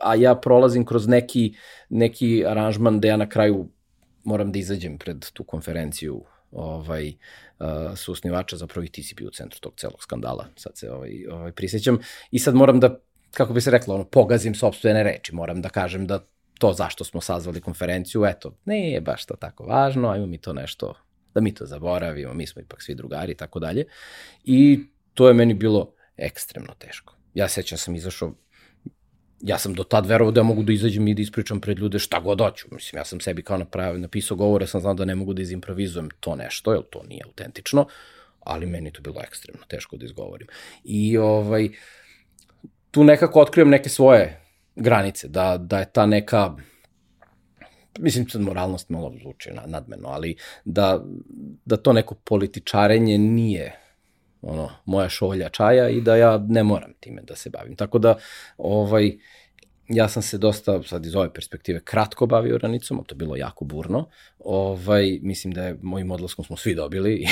a 0.01 0.15
ja 0.15 0.35
prolazim 0.35 0.85
kroz 0.85 1.07
neki, 1.07 1.55
neki 1.89 2.45
aranžman 2.47 3.01
da 3.01 3.09
ja 3.09 3.17
na 3.17 3.29
kraju 3.29 3.69
moram 4.25 4.53
da 4.53 4.59
izađem 4.59 4.99
pred 4.99 5.31
tu 5.33 5.45
konferenciju 5.45 6.25
ovaj, 6.53 7.13
su 7.97 8.13
osnivača, 8.13 8.57
zapravo 8.57 8.85
i 8.85 8.89
ti 8.89 9.03
si 9.03 9.15
bio 9.15 9.29
u 9.29 9.31
centru 9.31 9.61
tog 9.61 9.75
celog 9.77 10.03
skandala, 10.03 10.47
sad 10.57 10.79
se 10.79 10.91
ovaj, 10.91 11.27
ovaj, 11.31 11.53
prisjećam. 11.53 11.99
I 12.31 12.39
sad 12.39 12.55
moram 12.55 12.81
da, 12.81 13.01
kako 13.31 13.53
bi 13.53 13.61
se 13.61 13.71
reklo, 13.71 13.95
ono, 13.95 14.05
pogazim 14.05 14.55
sobstvene 14.55 15.03
reči, 15.03 15.35
moram 15.35 15.63
da 15.63 15.69
kažem 15.69 16.07
da 16.07 16.27
to 16.59 16.73
zašto 16.73 17.05
smo 17.05 17.21
sazvali 17.21 17.61
konferenciju, 17.61 18.25
eto, 18.25 18.57
ne 18.65 18.91
je 18.91 19.01
baš 19.01 19.27
to 19.27 19.35
tako 19.37 19.65
važno, 19.65 20.09
ajmo 20.09 20.27
mi 20.27 20.39
to 20.39 20.53
nešto, 20.53 20.95
da 21.35 21.41
mi 21.41 21.55
to 21.55 21.67
zaboravimo, 21.67 22.35
mi 22.35 22.47
smo 22.47 22.63
ipak 22.63 22.83
svi 22.83 22.95
drugari 22.95 23.33
i 23.33 23.37
tako 23.37 23.59
dalje. 23.59 23.85
I 24.45 24.87
to 25.15 25.29
je 25.29 25.35
meni 25.35 25.55
bilo 25.55 25.95
ekstremno 26.17 26.75
teško. 26.79 27.15
Ja 27.35 27.49
sećam 27.49 27.79
sam 27.79 27.95
izašao 27.95 28.33
ja 29.45 29.59
sam 29.59 29.75
do 29.75 29.85
tad 29.85 30.07
verovao 30.07 30.33
da 30.33 30.43
mogu 30.43 30.63
da 30.63 30.73
izađem 30.73 31.09
i 31.09 31.15
da 31.15 31.23
ispričam 31.23 31.61
pred 31.61 31.79
ljude 31.79 31.99
šta 31.99 32.21
god 32.21 32.41
hoću. 32.41 32.67
Mislim, 32.71 32.99
ja 32.99 33.05
sam 33.05 33.21
sebi 33.21 33.43
kao 33.43 33.59
napravio, 33.59 34.01
napisao 34.01 34.37
govore, 34.37 34.67
sam 34.67 34.81
znao 34.81 34.95
da 34.95 35.05
ne 35.05 35.15
mogu 35.15 35.35
da 35.35 35.43
izimprovizujem 35.43 36.09
to 36.21 36.37
nešto, 36.37 36.73
jer 36.73 36.83
to 36.91 37.03
nije 37.09 37.23
autentično, 37.25 37.87
ali 38.41 38.67
meni 38.67 38.93
to 38.93 39.03
bilo 39.03 39.21
ekstremno 39.21 39.63
teško 39.69 39.97
da 39.97 40.05
izgovorim. 40.05 40.49
I 40.85 41.19
ovaj, 41.19 41.69
tu 42.91 43.05
nekako 43.05 43.41
otkrivam 43.41 43.71
neke 43.71 43.89
svoje 43.89 44.41
granice, 44.77 45.29
da, 45.29 45.59
da 45.59 45.79
je 45.79 45.93
ta 45.93 46.07
neka, 46.07 46.57
mislim, 47.99 48.29
sad 48.29 48.41
moralnost 48.41 48.89
malo 48.89 49.13
zvuči 49.23 49.51
nadmeno, 49.67 50.09
ali 50.09 50.37
da, 50.65 51.05
da 51.65 51.77
to 51.77 51.93
neko 51.93 52.15
političarenje 52.15 53.19
nije 53.19 53.84
ono, 54.47 54.71
moja 54.85 55.09
šolja 55.09 55.49
čaja 55.49 55.89
i 55.89 56.01
da 56.01 56.17
ja 56.17 56.39
ne 56.49 56.63
moram 56.63 56.93
time 57.01 57.23
da 57.23 57.37
se 57.37 57.51
bavim. 57.51 57.77
Tako 57.77 57.99
da, 57.99 58.17
ovaj, 58.57 59.13
ja 59.89 60.09
sam 60.09 60.23
se 60.23 60.39
dosta, 60.39 60.83
sad 60.83 61.07
iz 61.07 61.15
ove 61.15 61.33
perspektive, 61.33 61.81
kratko 61.85 62.27
bavio 62.27 62.59
ranicom, 62.59 63.05
to 63.07 63.15
je 63.15 63.17
bilo 63.17 63.37
jako 63.37 63.65
burno. 63.65 64.09
Ovaj, 64.39 65.19
mislim 65.23 65.53
da 65.53 65.63
je 65.63 65.79
mojim 65.83 66.11
odlaskom 66.11 66.45
smo 66.45 66.57
svi 66.57 66.75
dobili 66.75 67.15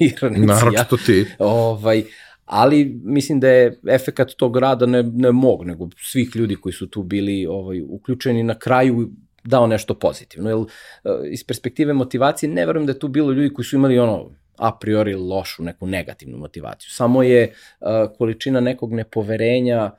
i 0.00 0.12
ranicija. 0.20 0.46
Naravno 0.46 0.96
ti. 1.06 1.26
Ovaj, 1.38 2.04
ali 2.44 3.00
mislim 3.04 3.40
da 3.40 3.48
je 3.48 3.80
efekat 3.88 4.30
tog 4.36 4.56
rada 4.56 4.86
ne, 4.86 5.02
ne 5.02 5.32
mog, 5.32 5.64
nego 5.64 5.88
svih 5.96 6.36
ljudi 6.36 6.56
koji 6.56 6.72
su 6.72 6.86
tu 6.86 7.02
bili 7.02 7.46
ovaj, 7.46 7.82
uključeni 7.88 8.42
na 8.42 8.58
kraju 8.58 9.10
dao 9.44 9.66
nešto 9.66 9.94
pozitivno. 9.94 10.50
Jer, 10.50 10.58
eh, 10.58 11.30
iz 11.30 11.44
perspektive 11.44 11.92
motivacije 11.92 12.50
ne 12.50 12.66
verujem 12.66 12.86
da 12.86 12.92
je 12.92 12.98
tu 12.98 13.08
bilo 13.08 13.32
ljudi 13.32 13.54
koji 13.54 13.64
su 13.64 13.76
imali 13.76 13.98
ono 13.98 14.30
a 14.62 14.78
priori 14.80 15.14
lošu, 15.14 15.62
neku 15.62 15.86
negativnu 15.86 16.38
motivaciju. 16.38 16.90
Samo 16.90 17.22
je 17.22 17.52
uh, 17.80 17.88
količina 18.18 18.60
nekog 18.60 18.92
nepoverenja 18.92 19.90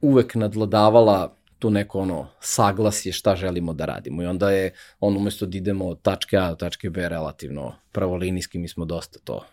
uvek 0.00 0.34
nadladavala 0.34 1.36
tu 1.58 1.70
neko 1.70 1.98
ono 1.98 2.28
saglasje 2.40 3.12
šta 3.12 3.36
želimo 3.36 3.72
da 3.72 3.84
radimo 3.84 4.22
i 4.22 4.26
onda 4.26 4.50
je 4.50 4.72
on 5.00 5.16
umesto 5.16 5.46
da 5.46 5.58
idemo 5.58 5.88
od 5.88 6.02
tačke 6.02 6.36
A 6.36 6.50
do 6.50 6.56
tačke 6.56 6.90
B 6.90 7.08
relativno 7.08 7.74
pravolinijski 7.92 8.58
mi 8.58 8.68
smo 8.68 8.84
dosta 8.84 9.18
to 9.24 9.44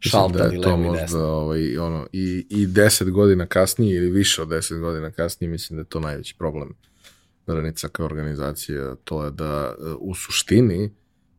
šaltali 0.00 0.58
da 0.58 0.74
levo 0.74 0.94
i 0.94 0.98
desno. 0.98 1.20
Ovaj, 1.20 1.78
ono, 1.78 2.06
i, 2.12 2.46
i 2.50 2.66
deset 2.66 3.10
godina 3.10 3.46
kasnije 3.46 3.96
ili 3.96 4.10
više 4.10 4.42
od 4.42 4.48
deset 4.48 4.80
godina 4.80 5.10
kasnije 5.10 5.50
mislim 5.50 5.76
da 5.76 5.80
je 5.80 5.88
to 5.88 6.00
najveći 6.00 6.34
problem 6.38 6.74
Ranica 7.46 7.88
kao 7.88 8.06
organizacija, 8.06 8.94
to 9.04 9.24
je 9.24 9.30
da 9.30 9.74
uh, 9.78 9.96
u 10.00 10.14
suštini 10.14 10.90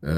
uh, 0.02 0.08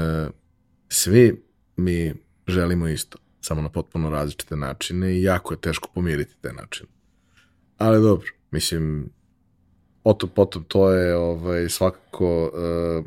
svi 0.89 1.48
mi 1.79 2.13
želimo 2.47 2.87
isto, 2.87 3.17
samo 3.41 3.61
na 3.61 3.69
potpuno 3.69 4.09
različite 4.09 4.55
načine 4.55 5.17
i 5.17 5.23
jako 5.23 5.53
je 5.53 5.61
teško 5.61 5.89
pomiriti 5.93 6.35
te 6.41 6.53
načine. 6.53 6.89
Ali 7.77 8.01
dobro, 8.01 8.27
mislim, 8.51 9.09
o 10.03 10.13
to 10.13 10.27
potom 10.27 10.63
to 10.63 10.91
je 10.91 11.15
ovaj, 11.15 11.69
svakako 11.69 12.43
uh, 12.43 13.05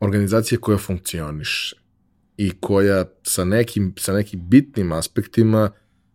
organizacija 0.00 0.58
koja 0.60 0.78
funkcioniše 0.78 1.76
i 2.36 2.52
koja 2.60 3.04
sa 3.22 3.44
nekim, 3.44 3.94
sa 3.98 4.12
nekim 4.12 4.48
bitnim 4.48 4.92
aspektima 4.92 5.70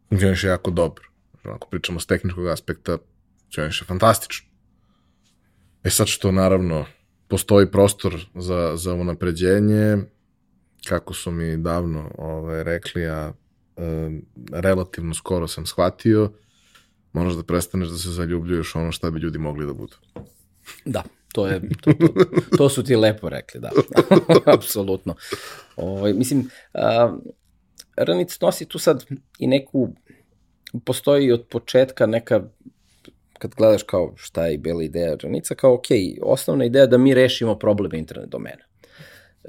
funkcioniše 0.10 0.48
jako 0.48 0.72
dobro. 0.72 1.04
Ako 1.44 1.68
pričamo 1.70 2.00
s 2.00 2.06
tehničkog 2.06 2.48
aspekta, 2.48 2.98
funkcioniše 3.42 3.86
fantastično. 3.86 4.50
E 5.84 5.90
sad 5.90 6.08
što 6.08 6.32
naravno 6.32 6.86
postoji 7.28 7.72
prostor 7.72 8.26
za, 8.36 8.72
za 8.76 8.94
unapređenje, 8.94 9.98
kako 10.88 11.14
su 11.14 11.32
mi 11.32 11.58
davno 11.58 12.12
ovaj, 12.18 12.64
rekli, 12.64 13.08
a 13.08 13.34
e, 13.78 14.10
relativno 14.52 15.14
skoro 15.14 15.48
sam 15.48 15.66
shvatio, 15.66 16.32
moraš 17.14 17.34
da 17.34 17.44
prestaneš 17.44 17.90
da 17.90 17.98
se 17.98 18.10
zaljubljuješ 18.10 18.76
ono 18.76 18.92
šta 18.92 19.12
bi 19.12 19.20
ljudi 19.20 19.38
mogli 19.38 19.66
da 19.66 19.74
budu. 19.74 19.96
Da, 20.86 21.04
to 21.34 21.48
je, 21.48 21.62
to, 21.82 21.94
to, 21.94 22.58
to 22.58 22.70
su 22.70 22.84
ti 22.84 22.96
lepo 22.96 23.30
rekli, 23.30 23.62
da, 23.62 23.70
apsolutno. 24.56 25.16
Ovaj, 25.76 26.14
mislim, 26.14 26.50
a, 26.74 27.18
Ranic 27.96 28.40
nosi 28.42 28.66
tu 28.66 28.80
sad 28.80 29.06
i 29.40 29.48
neku, 29.48 29.90
postoji 30.86 31.32
od 31.32 31.46
početka 31.50 32.06
neka 32.06 32.44
kad 33.40 33.56
gledaš 33.56 33.84
kao 33.84 34.14
šta 34.16 34.46
je 34.46 34.58
bila 34.58 34.84
ideja 34.84 35.16
Ranica, 35.24 35.56
kao 35.56 35.74
ok, 35.74 35.86
osnovna 36.22 36.66
ideja 36.66 36.86
da 36.86 36.98
mi 36.98 37.14
rešimo 37.14 37.60
probleme 37.60 38.00
internet 38.00 38.30
domena 38.30 38.69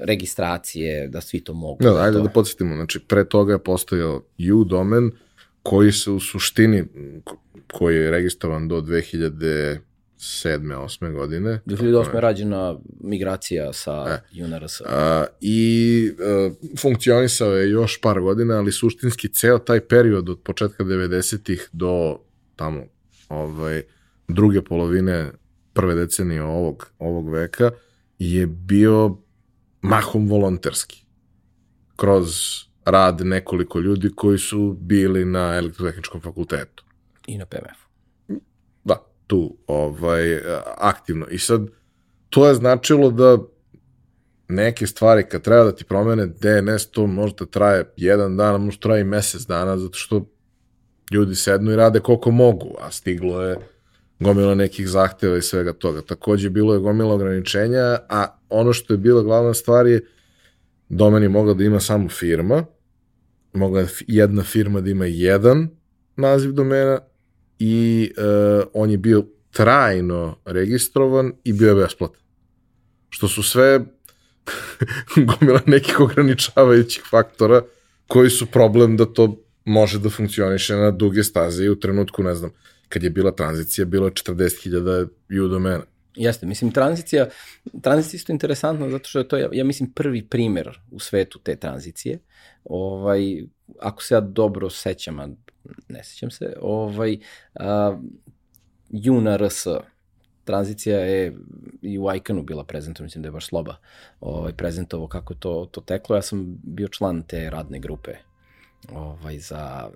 registracije, 0.01 1.07
da 1.07 1.21
svi 1.21 1.39
to 1.39 1.53
mogu. 1.53 1.83
Da, 1.83 2.01
ajde 2.01 2.17
to... 2.17 2.23
da 2.23 2.29
podsjetimo, 2.29 2.75
znači 2.75 2.99
pre 2.99 3.25
toga 3.25 3.53
je 3.53 3.63
postojao 3.63 4.23
U 4.53 4.63
domen 4.63 5.11
koji 5.63 5.91
se 5.91 6.11
u 6.11 6.19
suštini, 6.19 6.83
koji 7.73 7.95
je 7.95 8.11
registrovan 8.11 8.67
do 8.67 8.81
2007. 8.81 9.79
8. 10.19 11.13
godine. 11.13 11.59
2008. 11.65 12.15
je 12.15 12.21
rađena 12.21 12.79
migracija 12.99 13.73
sa 13.73 14.21
e. 14.35 14.43
UNRS. 14.43 14.81
A, 14.85 15.25
I 15.41 16.11
a, 16.19 16.23
e, 16.23 16.51
funkcionisao 16.77 17.57
je 17.57 17.69
još 17.69 18.01
par 18.01 18.21
godina, 18.21 18.57
ali 18.57 18.71
suštinski 18.71 19.29
ceo 19.29 19.57
taj 19.57 19.79
period 19.79 20.29
od 20.29 20.39
početka 20.43 20.83
90-ih 20.83 21.69
do 21.71 22.19
tamo 22.55 22.83
ovaj, 23.29 23.81
druge 24.27 24.61
polovine 24.61 25.31
prve 25.73 25.95
decenije 25.95 26.43
ovog, 26.43 26.91
ovog 26.99 27.29
veka 27.29 27.71
je 28.19 28.47
bio 28.47 29.17
mahom 29.81 30.27
volonterski. 30.27 31.05
Kroz 31.95 32.29
rad 32.85 33.21
nekoliko 33.21 33.79
ljudi 33.79 34.11
koji 34.15 34.37
su 34.37 34.77
bili 34.79 35.25
na 35.25 35.55
elektrotehničkom 35.55 36.21
fakultetu. 36.21 36.83
I 37.27 37.37
na 37.37 37.45
PMF-u. 37.45 37.87
Da, 38.83 38.97
tu 39.27 39.57
ovaj, 39.67 40.39
aktivno. 40.77 41.27
I 41.27 41.39
sad, 41.39 41.61
to 42.29 42.47
je 42.47 42.55
značilo 42.55 43.11
da 43.11 43.37
neke 44.47 44.87
stvari 44.87 45.23
kad 45.29 45.41
treba 45.41 45.63
da 45.63 45.71
ti 45.71 45.83
promene 45.83 46.25
DNS, 46.25 46.91
to 46.91 47.07
možda 47.07 47.45
traje 47.45 47.93
jedan 47.97 48.37
dan, 48.37 48.61
možda 48.61 48.81
traje 48.81 49.01
i 49.01 49.03
mesec 49.03 49.41
dana, 49.41 49.77
zato 49.77 49.93
što 49.93 50.25
ljudi 51.11 51.35
sednu 51.35 51.71
i 51.71 51.75
rade 51.75 51.99
koliko 51.99 52.31
mogu, 52.31 52.75
a 52.79 52.91
stiglo 52.91 53.41
je 53.41 53.55
gomila 54.19 54.55
nekih 54.55 54.89
zahteva 54.89 55.37
i 55.37 55.41
svega 55.41 55.73
toga. 55.73 56.01
Takođe 56.01 56.49
bilo 56.49 56.73
je 56.73 56.79
gomila 56.79 57.13
ograničenja, 57.13 57.99
a 58.09 58.37
ono 58.51 58.73
što 58.73 58.93
je 58.93 58.97
bila 58.97 59.23
glavna 59.23 59.53
stvar 59.53 59.87
je 59.87 60.05
domen 60.89 61.23
je 61.23 61.29
mogla 61.29 61.53
da 61.53 61.63
ima 61.63 61.79
samo 61.79 62.09
firma, 62.09 62.65
mogla 63.53 63.79
je 63.79 63.87
jedna 64.07 64.43
firma 64.43 64.81
da 64.81 64.89
ima 64.89 65.05
jedan 65.05 65.69
naziv 66.15 66.51
domena 66.51 66.99
i 67.59 68.11
uh, 68.17 68.67
on 68.73 68.89
je 68.89 68.97
bio 68.97 69.25
trajno 69.51 70.37
registrovan 70.45 71.33
i 71.43 71.53
bio 71.53 71.69
je 71.69 71.75
besplatan. 71.75 72.21
Što 73.09 73.27
su 73.27 73.43
sve 73.43 73.79
gomila 75.27 75.61
nekih 75.65 75.99
ograničavajućih 75.99 77.03
faktora 77.09 77.61
koji 78.07 78.29
su 78.29 78.45
problem 78.45 78.97
da 78.97 79.05
to 79.05 79.43
može 79.65 79.99
da 79.99 80.09
na 80.69 80.91
duge 80.91 81.23
staze 81.23 81.63
i 81.63 81.69
u 81.69 81.79
trenutku, 81.79 82.23
ne 82.23 82.35
znam, 82.35 82.51
kad 82.89 83.03
je 83.03 83.09
bila 83.09 83.31
tranzicija, 83.31 83.85
bilo 83.85 84.07
je 84.07 84.11
40.000 84.11 85.07
U 85.45 85.47
domena. 85.47 85.83
Jeste, 86.15 86.45
mislim, 86.45 86.71
tranzicija, 86.71 87.27
tranzicija 87.81 88.17
isto 88.17 88.31
interesantna 88.31 88.89
zato 88.89 89.09
što 89.09 89.19
je 89.19 89.27
to, 89.27 89.37
ja, 89.37 89.49
ja 89.51 89.63
mislim, 89.63 89.91
prvi 89.91 90.27
primer 90.27 90.79
u 90.91 90.99
svetu 90.99 91.39
te 91.39 91.55
tranzicije. 91.55 92.19
Ovaj, 92.63 93.43
ako 93.79 94.03
se 94.03 94.13
ja 94.13 94.21
dobro 94.21 94.69
sećam, 94.69 95.19
a 95.19 95.29
ne 95.89 96.03
sećam 96.03 96.31
se, 96.31 96.53
ovaj, 96.61 97.19
a, 97.55 97.99
U 99.09 99.21
na 99.21 99.37
RS, 99.37 99.67
tranzicija 100.43 100.99
je 100.99 101.35
i 101.81 101.99
u 101.99 102.15
Iconu 102.15 102.43
bila 102.43 102.63
prezentovana, 102.63 103.05
mislim 103.05 103.21
da 103.21 103.27
je 103.27 103.31
baš 103.31 103.47
Sloba 103.47 103.75
ovaj, 104.19 104.53
prezentovao 104.53 105.07
kako 105.07 105.33
to, 105.33 105.69
to 105.71 105.81
teklo. 105.81 106.15
Ja 106.15 106.21
sam 106.21 106.59
bio 106.63 106.87
član 106.87 107.23
te 107.23 107.49
radne 107.49 107.79
grupe 107.79 108.11
ovaj, 108.93 109.39
za, 109.39 109.89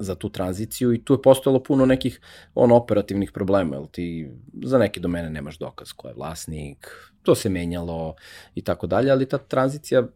za 0.00 0.14
tu 0.14 0.28
tranziciju 0.28 0.92
i 0.92 1.04
tu 1.04 1.14
je 1.14 1.22
postojalo 1.22 1.62
puno 1.62 1.86
nekih 1.86 2.20
on 2.54 2.72
operativnih 2.72 3.32
problema, 3.32 3.76
jel 3.76 3.86
ti 3.86 4.30
za 4.64 4.78
neke 4.78 5.00
domene 5.00 5.30
nemaš 5.30 5.58
dokaz 5.58 5.92
ko 5.92 6.08
je 6.08 6.14
vlasnik, 6.14 6.88
to 7.22 7.34
se 7.34 7.48
menjalo 7.48 8.14
i 8.54 8.62
tako 8.62 8.86
dalje, 8.86 9.10
ali 9.10 9.28
ta 9.28 9.38
tranzicija 9.38 10.06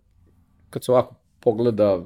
kad 0.71 0.85
se 0.85 0.93
ovako 0.93 1.15
pogleda 1.41 2.03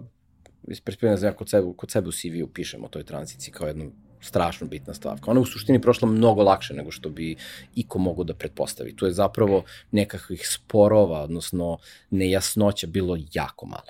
iz 0.69 0.81
perspektive, 0.81 1.17
znam, 1.17 1.35
kod 1.35 1.51
sebe, 1.51 1.73
kod 1.77 1.91
sebe 1.91 2.09
u 2.09 2.13
CV-u 2.13 2.49
pišemo 2.49 2.87
o 2.87 2.89
toj 2.89 3.05
tranziciji 3.05 3.53
kao 3.53 3.67
jednu 3.67 3.93
strašno 4.21 4.67
bitna 4.67 4.95
stavka. 4.95 5.31
Ona 5.31 5.41
je 5.41 5.43
u 5.43 5.47
suštini 5.47 5.81
prošla 5.81 6.09
mnogo 6.09 6.43
lakše 6.43 6.75
nego 6.75 6.91
što 6.91 7.11
bi 7.11 7.37
iko 7.75 7.99
mogo 7.99 8.25
da 8.25 8.35
pretpostavi. 8.35 8.97
Tu 8.97 9.07
je 9.07 9.13
zapravo 9.13 9.63
nekakvih 9.91 10.49
sporova, 10.49 11.23
odnosno 11.23 11.79
nejasnoća 12.11 12.87
bilo 12.87 13.17
jako 13.33 13.67
malo 13.67 13.87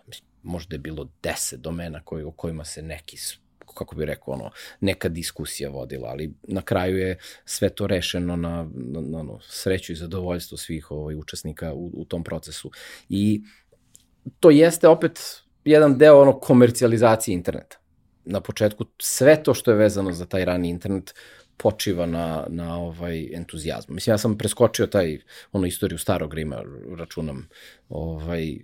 možda 0.49 0.75
je 0.75 0.79
bilo 0.79 1.09
10 1.23 1.57
domena 1.57 2.01
koji, 2.05 2.25
o 2.25 2.31
kojima 2.31 2.65
se 2.65 2.83
neki 2.83 3.17
kako 3.75 3.97
bi 3.97 4.05
rekao, 4.05 4.35
ono, 4.35 4.51
neka 4.81 5.09
diskusija 5.09 5.71
vodila, 5.71 6.09
ali 6.09 6.35
na 6.43 6.63
kraju 6.63 6.99
je 6.99 7.19
sve 7.45 7.69
to 7.69 7.87
rešeno 7.87 8.37
na, 8.37 8.69
na, 8.75 9.01
na 9.01 9.19
ono, 9.19 9.39
sreću 9.41 9.93
i 9.93 9.97
zadovoljstvo 9.97 10.59
svih 10.59 10.91
ovaj, 10.91 11.15
učesnika 11.15 11.73
u, 11.75 11.91
u 11.95 12.05
tom 12.05 12.25
procesu. 12.25 12.71
I 13.09 13.43
to 14.41 14.51
jeste 14.51 14.89
opet 14.89 15.21
jedan 15.65 15.99
deo 15.99 16.21
ono 16.21 16.41
komercijalizacije 16.41 17.35
interneta. 17.35 17.79
Na 18.25 18.41
početku 18.41 18.85
sve 18.99 19.43
to 19.43 19.55
što 19.55 19.71
je 19.71 19.77
vezano 19.77 20.13
za 20.13 20.27
taj 20.27 20.45
rani 20.45 20.69
internet 20.69 21.15
počiva 21.57 22.07
na, 22.07 22.47
na 22.49 22.79
ovaj 22.79 23.35
entuzijazmu. 23.35 23.95
Mislim, 23.95 24.13
ja 24.13 24.19
sam 24.19 24.39
preskočio 24.39 24.87
taj, 24.87 25.19
ono, 25.53 25.67
istoriju 25.67 25.99
starog 25.99 26.35
Rima, 26.35 26.63
računam, 26.99 27.49
ovaj, 27.89 28.59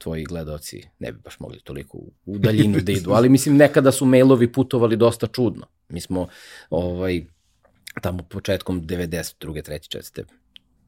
tvoji 0.00 0.24
gledaoci 0.24 0.82
ne 0.98 1.12
bi 1.12 1.18
baš 1.18 1.38
mogli 1.40 1.60
toliko 1.60 1.98
u 2.24 2.38
daljinu 2.38 2.80
da 2.80 2.92
idu, 2.92 3.10
ali 3.10 3.28
mislim 3.28 3.56
nekada 3.56 3.92
su 3.92 4.06
mailovi 4.06 4.52
putovali 4.52 4.96
dosta 4.96 5.26
čudno. 5.26 5.66
Mi 5.88 6.00
smo 6.00 6.28
ovaj, 6.70 7.22
tamo 8.02 8.22
početkom 8.22 8.82
92. 8.82 9.70
3. 9.70 9.98
4 9.98 10.39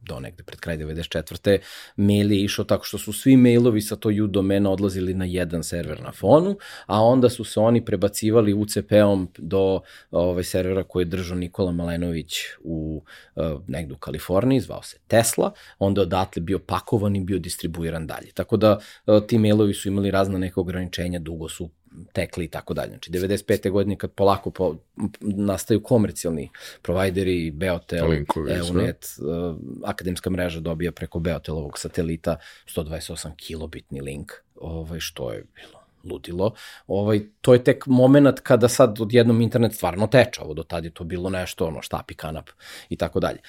do 0.05 0.19
negde 0.19 0.43
pred 0.43 0.59
kraj 0.59 0.77
94. 0.77 1.57
mail 1.95 2.31
je 2.31 2.43
išao 2.43 2.65
tako 2.65 2.85
što 2.85 2.97
su 2.97 3.13
svi 3.13 3.37
mailovi 3.37 3.81
sa 3.81 3.95
to 3.95 4.09
U 4.23 4.27
domena 4.27 4.71
odlazili 4.71 5.13
na 5.13 5.25
jedan 5.25 5.63
server 5.63 6.01
na 6.01 6.11
fonu, 6.11 6.57
a 6.85 7.03
onda 7.03 7.29
su 7.29 7.43
se 7.43 7.59
oni 7.59 7.85
prebacivali 7.85 8.53
UCP-om 8.53 9.29
do 9.37 9.81
ovaj, 10.11 10.43
servera 10.43 10.83
koji 10.83 11.01
je 11.01 11.05
držao 11.05 11.37
Nikola 11.37 11.71
Malenović 11.71 12.33
u 12.63 13.03
uh, 13.35 13.43
negde 13.67 13.93
u 13.93 13.97
Kaliforniji, 13.97 14.59
zvao 14.59 14.83
se 14.83 14.97
Tesla, 15.07 15.51
onda 15.79 16.01
odatle 16.01 16.41
bio 16.41 16.59
pakovan 16.59 17.15
i 17.15 17.23
bio 17.23 17.39
distribuiran 17.39 18.07
dalje. 18.07 18.31
Tako 18.33 18.57
da 18.57 18.79
uh, 19.05 19.25
ti 19.27 19.37
mailovi 19.37 19.73
su 19.73 19.87
imali 19.87 20.11
razna 20.11 20.37
neka 20.37 20.61
ograničenja, 20.61 21.19
dugo 21.19 21.49
su 21.49 21.69
tekli 22.13 22.45
i 22.45 22.47
tako 22.47 22.73
dalje. 22.73 22.89
Znači, 22.89 23.11
95. 23.11 23.69
godine 23.69 23.97
kad 23.97 24.11
polako 24.11 24.51
po, 24.51 24.75
nastaju 25.21 25.83
komercijalni 25.83 26.49
provajderi, 26.81 27.51
Beotel, 27.51 28.11
EUNET, 28.49 29.05
uh, 29.19 29.55
akademska 29.83 30.29
mreža 30.29 30.59
dobija 30.59 30.91
preko 30.91 31.19
Beotelovog 31.19 31.79
satelita 31.79 32.37
128 32.75 33.35
kilobitni 33.35 34.01
link, 34.01 34.31
ovaj, 34.55 34.99
što 34.99 35.31
je 35.31 35.43
bilo 35.55 35.83
ludilo. 36.03 36.53
Ovaj, 36.87 37.21
to 37.41 37.53
je 37.53 37.63
tek 37.63 37.85
moment 37.87 38.39
kada 38.39 38.67
sad 38.67 39.01
odjednom 39.01 39.41
internet 39.41 39.73
stvarno 39.73 40.07
teče, 40.07 40.41
ovo 40.41 40.53
do 40.53 40.63
tada 40.63 40.87
je 40.87 40.93
to 40.93 41.03
bilo 41.03 41.29
nešto, 41.29 41.65
ono, 41.65 41.81
štapi, 41.81 42.13
kanap 42.13 42.49
i 42.89 42.95
tako 42.95 43.19
dalje. 43.19 43.39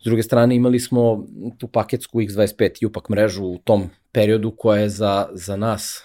S 0.00 0.04
druge 0.04 0.22
strane, 0.22 0.56
imali 0.56 0.80
smo 0.80 1.26
tu 1.58 1.68
paketsku 1.68 2.20
X25 2.20 2.86
UPAK 2.86 3.08
mrežu 3.08 3.44
u 3.44 3.58
tom 3.58 3.90
periodu 4.12 4.50
koja 4.50 4.80
je 4.80 4.88
za, 4.88 5.28
za 5.32 5.56
nas 5.56 6.02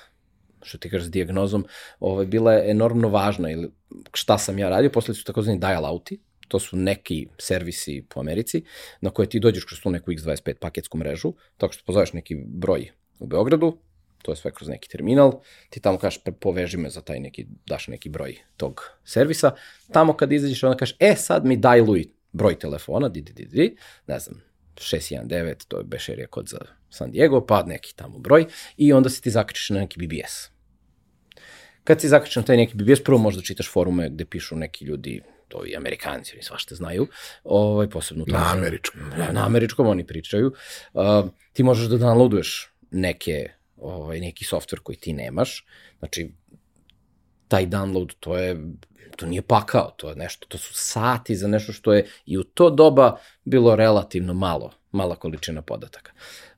što 0.64 0.78
ti 0.78 0.90
kažeš 0.90 1.08
s 1.08 1.12
diagnozom, 1.12 1.66
ovaj, 2.00 2.26
bila 2.26 2.54
je 2.54 2.72
enormno 2.72 3.10
važna. 3.10 3.52
Ili 3.52 3.72
šta 4.14 4.38
sam 4.38 4.60
ja 4.60 4.70
radio, 4.70 4.90
posle 4.90 5.14
su 5.14 5.24
takozvani 5.24 5.60
dial-outi, 5.60 6.18
to 6.48 6.60
su 6.60 6.78
neki 6.78 7.28
servisi 7.38 8.06
po 8.10 8.20
Americi, 8.20 8.64
na 9.02 9.10
koje 9.10 9.30
ti 9.30 9.40
dođeš 9.40 9.64
kroz 9.64 9.80
tu 9.82 9.90
neku 9.90 10.12
X25 10.12 10.54
paketsku 10.54 10.98
mrežu, 10.98 11.34
tako 11.58 11.74
što 11.74 11.84
pozoveš 11.86 12.14
neki 12.14 12.36
broj 12.36 12.92
u 13.20 13.28
Beogradu, 13.28 13.78
to 14.22 14.32
je 14.32 14.36
sve 14.36 14.52
kroz 14.52 14.70
neki 14.70 14.90
terminal, 14.90 15.42
ti 15.70 15.80
tamo 15.80 15.98
kažeš 15.98 16.22
poveži 16.40 16.78
me 16.78 16.90
za 16.90 17.02
taj 17.02 17.20
neki, 17.20 17.48
daš 17.66 17.88
neki 17.88 18.10
broj 18.10 18.38
tog 18.58 18.82
servisa, 19.04 19.52
tamo 19.92 20.14
kad 20.14 20.32
izađeš 20.32 20.64
onda 20.64 20.78
kažeš, 20.78 20.96
e 21.00 21.16
sad 21.16 21.46
mi 21.46 21.58
dajluj 21.58 22.06
broj 22.32 22.60
telefona, 22.60 23.10
di, 23.10 23.22
di, 23.22 23.34
di, 23.34 23.46
di, 23.46 23.76
ne 24.08 24.20
znam, 24.20 24.42
619, 24.84 25.68
to 25.68 25.78
je 25.78 25.84
Bešerija 25.84 26.28
kod 26.28 26.48
za 26.48 26.60
San 26.90 27.12
Diego, 27.12 27.46
pa 27.46 27.64
neki 27.64 27.96
tamo 27.96 28.20
broj, 28.20 28.46
i 28.78 28.94
onda 28.94 29.10
se 29.10 29.22
ti 29.22 29.32
zakričiš 29.32 29.70
na 29.70 29.80
neki 29.80 30.00
BBS. 30.00 30.50
Kad 31.84 32.02
si 32.02 32.08
zakričiš 32.08 32.36
na 32.36 32.44
taj 32.44 32.58
neki 32.58 32.76
BBS, 32.76 33.04
prvo 33.04 33.18
možda 33.18 33.42
čitaš 33.42 33.72
forume 33.72 34.10
gde 34.10 34.26
pišu 34.26 34.56
neki 34.56 34.86
ljudi, 34.86 35.22
to 35.48 35.66
i 35.66 35.76
amerikanci, 35.76 36.34
oni 36.36 36.44
svašta 36.44 36.76
znaju, 36.76 37.08
ovaj, 37.44 37.90
posebno 37.90 38.26
to. 38.26 38.32
Na 38.32 38.52
američkom. 38.52 39.02
Na, 39.18 39.32
na 39.32 39.46
američkom 39.46 39.88
oni 39.88 40.08
pričaju. 40.08 40.54
Uh, 40.94 41.04
ti 41.54 41.64
možeš 41.64 41.88
da 41.88 41.98
downloaduješ 41.98 42.74
neke, 42.92 43.50
ovaj, 43.78 44.20
neki 44.20 44.46
softver 44.46 44.80
koji 44.80 44.96
ti 44.96 45.14
nemaš, 45.14 45.66
znači, 46.00 46.32
taj 47.48 47.68
download, 47.68 48.14
to 48.20 48.38
je 48.38 48.58
to 49.18 49.26
nije 49.26 49.42
pakao, 49.42 49.92
to 49.98 50.10
je 50.10 50.16
nešto, 50.16 50.48
to 50.48 50.58
su 50.58 50.74
sati 50.74 51.36
za 51.36 51.48
nešto 51.48 51.74
što 51.74 51.94
je 51.94 52.06
i 52.26 52.38
u 52.38 52.44
to 52.44 52.70
doba 52.70 53.18
bilo 53.46 53.76
relativno 53.76 54.34
malo, 54.34 54.72
mala 54.92 55.16
količina 55.16 55.62
podataka. 55.62 56.12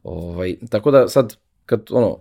Ovaj, 0.04 0.56
tako 0.70 0.92
da 0.92 1.08
sad, 1.08 1.36
kad 1.66 1.88
ono, 1.90 2.20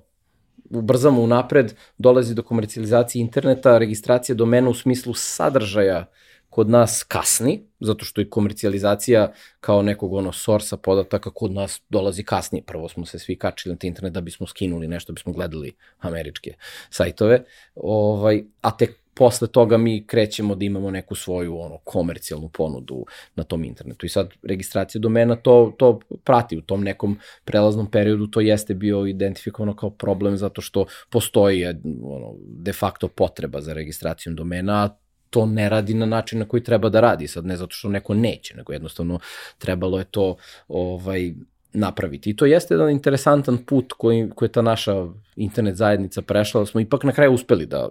ubrzamo 0.70 1.22
unapred, 1.22 1.74
dolazi 1.98 2.34
do 2.34 2.42
komercijalizacije 2.42 3.20
interneta, 3.20 3.78
registracija 3.78 4.36
domena 4.36 4.70
u 4.70 4.74
smislu 4.74 5.14
sadržaja 5.14 6.06
kod 6.50 6.70
nas 6.70 7.04
kasni, 7.08 7.62
zato 7.80 8.04
što 8.04 8.20
i 8.20 8.30
komercijalizacija 8.30 9.32
kao 9.60 9.82
nekog 9.82 10.12
ono 10.12 10.32
sorsa 10.32 10.76
podataka 10.76 11.30
kod 11.30 11.52
nas 11.52 11.80
dolazi 11.88 12.22
kasnije. 12.22 12.62
Prvo 12.62 12.88
smo 12.88 13.06
se 13.06 13.18
svi 13.18 13.36
kačili 13.36 13.72
na 13.82 13.86
internet 13.88 14.12
da 14.12 14.20
bismo 14.20 14.46
skinuli 14.46 14.88
nešto, 14.88 15.12
da 15.12 15.14
bismo 15.14 15.32
gledali 15.32 15.72
američke 15.98 16.54
sajtove, 16.90 17.44
ovaj, 17.74 18.44
a 18.60 18.76
tek 18.76 18.90
posle 19.18 19.48
toga 19.48 19.76
mi 19.78 20.06
krećemo 20.06 20.54
da 20.54 20.64
imamo 20.64 20.90
neku 20.90 21.14
svoju 21.14 21.60
ono 21.60 21.78
komercijalnu 21.78 22.48
ponudu 22.48 23.04
na 23.36 23.44
tom 23.44 23.64
internetu. 23.64 24.06
I 24.06 24.08
sad 24.08 24.30
registracija 24.42 25.00
domena 25.00 25.36
to, 25.36 25.72
to 25.78 26.00
prati 26.24 26.58
u 26.58 26.62
tom 26.62 26.84
nekom 26.84 27.18
prelaznom 27.44 27.90
periodu, 27.90 28.26
to 28.26 28.40
jeste 28.40 28.74
bio 28.74 29.06
identifikovano 29.06 29.76
kao 29.76 29.90
problem 29.90 30.36
zato 30.36 30.60
što 30.60 30.86
postoji 31.10 31.66
ono, 32.02 32.34
de 32.40 32.72
facto 32.72 33.08
potreba 33.08 33.60
za 33.60 33.72
registracijom 33.72 34.36
domena, 34.36 34.96
to 35.30 35.46
ne 35.46 35.68
radi 35.68 35.94
na 35.94 36.06
način 36.06 36.38
na 36.38 36.48
koji 36.48 36.64
treba 36.64 36.88
da 36.88 37.00
radi, 37.00 37.28
sad 37.28 37.46
ne 37.46 37.56
zato 37.56 37.74
što 37.76 37.88
neko 37.88 38.14
neće, 38.14 38.56
nego 38.56 38.72
jednostavno 38.72 39.18
trebalo 39.58 39.98
je 39.98 40.04
to 40.04 40.36
ovaj, 40.68 41.32
napraviti. 41.72 42.30
I 42.30 42.36
to 42.36 42.46
jeste 42.46 42.74
jedan 42.74 42.90
interesantan 42.90 43.58
put 43.58 43.92
koji, 43.92 44.30
koji 44.34 44.46
je 44.46 44.52
ta 44.52 44.62
naša 44.62 45.06
internet 45.36 45.76
zajednica 45.76 46.22
prešla, 46.22 46.60
da 46.60 46.66
smo 46.66 46.80
ipak 46.80 47.04
na 47.04 47.12
kraju 47.12 47.32
uspeli 47.32 47.66
da 47.66 47.88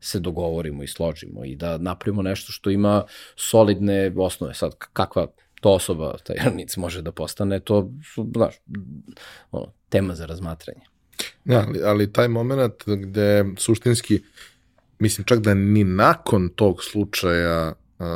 se 0.00 0.20
dogovorimo 0.20 0.82
i 0.82 0.86
složimo 0.86 1.44
i 1.44 1.56
da 1.56 1.78
napravimo 1.78 2.22
nešto 2.22 2.52
što 2.52 2.70
ima 2.70 3.04
solidne 3.36 4.12
osnove. 4.16 4.54
Sad, 4.54 4.74
kakva 4.92 5.26
to 5.60 5.70
osoba, 5.70 6.16
taj 6.24 6.36
Ernic 6.46 6.76
može 6.76 7.02
da 7.02 7.12
postane, 7.12 7.60
to 7.60 7.90
su, 8.14 8.30
znaš, 8.34 8.54
ono, 9.50 9.72
tema 9.88 10.14
za 10.14 10.26
razmatranje. 10.26 10.80
Ja, 11.44 11.64
ali, 11.68 11.82
ali 11.84 12.12
taj 12.12 12.28
moment 12.28 12.74
gde 12.86 13.44
suštinski, 13.56 14.20
mislim 15.00 15.24
čak 15.24 15.38
da 15.38 15.54
ni 15.54 15.84
nakon 15.84 16.48
tog 16.48 16.84
slučaja 16.84 17.72
uh, 17.98 18.06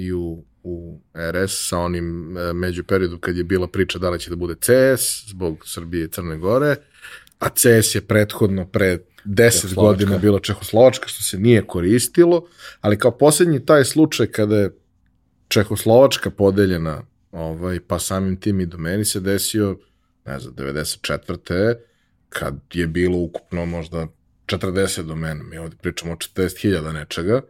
i 0.00 0.12
u, 0.12 0.44
u 0.62 1.00
RS 1.14 1.68
sa 1.68 1.78
onim 1.78 2.36
uh, 2.36 2.52
među 2.54 2.84
periodu 2.84 3.18
kad 3.18 3.36
je 3.36 3.44
bila 3.44 3.68
priča 3.68 3.98
da 3.98 4.10
li 4.10 4.20
će 4.20 4.30
da 4.30 4.36
bude 4.36 4.54
CS 4.54 5.28
zbog 5.28 5.62
Srbije 5.66 6.04
i 6.04 6.08
Crne 6.08 6.36
Gore, 6.36 6.76
a 7.38 7.48
CS 7.48 7.94
je 7.94 8.00
prethodno 8.00 8.66
pre 8.66 8.98
10 9.24 9.74
godina 9.74 10.18
bilo 10.18 10.38
Čehoslovačka, 10.38 11.08
što 11.08 11.22
se 11.22 11.38
nije 11.38 11.66
koristilo, 11.66 12.46
ali 12.80 12.98
kao 12.98 13.10
poslednji 13.10 13.66
taj 13.66 13.84
slučaj 13.84 14.26
kada 14.26 14.56
je 14.56 14.70
Čehoslovačka 15.48 16.30
podeljena, 16.30 17.02
ovaj, 17.32 17.80
pa 17.80 17.98
samim 17.98 18.36
tim 18.36 18.60
i 18.60 18.66
do 18.66 18.78
meni 18.78 19.04
se 19.04 19.20
desio, 19.20 19.78
ne 20.26 20.38
znam, 20.38 20.54
94. 20.54 21.74
kad 22.28 22.60
je 22.72 22.86
bilo 22.86 23.18
ukupno 23.18 23.66
možda 23.66 24.06
40 24.58 25.02
domena, 25.02 25.42
mi 25.42 25.58
ovde 25.58 25.76
pričamo 25.82 26.12
o 26.12 26.16
40.000 26.16 26.92
nečega, 26.92 27.42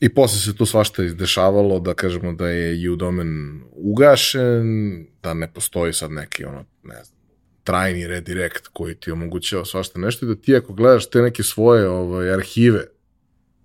I 0.00 0.08
posle 0.14 0.38
se 0.38 0.56
tu 0.56 0.66
svašta 0.66 1.04
izdešavalo, 1.04 1.80
da 1.80 1.94
kažemo 1.94 2.32
da 2.32 2.48
je 2.48 2.90
u 2.90 2.96
domen 2.96 3.60
ugašen, 3.72 5.06
da 5.22 5.34
ne 5.34 5.52
postoji 5.52 5.92
sad 5.92 6.10
neki, 6.10 6.44
ono, 6.44 6.64
ne 6.82 7.04
znam, 7.04 7.18
trajni 7.64 8.06
redirekt 8.06 8.68
koji 8.72 8.94
ti 8.94 9.10
omogućava 9.10 9.64
svašta 9.64 9.98
nešto 9.98 10.26
i 10.26 10.28
da 10.28 10.34
ti 10.34 10.56
ako 10.56 10.72
gledaš 10.72 11.10
te 11.10 11.22
neke 11.22 11.42
svoje 11.42 11.88
ovaj, 11.88 12.34
arhive 12.34 12.84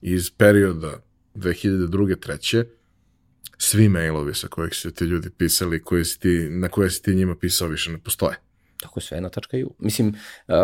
iz 0.01 0.31
perioda 0.31 1.01
2002. 1.35 2.19
treće, 2.19 2.65
svi 3.57 3.89
mailovi 3.89 4.33
sa 4.33 4.47
kojih 4.47 4.73
su 4.73 4.91
ti 4.91 5.05
ljudi 5.05 5.29
pisali, 5.29 5.83
koji 5.83 6.05
si 6.05 6.19
ti, 6.19 6.47
na 6.49 6.69
koje 6.69 6.89
si 6.89 7.01
ti 7.01 7.15
njima 7.15 7.35
pisao 7.35 7.67
više 7.67 7.91
ne 7.91 7.99
postoje. 7.99 8.35
Tako 8.81 8.99
sve 8.99 9.21
na 9.21 9.29
.eu. 9.51 9.69
Mislim, 9.79 10.07
uh, 10.47 10.55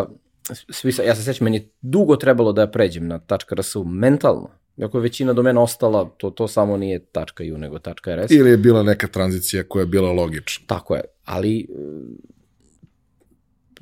svi 0.56 0.92
sa, 0.92 1.04
ja 1.04 1.16
se 1.16 1.24
sećam, 1.24 1.46
meni 1.46 1.58
je 1.58 1.70
dugo 1.82 2.16
trebalo 2.16 2.52
da 2.52 2.62
ja 2.62 2.68
pređem 2.68 3.08
na 3.08 3.20
.rs 3.58 3.76
mentalno, 3.86 4.50
Iako 4.80 4.98
je 4.98 5.02
većina 5.02 5.34
domena 5.34 5.62
ostala, 5.62 6.10
to, 6.18 6.30
to 6.30 6.48
samo 6.48 6.78
nije 6.78 7.06
.u 7.54 7.58
nego 7.58 7.78
.rs. 8.06 8.32
Ili 8.32 8.50
je 8.50 8.58
bila 8.58 8.84
neka 8.84 9.08
tranzicija 9.08 9.64
koja 9.64 9.82
je 9.82 9.88
bila 9.88 10.12
logična. 10.12 10.66
Tako 10.68 10.96
je, 10.96 11.02
ali 11.26 11.68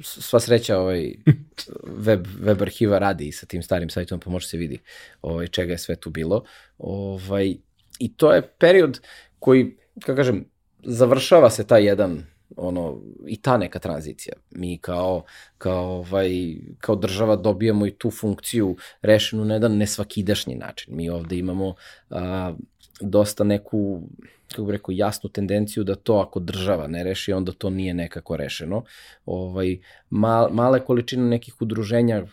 sva 0.01 0.39
sreća 0.39 0.79
ovaj 0.79 1.13
web, 2.05 2.27
web 2.39 2.61
arhiva 2.61 2.99
radi 2.99 3.31
sa 3.31 3.45
tim 3.45 3.63
starim 3.63 3.89
sajtom, 3.89 4.19
pa 4.19 4.29
može 4.29 4.47
se 4.47 4.57
vidi 4.57 4.79
ovaj, 5.21 5.47
čega 5.47 5.71
je 5.71 5.77
sve 5.77 5.95
tu 5.95 6.09
bilo. 6.09 6.43
Ovaj, 6.77 7.55
I 7.99 8.13
to 8.17 8.33
je 8.33 8.41
period 8.41 8.99
koji, 9.39 9.77
kako 10.01 10.15
kažem, 10.15 10.45
završava 10.83 11.49
se 11.49 11.67
taj 11.67 11.85
jedan 11.85 12.23
ono 12.55 13.01
i 13.27 13.41
ta 13.41 13.57
neka 13.57 13.79
tranzicija. 13.79 14.33
Mi 14.51 14.77
kao 14.77 15.23
kao 15.57 15.85
ovaj 15.85 16.31
kao 16.79 16.95
država 16.95 17.35
dobijamo 17.35 17.87
i 17.87 17.91
tu 17.91 18.11
funkciju 18.11 18.75
rešenu 19.01 19.45
na 19.45 19.53
jedan 19.53 19.77
nesvakidašnji 19.77 20.55
način. 20.55 20.95
Mi 20.95 21.09
ovde 21.09 21.37
imamo 21.37 21.75
a, 22.09 22.53
dosta 23.01 23.43
neku 23.43 24.01
kako 24.51 24.63
bih 24.63 24.71
rekao, 24.71 24.93
jasnu 24.93 25.29
tendenciju 25.29 25.83
da 25.83 25.95
to 25.95 26.15
ako 26.15 26.39
država 26.39 26.87
ne 26.87 27.03
reši, 27.03 27.33
onda 27.33 27.51
to 27.51 27.69
nije 27.69 27.93
nekako 27.93 28.37
rešeno. 28.37 28.83
Ovaj, 29.25 29.79
mal, 30.09 30.49
male 30.51 30.85
količine 30.85 31.23
nekih 31.23 31.61
udruženja 31.61 32.25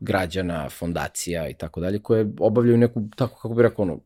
građana, 0.00 0.68
fondacija 0.68 1.48
i 1.48 1.54
tako 1.54 1.80
dalje, 1.80 1.98
koje 1.98 2.32
obavljaju 2.40 2.78
neku, 2.78 3.02
tako 3.16 3.34
kako 3.34 3.54
bih 3.54 3.62
rekao, 3.62 3.82
ono, 3.82 4.00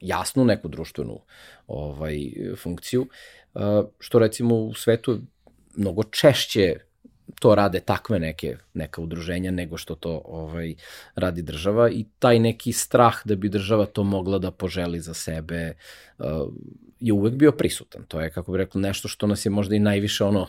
jasnu 0.00 0.44
neku 0.44 0.68
društvenu 0.68 1.20
ovaj, 1.66 2.18
funkciju, 2.62 3.06
što 3.98 4.18
recimo 4.18 4.54
u 4.54 4.74
svetu 4.74 5.20
mnogo 5.76 6.02
češće 6.02 6.76
to 7.40 7.54
rade 7.54 7.80
takve 7.80 8.18
neke 8.18 8.56
neka 8.74 9.02
udruženja 9.02 9.50
nego 9.50 9.76
što 9.76 9.94
to 9.94 10.22
ovaj 10.24 10.74
radi 11.14 11.42
država 11.42 11.90
i 11.90 12.06
taj 12.18 12.38
neki 12.38 12.72
strah 12.72 13.14
da 13.24 13.34
bi 13.36 13.48
država 13.48 13.86
to 13.86 14.04
mogla 14.04 14.38
da 14.38 14.50
poželi 14.50 15.00
za 15.00 15.14
sebe 15.14 15.74
je 17.00 17.12
uvek 17.12 17.34
bio 17.34 17.52
prisutan. 17.52 18.04
To 18.04 18.20
je 18.20 18.30
kako 18.30 18.52
bih 18.52 18.58
rekao 18.58 18.80
nešto 18.80 19.08
što 19.08 19.26
nas 19.26 19.46
je 19.46 19.50
možda 19.50 19.74
i 19.74 19.78
najviše 19.78 20.24
ono 20.24 20.46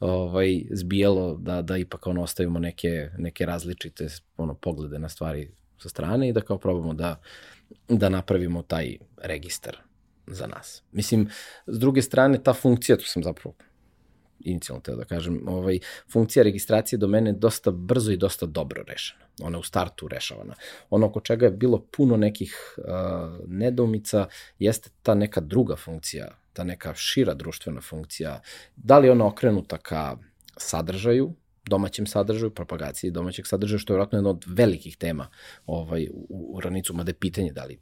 ovaj 0.00 0.62
zbijalo 0.70 1.36
da 1.36 1.62
da 1.62 1.76
ipak 1.76 2.06
ono 2.06 2.22
ostavimo 2.22 2.58
neke 2.58 3.10
neke 3.18 3.46
različite 3.46 4.06
ono 4.36 4.54
poglede 4.54 4.98
na 4.98 5.08
stvari 5.08 5.50
sa 5.78 5.88
strane 5.88 6.28
i 6.28 6.32
da 6.32 6.40
kao 6.40 6.58
probamo 6.58 6.94
da 6.94 7.20
da 7.88 8.08
napravimo 8.08 8.62
taj 8.62 8.96
registar 9.16 9.87
za 10.34 10.46
nas. 10.46 10.82
Mislim, 10.92 11.28
s 11.66 11.78
druge 11.78 12.02
strane, 12.02 12.42
ta 12.42 12.52
funkcija, 12.52 12.96
tu 12.96 13.04
sam 13.06 13.22
zapravo 13.22 13.54
inicijalno 14.40 14.82
teo 14.82 14.96
da 14.96 15.04
kažem, 15.04 15.48
ovaj, 15.48 15.78
funkcija 16.12 16.42
registracije 16.42 16.98
domene 16.98 17.32
dosta 17.32 17.70
brzo 17.70 18.12
i 18.12 18.16
dosta 18.16 18.46
dobro 18.46 18.82
rešena. 18.82 19.24
Ona 19.42 19.56
je 19.56 19.60
u 19.60 19.62
startu 19.62 20.08
rešavana. 20.08 20.54
Ono 20.90 21.06
oko 21.06 21.20
čega 21.20 21.46
je 21.46 21.52
bilo 21.52 21.86
puno 21.96 22.16
nekih 22.16 22.78
uh, 22.78 22.84
nedoumica 23.46 24.26
jeste 24.58 24.90
ta 25.02 25.14
neka 25.14 25.40
druga 25.40 25.76
funkcija, 25.76 26.28
ta 26.52 26.64
neka 26.64 26.94
šira 26.94 27.34
društvena 27.34 27.80
funkcija. 27.80 28.40
Da 28.76 28.98
li 28.98 29.06
je 29.06 29.12
ona 29.12 29.26
okrenuta 29.26 29.78
ka 29.78 30.16
sadržaju, 30.56 31.34
domaćem 31.68 32.06
sadržaju, 32.06 32.54
propagaciji 32.54 33.10
domaćeg 33.10 33.46
sadržaja, 33.46 33.78
što 33.78 33.92
je 33.92 33.94
vjerojatno 33.94 34.18
jedna 34.18 34.30
od 34.30 34.44
velikih 34.46 34.96
tema 34.96 35.28
ovaj, 35.66 36.08
u, 36.12 36.56
u 36.56 36.60
ranicu, 36.60 36.94
mada 36.94 37.10
je 37.10 37.14
pitanje 37.14 37.52
da 37.52 37.64
li 37.64 37.78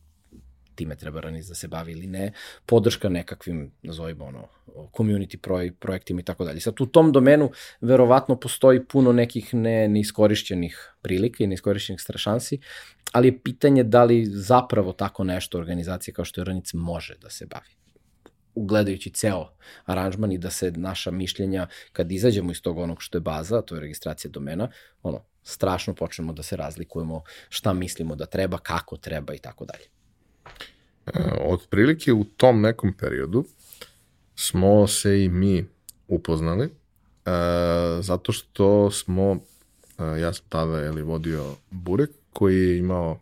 time 0.77 0.97
treba 0.97 1.21
Ranis 1.21 1.47
da 1.47 1.55
se 1.55 1.69
bavi 1.69 1.93
ili 1.93 2.07
ne, 2.07 2.33
podrška 2.67 3.09
nekakvim, 3.09 3.73
nazovimo 3.83 4.25
ono, 4.25 4.49
community 4.93 5.37
proj, 5.37 5.73
projektima 5.73 6.21
i 6.21 6.25
tako 6.25 6.45
dalje. 6.45 6.61
Sad 6.61 6.81
u 6.81 6.87
tom 6.87 7.13
domenu 7.13 7.51
verovatno 7.81 8.37
postoji 8.41 8.85
puno 8.85 9.13
nekih 9.13 9.55
ne, 9.55 9.89
neiskorišćenih 9.89 10.93
prilika 11.03 11.45
i 11.45 11.47
neiskorišćenih 11.47 12.01
strašansi, 12.01 12.59
ali 13.13 13.29
je 13.29 13.43
pitanje 13.43 13.83
da 13.83 14.05
li 14.05 14.25
zapravo 14.27 14.93
tako 14.93 15.25
nešto 15.25 15.59
organizacija 15.59 16.15
kao 16.15 16.25
što 16.25 16.41
je 16.41 16.45
Ranic 16.45 16.73
može 16.75 17.17
da 17.23 17.31
se 17.31 17.47
bavi. 17.47 17.77
ugledajući 18.57 19.11
ceo 19.11 19.49
aranžman 19.85 20.33
i 20.33 20.39
da 20.39 20.51
se 20.51 20.71
naša 20.71 21.11
mišljenja, 21.11 21.67
kad 21.93 22.13
izađemo 22.13 22.51
iz 22.53 22.63
tog 22.63 22.79
onog 22.79 23.03
što 23.03 23.19
je 23.19 23.23
baza, 23.23 23.63
to 23.63 23.75
je 23.75 23.81
registracija 23.81 24.31
domena, 24.31 24.69
ono, 25.03 25.25
strašno 25.43 25.95
počnemo 25.95 26.33
da 26.33 26.43
se 26.43 26.57
razlikujemo 26.57 27.23
šta 27.49 27.73
mislimo 27.73 28.17
da 28.17 28.27
treba, 28.27 28.59
kako 28.59 28.97
treba 28.97 29.35
i 29.35 29.39
tako 29.39 29.65
dalje. 29.65 29.85
E, 31.07 31.21
od 31.41 31.67
prilike 31.71 32.13
u 32.13 32.25
tom 32.25 32.61
nekom 32.61 32.93
periodu 32.93 33.45
smo 34.35 34.87
se 34.87 35.25
i 35.25 35.29
mi 35.29 35.67
upoznali, 36.09 36.65
e, 36.65 36.71
zato 38.01 38.33
što 38.33 38.91
smo, 38.91 39.39
e, 39.99 40.21
ja 40.21 40.33
sam 40.33 40.45
tada 40.49 40.79
jeli, 40.79 41.03
vodio 41.03 41.55
Burek, 41.71 42.11
koji 42.33 42.57
je 42.57 42.79
imao 42.79 43.19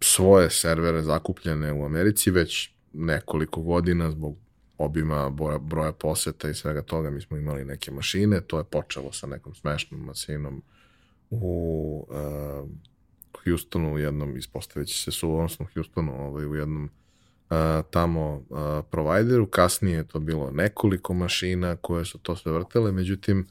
svoje 0.00 0.50
servere 0.50 1.02
zakupljene 1.02 1.72
u 1.72 1.84
Americi 1.84 2.30
već 2.30 2.70
nekoliko 2.92 3.60
godina 3.60 4.10
zbog 4.10 4.36
obima 4.78 5.30
broja, 5.30 5.58
broja 5.58 5.92
poseta 5.92 6.50
i 6.50 6.54
svega 6.54 6.82
toga. 6.82 7.10
Mi 7.10 7.20
smo 7.20 7.36
imali 7.36 7.64
neke 7.64 7.90
mašine, 7.90 8.40
to 8.40 8.58
je 8.58 8.64
počelo 8.64 9.12
sa 9.12 9.26
nekom 9.26 9.54
smešnom 9.54 10.00
mašinom 10.00 10.62
u 11.30 12.06
Houstonu, 13.44 13.94
u 13.94 13.98
jednom, 13.98 14.36
ispostavići 14.36 14.98
se 14.98 15.10
su, 15.10 15.34
odnosno 15.34 15.66
Houstonu, 15.74 16.26
ovaj, 16.26 16.46
u 16.46 16.54
jednom 16.54 16.84
uh, 16.84 17.56
tamo 17.90 18.34
uh, 18.34 18.58
provideru. 18.90 19.46
Kasnije 19.46 19.96
je 19.96 20.08
to 20.08 20.18
bilo 20.18 20.50
nekoliko 20.50 21.14
mašina 21.14 21.76
koje 21.76 22.04
su 22.04 22.18
to 22.18 22.36
sve 22.36 22.52
vrtele, 22.52 22.92
međutim, 22.92 23.46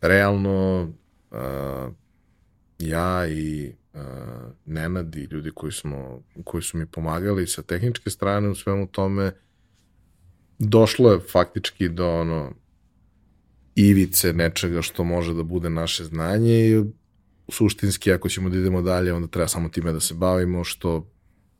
realno 0.00 0.82
uh, 1.30 1.38
ja 2.78 3.28
i 3.28 3.72
uh, 3.94 4.00
Nenad 4.66 5.16
i 5.16 5.28
ljudi 5.30 5.50
koji, 5.54 5.72
smo, 5.72 6.22
koji 6.44 6.62
su 6.62 6.78
mi 6.78 6.86
pomagali 6.86 7.46
sa 7.46 7.62
tehničke 7.62 8.10
strane 8.10 8.48
u 8.48 8.54
svemu 8.54 8.86
tome, 8.86 9.32
došlo 10.58 11.12
je 11.12 11.20
faktički 11.32 11.88
do 11.88 12.20
ono 12.20 12.52
ivice 13.74 14.32
nečega 14.32 14.82
što 14.82 15.04
može 15.04 15.34
da 15.34 15.42
bude 15.42 15.70
naše 15.70 16.04
znanje 16.04 16.68
i 16.68 16.84
suštinski 17.50 18.12
ako 18.12 18.28
ćemo 18.28 18.48
da 18.48 18.58
idemo 18.58 18.82
dalje 18.82 19.12
onda 19.12 19.28
treba 19.28 19.48
samo 19.48 19.68
time 19.68 19.92
da 19.92 20.00
se 20.00 20.14
bavimo 20.14 20.64
što 20.64 21.10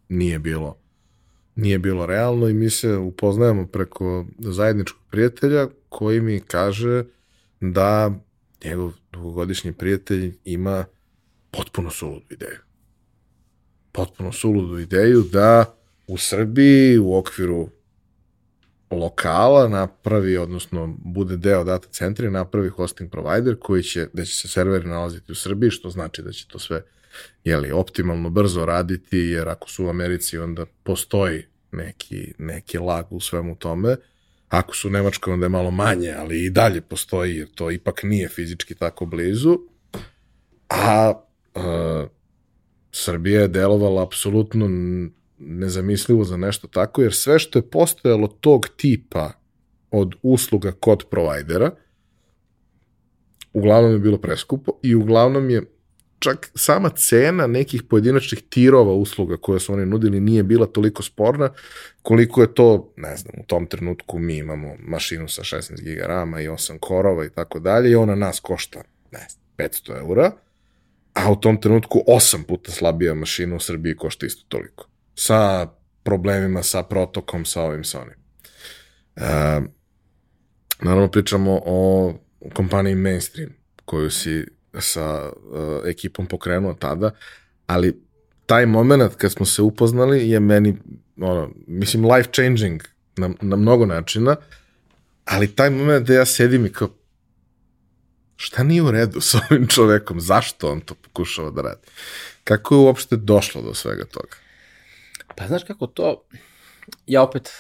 nije 0.09 0.39
bilo 0.39 0.77
nije 1.61 1.79
bilo 1.79 2.07
realno 2.07 2.49
i 2.49 2.55
mi 2.55 2.71
se 2.71 2.97
upoznajemo 2.97 3.67
preko 3.67 4.27
zajedničkog 4.39 5.01
prijatelja 5.11 5.69
koji 5.89 6.21
mi 6.21 6.41
kaže 6.41 7.05
da 7.61 8.11
njegov 8.65 8.93
dugogodišnji 9.13 9.73
prijatelj 9.73 10.35
ima 10.45 10.85
potpuno 11.51 11.91
suludu 11.91 12.25
ideju. 12.31 12.59
Potpuno 13.93 14.33
suludu 14.33 14.79
ideju 14.79 15.23
da 15.33 15.77
u 16.07 16.19
Srbiji 16.19 16.99
u 16.99 17.17
okviru 17.17 17.69
lokala 18.91 19.69
napravi, 19.69 20.37
odnosno 20.37 20.97
bude 21.05 21.37
deo 21.37 21.65
data 21.65 21.89
centra 21.89 22.31
napravi 22.31 22.69
hosting 22.69 23.11
provider 23.11 23.57
koji 23.61 23.83
će, 23.83 24.07
da 24.13 24.25
će 24.25 24.37
se 24.37 24.49
serveri 24.49 24.89
nalaziti 24.89 25.33
u 25.33 25.35
Srbiji, 25.35 25.71
što 25.71 25.91
znači 25.91 26.23
da 26.23 26.33
će 26.33 26.47
to 26.49 26.59
sve 26.59 26.83
jeli, 27.45 27.71
optimalno 27.71 28.31
brzo 28.31 28.65
raditi, 28.65 29.19
jer 29.19 29.49
ako 29.49 29.71
su 29.71 29.85
u 29.85 29.89
Americi 29.89 30.39
onda 30.39 30.67
postoji 30.83 31.45
neki, 31.73 32.33
neki 32.39 32.79
lag 32.79 33.13
u 33.13 33.21
svemu 33.21 33.57
tome. 33.57 33.97
Ako 34.49 34.77
su 34.77 34.89
u 34.89 34.91
Nemačkoj 34.91 35.33
onda 35.33 35.47
je 35.47 35.51
malo 35.51 35.71
manje, 35.71 36.15
ali 36.19 36.45
i 36.45 36.51
dalje 36.51 36.81
postoji, 36.81 37.37
jer 37.37 37.49
to 37.55 37.71
ipak 37.71 38.03
nije 38.03 38.29
fizički 38.29 38.75
tako 38.75 39.07
blizu. 39.07 39.59
A 40.69 41.13
uh, 41.55 41.63
Srbija 42.93 43.41
je 43.41 43.49
delovala 43.49 44.03
apsolutno 44.03 44.69
nezamislivo 45.41 46.25
za 46.25 46.37
nešto 46.37 46.69
tako, 46.69 47.03
jer 47.03 47.15
sve 47.15 47.39
što 47.39 47.59
je 47.59 47.71
postojalo 47.71 48.27
tog 48.27 48.69
tipa 48.77 49.33
od 49.91 50.15
usluga 50.23 50.73
kod 50.73 51.05
provajdera, 51.11 51.71
uglavnom 53.53 53.93
je 53.93 53.99
bilo 53.99 54.19
preskupo 54.19 54.73
i 54.83 54.95
uglavnom 54.95 55.51
je 55.51 55.63
čak 56.19 56.51
sama 56.55 56.89
cena 56.89 57.47
nekih 57.47 57.83
pojedinačnih 57.83 58.43
tirova 58.49 58.93
usluga 58.93 59.37
koje 59.37 59.61
su 59.61 59.73
oni 59.73 59.87
nudili 59.87 60.21
nije 60.21 60.43
bila 60.43 60.67
toliko 60.67 61.03
sporna 61.03 61.51
koliko 62.03 62.43
je 62.43 62.55
to, 62.55 62.93
ne 62.97 63.17
znam, 63.17 63.35
u 63.41 63.47
tom 63.47 63.67
trenutku 63.67 64.19
mi 64.19 64.37
imamo 64.37 64.77
mašinu 64.79 65.29
sa 65.29 65.43
16 65.43 65.83
GB 65.83 66.01
RAM-a 66.07 66.41
i 66.41 66.49
8 66.49 66.79
korova 66.79 67.25
i 67.25 67.31
tako 67.31 67.61
dalje 67.61 67.91
i 67.91 67.95
ona 67.95 68.15
nas 68.15 68.41
košta, 68.41 68.83
ne 69.13 69.27
znam, 69.29 69.45
500 69.57 69.99
eura, 69.99 70.33
a 71.15 71.33
u 71.33 71.37
tom 71.37 71.61
trenutku 71.61 72.03
8 72.07 72.43
puta 72.43 72.73
slabija 72.73 73.15
mašina 73.15 73.57
u 73.57 73.61
Srbiji 73.61 73.97
košta 73.97 74.27
isto 74.27 74.45
toliko 74.49 74.90
sa 75.21 75.67
problemima 76.03 76.63
sa 76.63 76.83
protokom, 76.83 77.45
sa 77.45 77.63
ovim, 77.63 77.85
sa 77.85 78.01
onim. 78.01 78.17
E, 79.17 79.61
naravno 80.81 81.09
pričamo 81.09 81.61
o 81.67 82.15
kompaniji 82.55 82.95
Mainstream, 82.95 83.51
koju 83.85 84.11
si 84.11 84.47
sa 84.79 85.29
uh, 85.29 85.83
ekipom 85.87 86.27
pokrenuo 86.27 86.75
tada, 86.75 87.11
ali 87.67 88.03
taj 88.47 88.67
moment 88.67 89.15
kad 89.17 89.33
smo 89.33 89.47
se 89.47 89.63
upoznali 89.63 90.31
je 90.31 90.41
meni, 90.41 90.77
ono, 91.17 91.51
mislim, 91.67 92.05
life 92.05 92.31
changing 92.33 92.83
na, 93.17 93.31
na 93.41 93.57
mnogo 93.57 93.87
načina, 93.87 94.37
ali 95.25 95.55
taj 95.55 95.71
moment 95.71 96.07
da 96.07 96.15
ja 96.15 96.25
sedim 96.27 96.67
i 96.67 96.73
kao, 96.73 96.89
šta 98.37 98.63
nije 98.63 98.83
u 98.83 98.91
redu 98.91 99.21
sa 99.21 99.41
ovim 99.51 99.67
čovekom, 99.67 100.21
zašto 100.21 100.73
on 100.73 100.81
to 100.81 100.95
pokušava 100.95 101.51
da 101.51 101.63
radi? 101.63 101.87
Kako 102.45 102.75
je 102.75 102.79
uopšte 102.79 103.17
došlo 103.17 103.63
do 103.63 103.75
svega 103.75 104.05
toga? 104.05 104.37
Pa 105.37 105.47
znaš 105.47 105.65
kako 105.65 105.87
to, 105.87 106.25
ja 107.07 107.23
opet 107.23 107.51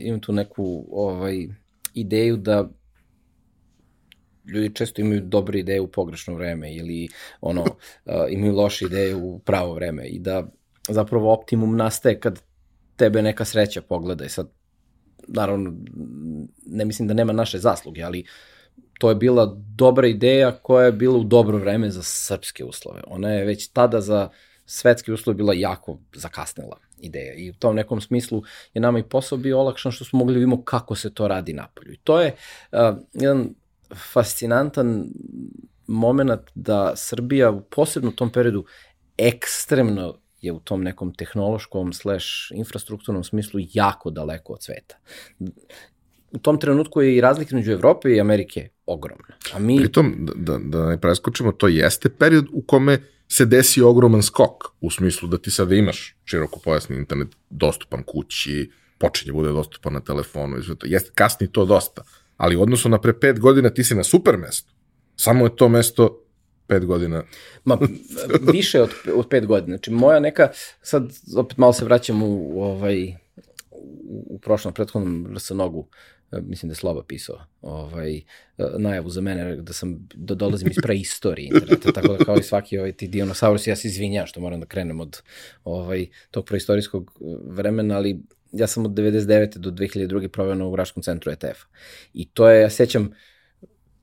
imam 0.00 0.20
tu 0.20 0.32
neku 0.32 0.86
ovaj, 0.90 1.48
ideju 1.94 2.36
da 2.36 2.68
ljudi 4.46 4.74
često 4.74 5.00
imaju 5.00 5.20
dobre 5.20 5.58
ideje 5.58 5.80
u 5.80 5.88
pogrešno 5.88 6.34
vreme 6.34 6.74
ili 6.74 7.08
ono, 7.40 7.62
uh, 8.04 8.12
imaju 8.30 8.54
loše 8.54 8.84
ideje 8.84 9.16
u 9.16 9.38
pravo 9.38 9.74
vreme 9.74 10.06
i 10.06 10.18
da 10.18 10.46
zapravo 10.88 11.32
optimum 11.32 11.76
nastaje 11.76 12.20
kad 12.20 12.42
tebe 12.96 13.22
neka 13.22 13.44
sreća 13.44 13.80
pogleda 13.80 14.24
i 14.24 14.28
sad 14.28 14.50
naravno 15.28 15.72
ne 16.66 16.84
mislim 16.84 17.08
da 17.08 17.14
nema 17.14 17.32
naše 17.32 17.58
zasluge, 17.58 18.02
ali 18.02 18.24
to 18.98 19.08
je 19.08 19.14
bila 19.14 19.56
dobra 19.76 20.06
ideja 20.06 20.52
koja 20.62 20.86
je 20.86 20.92
bila 20.92 21.18
u 21.18 21.24
dobro 21.24 21.58
vreme 21.58 21.90
za 21.90 22.02
srpske 22.02 22.64
uslove. 22.64 23.02
Ona 23.06 23.32
je 23.32 23.44
već 23.44 23.68
tada 23.68 24.00
za 24.00 24.28
svetski 24.66 25.12
uslov 25.12 25.36
bila 25.36 25.54
jako 25.54 25.98
zakasnela 26.12 26.76
ideja 26.98 27.34
i 27.34 27.50
u 27.50 27.54
tom 27.54 27.76
nekom 27.76 28.00
smislu 28.00 28.42
je 28.74 28.80
nama 28.80 28.98
i 28.98 29.02
posao 29.02 29.38
bio 29.38 29.60
olakšan 29.60 29.92
što 29.92 30.04
smo 30.04 30.18
mogli 30.18 30.34
da 30.34 30.38
vidimo 30.38 30.64
kako 30.64 30.94
se 30.94 31.14
to 31.14 31.28
radi 31.28 31.52
napolju. 31.52 31.92
I 31.92 31.98
to 32.04 32.20
je 32.20 32.34
uh, 32.72 32.78
jedan 33.12 33.54
fascinantan 34.12 35.06
moment 35.86 36.30
da 36.54 36.92
Srbija 36.96 37.50
u 37.50 37.60
posebno 37.60 38.10
tom 38.10 38.32
periodu 38.32 38.64
ekstremno 39.18 40.18
je 40.40 40.52
u 40.52 40.60
tom 40.60 40.82
nekom 40.82 41.14
tehnološkom 41.14 41.92
slash 41.92 42.26
infrastrukturnom 42.54 43.24
smislu 43.24 43.60
jako 43.72 44.10
daleko 44.10 44.52
od 44.52 44.62
sveta. 44.62 44.96
U 46.32 46.38
tom 46.38 46.60
trenutku 46.60 47.02
je 47.02 47.16
i 47.16 47.20
razlika 47.20 47.56
među 47.56 47.72
Evrope 47.72 48.10
i 48.10 48.20
Amerike 48.20 48.68
ogromna. 48.86 49.34
A 49.54 49.58
mi... 49.58 49.76
Pritom, 49.76 50.14
da, 50.18 50.32
da, 50.36 50.58
da 50.58 50.88
ne 50.88 51.00
preskočimo, 51.00 51.52
to 51.52 51.68
jeste 51.68 52.08
period 52.08 52.46
u 52.52 52.62
kome 52.62 52.98
se 53.28 53.44
desi 53.44 53.82
ogroman 53.82 54.22
skok, 54.22 54.64
u 54.80 54.90
smislu 54.90 55.28
da 55.28 55.38
ti 55.38 55.50
sada 55.50 55.74
imaš 55.74 56.16
široko 56.24 56.60
pojasni 56.64 56.96
internet 56.96 57.28
dostupan 57.50 58.02
kući, 58.02 58.70
počinje 58.98 59.32
bude 59.32 59.48
dostupan 59.48 59.92
na 59.92 60.00
telefonu 60.00 60.58
i 60.58 60.62
sve 60.62 60.74
to. 60.74 60.86
Jeste, 60.86 61.10
kasni 61.14 61.52
to 61.52 61.64
dosta, 61.64 62.02
ali 62.36 62.56
u 62.56 62.62
odnosu 62.62 62.88
na 62.88 63.00
pre 63.00 63.20
pet 63.20 63.40
godina 63.40 63.70
ti 63.70 63.84
si 63.84 63.94
na 63.94 64.04
super 64.04 64.36
mestu. 64.36 64.72
Samo 65.16 65.44
je 65.46 65.56
to 65.56 65.68
mesto 65.68 66.22
pet 66.66 66.84
godina. 66.84 67.22
Ma, 67.64 67.78
više 68.52 68.82
od, 68.82 68.90
od 69.14 69.28
pet 69.28 69.46
godina. 69.46 69.76
Znači, 69.76 69.90
moja 69.90 70.20
neka, 70.20 70.48
sad 70.82 71.12
opet 71.36 71.58
malo 71.58 71.72
se 71.72 71.84
vraćam 71.84 72.22
u, 72.22 72.58
u 72.58 72.62
ovaj, 72.62 73.14
u, 73.70 74.26
u 74.28 74.38
prošlom 74.38 74.74
prethodnom 74.74 75.26
RS-nogu, 75.34 75.88
E, 75.88 76.15
mislim 76.32 76.68
da 76.68 76.72
je 76.72 76.76
Sloba 76.76 77.02
pisao, 77.08 77.40
ovaj, 77.62 78.16
e, 78.16 78.22
najavu 78.78 79.10
za 79.10 79.20
mene 79.20 79.56
da 79.56 79.72
sam, 79.72 80.08
da 80.14 80.34
dolazim 80.34 80.68
iz 80.70 80.76
preistorije 80.82 81.46
interneta, 81.46 81.92
tako 81.92 82.16
da 82.16 82.24
kao 82.24 82.36
i 82.36 82.42
svaki 82.42 82.78
ovaj, 82.78 82.92
ti 82.92 83.08
dinosaurus, 83.08 83.66
ja 83.66 83.76
se 83.76 83.88
izvinjam 83.88 84.26
što 84.26 84.40
moram 84.40 84.60
da 84.60 84.66
krenem 84.66 85.00
od 85.00 85.22
ovaj, 85.64 86.06
tog 86.30 86.46
preistorijskog 86.46 87.12
vremena, 87.44 87.96
ali 87.96 88.20
ja 88.52 88.66
sam 88.66 88.84
od 88.84 88.90
99. 88.90 89.58
do 89.58 89.70
2002. 89.70 90.28
proveo 90.28 90.54
na 90.54 90.66
Uraškom 90.66 91.02
centru 91.02 91.32
ETF-a. 91.32 91.66
I 92.14 92.28
to 92.28 92.48
je, 92.48 92.62
ja 92.62 92.70
sećam, 92.70 93.10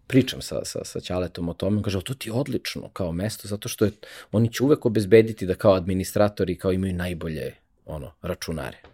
pričam 0.07 0.41
sa, 0.41 0.65
sa, 0.65 0.85
sa 0.85 0.99
Ćaletom 0.99 1.49
o 1.49 1.53
tome, 1.53 1.81
kaže, 1.83 2.01
to 2.03 2.13
ti 2.13 2.29
je 2.29 2.33
odlično 2.33 2.89
kao 2.89 3.11
mesto, 3.11 3.47
zato 3.47 3.69
što 3.69 3.85
je, 3.85 3.91
oni 4.31 4.53
će 4.53 4.63
uvek 4.63 4.85
obezbediti 4.85 5.45
da 5.45 5.55
kao 5.55 5.73
administratori 5.73 6.57
kao 6.57 6.71
imaju 6.71 6.93
najbolje 6.93 7.53
ono, 7.85 8.11
računare. 8.21 8.92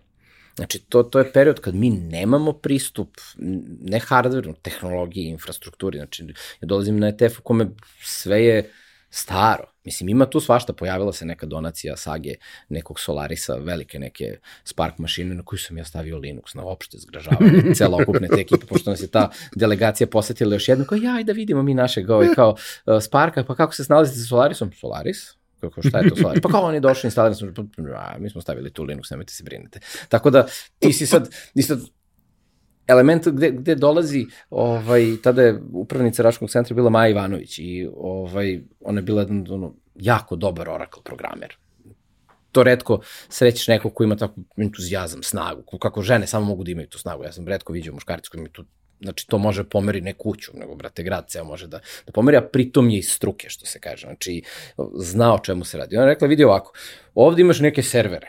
Znači, 0.60 0.80
to, 0.80 1.04
to 1.04 1.20
je 1.20 1.32
period 1.32 1.60
kad 1.60 1.76
mi 1.76 1.90
nemamo 1.90 2.54
pristup, 2.54 3.18
ne 3.82 4.00
hardveru, 4.00 4.54
tehnologiji, 4.54 5.24
infrastrukturi. 5.24 5.98
Znači, 5.98 6.24
ja 6.62 6.66
dolazim 6.66 7.00
na 7.00 7.08
ETF 7.08 7.40
u 7.40 7.42
kome 7.42 7.70
sve 8.04 8.44
je 8.44 8.72
Staro. 9.10 9.64
Mislim, 9.86 10.10
ima 10.10 10.26
tu 10.26 10.40
svašta, 10.40 10.74
pojavila 10.74 11.14
se 11.14 11.26
neka 11.26 11.46
donacija 11.46 11.98
Sage, 11.98 12.34
nekog 12.70 13.00
Solarisa, 13.00 13.56
velike 13.56 14.00
neke 14.00 14.38
Spark 14.64 14.98
mašine 14.98 15.36
na 15.36 15.44
koju 15.44 15.60
sam 15.60 15.78
ja 15.78 15.86
stavio 15.86 16.18
Linux, 16.18 16.56
na 16.56 16.64
opšte 16.66 16.98
zgražavanje 16.98 17.74
celokupne 17.80 18.28
te 18.28 18.42
ekipe, 18.42 18.66
pošto 18.66 18.90
nas 18.90 19.02
je 19.02 19.08
ta 19.08 19.30
delegacija 19.56 20.08
posetila 20.08 20.56
još 20.56 20.68
jedno, 20.68 20.86
kao 20.86 20.96
ja, 20.96 21.24
da 21.24 21.34
vidimo 21.34 21.64
mi 21.64 21.74
našeg 21.74 22.10
ovaj, 22.10 22.28
kao 22.36 22.50
uh, 22.50 23.02
Sparka, 23.02 23.44
pa 23.44 23.56
kako 23.56 23.74
se 23.74 23.84
snalazite 23.84 24.20
sa 24.20 24.26
Solarisom? 24.26 24.72
Solaris? 24.74 25.39
Kako 25.60 25.82
šta 25.82 26.00
je 26.00 26.10
to 26.10 26.16
Solaris? 26.16 26.42
Pa 26.44 26.50
kao 26.50 26.62
oni 26.62 26.80
došli, 26.80 27.08
instalirali 27.08 27.36
smo, 27.36 27.66
a, 27.96 28.18
mi 28.20 28.30
smo 28.30 28.42
stavili 28.42 28.74
tu 28.74 28.84
Linux, 28.84 29.12
nemojte 29.12 29.34
se 29.34 29.44
brinete. 29.44 29.80
Tako 30.10 30.30
da 30.30 30.46
ti 30.80 30.94
si 30.94 31.06
sad, 31.06 31.30
ti 31.54 31.62
sad 31.62 31.80
element 32.88 33.28
gde, 33.28 33.52
gde 33.52 33.76
dolazi, 33.76 34.26
ovaj, 34.50 35.18
tada 35.24 35.42
je 35.42 35.62
upravnica 35.74 36.24
Raškog 36.24 36.50
centra 36.50 36.76
bila 36.76 36.90
Maja 36.90 37.10
Ivanović 37.10 37.60
i 37.60 37.88
ovaj, 37.96 38.62
ona 38.80 39.00
je 39.00 39.04
bila 39.04 39.26
ono, 39.50 39.74
jako 39.96 40.36
dobar 40.36 40.70
Oracle 40.70 41.04
programer. 41.04 41.58
To 42.52 42.64
redko 42.64 43.00
srećeš 43.30 43.68
nekog 43.68 43.94
ko 43.94 44.04
ima 44.04 44.16
tako 44.16 44.42
entuzijazam, 44.58 45.24
snagu, 45.24 45.64
kako 45.80 46.02
žene 46.02 46.28
samo 46.28 46.46
mogu 46.46 46.64
da 46.64 46.72
imaju 46.72 46.88
tu 46.88 46.98
snagu. 47.00 47.24
Ja 47.24 47.32
sam 47.32 47.48
redko 47.48 47.74
vidio 47.74 47.94
muškarci 47.94 48.30
koji 48.30 48.40
imaju 48.40 48.52
tu 48.52 48.66
Znači, 49.02 49.28
to 49.28 49.38
može 49.38 49.64
pomeri 49.64 50.02
ne 50.02 50.14
kuću, 50.14 50.52
nego, 50.54 50.76
brate, 50.76 51.04
grad 51.04 51.30
ceo 51.30 51.44
može 51.44 51.68
da, 51.68 51.80
da 52.06 52.12
pomeri, 52.12 52.38
a 52.38 52.42
pritom 52.42 52.90
je 52.90 52.98
iz 52.98 53.12
struke, 53.12 53.50
što 53.50 53.66
se 53.66 53.80
kaže. 53.80 54.08
Znači, 54.08 54.42
zna 54.96 55.34
o 55.34 55.40
čemu 55.40 55.66
se 55.66 55.78
radi. 55.78 55.98
Ona 55.98 56.06
je 56.06 56.14
rekla, 56.14 56.28
vidi 56.28 56.44
ovako, 56.44 56.74
ovde 57.16 57.42
imaš 57.42 57.60
neke 57.60 57.84
servere, 57.84 58.28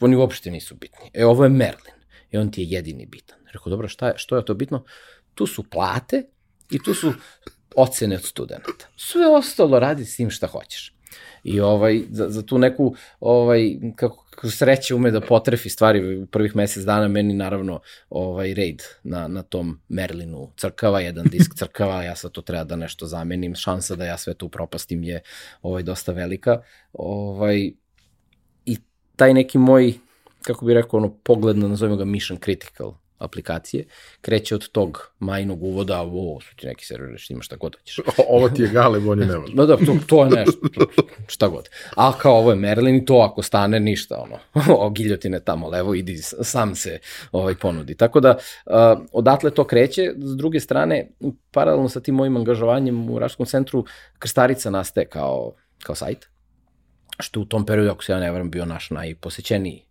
oni 0.00 0.16
uopšte 0.16 0.50
nisu 0.50 0.74
bitni. 0.74 1.10
E, 1.14 1.26
ovo 1.26 1.44
je 1.44 1.50
Merlin 1.50 1.94
i 2.30 2.38
on 2.38 2.50
ti 2.50 2.62
je 2.62 2.68
jedini 2.68 3.06
bitan. 3.06 3.38
Rekao, 3.52 3.70
dobro, 3.70 3.88
šta 3.88 4.08
je, 4.08 4.14
što 4.16 4.36
je 4.36 4.44
to 4.44 4.54
bitno? 4.54 4.84
Tu 5.34 5.46
su 5.46 5.62
plate 5.62 6.22
i 6.70 6.82
tu 6.82 6.94
su 6.94 7.12
ocene 7.76 8.16
od 8.16 8.24
studenta. 8.24 8.88
Sve 8.96 9.26
ostalo 9.26 9.78
radi 9.78 10.04
s 10.04 10.16
tim 10.16 10.30
šta 10.30 10.46
hoćeš. 10.46 10.94
I 11.44 11.60
ovaj, 11.60 12.02
za, 12.10 12.28
za 12.28 12.42
tu 12.42 12.58
neku, 12.58 12.94
ovaj, 13.20 13.76
kako, 13.96 14.24
kako 14.30 14.50
sreće 14.50 14.94
ume 14.94 15.10
da 15.10 15.20
potrefi 15.20 15.68
stvari 15.68 16.22
u 16.22 16.26
prvih 16.26 16.56
mesec 16.56 16.84
dana, 16.84 17.08
meni 17.08 17.34
naravno 17.34 17.80
ovaj, 18.10 18.54
raid 18.54 18.82
na, 19.02 19.28
na 19.28 19.42
tom 19.42 19.80
Merlinu. 19.88 20.50
Crkava, 20.56 21.00
jedan 21.00 21.24
disk 21.24 21.54
crkava, 21.54 22.02
ja 22.02 22.16
sad 22.16 22.32
to 22.32 22.42
treba 22.42 22.64
da 22.64 22.76
nešto 22.76 23.06
zamenim, 23.06 23.54
šansa 23.54 23.96
da 23.96 24.04
ja 24.04 24.16
sve 24.16 24.34
to 24.34 24.46
upropastim 24.46 25.02
je 25.02 25.20
ovaj, 25.62 25.82
dosta 25.82 26.12
velika. 26.12 26.62
Ovaj, 26.92 27.72
I 28.66 28.76
taj 29.16 29.34
neki 29.34 29.58
moj 29.58 29.94
kako 30.42 30.66
bih 30.66 30.74
rekao, 30.74 30.98
ono, 30.98 31.14
pogled 31.22 31.58
na, 31.58 31.68
nazovimo 31.68 31.96
ga, 31.96 32.04
mission 32.04 32.38
critical 32.44 32.94
aplikacije, 33.24 33.84
kreće 34.20 34.54
od 34.54 34.68
tog 34.68 35.12
majnog 35.18 35.62
uvoda, 35.62 36.00
ovo 36.00 36.40
su 36.40 36.56
ti 36.56 36.66
neki 36.66 36.86
serveri, 36.86 37.18
što 37.18 37.32
imaš 37.32 37.46
šta 37.46 37.56
god 37.56 37.76
hoćeš. 37.76 38.00
ovo 38.28 38.48
ti 38.48 38.62
je 38.62 38.68
gale, 38.68 39.00
bolje 39.00 39.26
nema. 39.26 39.44
no 39.54 39.66
da, 39.66 39.76
to, 39.76 39.96
to 40.06 40.24
je 40.24 40.30
nešto, 40.30 40.58
šta 41.26 41.48
god. 41.48 41.68
A 41.96 42.12
kao 42.18 42.38
ovo 42.38 42.50
je 42.50 42.56
Merlin 42.56 42.96
i 42.96 43.04
to 43.04 43.28
ako 43.30 43.42
stane, 43.42 43.80
ništa, 43.80 44.16
ono, 44.22 44.38
o 44.84 44.90
giljotine 44.90 45.40
tamo 45.40 45.68
levo, 45.68 45.94
idi, 45.94 46.18
sam 46.22 46.74
se 46.74 46.98
ovaj, 47.32 47.54
ponudi. 47.54 47.94
Tako 47.94 48.20
da, 48.20 48.36
uh, 48.66 48.74
odatle 49.12 49.50
to 49.50 49.64
kreće, 49.64 50.12
s 50.16 50.36
druge 50.36 50.60
strane, 50.60 51.08
paralelno 51.50 51.88
sa 51.88 52.00
tim 52.00 52.14
mojim 52.14 52.36
angažovanjem 52.36 53.10
u 53.10 53.18
Raškom 53.18 53.46
centru, 53.46 53.84
Krstarica 54.18 54.70
nastaje 54.70 55.06
kao, 55.06 55.52
kao 55.82 55.94
sajt, 55.94 56.28
što 57.18 57.40
u 57.40 57.44
tom 57.44 57.66
periodu, 57.66 57.90
ako 57.90 58.04
se 58.04 58.12
ja 58.12 58.20
ne 58.20 58.30
varam, 58.30 58.50
bio 58.50 58.64
naš 58.64 58.90
najposećeniji 58.90 59.84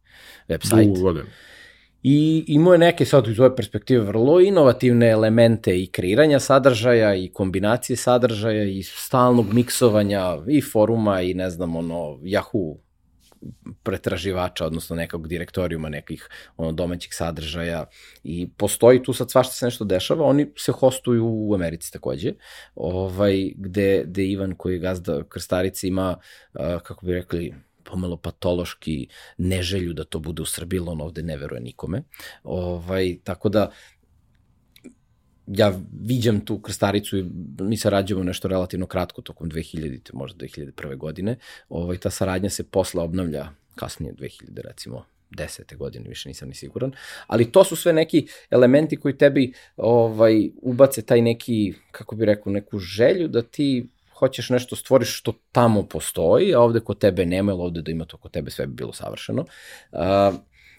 website. 0.50 0.94
Dugo 0.94 1.02
godina. 1.02 1.26
I 2.04 2.44
imao 2.48 2.74
je 2.74 2.80
neke 2.80 3.06
sad 3.06 3.28
iz 3.28 3.40
ove 3.40 3.56
perspektive 3.56 4.06
vrlo 4.06 4.40
inovativne 4.40 5.10
elemente 5.10 5.82
i 5.82 5.88
kreiranja 5.88 6.40
sadržaja 6.40 7.16
i 7.16 7.28
kombinacije 7.34 7.98
sadržaja 7.98 8.64
i 8.64 8.84
stalnog 8.84 9.54
miksovanja 9.54 10.38
i 10.48 10.62
foruma 10.62 11.22
i 11.22 11.34
ne 11.34 11.50
znam 11.50 11.76
ono 11.76 12.20
Yahoo 12.22 12.78
pretraživača, 13.84 14.66
odnosno 14.66 14.96
nekog 14.96 15.28
direktorijuma 15.28 15.90
nekih 15.90 16.30
ono, 16.58 16.72
domaćih 16.72 17.16
sadržaja. 17.16 17.86
I 18.24 18.50
postoji 18.58 19.04
tu 19.04 19.14
sad 19.14 19.32
svašta 19.32 19.54
se 19.54 19.66
nešto 19.66 19.86
dešava, 19.86 20.26
oni 20.26 20.52
se 20.58 20.72
hostuju 20.72 21.26
u 21.26 21.54
Americi 21.56 21.92
takođe, 21.92 22.34
ovaj, 22.76 23.52
gde, 23.56 24.04
gde 24.06 24.26
Ivan 24.26 24.56
koji 24.56 24.74
je 24.74 24.80
gazda 24.80 25.24
Krstarice 25.24 25.88
ima, 25.88 26.16
kako 26.84 27.06
bi 27.06 27.14
rekli, 27.14 27.54
pomalo 27.84 28.18
patološki 28.18 29.08
neželju 29.38 29.94
da 29.94 30.04
to 30.04 30.20
bude 30.20 30.42
u 30.42 30.46
Srbiji, 30.46 30.80
on 30.80 31.02
ovde 31.02 31.24
ne 31.24 31.38
veruje 31.38 31.62
nikome. 31.62 32.04
Ovaj, 32.44 33.18
tako 33.24 33.50
da, 33.50 33.72
ja 35.48 35.74
viđam 36.02 36.46
tu 36.46 36.60
krstaricu 36.60 37.18
i 37.18 37.26
mi 37.60 37.78
sarađujemo 37.78 38.24
nešto 38.24 38.48
relativno 38.48 38.86
kratko 38.86 39.22
tokom 39.22 39.52
2000, 39.52 40.14
možda 40.14 40.46
2001. 40.46 40.98
godine. 40.98 41.38
Ovaj, 41.70 41.98
ta 41.98 42.10
saradnja 42.10 42.50
se 42.50 42.64
posle 42.64 43.04
obnavlja 43.04 43.50
kasnije 43.76 44.14
2000 44.14 44.62
recimo 44.64 45.06
10. 45.32 45.78
godine, 45.78 46.10
više 46.10 46.30
nisam 46.30 46.50
ni 46.50 46.56
siguran, 46.56 46.92
ali 47.28 47.52
to 47.52 47.64
su 47.64 47.76
sve 47.76 47.94
neki 47.94 48.28
elementi 48.50 48.98
koji 48.98 49.18
tebi 49.18 49.54
ovaj 49.78 50.50
ubace 50.62 51.02
taj 51.02 51.22
neki, 51.22 51.74
kako 51.92 52.16
bi 52.16 52.26
rekao, 52.26 52.54
neku 52.54 52.80
želju 52.80 53.28
da 53.28 53.42
ti 53.42 53.88
hoćeš 54.22 54.50
nešto 54.50 54.76
stvoriš 54.76 55.18
što 55.20 55.34
tamo 55.52 55.84
postoji, 55.84 56.54
a 56.56 56.60
ovde 56.60 56.80
kod 56.80 57.00
tebe 57.00 57.26
nema, 57.26 57.52
ili 57.52 57.62
ovde 57.62 57.82
da 57.82 57.92
ima 57.92 58.06
to 58.06 58.18
kod 58.18 58.32
tebe 58.32 58.52
sve 58.52 58.68
bi 58.68 58.74
bilo 58.74 58.94
savršeno. 58.94 59.46
Uh, 59.92 60.00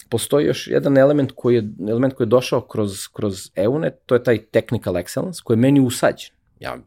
postoji 0.08 0.46
još 0.46 0.66
jedan 0.66 0.98
element 0.98 1.32
koji 1.36 1.54
je, 1.54 1.68
element 1.88 2.14
koji 2.14 2.26
je 2.26 2.28
došao 2.28 2.60
kroz, 2.60 3.08
kroz 3.12 3.50
EUNET, 3.54 3.94
to 4.06 4.14
je 4.14 4.22
taj 4.22 4.38
technical 4.46 4.94
excellence, 4.94 5.42
koji 5.42 5.56
je 5.56 5.60
meni 5.60 5.80
usađen. 5.80 6.30
Ja 6.60 6.78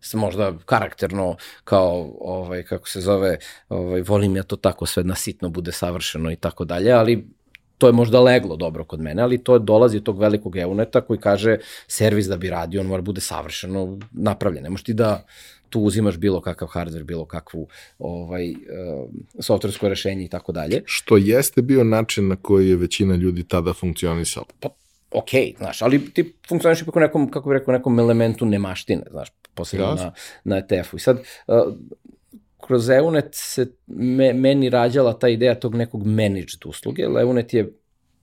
sam 0.00 0.20
možda 0.20 0.52
karakterno 0.66 1.36
kao 1.64 2.12
ovaj 2.20 2.62
kako 2.62 2.88
se 2.88 3.00
zove 3.00 3.38
ovaj 3.68 4.02
volim 4.02 4.36
ja 4.36 4.42
to 4.42 4.56
tako 4.56 4.86
sve 4.86 5.04
na 5.04 5.14
sitno 5.14 5.48
bude 5.48 5.72
savršeno 5.72 6.30
i 6.32 6.36
tako 6.36 6.64
dalje 6.64 6.92
ali 6.92 7.28
to 7.78 7.86
je 7.86 7.92
možda 7.92 8.20
leglo 8.20 8.56
dobro 8.56 8.84
kod 8.84 9.00
mene, 9.00 9.22
ali 9.22 9.44
to 9.44 9.58
dolazi 9.58 9.96
od 9.96 10.02
tog 10.02 10.18
velikog 10.18 10.56
EUNETA 10.56 11.00
koji 11.00 11.18
kaže 11.18 11.56
servis 11.86 12.26
da 12.26 12.36
bi 12.36 12.50
radio, 12.50 12.80
on 12.80 12.86
mora 12.86 13.02
bude 13.02 13.20
savršeno 13.20 13.98
napravljen. 14.12 14.62
Ne 14.62 14.70
možeš 14.70 14.84
ti 14.84 14.94
da 14.94 15.24
tu 15.70 15.80
uzimaš 15.80 16.16
bilo 16.16 16.40
kakav 16.40 16.68
hardware, 16.68 17.04
bilo 17.04 17.24
kakvu 17.24 17.68
ovaj, 17.98 18.50
uh, 18.50 18.56
softversko 19.40 19.88
rešenje 19.88 20.24
i 20.24 20.28
tako 20.28 20.52
dalje. 20.52 20.82
Što 20.84 21.16
jeste 21.16 21.62
bio 21.62 21.84
način 21.84 22.28
na 22.28 22.36
koji 22.36 22.68
je 22.68 22.76
većina 22.76 23.14
ljudi 23.14 23.44
tada 23.44 23.72
funkcionisala. 23.72 24.46
Pa, 24.60 24.68
ok, 25.10 25.30
znaš, 25.58 25.82
ali 25.82 26.10
ti 26.10 26.34
funkcioniš 26.48 26.82
ipak 26.82 26.96
u 26.96 27.00
nekom, 27.00 27.30
kako 27.30 27.48
bih 27.48 27.58
rekao, 27.58 27.72
nekom 27.72 27.98
elementu 27.98 28.46
nemaštine, 28.46 29.02
znaš, 29.10 29.28
posebno 29.54 29.86
Jasne. 29.86 30.04
na, 30.04 30.12
na 30.44 30.56
ETF-u. 30.56 30.96
I 30.96 31.00
sad, 31.00 31.22
uh, 31.46 31.54
kroz 32.66 32.90
EUNET 32.90 33.28
se 33.32 33.72
me, 33.86 34.32
meni 34.32 34.70
rađala 34.70 35.18
ta 35.18 35.28
ideja 35.28 35.54
tog 35.54 35.74
nekog 35.74 36.06
managed 36.06 36.66
usluge, 36.66 37.02
EUNET 37.02 37.54
je 37.54 37.72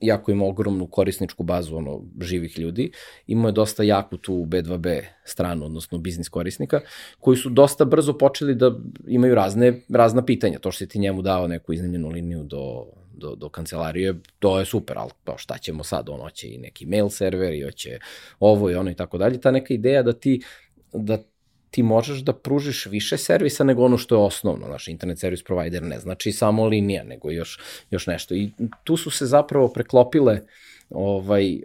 jako 0.06 0.32
ima 0.32 0.46
ogromnu 0.46 0.88
korisničku 0.88 1.44
bazu 1.44 1.78
ono, 1.78 2.02
živih 2.22 2.60
ljudi, 2.60 2.92
imao 3.28 3.50
je 3.50 3.54
dosta 3.54 3.84
jaku 3.84 4.18
tu 4.18 4.34
B2B 4.34 5.02
stranu, 5.24 5.66
odnosno 5.66 5.98
biznis 5.98 6.30
korisnika, 6.30 6.80
koji 7.20 7.38
su 7.38 7.50
dosta 7.50 7.86
brzo 7.86 8.18
počeli 8.18 8.56
da 8.56 8.72
imaju 9.08 9.36
razne, 9.36 9.82
razna 9.90 10.26
pitanja. 10.26 10.60
To 10.60 10.72
što 10.72 10.78
si 10.78 10.88
ti 10.88 11.00
njemu 11.00 11.22
dao 11.22 11.48
neku 11.48 11.74
iznimljenu 11.74 12.10
liniju 12.10 12.44
do, 12.44 12.86
do, 13.14 13.36
do 13.36 13.50
kancelarije, 13.50 14.16
to 14.40 14.60
je 14.60 14.66
super, 14.66 14.98
ali 14.98 15.12
to 15.24 15.38
šta 15.38 15.58
ćemo 15.58 15.84
sad, 15.84 16.10
on 16.10 16.20
hoće 16.20 16.48
i 16.48 16.58
neki 16.58 16.86
mail 16.86 17.10
server 17.10 17.54
i 17.54 17.64
hoće 17.64 18.00
ovo 18.40 18.72
i 18.72 18.76
ono 18.76 18.92
i 18.92 18.96
tako 18.96 19.18
dalje. 19.18 19.42
Ta 19.42 19.52
neka 19.52 19.74
ideja 19.74 20.04
da 20.04 20.14
ti 20.14 20.42
da 20.94 21.18
ti 21.76 21.84
možeš 21.84 22.20
da 22.20 22.34
pružiš 22.34 22.86
više 22.86 23.18
servisa 23.18 23.64
nego 23.64 23.84
ono 23.84 23.98
što 23.98 24.16
je 24.16 24.20
osnovno. 24.20 24.68
Naš 24.68 24.88
internet 24.88 25.20
service 25.20 25.44
provider 25.44 25.84
ne 25.84 26.00
znači 26.00 26.32
samo 26.32 26.66
linija, 26.66 27.04
nego 27.04 27.32
još, 27.32 27.60
još 27.92 28.08
nešto. 28.08 28.36
I 28.36 28.52
tu 28.84 28.98
su 28.98 29.12
se 29.12 29.26
zapravo 29.26 29.68
preklopile 29.68 30.40
ovaj 30.90 31.54
uh, 31.56 31.60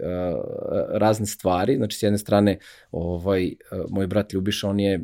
razne 0.89 1.27
stvari. 1.27 1.77
Znači, 1.77 1.99
s 1.99 2.03
jedne 2.03 2.19
strane, 2.19 2.59
ovaj, 2.93 3.47
uh, 3.47 3.85
moj 3.91 4.07
brat 4.07 4.33
Ljubiša, 4.33 4.69
on 4.69 4.81
je 4.81 5.01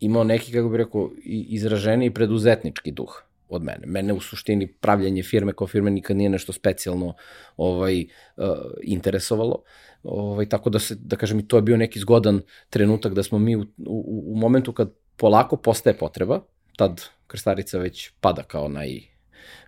imao 0.00 0.24
neki, 0.24 0.52
kako 0.52 0.68
bih 0.68 0.78
rekao, 0.78 1.10
izraženiji 1.24 2.14
preduzetnički 2.14 2.92
duh 2.92 3.22
od 3.48 3.62
mene. 3.62 3.86
Mene 3.86 4.12
u 4.12 4.20
suštini 4.20 4.66
pravljanje 4.66 5.22
firme 5.22 5.52
kao 5.52 5.66
firme 5.66 5.90
nikad 5.90 6.16
nije 6.16 6.30
nešto 6.30 6.52
specijalno 6.52 7.14
ovaj, 7.56 8.04
uh, 8.36 8.46
interesovalo. 8.82 9.62
Ovaj, 10.02 10.48
tako 10.48 10.70
da 10.70 10.78
se, 10.78 10.94
da 10.94 11.16
kažem, 11.16 11.40
i 11.40 11.48
to 11.48 11.56
je 11.56 11.62
bio 11.62 11.76
neki 11.76 11.98
zgodan 11.98 12.40
trenutak 12.70 13.14
da 13.14 13.22
smo 13.22 13.38
mi 13.38 13.56
u, 13.56 13.60
u, 13.86 14.24
u 14.26 14.36
momentu 14.36 14.72
kad 14.72 14.92
polako 15.16 15.56
postaje 15.56 15.98
potreba, 15.98 16.40
tad 16.76 17.02
Krstarica 17.26 17.78
već 17.78 18.10
pada 18.20 18.42
kao 18.42 18.68
naj 18.68 19.00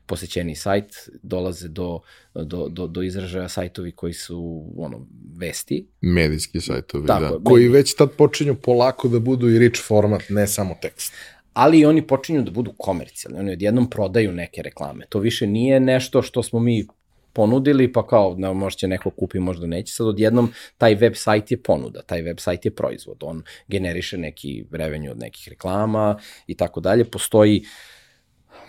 posećeni 0.06 0.56
sajt, 0.56 1.08
dolaze 1.22 1.68
do, 1.68 2.00
do, 2.34 2.68
do, 2.68 2.86
do 2.86 3.02
izražaja 3.02 3.48
sajtovi 3.48 3.92
koji 3.92 4.12
su 4.12 4.66
ono, 4.76 5.06
vesti. 5.38 5.86
Medijski 6.00 6.60
sajtovi, 6.60 7.06
Tako, 7.06 7.20
da. 7.20 7.30
Medij... 7.30 7.44
Koji 7.44 7.68
već 7.68 7.94
tad 7.94 8.10
počinju 8.10 8.54
polako 8.54 9.08
da 9.08 9.18
budu 9.18 9.48
i 9.50 9.58
rich 9.58 9.80
format, 9.86 10.22
ne 10.28 10.46
samo 10.46 10.76
tekst 10.82 11.12
ali 11.54 11.84
oni 11.84 12.06
počinju 12.06 12.42
da 12.42 12.50
budu 12.50 12.72
komercijalni, 12.78 13.40
oni 13.40 13.52
odjednom 13.52 13.90
prodaju 13.90 14.32
neke 14.32 14.62
reklame. 14.62 15.06
To 15.08 15.18
više 15.18 15.46
nije 15.46 15.80
nešto 15.80 16.22
što 16.22 16.42
smo 16.42 16.60
mi 16.60 16.86
ponudili, 17.34 17.92
pa 17.92 18.06
kao, 18.06 18.34
ne, 18.38 18.52
možda 18.52 18.78
će 18.78 18.88
neko 18.88 19.10
kupi, 19.10 19.38
možda 19.38 19.66
neće. 19.66 19.92
Sad 19.92 20.06
odjednom 20.06 20.52
taj 20.78 20.94
web 20.94 21.12
sajt 21.16 21.50
je 21.50 21.62
ponuda, 21.62 22.02
taj 22.02 22.22
web 22.22 22.38
sajt 22.38 22.64
je 22.64 22.74
proizvod. 22.74 23.16
On 23.20 23.42
generiše 23.68 24.18
neki 24.18 24.64
revenju 24.72 25.10
od 25.10 25.18
nekih 25.18 25.48
reklama 25.48 26.18
i 26.46 26.54
tako 26.54 26.80
dalje. 26.80 27.04
Postoji 27.04 27.64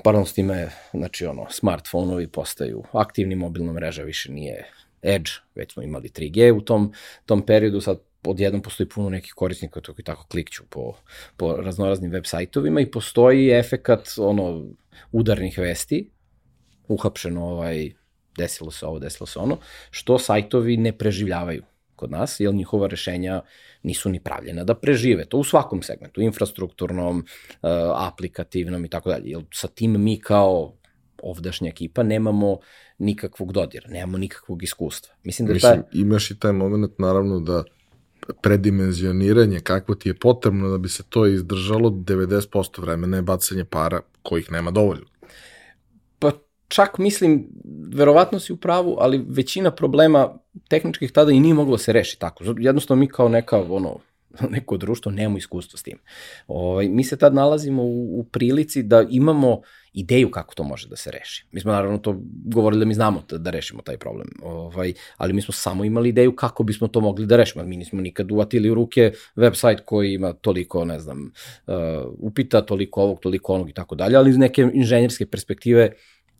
Paralelno 0.03 0.25
s 0.25 0.33
time, 0.33 0.69
znači 0.93 1.25
ono, 1.25 1.45
smartfonovi 1.49 2.27
postaju 2.27 2.83
aktivni, 2.91 3.35
mobilna 3.35 3.73
mreža 3.73 4.03
više 4.03 4.31
nije 4.31 4.65
Edge, 5.01 5.29
već 5.55 5.73
smo 5.73 5.83
imali 5.83 6.09
3G 6.09 6.51
u 6.51 6.61
tom, 6.61 6.93
tom 7.25 7.45
periodu, 7.45 7.81
sad 7.81 7.99
odjednom 8.23 8.61
postoji 8.61 8.89
puno 8.89 9.09
nekih 9.09 9.33
korisnika 9.33 9.81
koji 9.81 10.03
tako 10.03 10.25
klikću 10.27 10.63
po, 10.69 10.93
po 11.37 11.55
raznoraznim 11.55 12.11
web 12.11 12.23
sajtovima 12.25 12.81
i 12.81 12.91
postoji 12.91 13.49
efekat 13.49 14.09
ono, 14.17 14.65
udarnih 15.11 15.57
vesti, 15.57 16.09
uhapšeno 16.87 17.45
ovaj, 17.45 17.91
desilo 18.37 18.71
se 18.71 18.85
ovo, 18.85 18.99
desilo 18.99 19.27
se 19.27 19.39
ono, 19.39 19.57
što 19.91 20.19
sajtovi 20.19 20.77
ne 20.77 20.97
preživljavaju 20.97 21.63
kod 21.95 22.11
nas, 22.11 22.39
jer 22.39 22.53
njihova 22.53 22.87
rešenja 22.87 23.41
nisu 23.83 24.09
ni 24.09 24.19
pravljena 24.19 24.63
da 24.63 24.75
prežive. 24.75 25.25
To 25.25 25.37
u 25.37 25.43
svakom 25.43 25.81
segmentu, 25.81 26.21
infrastrukturnom, 26.21 27.17
uh, 27.17 27.69
aplikativnom 27.95 28.85
i 28.85 28.89
tako 28.89 29.09
dalje. 29.09 29.29
Jer 29.29 29.43
sa 29.53 29.67
tim 29.67 30.03
mi 30.03 30.19
kao 30.19 30.73
ovdašnja 31.23 31.69
ekipa 31.69 32.03
nemamo 32.03 32.57
nikakvog 32.97 33.51
dodira, 33.51 33.89
nemamo 33.89 34.17
nikakvog 34.17 34.63
iskustva. 34.63 35.15
Mislim 35.23 35.47
da 35.47 35.53
Mislim, 35.53 35.73
taj... 35.73 36.01
imaš 36.01 36.31
i 36.31 36.39
taj 36.39 36.51
moment 36.51 36.99
naravno 36.99 37.39
da 37.39 37.63
predimenzioniranje 38.41 39.59
kakvo 39.59 39.95
ti 39.95 40.09
je 40.09 40.13
potrebno 40.13 40.69
da 40.69 40.77
bi 40.77 40.89
se 40.89 41.03
to 41.09 41.25
izdržalo 41.25 41.89
90% 41.89 42.81
vremena 42.81 43.17
je 43.17 43.21
bacanje 43.21 43.65
para 43.65 43.99
kojih 44.23 44.51
nema 44.51 44.71
dovoljno. 44.71 45.05
Čak 46.67 46.97
mislim, 46.97 47.47
verovatno 47.95 48.39
si 48.39 48.53
u 48.53 48.57
pravu, 48.57 48.95
ali 48.99 49.25
većina 49.27 49.71
problema 49.71 50.37
tehničkih 50.69 51.11
tada 51.11 51.31
i 51.31 51.39
nije 51.39 51.53
moglo 51.53 51.77
da 51.77 51.83
se 51.83 51.93
reši 51.93 52.19
tako. 52.19 52.43
Jednostavno 52.57 52.99
mi 52.99 53.07
kao 53.07 53.29
neka 53.29 53.57
ono, 53.69 53.99
neko 54.55 54.77
društvo 54.77 55.11
nemamo 55.11 55.37
iskustva 55.37 55.77
s 55.77 55.83
tim. 55.83 55.97
Ovaj, 56.47 56.87
mi 56.89 57.03
se 57.03 57.17
tad 57.17 57.33
nalazimo 57.33 57.83
u, 57.83 58.19
u 58.19 58.23
prilici 58.23 58.83
da 58.83 59.05
imamo 59.09 59.61
ideju 59.93 60.31
kako 60.31 60.55
to 60.55 60.63
može 60.63 60.87
da 60.87 60.95
se 60.95 61.11
reši. 61.11 61.45
Mi 61.51 61.61
smo 61.61 61.71
naravno 61.71 61.97
to 61.97 62.21
govorili 62.45 62.79
da 62.79 62.85
mi 62.85 62.93
znamo 62.93 63.23
da, 63.29 63.37
da 63.37 63.49
rešimo 63.49 63.81
taj 63.81 63.97
problem, 63.97 64.27
ovaj, 64.43 64.93
ali 65.17 65.33
mi 65.33 65.41
smo 65.41 65.51
samo 65.51 65.85
imali 65.85 66.09
ideju 66.09 66.35
kako 66.35 66.63
bismo 66.63 66.87
to 66.87 67.01
mogli 67.01 67.25
da 67.25 67.35
rešimo. 67.35 67.63
Mi 67.63 67.77
nismo 67.77 68.01
nikad 68.01 68.31
uvatili 68.31 68.69
u 68.69 68.73
ruke 68.73 69.11
website 69.35 69.79
koji 69.85 70.13
ima 70.13 70.33
toliko, 70.33 70.85
ne 70.85 70.99
znam, 70.99 71.31
uh, 71.67 71.73
upita, 72.19 72.61
toliko 72.61 73.01
ovog, 73.01 73.19
toliko 73.19 73.53
onog 73.53 73.69
i 73.69 73.73
tako 73.73 73.95
dalje, 73.95 74.15
ali 74.15 74.29
iz 74.29 74.37
neke 74.37 74.69
inženjerske 74.73 75.25
perspektive 75.25 75.91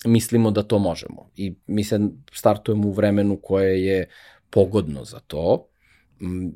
mislimo 0.05 0.51
da 0.51 0.63
to 0.63 0.79
možemo. 0.79 1.29
I 1.35 1.55
mi 1.67 1.83
se 1.83 1.99
startujemo 2.33 2.87
u 2.87 2.91
vremenu 2.91 3.39
koje 3.43 3.85
je 3.85 4.09
pogodno 4.49 5.05
za 5.05 5.19
to, 5.19 5.67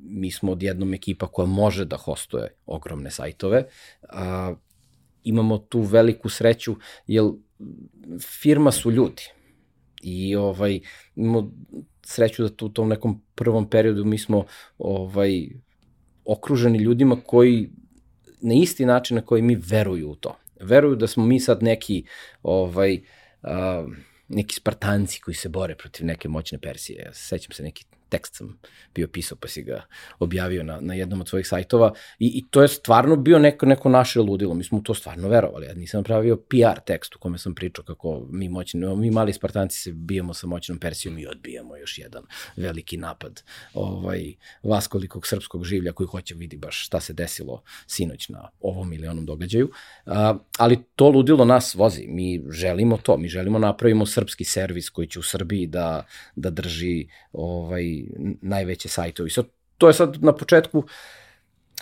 mi 0.03 0.31
smo 0.31 0.51
odjednom 0.51 0.93
ekipa 0.93 1.27
koja 1.27 1.45
može 1.45 1.85
da 1.85 1.97
hostuje 1.97 2.53
ogromne 2.65 3.11
sajtove, 3.11 3.63
a, 4.09 4.53
imamo 5.23 5.57
tu 5.57 5.81
veliku 5.81 6.29
sreću, 6.29 6.75
jer 7.07 7.25
firma 8.41 8.71
su 8.71 8.91
ljudi 8.91 9.23
i 10.01 10.35
ovaj, 10.35 10.79
imamo 11.15 11.51
sreću 12.05 12.43
da 12.43 12.49
tu 12.49 12.65
u 12.65 12.69
tom 12.69 12.89
nekom 12.89 13.21
prvom 13.35 13.69
periodu 13.69 14.05
mi 14.05 14.17
smo 14.17 14.45
ovaj, 14.77 15.49
okruženi 16.25 16.77
ljudima 16.77 17.17
koji 17.25 17.69
na 18.41 18.53
isti 18.53 18.85
način 18.85 19.15
na 19.15 19.21
koji 19.21 19.41
mi 19.41 19.55
veruju 19.55 20.09
u 20.09 20.15
to. 20.15 20.35
Veruju 20.61 20.95
da 20.95 21.07
smo 21.07 21.25
mi 21.25 21.39
sad 21.39 21.63
neki 21.63 22.03
ovaj, 22.43 23.01
neki 24.27 24.55
spartanci 24.55 25.21
koji 25.21 25.35
se 25.35 25.49
bore 25.49 25.75
protiv 25.75 26.05
neke 26.05 26.29
moćne 26.29 26.57
Persije. 26.57 27.03
Ja 27.05 27.13
sećam 27.13 27.51
se 27.51 27.63
neki 27.63 27.85
tekst 28.09 28.35
sam 28.35 28.59
bio 28.95 29.07
pisao 29.07 29.37
pa 29.41 29.47
si 29.47 29.63
ga 29.63 29.85
objavio 30.19 30.63
na, 30.63 30.79
na 30.81 30.93
jednom 30.93 31.21
od 31.21 31.29
svojih 31.29 31.47
sajtova. 31.47 31.93
I, 32.19 32.27
i 32.27 32.45
to 32.49 32.61
je 32.61 32.67
stvarno 32.67 33.15
bio 33.15 33.39
neko, 33.39 33.65
neko 33.65 33.89
naše 33.89 34.19
ludilo, 34.19 34.53
mi 34.53 34.63
smo 34.63 34.81
to 34.83 34.93
stvarno 34.93 35.27
verovali, 35.27 35.65
ja 35.65 35.73
nisam 35.73 36.03
pravio 36.03 36.37
PR 36.37 36.79
tekst 36.85 37.15
u 37.15 37.19
kome 37.19 37.37
sam 37.37 37.55
pričao 37.55 37.85
kako 37.85 38.27
mi 38.31 38.49
moćni, 38.49 38.95
mi 38.95 39.11
mali 39.11 39.33
Spartanci 39.33 39.79
se 39.79 39.91
bijemo 39.91 40.33
sa 40.33 40.47
moćnom 40.47 40.79
Persijom 40.79 41.19
i 41.19 41.27
odbijamo 41.27 41.77
još 41.77 41.97
jedan 41.97 42.23
veliki 42.55 42.97
napad 42.97 43.43
ovaj, 43.73 44.33
vaskolikog 44.63 45.27
srpskog 45.27 45.65
življa 45.65 45.91
koji 45.91 46.07
hoće 46.07 46.35
vidi 46.35 46.57
baš 46.57 46.85
šta 46.85 46.99
se 46.99 47.13
desilo 47.13 47.63
sinoć 47.87 48.29
na 48.29 48.49
ovom 48.59 48.93
ili 48.93 49.07
onom 49.07 49.25
događaju, 49.25 49.71
a, 50.05 50.37
ali 50.57 50.83
to 50.95 51.09
ludilo 51.09 51.45
nas 51.45 51.75
vozi, 51.75 52.07
mi 52.07 52.43
želimo 52.49 52.97
to, 52.97 53.17
mi 53.17 53.27
želimo 53.27 53.59
napravimo 53.59 54.05
srpski 54.05 54.43
servis 54.43 54.89
koji 54.89 55.07
će 55.07 55.19
u 55.19 55.23
Srbiji 55.23 55.67
da, 55.67 56.05
da 56.35 56.49
drži 56.49 57.07
ovaj, 57.31 57.98
najveće 58.41 58.89
sajtovi. 58.89 59.29
So, 59.29 59.43
to 59.77 59.87
je 59.87 59.93
sad 59.93 60.23
na 60.23 60.35
početku, 60.35 60.83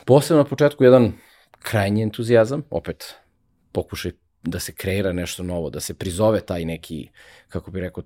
posebno 0.05 0.43
na 0.43 0.49
početku 0.49 0.83
jedan 0.83 1.13
krajnji 1.59 2.03
entuzijazam, 2.03 2.63
opet 2.69 3.13
pokušaj 3.71 4.11
da 4.43 4.59
se 4.59 4.73
kreira 4.73 5.13
nešto 5.13 5.43
novo, 5.43 5.69
da 5.69 5.79
se 5.79 5.93
prizove 5.93 6.41
taj 6.41 6.65
neki, 6.65 7.09
kako 7.47 7.71
bih 7.71 7.81
rekao, 7.81 8.03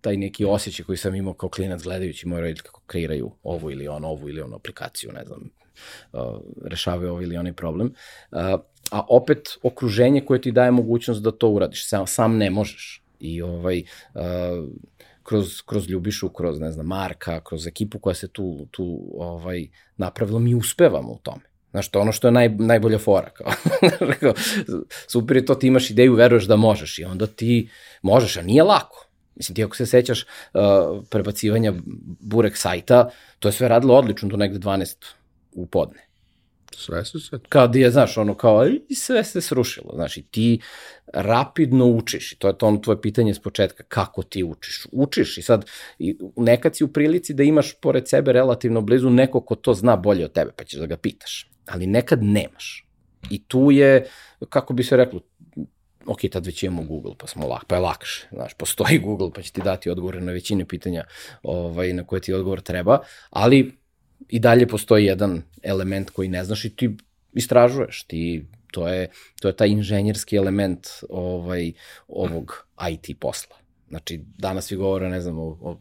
taj 0.00 0.16
neki 0.16 0.44
osjećaj 0.44 0.84
koji 0.84 0.98
sam 0.98 1.14
imao 1.14 1.34
kao 1.34 1.48
klinac 1.48 1.82
gledajući 1.82 2.28
moje 2.28 2.40
roditelji 2.40 2.64
kako 2.64 2.82
kreiraju 2.86 3.32
ovu 3.42 3.70
ili 3.70 3.88
ono, 3.88 4.08
ovu 4.08 4.28
ili 4.28 4.40
onu 4.40 4.56
aplikaciju, 4.56 5.12
ne 5.12 5.24
znam, 5.24 5.50
uh, 6.12 6.40
rešavaju 6.64 7.10
ovaj 7.10 7.24
ili 7.24 7.36
onaj 7.36 7.52
problem. 7.52 7.94
Uh, 8.30 8.38
a 8.90 9.06
opet 9.08 9.48
okruženje 9.62 10.20
koje 10.20 10.40
ti 10.40 10.52
daje 10.52 10.70
mogućnost 10.70 11.22
da 11.22 11.30
to 11.30 11.48
uradiš, 11.48 11.88
sam, 11.88 12.06
sam 12.06 12.36
ne 12.36 12.50
možeš. 12.50 13.02
I 13.20 13.42
ovaj, 13.42 13.82
uh, 14.14 14.22
kroz, 15.30 15.62
kroz 15.62 15.88
Ljubišu, 15.88 16.28
kroz, 16.28 16.60
ne 16.60 16.72
znam, 16.72 16.86
Marka, 16.86 17.40
kroz 17.40 17.66
ekipu 17.66 17.98
koja 17.98 18.14
se 18.14 18.28
tu, 18.28 18.66
tu 18.70 19.10
ovaj, 19.14 19.68
napravila, 19.96 20.38
mi 20.38 20.54
uspevamo 20.54 21.12
u 21.12 21.18
tome. 21.22 21.42
Znaš, 21.70 21.88
to 21.88 22.00
ono 22.00 22.12
što 22.12 22.28
je 22.28 22.32
naj, 22.32 22.48
najbolja 22.48 22.98
fora. 22.98 23.30
Kao. 23.30 23.52
super 25.12 25.36
je 25.36 25.44
to, 25.46 25.54
ti 25.54 25.66
imaš 25.66 25.90
ideju, 25.90 26.14
veruješ 26.14 26.44
da 26.44 26.56
možeš 26.56 26.98
i 26.98 27.04
onda 27.04 27.26
ti 27.26 27.68
možeš, 28.02 28.36
a 28.36 28.42
nije 28.42 28.62
lako. 28.62 29.06
Mislim, 29.36 29.54
ti 29.56 29.64
ako 29.64 29.76
se 29.76 29.86
sećaš 29.86 30.22
uh, 30.22 30.60
prebacivanja 31.10 31.74
burek 32.20 32.56
sajta, 32.56 33.10
to 33.38 33.48
je 33.48 33.52
sve 33.52 33.68
radilo 33.68 33.94
odlično 33.94 34.28
do 34.28 34.36
negde 34.36 34.58
12 34.58 34.96
u 35.52 35.66
podne. 35.66 36.09
Sve 36.76 37.04
se 37.04 37.18
sve. 37.18 37.38
Kad 37.48 37.74
je, 37.74 37.90
znaš, 37.90 38.16
ono 38.16 38.34
kao, 38.34 38.66
i 38.88 38.94
sve 38.94 39.24
se 39.24 39.40
srušilo. 39.40 39.92
Znači, 39.94 40.22
ti 40.22 40.60
rapidno 41.14 41.86
učiš 41.86 42.32
i 42.32 42.36
to 42.38 42.48
je 42.48 42.58
to 42.58 42.66
ono 42.66 42.78
tvoje 42.78 43.00
pitanje 43.00 43.34
s 43.34 43.38
početka, 43.38 43.82
kako 43.82 44.22
ti 44.22 44.44
učiš? 44.44 44.86
Učiš 44.92 45.38
i 45.38 45.42
sad 45.42 45.64
i 45.98 46.18
nekad 46.36 46.76
si 46.76 46.84
u 46.84 46.88
prilici 46.88 47.34
da 47.34 47.42
imaš 47.42 47.74
pored 47.80 48.08
sebe 48.08 48.32
relativno 48.32 48.80
blizu 48.80 49.10
neko 49.10 49.40
ko 49.40 49.54
to 49.54 49.74
zna 49.74 49.96
bolje 49.96 50.24
od 50.24 50.32
tebe, 50.32 50.52
pa 50.56 50.64
ćeš 50.64 50.78
da 50.78 50.86
ga 50.86 50.96
pitaš. 50.96 51.50
Ali 51.66 51.86
nekad 51.86 52.22
nemaš. 52.22 52.86
I 53.30 53.44
tu 53.44 53.70
je, 53.70 54.06
kako 54.48 54.72
bi 54.72 54.84
se 54.84 54.96
reklo, 54.96 55.20
ok, 56.06 56.20
tad 56.32 56.46
već 56.46 56.62
imamo 56.62 56.82
Google, 56.82 57.14
pa 57.18 57.26
smo 57.26 57.46
lak, 57.46 57.64
pa 57.66 57.74
je 57.74 57.80
lakše, 57.80 58.28
znaš, 58.32 58.54
postoji 58.54 58.98
Google, 58.98 59.30
pa 59.34 59.42
će 59.42 59.52
ti 59.52 59.60
dati 59.64 59.90
odgovore 59.90 60.20
na 60.20 60.32
većine 60.32 60.64
pitanja 60.64 61.04
ovaj, 61.42 61.92
na 61.92 62.06
koje 62.06 62.20
ti 62.20 62.32
odgovor 62.32 62.60
treba, 62.60 62.98
ali 63.30 63.79
i 64.28 64.38
dalje 64.38 64.68
postoji 64.68 65.04
jedan 65.04 65.42
element 65.62 66.10
koji 66.10 66.28
ne 66.28 66.44
znaš 66.44 66.64
i 66.64 66.76
ti 66.76 66.96
istražuješ, 67.32 68.02
ti 68.02 68.44
to 68.70 68.88
je, 68.88 69.08
to 69.40 69.48
je 69.48 69.56
taj 69.56 69.68
inženjerski 69.68 70.36
element 70.36 70.88
ovaj, 71.08 71.72
ovog 72.08 72.66
IT 72.90 73.20
posla. 73.20 73.56
Znači, 73.88 74.20
danas 74.38 74.66
svi 74.66 74.76
govore, 74.76 75.08
ne 75.08 75.20
znam, 75.20 75.38
o, 75.38 75.58
o 75.60 75.78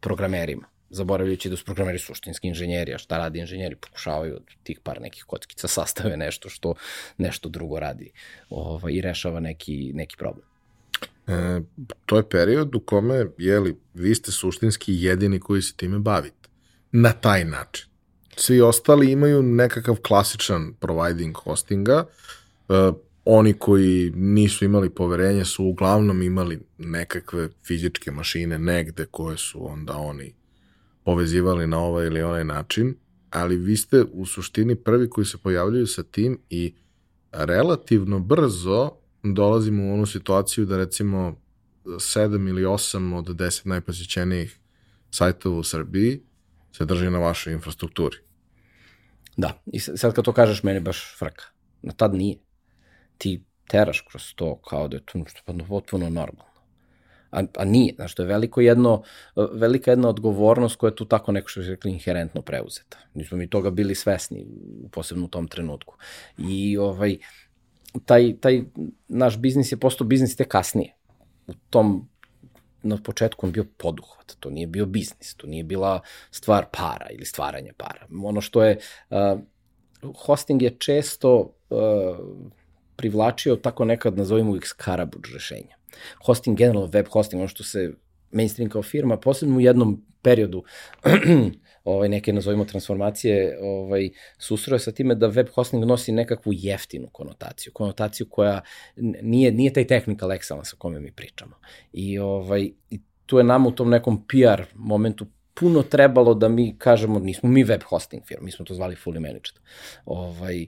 programerima, 0.00 0.66
zaboravljajući 0.90 1.50
da 1.50 1.56
su 1.56 1.64
programeri 1.64 1.98
suštinski 1.98 2.48
inženjeri, 2.48 2.94
a 2.94 2.98
šta 2.98 3.18
radi 3.18 3.38
inženjeri? 3.38 3.76
Pokušavaju 3.76 4.36
od 4.36 4.42
tih 4.62 4.80
par 4.82 5.00
nekih 5.00 5.24
kockica 5.24 5.68
sastave 5.78 6.16
nešto 6.16 6.48
što 6.48 6.74
nešto 7.18 7.48
drugo 7.48 7.78
radi 7.78 8.10
ovaj, 8.50 8.92
i 8.92 9.00
rešava 9.00 9.40
neki, 9.40 9.92
neki 9.94 10.16
problem. 10.16 10.46
E, 11.26 11.60
to 12.06 12.16
je 12.16 12.28
period 12.28 12.74
u 12.74 12.80
kome, 12.80 13.26
jeli, 13.38 13.76
vi 13.94 14.14
ste 14.14 14.32
suštinski 14.32 14.94
jedini 14.96 15.40
koji 15.40 15.62
se 15.62 15.76
time 15.76 15.98
bavite. 15.98 16.39
Na 16.92 17.12
taj 17.12 17.44
način 17.44 17.90
svi 18.40 18.60
ostali 18.60 19.12
imaju 19.12 19.42
nekakav 19.42 19.96
klasičan 20.02 20.72
providing 20.80 21.36
hostinga. 21.36 22.04
Uh, 22.68 22.94
oni 23.24 23.52
koji 23.52 24.12
nisu 24.14 24.64
imali 24.64 24.90
poverenje 24.90 25.44
su 25.44 25.64
uglavnom 25.64 26.22
imali 26.22 26.60
nekakve 26.78 27.48
fizičke 27.64 28.10
mašine 28.10 28.58
negde 28.58 29.06
koje 29.10 29.36
su 29.36 29.72
onda 29.72 29.96
oni 29.96 30.34
povezivali 31.04 31.66
na 31.66 31.78
ovaj 31.78 32.06
ili 32.06 32.22
onaj 32.22 32.44
način, 32.44 32.94
ali 33.30 33.56
vi 33.56 33.76
ste 33.76 34.04
u 34.12 34.26
suštini 34.26 34.74
prvi 34.74 35.10
koji 35.10 35.24
se 35.24 35.38
pojavljaju 35.38 35.86
sa 35.86 36.02
tim 36.02 36.38
i 36.50 36.74
relativno 37.32 38.18
brzo 38.18 38.90
dolazimo 39.22 39.84
u 39.84 39.94
onu 39.94 40.06
situaciju 40.06 40.66
da 40.66 40.76
recimo 40.76 41.36
7 41.84 42.48
ili 42.48 42.62
8 42.62 43.14
od 43.14 43.26
10 43.26 43.66
najposjećenijih 43.66 44.58
sajtova 45.10 45.58
u 45.58 45.62
Srbiji 45.62 46.20
se 46.72 46.84
drži 46.84 47.10
na 47.10 47.18
vašoj 47.18 47.52
infrastrukturi. 47.52 48.16
Da, 49.36 49.62
i 49.66 49.80
sad 49.80 50.14
kad 50.14 50.24
to 50.24 50.32
kažeš, 50.32 50.62
meni 50.62 50.80
baš 50.80 51.16
frka. 51.18 51.44
Na 51.82 51.92
tad 51.92 52.14
nije. 52.14 52.38
Ti 53.18 53.44
teraš 53.68 54.00
kroz 54.00 54.34
to 54.34 54.56
kao 54.56 54.88
da 54.88 54.96
je 54.96 55.04
to 55.04 55.18
nešto 55.18 55.40
pa 55.44 55.52
potpuno 55.68 56.10
normalno. 56.10 56.50
a, 57.30 57.42
a 57.56 57.64
nije, 57.64 57.94
znaš, 57.94 58.14
to 58.14 58.22
je 58.22 58.26
veliko 58.26 58.60
jedno, 58.60 59.02
velika 59.52 59.90
jedna 59.90 60.08
odgovornost 60.08 60.76
koja 60.76 60.90
je 60.90 60.96
tu 60.96 61.04
tako 61.04 61.32
neko 61.32 61.48
što 61.48 61.60
je 61.60 61.70
rekli 61.70 61.92
inherentno 61.92 62.42
preuzeta. 62.42 62.98
Mi 63.14 63.24
smo 63.24 63.38
mi 63.38 63.50
toga 63.50 63.70
bili 63.70 63.94
svesni, 63.94 64.46
posebno 64.92 65.24
u 65.24 65.28
tom 65.28 65.48
trenutku. 65.48 65.96
I 66.38 66.78
ovaj, 66.78 67.18
taj, 68.04 68.36
taj 68.40 68.62
naš 69.08 69.38
biznis 69.38 69.72
je 69.72 69.80
postao 69.80 70.06
biznis 70.06 70.36
te 70.36 70.44
kasnije. 70.44 70.94
U 71.46 71.52
tom 71.70 72.08
na 72.82 72.98
početku 73.04 73.46
on 73.46 73.52
bio 73.52 73.64
poduhvat, 73.76 74.36
to 74.40 74.50
nije 74.50 74.66
bio 74.66 74.86
biznis, 74.86 75.34
to 75.34 75.46
nije 75.46 75.64
bila 75.64 76.00
stvar 76.30 76.66
para 76.72 77.06
ili 77.10 77.24
stvaranje 77.24 77.72
para. 77.76 78.06
Ono 78.22 78.40
što 78.40 78.64
je, 78.64 78.78
uh, 79.10 79.40
hosting 80.26 80.62
je 80.62 80.76
često 80.78 81.54
uh, 81.70 81.78
privlačio 82.96 83.56
tako 83.56 83.84
nekad, 83.84 84.18
nazovimo 84.18 84.56
ih 84.56 84.62
skarabuđ 84.64 85.32
rešenja. 85.32 85.76
Hosting, 86.24 86.58
generalno 86.58 86.90
web 86.92 87.06
hosting, 87.10 87.40
ono 87.40 87.48
što 87.48 87.64
se 87.64 87.92
mainstream 88.30 88.70
kao 88.70 88.82
firma, 88.82 89.16
posebno 89.16 89.56
u 89.56 89.60
jednom 89.60 90.04
periodu 90.22 90.62
ovaj, 91.84 92.08
neke, 92.08 92.32
nazovimo, 92.32 92.64
transformacije 92.64 93.58
ovaj, 93.62 94.10
susroje 94.38 94.80
sa 94.80 94.92
time 94.92 95.14
da 95.14 95.26
web 95.26 95.48
hosting 95.54 95.84
nosi 95.84 96.12
nekakvu 96.12 96.52
jeftinu 96.52 97.08
konotaciju, 97.12 97.72
konotaciju 97.72 98.26
koja 98.30 98.60
nije, 99.22 99.52
nije 99.52 99.72
taj 99.72 99.86
technical 99.86 100.28
excellence 100.28 100.74
o 100.74 100.78
kome 100.78 101.00
mi 101.00 101.12
pričamo. 101.12 101.56
I, 101.92 102.18
ovaj, 102.18 102.70
i 102.90 103.00
tu 103.26 103.38
je 103.38 103.44
nama 103.44 103.68
u 103.68 103.72
tom 103.72 103.90
nekom 103.90 104.26
PR 104.26 104.62
momentu 104.74 105.26
puno 105.54 105.82
trebalo 105.82 106.34
da 106.34 106.48
mi 106.48 106.78
kažemo, 106.78 107.18
nismo 107.18 107.48
mi 107.48 107.64
web 107.64 107.82
hosting 107.86 108.22
firma, 108.26 108.44
mi 108.44 108.50
smo 108.50 108.64
to 108.64 108.74
zvali 108.74 108.96
fully 108.96 109.20
managed 109.20 109.58
ovaj, 110.04 110.66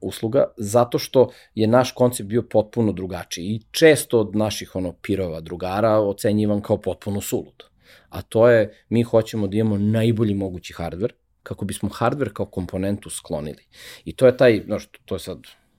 usluga, 0.00 0.44
zato 0.56 0.98
što 0.98 1.30
je 1.54 1.66
naš 1.66 1.92
koncept 1.92 2.28
bio 2.28 2.42
potpuno 2.42 2.92
drugačiji 2.92 3.44
i 3.44 3.60
često 3.70 4.20
od 4.20 4.36
naših 4.36 4.76
ono 4.76 4.92
pirova 4.92 5.40
drugara 5.40 5.98
ocenjivan 5.98 6.60
kao 6.60 6.80
potpuno 6.80 7.20
sulud. 7.20 7.71
A 8.08 8.22
to 8.22 8.48
je, 8.48 8.84
mi 8.88 9.02
hoćemo 9.02 9.46
da 9.46 9.56
imamo 9.56 9.78
najbolji 9.78 10.34
mogući 10.34 10.74
hardware, 10.74 11.12
kako 11.42 11.64
bismo 11.64 11.88
hardware 11.88 12.32
kao 12.32 12.46
komponentu 12.46 13.10
sklonili. 13.10 13.64
I 14.04 14.16
to 14.16 14.26
je 14.26 14.36
taj, 14.36 14.62
no, 14.66 14.78
što, 14.78 14.98
to 15.04 15.14
je 15.14 15.18
sad 15.18 15.38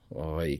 ovaj, 0.09 0.57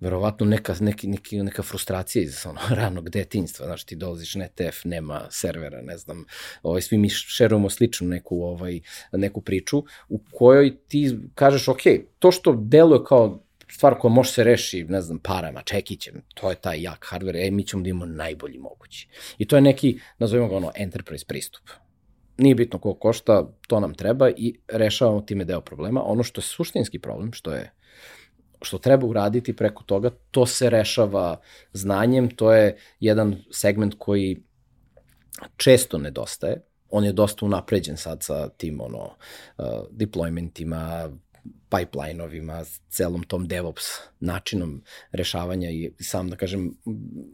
verovatno 0.00 0.46
neka, 0.46 0.74
neki, 0.80 1.08
neki, 1.08 1.42
neka 1.42 1.62
frustracija 1.62 2.22
iz 2.22 2.46
ono, 2.46 2.60
ranog 2.80 3.10
detinjstva, 3.10 3.66
znaš, 3.66 3.84
ti 3.84 3.96
dolaziš 3.96 4.34
na 4.34 4.44
ETF, 4.44 4.84
nema 4.84 5.26
servera, 5.30 5.82
ne 5.82 5.98
znam, 5.98 6.24
ovaj, 6.62 6.82
svi 6.82 6.98
mi 6.98 7.08
šerujemo 7.08 7.70
sličnu 7.70 8.08
neku, 8.08 8.42
ovaj, 8.42 8.80
neku 9.12 9.40
priču 9.40 9.84
u 10.08 10.20
kojoj 10.32 10.76
ti 10.88 11.18
kažeš, 11.34 11.68
ok, 11.68 11.82
to 12.18 12.32
što 12.32 12.52
deluje 12.52 13.04
kao 13.04 13.42
stvar 13.70 13.98
koja 13.98 14.12
može 14.12 14.32
se 14.32 14.44
reši, 14.44 14.84
ne 14.84 15.00
znam, 15.00 15.18
parama, 15.18 15.62
čekićem, 15.62 16.22
to 16.34 16.50
je 16.50 16.56
taj 16.56 16.82
jak 16.82 17.06
hardware, 17.12 17.46
e, 17.46 17.50
mi 17.50 17.64
ćemo 17.64 17.82
da 17.82 17.88
imamo 17.88 18.06
najbolji 18.06 18.58
mogući. 18.58 19.08
I 19.38 19.48
to 19.48 19.56
je 19.56 19.62
neki, 19.62 19.98
nazovimo 20.18 20.48
ga 20.48 20.56
ono, 20.56 20.72
enterprise 20.74 21.24
pristup. 21.26 21.70
Nije 22.38 22.54
bitno 22.54 22.78
koliko 22.78 23.00
košta, 23.00 23.48
to 23.68 23.80
nam 23.80 23.94
treba 23.94 24.30
i 24.30 24.54
rešavamo 24.68 25.20
time 25.20 25.44
deo 25.44 25.60
problema. 25.60 26.02
Ono 26.04 26.22
što 26.22 26.40
je 26.40 26.44
suštinski 26.44 26.98
problem, 26.98 27.32
što 27.32 27.52
je 27.52 27.72
što 28.62 28.78
treba 28.78 29.06
uraditi 29.06 29.56
preko 29.56 29.82
toga, 29.82 30.10
to 30.30 30.46
se 30.46 30.70
rešava 30.70 31.40
znanjem, 31.72 32.30
to 32.30 32.52
je 32.52 32.76
jedan 33.00 33.36
segment 33.50 33.94
koji 33.98 34.42
često 35.56 35.98
nedostaje, 35.98 36.62
on 36.90 37.04
je 37.04 37.12
dosta 37.12 37.46
unapređen 37.46 37.96
sad 37.96 38.22
sa 38.22 38.48
tim 38.48 38.80
ono, 38.80 39.04
uh, 39.04 39.64
deploymentima, 39.90 41.10
pipeline-ovima, 41.70 42.64
celom 42.88 43.22
tom 43.22 43.48
DevOps 43.48 43.82
načinom 44.20 44.82
rešavanja 45.12 45.70
i 45.70 45.92
sam, 46.00 46.30
da 46.30 46.36
kažem, 46.36 46.74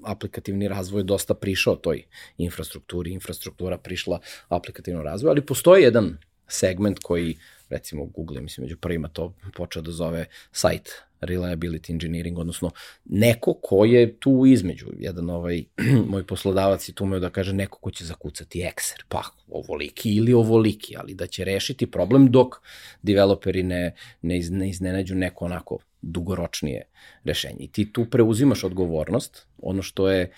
aplikativni 0.05 0.69
razvoj 0.69 1.03
dosta 1.03 1.35
prišao 1.35 1.77
toj 1.77 2.03
infrastrukturi, 2.39 3.13
infrastruktura 3.13 3.79
prišla 3.79 4.21
aplikativnom 4.49 5.05
razvoju, 5.05 5.31
ali 5.31 5.47
postoji 5.47 5.83
jedan 5.83 6.19
segment 6.49 6.99
koji 7.03 7.37
recimo 7.69 8.05
Google, 8.05 8.41
mislim, 8.41 8.65
među 8.65 8.77
prvima 8.77 9.09
to 9.09 9.35
počeo 9.57 9.83
da 9.83 9.91
zove 9.91 10.27
site 10.53 10.91
reliability 11.27 11.93
engineering, 11.93 12.39
odnosno 12.39 12.71
neko 13.05 13.55
ko 13.63 13.85
je 13.85 14.17
tu 14.17 14.45
između. 14.47 14.87
Jedan 14.99 15.31
ovaj, 15.31 15.65
moj 16.13 16.27
poslodavac 16.27 16.89
je 16.89 16.95
tu 16.95 17.05
umeo 17.05 17.21
da 17.21 17.31
kaže 17.31 17.53
neko 17.53 17.79
ko 17.79 17.91
će 17.91 18.05
zakucati 18.05 18.63
ekser, 18.63 19.05
pa 19.09 19.23
ovoliki 19.49 20.15
ili 20.15 20.33
ovoliki, 20.33 20.97
ali 20.97 21.15
da 21.15 21.27
će 21.27 21.45
rešiti 21.45 21.91
problem 21.91 22.31
dok 22.31 22.55
developeri 23.03 23.63
ne, 23.63 23.95
ne, 24.23 24.39
iz, 24.39 24.51
ne 24.51 24.69
iznenađu 24.69 25.15
neko 25.15 25.45
onako 25.45 25.79
dugoročnije 26.03 26.83
rešenje. 27.25 27.57
I 27.59 27.73
ti 27.73 27.93
tu 27.93 28.05
preuzimaš 28.11 28.65
odgovornost, 28.65 29.47
ono 29.59 29.83
što 29.83 30.11
je 30.11 30.33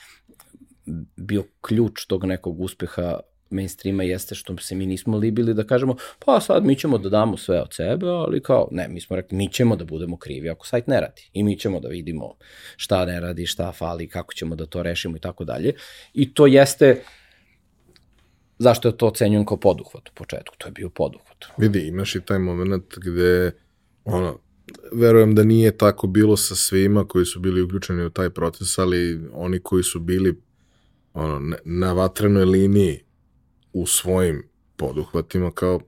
bio 1.17 1.45
ključ 1.61 2.07
tog 2.07 2.25
nekog 2.25 2.61
uspeha 2.61 3.21
mainstreama 3.51 4.03
jeste 4.03 4.35
što 4.35 4.57
se 4.57 4.75
mi 4.75 4.87
nismo 4.87 5.17
libili 5.17 5.55
da 5.55 5.65
kažemo, 5.65 5.97
pa 6.25 6.41
sad 6.41 6.65
mi 6.65 6.77
ćemo 6.77 6.99
da 6.99 7.09
damo 7.09 7.37
sve 7.37 7.61
od 7.61 7.75
sebe, 7.75 8.07
ali 8.07 8.43
kao, 8.43 8.69
ne, 8.71 8.89
mi 8.89 9.01
smo 9.01 9.17
rekli, 9.17 9.39
mi 9.39 9.53
ćemo 9.53 9.77
da 9.77 9.85
budemo 9.85 10.17
krivi 10.17 10.51
ako 10.51 10.67
sajt 10.67 10.87
ne 10.87 11.01
radi. 11.01 11.31
I 11.33 11.43
mi 11.43 11.59
ćemo 11.59 11.81
da 11.81 11.89
vidimo 11.89 12.35
šta 12.77 13.05
ne 13.05 13.21
radi, 13.21 13.47
šta 13.47 13.73
fali, 13.73 14.09
kako 14.09 14.35
ćemo 14.35 14.57
da 14.57 14.67
to 14.67 14.83
rešimo 14.83 15.17
i 15.17 15.21
tako 15.21 15.45
dalje. 15.45 15.73
I 16.15 16.35
to 16.35 16.47
jeste, 16.47 17.03
zašto 18.59 18.89
je 18.89 18.97
to 18.97 19.07
ocenjujem 19.07 19.47
kao 19.47 19.57
poduhvat 19.57 20.09
u 20.09 20.13
početku? 20.15 20.55
To 20.59 20.69
je 20.69 20.73
bio 20.73 20.89
poduhvat. 20.89 21.45
Vidi, 21.57 21.87
imaš 21.87 22.15
i 22.15 22.21
taj 22.21 22.39
moment 22.39 22.95
gde, 22.97 23.53
ono, 24.05 24.39
verujem 24.93 25.35
da 25.35 25.45
nije 25.45 25.77
tako 25.77 26.07
bilo 26.07 26.37
sa 26.37 26.55
svima 26.55 27.05
koji 27.05 27.25
su 27.25 27.41
bili 27.41 27.63
uključeni 27.63 28.05
u 28.05 28.11
taj 28.11 28.31
proces, 28.31 28.79
ali 28.79 29.21
oni 29.33 29.59
koji 29.59 29.83
su 29.83 30.01
bili 30.01 30.41
ono, 31.15 31.57
na 31.65 31.93
vatrenoj 31.93 32.45
liniji 32.45 33.08
u 33.73 33.87
svojim 33.87 34.49
poduhvatima, 34.77 35.51
kao 35.51 35.81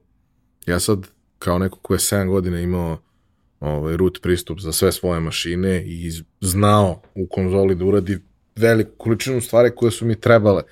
ja 0.65 0.79
sad 0.79 1.07
kao 1.39 1.59
neko 1.59 1.79
ko 1.79 1.93
je 1.93 1.97
7 1.97 2.27
godina 2.27 2.59
imao 2.59 2.97
ovaj, 3.59 3.97
root 3.97 4.21
pristup 4.21 4.59
za 4.59 4.71
sve 4.71 4.91
svoje 4.91 5.19
mašine 5.19 5.83
i 5.85 6.11
znao 6.41 7.01
u 7.15 7.27
konzoli 7.27 7.75
da 7.75 7.85
uradi 7.85 8.19
veliku 8.55 8.91
količinu 8.97 9.41
stvari 9.41 9.71
koje 9.75 9.91
su 9.91 10.05
mi 10.05 10.19
trebale. 10.19 10.63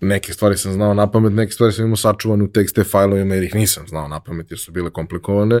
Neke 0.00 0.32
stvari 0.32 0.56
sam 0.56 0.72
znao 0.72 0.94
na 0.94 1.10
pamet, 1.10 1.32
neke 1.32 1.52
stvari 1.52 1.72
sam 1.72 1.84
imao 1.84 1.96
sačuvane 1.96 2.44
u 2.44 2.52
tekste 2.52 2.84
fajlovima 2.84 3.34
jer 3.34 3.44
ih 3.44 3.54
nisam 3.54 3.88
znao 3.88 4.08
na 4.08 4.20
pamet 4.20 4.50
jer 4.50 4.58
su 4.58 4.72
bile 4.72 4.90
komplikovane. 4.90 5.60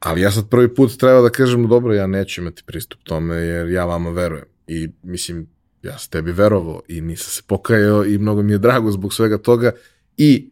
Ali 0.00 0.20
ja 0.20 0.30
sad 0.30 0.48
prvi 0.48 0.74
put 0.74 0.98
treba 0.98 1.20
da 1.20 1.30
kažem, 1.30 1.68
dobro, 1.68 1.94
ja 1.94 2.06
neću 2.06 2.40
imati 2.40 2.62
pristup 2.66 3.00
tome 3.02 3.36
jer 3.36 3.68
ja 3.68 3.84
vama 3.84 4.10
verujem. 4.10 4.46
I 4.66 4.88
mislim, 5.02 5.48
ja 5.86 5.98
sam 5.98 6.10
tebi 6.10 6.32
verovao 6.32 6.82
i 6.88 7.00
nisam 7.00 7.30
se 7.30 7.42
pokajao 7.46 8.04
i 8.04 8.18
mnogo 8.18 8.42
mi 8.42 8.52
je 8.52 8.58
drago 8.58 8.90
zbog 8.90 9.14
svega 9.14 9.38
toga 9.38 9.72
i 10.16 10.50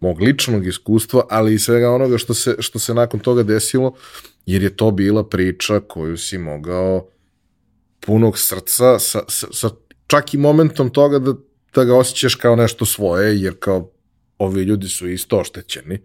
mog 0.00 0.20
ličnog 0.20 0.66
iskustva, 0.66 1.26
ali 1.30 1.54
i 1.54 1.58
svega 1.58 1.90
onoga 1.90 2.18
što 2.18 2.34
se, 2.34 2.56
što 2.58 2.78
se 2.78 2.94
nakon 2.94 3.20
toga 3.20 3.42
desilo, 3.42 3.94
jer 4.46 4.62
je 4.62 4.76
to 4.76 4.90
bila 4.90 5.28
priča 5.28 5.80
koju 5.80 6.16
si 6.16 6.38
mogao 6.38 7.08
punog 8.00 8.38
srca, 8.38 8.98
sa, 8.98 9.20
sa, 9.28 9.46
sa 9.52 9.70
čak 10.06 10.34
i 10.34 10.38
momentom 10.38 10.90
toga 10.90 11.18
da, 11.18 11.34
da 11.74 11.84
ga 11.84 11.96
osjećaš 11.96 12.34
kao 12.34 12.56
nešto 12.56 12.84
svoje, 12.84 13.42
jer 13.42 13.54
kao 13.58 13.90
ovi 14.38 14.62
ljudi 14.62 14.88
su 14.88 15.08
isto 15.08 15.38
oštećeni, 15.38 16.00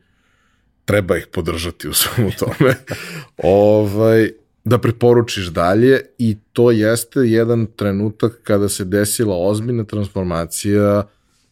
treba 0.86 1.18
ih 1.18 1.28
podržati 1.28 1.88
u 1.88 1.94
svemu 1.94 2.32
tome. 2.40 2.76
ovaj, 3.38 4.32
da 4.66 4.78
preporučiš 4.78 5.48
dalje 5.48 6.02
i 6.18 6.38
to 6.54 6.72
jeste 6.72 7.20
jedan 7.20 7.66
trenutak 7.76 8.40
kada 8.44 8.70
se 8.70 8.86
desila 8.86 9.36
ozbiljna 9.38 9.84
transformacija 9.84 11.04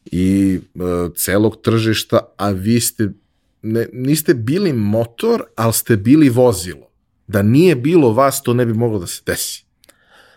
i 0.05 0.59
e, 0.59 0.79
celog 1.15 1.61
tržišta, 1.61 2.19
a 2.37 2.49
vi 2.49 2.79
ste 2.79 3.09
ne, 3.61 3.87
niste 3.93 4.33
bili 4.33 4.73
motor, 4.73 5.43
ali 5.55 5.73
ste 5.73 5.97
bili 5.97 6.29
vozilo. 6.29 6.87
Da 7.27 7.41
nije 7.41 7.75
bilo 7.75 8.13
vas, 8.13 8.41
to 8.41 8.53
ne 8.53 8.65
bi 8.65 8.73
moglo 8.73 8.99
da 8.99 9.07
se 9.07 9.21
desi. 9.25 9.65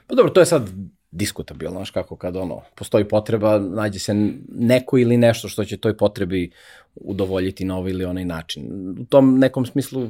Pa 0.06 0.14
dobro, 0.14 0.32
to 0.32 0.40
je 0.40 0.46
sad 0.46 0.70
diskutabilno, 1.10 1.76
znaš 1.76 1.90
kako 1.90 2.16
kad 2.16 2.36
ono, 2.36 2.60
postoji 2.74 3.08
potreba, 3.08 3.58
nađe 3.58 3.98
se 3.98 4.14
neko 4.48 4.98
ili 4.98 5.16
nešto 5.16 5.48
što 5.48 5.64
će 5.64 5.76
toj 5.76 5.96
potrebi 5.96 6.50
udovoljiti 6.94 7.64
na 7.64 7.76
ovaj 7.76 7.90
ili 7.90 8.04
onaj 8.04 8.24
način. 8.24 8.90
U 9.00 9.04
tom 9.04 9.38
nekom 9.38 9.66
smislu 9.66 10.08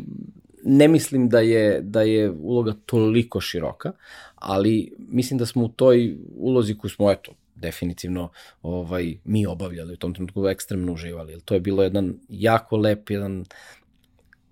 ne 0.65 0.89
mislim 0.89 1.29
da 1.29 1.41
je, 1.41 1.81
da 1.81 2.03
je 2.03 2.31
uloga 2.31 2.75
toliko 2.87 3.41
široka, 3.41 3.93
ali 4.35 4.93
mislim 4.99 5.39
da 5.39 5.47
smo 5.47 5.65
u 5.65 5.69
toj 5.69 6.17
ulozi 6.37 6.79
koju 6.79 6.91
smo, 6.91 7.11
eto, 7.11 7.33
definitivno 7.55 8.29
ovaj, 8.63 9.19
mi 9.25 9.47
obavljali 9.47 9.93
u 9.93 9.97
tom 9.97 10.15
trenutku 10.15 10.49
ekstremno 10.49 10.93
uživali. 10.93 11.41
To 11.45 11.55
je 11.55 11.61
bilo 11.61 11.83
jedan 11.83 12.15
jako 12.29 12.77
lep, 12.77 13.11
jedan 13.11 13.45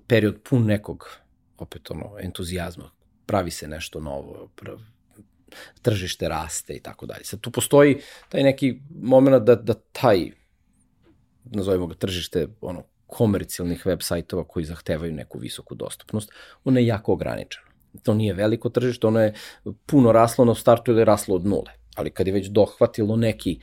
period 0.06 0.36
pun 0.50 0.66
nekog 0.66 1.08
opet 1.58 1.90
ono, 1.90 2.16
entuzijazma. 2.20 2.90
Pravi 3.26 3.50
se 3.50 3.68
nešto 3.68 4.00
novo, 4.00 4.48
prav, 4.56 4.78
tržište 5.82 6.28
raste 6.28 6.74
i 6.74 6.80
tako 6.80 7.06
dalje. 7.06 7.24
Sad 7.24 7.40
tu 7.40 7.50
postoji 7.50 8.00
taj 8.28 8.42
neki 8.42 8.80
moment 9.02 9.44
da, 9.44 9.54
da 9.54 9.74
taj 9.74 10.30
nazovimo 11.44 11.86
ga 11.86 11.94
tržište 11.94 12.48
ono 12.60 12.84
komercijalnih 13.12 13.86
web 13.86 14.00
sajtova 14.02 14.44
koji 14.44 14.64
zahtevaju 14.64 15.12
neku 15.12 15.38
visoku 15.38 15.74
dostupnost, 15.74 16.32
ono 16.64 16.80
je 16.80 16.86
jako 16.86 17.12
ograničeno. 17.12 17.66
To 18.02 18.14
nije 18.14 18.34
veliko 18.34 18.68
tržište, 18.68 19.06
ono 19.06 19.20
je 19.20 19.34
puno 19.86 20.12
raslo 20.12 20.44
na 20.44 20.54
startu 20.54 20.92
ili 20.92 21.04
raslo 21.04 21.36
od 21.36 21.46
nule. 21.46 21.72
Ali 21.94 22.10
kad 22.10 22.26
je 22.26 22.32
već 22.32 22.46
dohvatilo 22.46 23.16
neki 23.16 23.58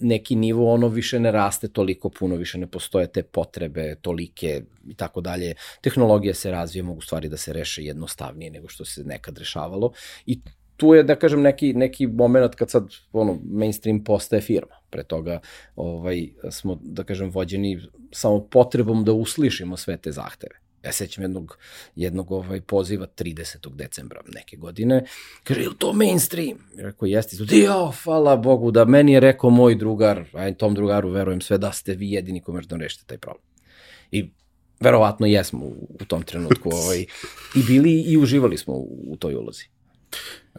neki 0.00 0.36
nivo 0.36 0.72
ono 0.72 0.88
više 0.88 1.20
ne 1.20 1.30
raste 1.32 1.68
toliko 1.68 2.10
puno, 2.10 2.36
više 2.36 2.58
ne 2.58 2.66
postoje 2.66 3.06
te 3.06 3.22
potrebe 3.22 3.94
tolike 4.02 4.62
i 4.88 4.94
tako 4.94 5.20
dalje. 5.20 5.54
Tehnologija 5.80 6.34
se 6.34 6.50
razvije, 6.50 6.82
mogu 6.82 7.00
stvari 7.00 7.28
da 7.28 7.36
se 7.36 7.52
reše 7.52 7.84
jednostavnije 7.84 8.50
nego 8.50 8.68
što 8.68 8.84
se 8.84 9.04
nekad 9.04 9.38
rešavalo 9.38 9.92
i 10.26 10.40
tu 10.76 10.94
je, 10.94 11.02
da 11.02 11.16
kažem, 11.16 11.42
neki, 11.42 11.72
neki 11.72 12.06
moment 12.06 12.54
kad 12.54 12.70
sad 12.70 12.88
ono, 13.12 13.38
mainstream 13.44 14.04
postaje 14.04 14.42
firma. 14.42 14.74
Pre 14.96 15.04
toga 15.04 15.40
ovaj, 15.76 16.28
smo, 16.50 16.78
da 16.82 17.04
kažem, 17.04 17.30
vođeni 17.30 17.80
samo 18.12 18.40
potrebom 18.40 19.04
da 19.04 19.12
uslišimo 19.12 19.76
sve 19.76 19.96
te 19.96 20.12
zahteve. 20.12 20.56
Ja 20.84 20.92
sećam 20.92 21.24
jednog, 21.24 21.58
jednog 21.96 22.32
ovaj, 22.32 22.60
poziva 22.60 23.06
30. 23.06 23.74
decembra 23.74 24.20
neke 24.34 24.56
godine. 24.56 25.04
Kaže, 25.44 25.60
je 25.60 25.68
to 25.78 25.92
mainstream? 25.92 26.58
Rekao, 26.76 27.06
jeste. 27.06 27.36
Jo, 27.56 27.92
hvala 28.04 28.36
Bogu 28.36 28.70
da 28.70 28.84
meni 28.84 29.12
je 29.12 29.20
rekao 29.20 29.50
moj 29.50 29.74
drugar, 29.74 30.24
a 30.32 30.54
tom 30.54 30.74
drugaru 30.74 31.10
verujem 31.10 31.40
sve 31.40 31.58
da 31.58 31.72
ste 31.72 31.94
vi 31.94 32.12
jedini 32.12 32.40
ko 32.40 32.52
možete 32.52 32.74
da 32.74 32.82
rešite 32.82 33.04
taj 33.06 33.18
problem. 33.18 33.44
I 34.10 34.30
verovatno 34.80 35.26
jesmo 35.26 35.64
u, 35.64 35.96
u 36.00 36.04
tom 36.04 36.22
trenutku 36.22 36.70
ovaj, 36.72 37.00
i 37.56 37.62
bili 37.66 38.00
i 38.00 38.16
uživali 38.16 38.58
smo 38.58 38.74
u, 38.74 39.04
u 39.08 39.16
toj 39.16 39.34
ulozi. 39.34 39.64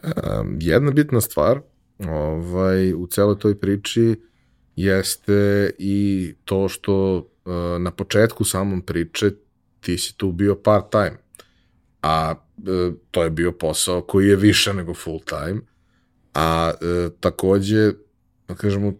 Um, 0.03 0.57
jedna 0.61 0.91
bitna 0.91 1.21
stvar 1.21 1.61
ovaj, 1.99 2.93
u 2.93 3.07
celoj 3.07 3.39
toj 3.39 3.59
priči 3.59 4.15
jeste 4.77 5.71
i 5.77 6.33
to 6.45 6.69
što 6.69 7.15
uh, 7.17 7.81
na 7.81 7.91
početku 7.91 8.43
samom 8.43 8.81
priče 8.81 9.31
ti 9.79 9.97
si 9.97 10.17
tu 10.17 10.31
bio 10.31 10.55
part 10.55 10.91
time, 10.91 11.17
a 12.01 12.35
uh, 12.57 12.93
to 13.11 13.23
je 13.23 13.29
bio 13.29 13.51
posao 13.51 14.01
koji 14.01 14.27
je 14.27 14.35
više 14.35 14.73
nego 14.73 14.93
full 14.93 15.19
time, 15.19 15.61
a 16.33 16.73
uh, 16.73 17.13
takođe, 17.19 17.91
da 18.47 18.55
kažemo, 18.55 18.93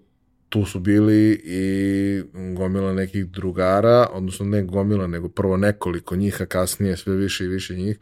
tu 0.50 0.66
su 0.66 0.80
bili 0.80 1.42
i 1.44 2.22
gomila 2.56 2.94
nekih 2.94 3.26
drugara, 3.26 4.08
odnosno 4.14 4.46
ne 4.46 4.64
gomila, 4.64 5.08
nego 5.08 5.30
prvo 5.30 5.58
nekoliko 5.58 6.16
njih, 6.16 6.42
a 6.42 6.46
kasnije 6.46 6.98
sve 6.98 7.16
više 7.16 7.46
i 7.46 7.48
više 7.48 7.76
njih. 7.76 8.00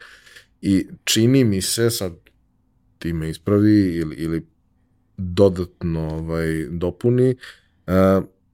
I 0.60 0.86
čini 1.04 1.44
mi 1.44 1.62
se, 1.62 1.90
sad 1.90 2.12
ti 2.98 3.12
me 3.12 3.30
ispravi 3.30 3.96
ili, 3.96 4.16
ili 4.16 4.46
dodatno 5.16 6.08
ovaj, 6.08 6.66
dopuni, 6.70 7.30
uh, 7.30 7.36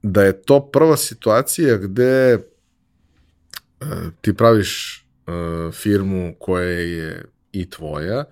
da 0.03 0.23
je 0.23 0.43
to 0.43 0.71
prva 0.71 0.97
situacija 0.97 1.77
gde 1.77 2.35
uh, 2.37 3.89
ti 4.21 4.35
praviš 4.35 5.05
uh, 5.27 5.75
firmu 5.75 6.35
koja 6.39 6.69
je 6.69 7.25
i 7.53 7.71
tvoja 7.71 8.25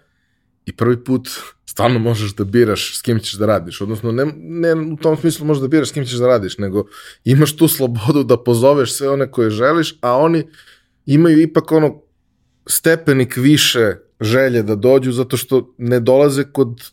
i 0.66 0.77
prvi 0.77 1.05
put 1.05 1.28
stvarno 1.66 1.98
možeš 1.98 2.35
da 2.35 2.44
biraš 2.44 2.98
s 2.98 3.02
kim 3.02 3.18
ćeš 3.18 3.32
da 3.32 3.47
radiš. 3.47 3.81
Odnosno, 3.81 4.12
ne, 4.12 4.27
ne 4.36 4.74
u 4.74 4.97
tom 4.97 5.16
smislu 5.16 5.47
možeš 5.47 5.60
da 5.60 5.68
biraš 5.68 5.89
s 5.89 5.93
kim 5.93 6.05
ćeš 6.05 6.18
da 6.18 6.27
radiš, 6.27 6.59
nego 6.59 6.85
imaš 7.24 7.56
tu 7.56 7.68
slobodu 7.68 8.24
da 8.24 8.43
pozoveš 8.43 8.93
sve 8.93 9.10
one 9.10 9.31
koje 9.31 9.51
želiš, 9.51 9.94
a 10.01 10.16
oni 10.16 10.44
imaju 11.06 11.40
ipak 11.40 11.72
ono 11.72 12.02
stepenik 12.66 13.36
više 13.36 13.97
želje 14.20 14.62
da 14.62 14.74
dođu 14.74 15.12
zato 15.12 15.36
što 15.36 15.74
ne 15.78 16.01
dolaze 16.01 16.44
kod 16.52 16.90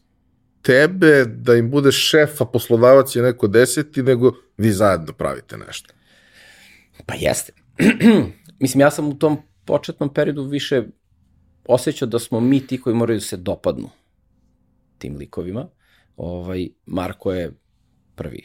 tebe 0.68 1.26
da 1.26 1.56
im 1.56 1.70
bude 1.72 1.92
šef, 1.92 2.42
a 2.42 2.46
poslodavac 2.46 3.16
je 3.16 3.22
neko 3.24 3.48
deseti, 3.48 4.04
nego 4.04 4.34
vi 4.58 4.72
zajedno 4.72 5.14
pravite 5.14 5.58
nešto. 5.58 5.94
Pa 7.06 7.16
jeste. 7.16 7.54
Mislim, 8.60 8.82
ja 8.82 8.92
sam 8.92 9.08
u 9.08 9.14
tom 9.20 9.38
početnom 9.66 10.14
periodu 10.14 10.44
više 10.44 10.84
osjećao 11.68 12.08
da 12.08 12.20
smo 12.20 12.40
mi 12.40 12.68
ti 12.68 12.82
koji 12.82 12.96
moraju 12.96 13.20
da 13.20 13.26
se 13.26 13.38
dopadnu 13.38 13.90
tim 14.98 15.18
likovima. 15.18 15.70
Ovaj, 16.18 16.68
Marko 16.86 17.34
je 17.34 17.52
prvi 18.16 18.44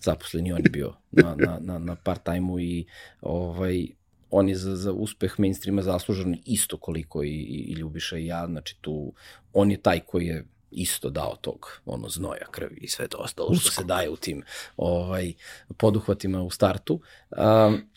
zaposleni, 0.00 0.52
on 0.52 0.58
je 0.64 0.70
bio 0.70 0.94
na, 1.10 1.34
na, 1.38 1.58
na, 1.60 1.78
na 1.78 1.96
part-time-u 1.96 2.60
i 2.60 2.86
ovaj, 3.20 3.86
on 4.30 4.48
je 4.48 4.56
za, 4.56 4.76
za 4.76 4.92
uspeh 4.92 5.34
mainstreama 5.38 5.82
zaslužen 5.82 6.36
isto 6.44 6.76
koliko 6.76 7.22
i, 7.24 7.30
i 7.68 7.72
Ljubiša 7.72 8.18
i 8.18 8.26
ja, 8.26 8.46
znači 8.46 8.78
tu, 8.80 9.12
on 9.52 9.70
je 9.70 9.82
taj 9.82 10.00
koji 10.00 10.26
je 10.26 10.44
isto 10.70 11.10
dao 11.10 11.36
tog 11.36 11.80
ono 11.84 12.08
znoja 12.08 12.46
krvi 12.50 12.78
i 12.80 12.88
sve 12.88 13.08
to 13.08 13.18
ostalo 13.18 13.54
što 13.54 13.70
se 13.70 13.84
daje 13.84 14.10
u 14.10 14.16
tim 14.16 14.42
ovaj 14.76 15.32
poduhvatima 15.76 16.42
u 16.42 16.50
startu. 16.50 17.00
Um, 17.30 17.90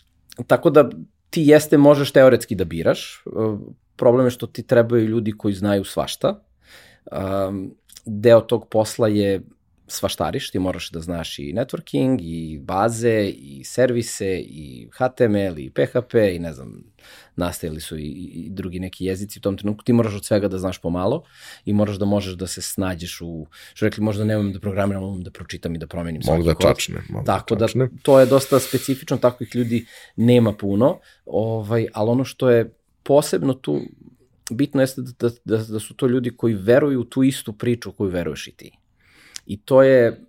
tako 0.47 0.69
da 0.69 0.89
ti 1.29 1.41
jeste 1.45 1.77
možeš 1.77 2.11
teoretski 2.11 2.55
da 2.55 2.65
biraš. 2.65 3.23
Um, 3.25 3.75
problem 3.95 4.27
je 4.27 4.31
što 4.31 4.47
ti 4.47 4.63
trebaju 4.63 5.05
ljudi 5.05 5.31
koji 5.31 5.53
znaju 5.53 5.83
svašta. 5.85 6.43
Um, 7.11 7.75
deo 8.05 8.41
tog 8.41 8.67
posla 8.69 9.07
je 9.07 9.41
svaštariš, 9.91 10.51
ti 10.51 10.59
moraš 10.59 10.89
da 10.89 10.99
znaš 10.99 11.39
i 11.39 11.53
networking, 11.53 12.17
i 12.21 12.59
baze, 12.59 13.33
i 13.37 13.63
servise, 13.63 14.39
i 14.39 14.87
HTML, 14.93 15.59
i 15.59 15.69
PHP, 15.69 16.15
i 16.35 16.39
ne 16.39 16.53
znam, 16.53 16.83
nastajali 17.35 17.81
su 17.81 17.97
i, 17.97 18.07
i 18.33 18.49
drugi 18.49 18.79
neki 18.79 19.05
jezici 19.05 19.39
u 19.39 19.41
tom 19.41 19.57
trenutku. 19.57 19.83
Ti 19.83 19.93
moraš 19.93 20.15
od 20.15 20.25
svega 20.25 20.47
da 20.47 20.57
znaš 20.57 20.77
pomalo 20.81 21.23
i 21.65 21.73
moraš 21.73 21.95
da 21.95 22.05
možeš 22.05 22.33
da 22.33 22.47
se 22.47 22.61
snađeš 22.61 23.21
u, 23.21 23.45
što 23.73 23.85
rekli, 23.85 24.03
možda 24.03 24.23
nemam 24.23 24.53
da 24.53 24.59
programiram, 24.59 25.03
mogu 25.03 25.19
da 25.19 25.31
pročitam 25.31 25.75
i 25.75 25.77
da 25.77 25.87
promenim 25.87 26.23
svaki 26.23 26.43
da 26.43 26.53
čačne. 26.53 27.01
Mogu 27.09 27.25
da 27.25 27.33
tako 27.33 27.55
da, 27.55 27.67
čačne. 27.67 27.87
da 27.87 28.01
to 28.01 28.19
je 28.19 28.25
dosta 28.25 28.59
specifično, 28.59 29.17
takvih 29.17 29.55
ljudi 29.55 29.85
nema 30.15 30.53
puno, 30.53 30.99
ovaj, 31.25 31.87
ali 31.93 32.09
ono 32.09 32.25
što 32.25 32.49
je 32.49 32.73
posebno 33.03 33.53
tu 33.53 33.81
bitno 34.49 34.81
jeste 34.81 35.01
da, 35.01 35.11
da, 35.19 35.35
da, 35.45 35.63
da 35.63 35.79
su 35.79 35.93
to 35.93 36.07
ljudi 36.07 36.31
koji 36.37 36.53
veruju 36.53 37.01
u 37.01 37.03
tu 37.03 37.23
istu 37.23 37.53
priču 37.53 37.91
koju 37.91 38.09
veruješ 38.09 38.47
i 38.47 38.51
ti. 38.51 38.71
I 39.49 39.57
to 39.57 39.83
je 39.83 40.25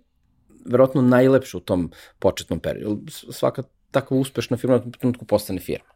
verovatno 0.65 1.01
najlepše 1.01 1.57
u 1.57 1.59
tom 1.59 1.91
početnom 2.19 2.59
periodu. 2.59 3.11
Svaka 3.11 3.63
takva 3.91 4.17
uspešna 4.17 4.57
firma 4.57 4.81
na 4.85 4.91
trenutku 4.91 5.25
postane 5.25 5.59
firma. 5.59 5.89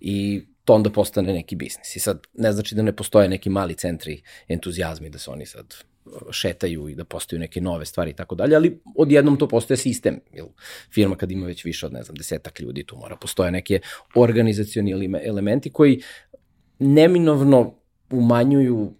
I 0.00 0.46
to 0.64 0.74
onda 0.74 0.90
postane 0.90 1.32
neki 1.32 1.56
biznis. 1.56 1.96
I 1.96 2.00
sad 2.00 2.20
ne 2.34 2.52
znači 2.52 2.74
da 2.74 2.82
ne 2.82 2.96
postoje 2.96 3.28
neki 3.28 3.50
mali 3.50 3.74
centri 3.74 4.22
entuzijazmi 4.48 5.10
da 5.10 5.18
se 5.18 5.30
oni 5.30 5.46
sad 5.46 5.74
uh, 6.04 6.12
šetaju 6.30 6.88
i 6.88 6.94
da 6.94 7.04
postaju 7.04 7.40
neke 7.40 7.60
nove 7.60 7.86
stvari 7.86 8.10
i 8.10 8.14
tako 8.14 8.34
dalje, 8.34 8.56
ali 8.56 8.80
odjednom 8.96 9.38
to 9.38 9.48
postoje 9.48 9.76
sistem. 9.76 10.20
Jel, 10.32 10.46
firma 10.94 11.16
kad 11.16 11.30
ima 11.30 11.46
već 11.46 11.64
više 11.64 11.86
od, 11.86 11.92
ne 11.92 12.02
znam, 12.02 12.16
desetak 12.16 12.60
ljudi, 12.60 12.86
tu 12.86 12.96
mora 12.96 13.16
postoje 13.16 13.50
neke 13.50 13.80
organizacioni 14.14 14.92
elementi 15.24 15.72
koji 15.72 16.02
neminovno 16.78 17.74
umanjuju 18.10 18.94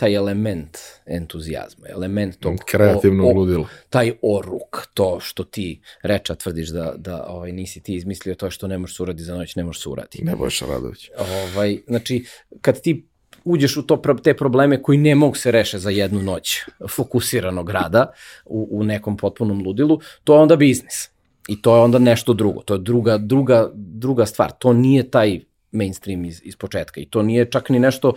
taj 0.00 0.14
element 0.14 0.78
entuzijazma, 1.06 1.86
element 1.88 2.38
tog... 2.40 2.56
Kreativno 2.66 3.26
o, 3.26 3.32
ludilo. 3.32 3.68
Taj 3.90 4.12
oruk, 4.22 4.86
to 4.94 5.20
što 5.20 5.44
ti 5.44 5.80
reča 6.02 6.34
tvrdiš 6.34 6.68
da, 6.68 6.94
da 6.96 7.26
ovaj, 7.28 7.52
nisi 7.52 7.80
ti 7.80 7.94
izmislio 7.94 8.34
to 8.34 8.50
što 8.50 8.68
ne 8.68 8.78
možeš 8.78 8.96
se 8.96 9.02
uradi 9.02 9.22
za 9.22 9.34
noć, 9.34 9.56
ne 9.56 9.64
možeš 9.64 9.82
se 9.82 9.88
uradi. 9.88 10.22
Ne 10.22 10.36
možeš 10.36 10.60
Radović. 10.60 11.10
Ovaj, 11.18 11.78
znači, 11.86 12.24
kad 12.60 12.80
ti 12.80 13.06
uđeš 13.44 13.76
u 13.76 13.82
to, 13.82 14.02
te 14.22 14.34
probleme 14.36 14.82
koji 14.82 14.98
ne 14.98 15.14
mogu 15.14 15.34
se 15.34 15.50
reše 15.50 15.78
za 15.78 15.90
jednu 15.90 16.22
noć 16.22 16.60
fokusiranog 16.88 17.70
rada 17.70 18.12
u, 18.44 18.68
u 18.70 18.84
nekom 18.84 19.16
potpunom 19.16 19.62
ludilu, 19.66 20.00
to 20.24 20.34
je 20.34 20.40
onda 20.40 20.56
biznis. 20.56 21.10
I 21.48 21.62
to 21.62 21.76
je 21.76 21.82
onda 21.82 21.98
nešto 21.98 22.32
drugo. 22.32 22.62
To 22.62 22.74
je 22.74 22.80
druga, 22.80 23.18
druga, 23.18 23.70
druga 23.74 24.26
stvar. 24.26 24.52
To 24.58 24.72
nije 24.72 25.10
taj 25.10 25.40
mainstream 25.72 26.24
iz, 26.24 26.40
iz 26.44 26.56
početka 26.56 27.00
i 27.00 27.06
to 27.06 27.22
nije 27.22 27.50
čak 27.50 27.68
ni 27.68 27.78
nešto 27.78 28.12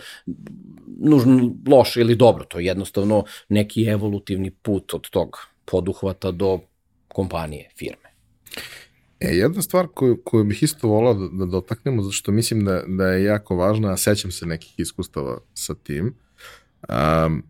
nužno 1.00 1.56
loše 1.68 2.02
ili 2.02 2.16
dobro, 2.16 2.46
to 2.46 2.60
je 2.60 2.66
jednostavno 2.66 3.24
neki 3.50 3.84
evolutivni 3.84 4.52
put 4.52 4.94
od 4.94 5.10
tog 5.10 5.38
poduhvata 5.66 6.32
do 6.32 6.60
kompanije, 7.08 7.70
firme. 7.78 8.14
E, 9.20 9.28
jedna 9.28 9.62
stvar 9.62 9.88
koju, 9.94 10.22
koju 10.24 10.44
bih 10.44 10.64
isto 10.64 10.88
volao 10.88 11.14
da, 11.14 11.28
da 11.32 11.46
dotaknemo, 11.46 12.02
zato 12.02 12.12
što 12.12 12.32
mislim 12.32 12.66
da, 12.66 12.84
da 12.88 13.08
je 13.08 13.24
jako 13.24 13.56
važna, 13.56 13.94
a 13.94 13.98
sećam 13.98 14.32
se 14.32 14.46
nekih 14.46 14.74
iskustava 14.78 15.38
sa 15.54 15.76
tim, 15.76 16.16
um, 16.90 17.44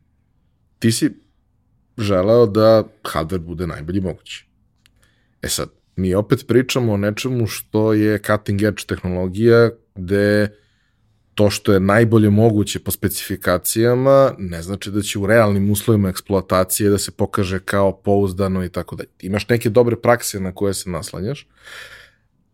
ti 0.79 0.91
si 0.91 1.09
želeo 1.97 2.45
da 2.45 2.83
hardware 3.03 3.39
bude 3.39 3.67
najbolji 3.67 4.01
mogući. 4.01 4.47
E 5.41 5.47
sad, 5.47 5.69
mi 5.95 6.13
opet 6.13 6.47
pričamo 6.47 6.93
o 6.93 6.97
nečemu 6.97 7.47
što 7.47 7.93
je 7.93 8.19
cutting 8.19 8.61
edge 8.61 8.83
tehnologija 8.87 9.69
gde 9.95 10.49
to 11.35 11.49
što 11.49 11.73
je 11.73 11.79
najbolje 11.79 12.29
moguće 12.29 12.79
po 12.79 12.91
specifikacijama 12.91 14.33
ne 14.37 14.61
znači 14.61 14.91
da 14.91 15.01
će 15.01 15.19
u 15.19 15.25
realnim 15.25 15.71
uslovima 15.71 16.09
eksploatacije 16.09 16.89
da 16.89 16.97
se 16.97 17.11
pokaže 17.11 17.59
kao 17.59 18.01
pouzdano 18.01 18.65
i 18.65 18.69
tako 18.69 18.95
dalje. 18.95 19.09
Imaš 19.21 19.49
neke 19.49 19.69
dobre 19.69 19.95
prakse 19.95 20.39
na 20.39 20.51
koje 20.51 20.73
se 20.73 20.89
naslanjaš, 20.89 21.47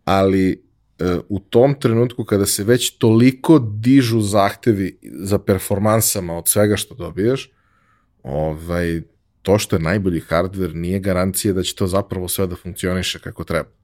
ali 0.05 0.51
e, 0.99 1.17
u 1.29 1.39
tom 1.39 1.79
trenutku 1.79 2.25
kada 2.25 2.45
se 2.45 2.63
već 2.63 2.97
toliko 2.97 3.59
dižu 3.59 4.21
zahtevi 4.21 4.99
za 5.03 5.39
performansama 5.39 6.37
od 6.37 6.47
svega 6.47 6.77
što 6.77 6.95
dobiješ, 6.95 7.51
ovaj, 8.23 9.01
to 9.41 9.59
što 9.59 9.75
je 9.75 9.79
najbolji 9.79 10.21
hardware 10.29 10.73
nije 10.73 10.99
garancija 10.99 11.53
da 11.53 11.63
će 11.63 11.75
to 11.75 11.87
zapravo 11.87 12.27
sve 12.27 12.47
da 12.47 12.55
funkcioniše 12.55 13.19
kako 13.19 13.43
treba 13.43 13.78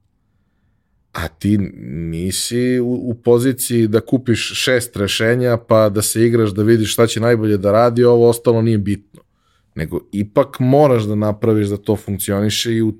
a 1.16 1.28
ti 1.28 1.58
nisi 1.86 2.80
u, 2.80 3.10
u 3.10 3.14
poziciji 3.14 3.88
da 3.88 4.00
kupiš 4.00 4.52
šest 4.54 4.96
rešenja 4.96 5.56
pa 5.56 5.88
da 5.88 6.02
se 6.02 6.26
igraš 6.26 6.50
da 6.50 6.62
vidiš 6.62 6.92
šta 6.92 7.06
će 7.06 7.20
najbolje 7.20 7.56
da 7.56 7.72
radi, 7.72 8.04
ovo 8.04 8.28
ostalo 8.28 8.62
nije 8.62 8.78
bitno. 8.78 9.22
nego 9.74 10.00
ipak 10.12 10.56
moraš 10.60 11.02
da 11.02 11.14
napraviš 11.14 11.68
da 11.68 11.76
to 11.76 11.96
funkcioniše 11.96 12.72
i 12.72 12.82
u 12.82 12.94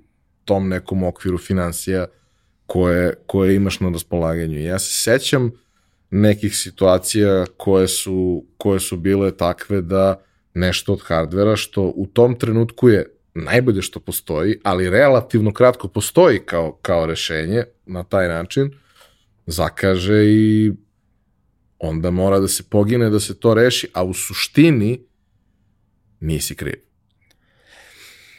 tom 0.44 0.68
nekom 0.68 1.02
okviru 1.02 1.38
financija 1.38 2.06
koje, 2.66 3.14
koje 3.26 3.56
imaš 3.56 3.80
na 3.80 3.88
raspolaganju. 3.90 4.60
Ja 4.60 4.78
se 4.78 4.92
sećam 4.92 5.50
nekih 6.10 6.56
situacija 6.56 7.46
koje 7.56 7.88
su, 7.88 8.44
koje 8.56 8.80
su 8.80 8.96
bile 8.96 9.36
takve 9.36 9.82
da 9.82 10.22
nešto 10.54 10.92
od 10.92 11.00
hardvera 11.02 11.56
što 11.56 11.92
u 11.96 12.06
tom 12.06 12.38
trenutku 12.38 12.88
je 12.88 13.15
najbolje 13.36 13.82
što 13.82 14.00
postoji, 14.00 14.58
ali 14.62 14.90
relativno 14.90 15.52
kratko 15.52 15.88
postoji 15.88 16.38
kao, 16.38 16.78
kao 16.82 17.06
rešenje 17.06 17.64
na 17.86 18.04
taj 18.04 18.28
način, 18.28 18.70
zakaže 19.46 20.24
i 20.26 20.72
onda 21.78 22.10
mora 22.10 22.38
da 22.40 22.48
se 22.48 22.62
pogine 22.62 23.10
da 23.10 23.20
se 23.20 23.40
to 23.40 23.54
reši, 23.54 23.88
a 23.92 24.04
u 24.04 24.14
suštini 24.14 25.00
nisi 26.20 26.54
kriv. 26.54 26.80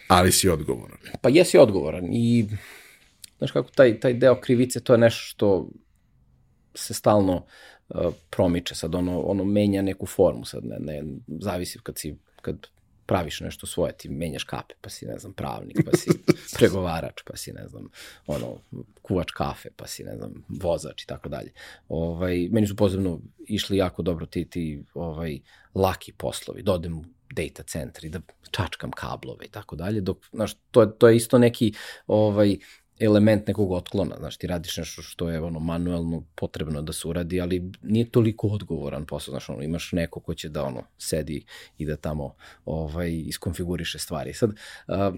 Ali 0.07 0.31
si 0.31 0.49
odgovoran. 0.49 0.97
Pa 1.21 1.29
jesi 1.29 1.57
odgovoran 1.57 2.05
i 2.11 2.45
znaš 3.37 3.51
kako 3.51 3.71
taj, 3.71 3.99
taj 3.99 4.13
deo 4.13 4.41
krivice 4.41 4.79
to 4.79 4.93
je 4.93 4.97
nešto 4.97 5.21
što 5.21 5.69
se 6.75 6.93
stalno 6.93 7.45
uh, 7.89 8.13
promiče, 8.29 8.75
sad 8.75 8.95
ono, 8.95 9.21
ono 9.21 9.43
menja 9.43 9.81
neku 9.81 10.05
formu, 10.05 10.45
sad 10.45 10.63
ne, 10.65 10.77
ne, 10.79 11.03
zavisi 11.27 11.79
kad 11.83 11.97
si, 11.97 12.15
kad 12.41 12.67
praviš 13.07 13.39
nešto 13.41 13.67
svoje, 13.67 13.93
ti 13.97 14.09
menjaš 14.09 14.43
kape, 14.43 14.75
pa 14.81 14.89
si, 14.89 15.05
ne 15.05 15.17
znam, 15.19 15.33
pravnik, 15.33 15.77
pa 15.85 15.97
si 15.97 16.09
pregovarač, 16.57 17.21
pa 17.25 17.37
si, 17.37 17.53
ne 17.53 17.67
znam, 17.67 17.89
ono, 18.27 18.57
kuvač 19.01 19.31
kafe, 19.31 19.69
pa 19.75 19.87
si, 19.87 20.03
ne 20.03 20.17
znam, 20.17 20.43
vozač 20.49 21.03
i 21.03 21.07
tako 21.07 21.29
dalje. 21.29 21.53
Ovaj, 21.89 22.47
meni 22.51 22.67
su 22.67 22.75
pozivno 22.75 23.19
išli 23.47 23.77
jako 23.77 24.01
dobro 24.01 24.25
ti, 24.25 24.45
ti 24.45 24.83
ovaj, 24.93 25.39
laki 25.75 26.13
poslovi, 26.13 26.63
da 26.63 26.73
odem 26.73 26.99
u 26.99 27.03
data 27.31 27.63
centri, 27.63 28.09
da 28.09 28.19
čačkam 28.51 28.91
kablove 28.91 29.45
i 29.45 29.49
tako 29.49 29.75
dalje, 29.75 30.01
dok, 30.01 30.25
znaš, 30.31 30.53
to 30.71 30.85
to 30.85 31.09
je 31.09 31.15
isto 31.15 31.37
neki, 31.37 31.73
ovaj, 32.07 32.57
element 32.99 33.47
nekog 33.47 33.71
otklona, 33.71 34.15
znaš, 34.19 34.37
ti 34.37 34.47
radiš 34.47 34.77
nešto 34.77 35.01
što 35.01 35.29
je 35.29 35.41
ono 35.41 35.59
manuelno 35.59 36.23
potrebno 36.35 36.81
da 36.81 36.93
se 36.93 37.07
uradi, 37.07 37.41
ali 37.41 37.71
nije 37.81 38.11
toliko 38.11 38.47
odgovoran 38.47 39.05
posao, 39.05 39.31
znaš, 39.31 39.49
ono, 39.49 39.63
imaš 39.63 39.91
neko 39.91 40.19
ko 40.19 40.33
će 40.33 40.49
da 40.49 40.63
ono 40.63 40.83
sedi 40.97 41.45
i 41.77 41.85
da 41.85 41.95
tamo 41.97 42.35
ovaj 42.65 43.11
iskonfiguriše 43.11 43.99
stvari. 43.99 44.33
Sad 44.33 44.49
uh, 44.49 45.15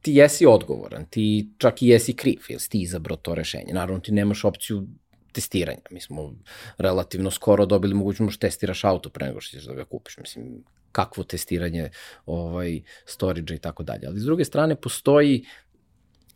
ti 0.00 0.14
jesi 0.14 0.46
odgovoran, 0.46 1.06
ti 1.10 1.48
čak 1.58 1.82
i 1.82 1.88
jesi 1.88 2.12
kriv, 2.12 2.40
jer 2.48 2.60
si 2.60 2.70
ti 2.70 2.82
izabrao 2.82 3.16
to 3.16 3.34
rešenje. 3.34 3.72
Naravno 3.72 4.00
ti 4.00 4.12
nemaš 4.12 4.44
opciju 4.44 4.86
testiranja. 5.32 5.80
Mi 5.90 6.00
smo 6.00 6.34
relativno 6.78 7.30
skoro 7.30 7.66
dobili 7.66 7.94
mogućnost 7.94 8.40
da 8.40 8.46
testiraš 8.46 8.84
auto 8.84 9.10
pre 9.10 9.26
nego 9.26 9.40
što 9.40 9.56
ćeš 9.56 9.66
da 9.66 9.74
ga 9.74 9.84
kupiš. 9.84 10.18
Mislim, 10.18 10.64
kakvo 10.92 11.24
testiranje 11.24 11.90
ovaj, 12.26 12.82
storage 13.06 13.54
i 13.54 13.58
tako 13.58 13.82
dalje. 13.82 14.06
Ali 14.06 14.20
s 14.20 14.24
druge 14.24 14.44
strane 14.44 14.76
postoji 14.76 15.44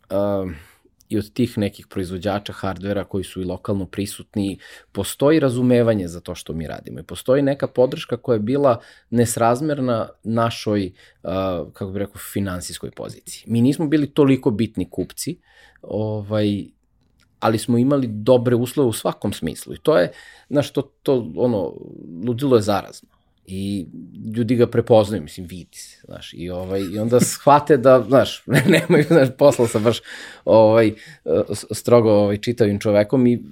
uh, 0.09 0.51
i 1.09 1.17
od 1.17 1.33
tih 1.33 1.57
nekih 1.57 1.87
proizvođača 1.87 2.53
hardvera 2.53 3.03
koji 3.03 3.23
su 3.23 3.41
i 3.41 3.45
lokalno 3.45 3.85
prisutni, 3.85 4.59
postoji 4.91 5.39
razumevanje 5.39 6.07
za 6.07 6.19
to 6.19 6.35
što 6.35 6.53
mi 6.53 6.67
radimo 6.67 6.99
i 6.99 7.03
postoji 7.03 7.41
neka 7.41 7.67
podrška 7.67 8.17
koja 8.17 8.35
je 8.35 8.39
bila 8.39 8.79
nesrazmerna 9.09 10.09
našoj, 10.23 10.91
kako 11.73 11.91
bih 11.91 11.99
rekao, 11.99 12.21
finansijskoj 12.33 12.91
poziciji. 12.91 13.43
Mi 13.47 13.61
nismo 13.61 13.87
bili 13.87 14.13
toliko 14.13 14.51
bitni 14.51 14.89
kupci, 14.89 15.39
ovaj, 15.81 16.65
ali 17.39 17.57
smo 17.57 17.77
imali 17.77 18.07
dobre 18.07 18.55
uslove 18.55 18.89
u 18.89 18.93
svakom 18.93 19.33
smislu 19.33 19.73
i 19.73 19.77
to 19.77 19.97
je, 19.97 20.11
znaš, 20.49 20.73
to, 20.73 20.81
to 20.81 21.31
ono, 21.35 21.73
ludilo 22.25 22.55
je 22.55 22.61
zarazno 22.61 23.18
i 23.49 23.87
ljudi 24.35 24.55
ga 24.55 24.67
prepoznaju, 24.67 25.23
mislim, 25.23 25.47
vidi 25.47 25.77
se, 25.77 26.01
znaš, 26.05 26.33
i, 26.33 26.49
ovaj, 26.49 26.81
i 26.93 26.99
onda 26.99 27.19
shvate 27.19 27.77
da, 27.77 28.03
znaš, 28.07 28.43
nemaju, 28.77 29.05
znaš, 29.07 29.29
posla 29.37 29.67
sa 29.67 29.79
baš 29.79 30.01
ovaj, 30.45 30.93
strogo 31.71 32.11
ovaj, 32.11 32.37
čitavim 32.37 32.79
čovekom 32.79 33.27
i 33.27 33.43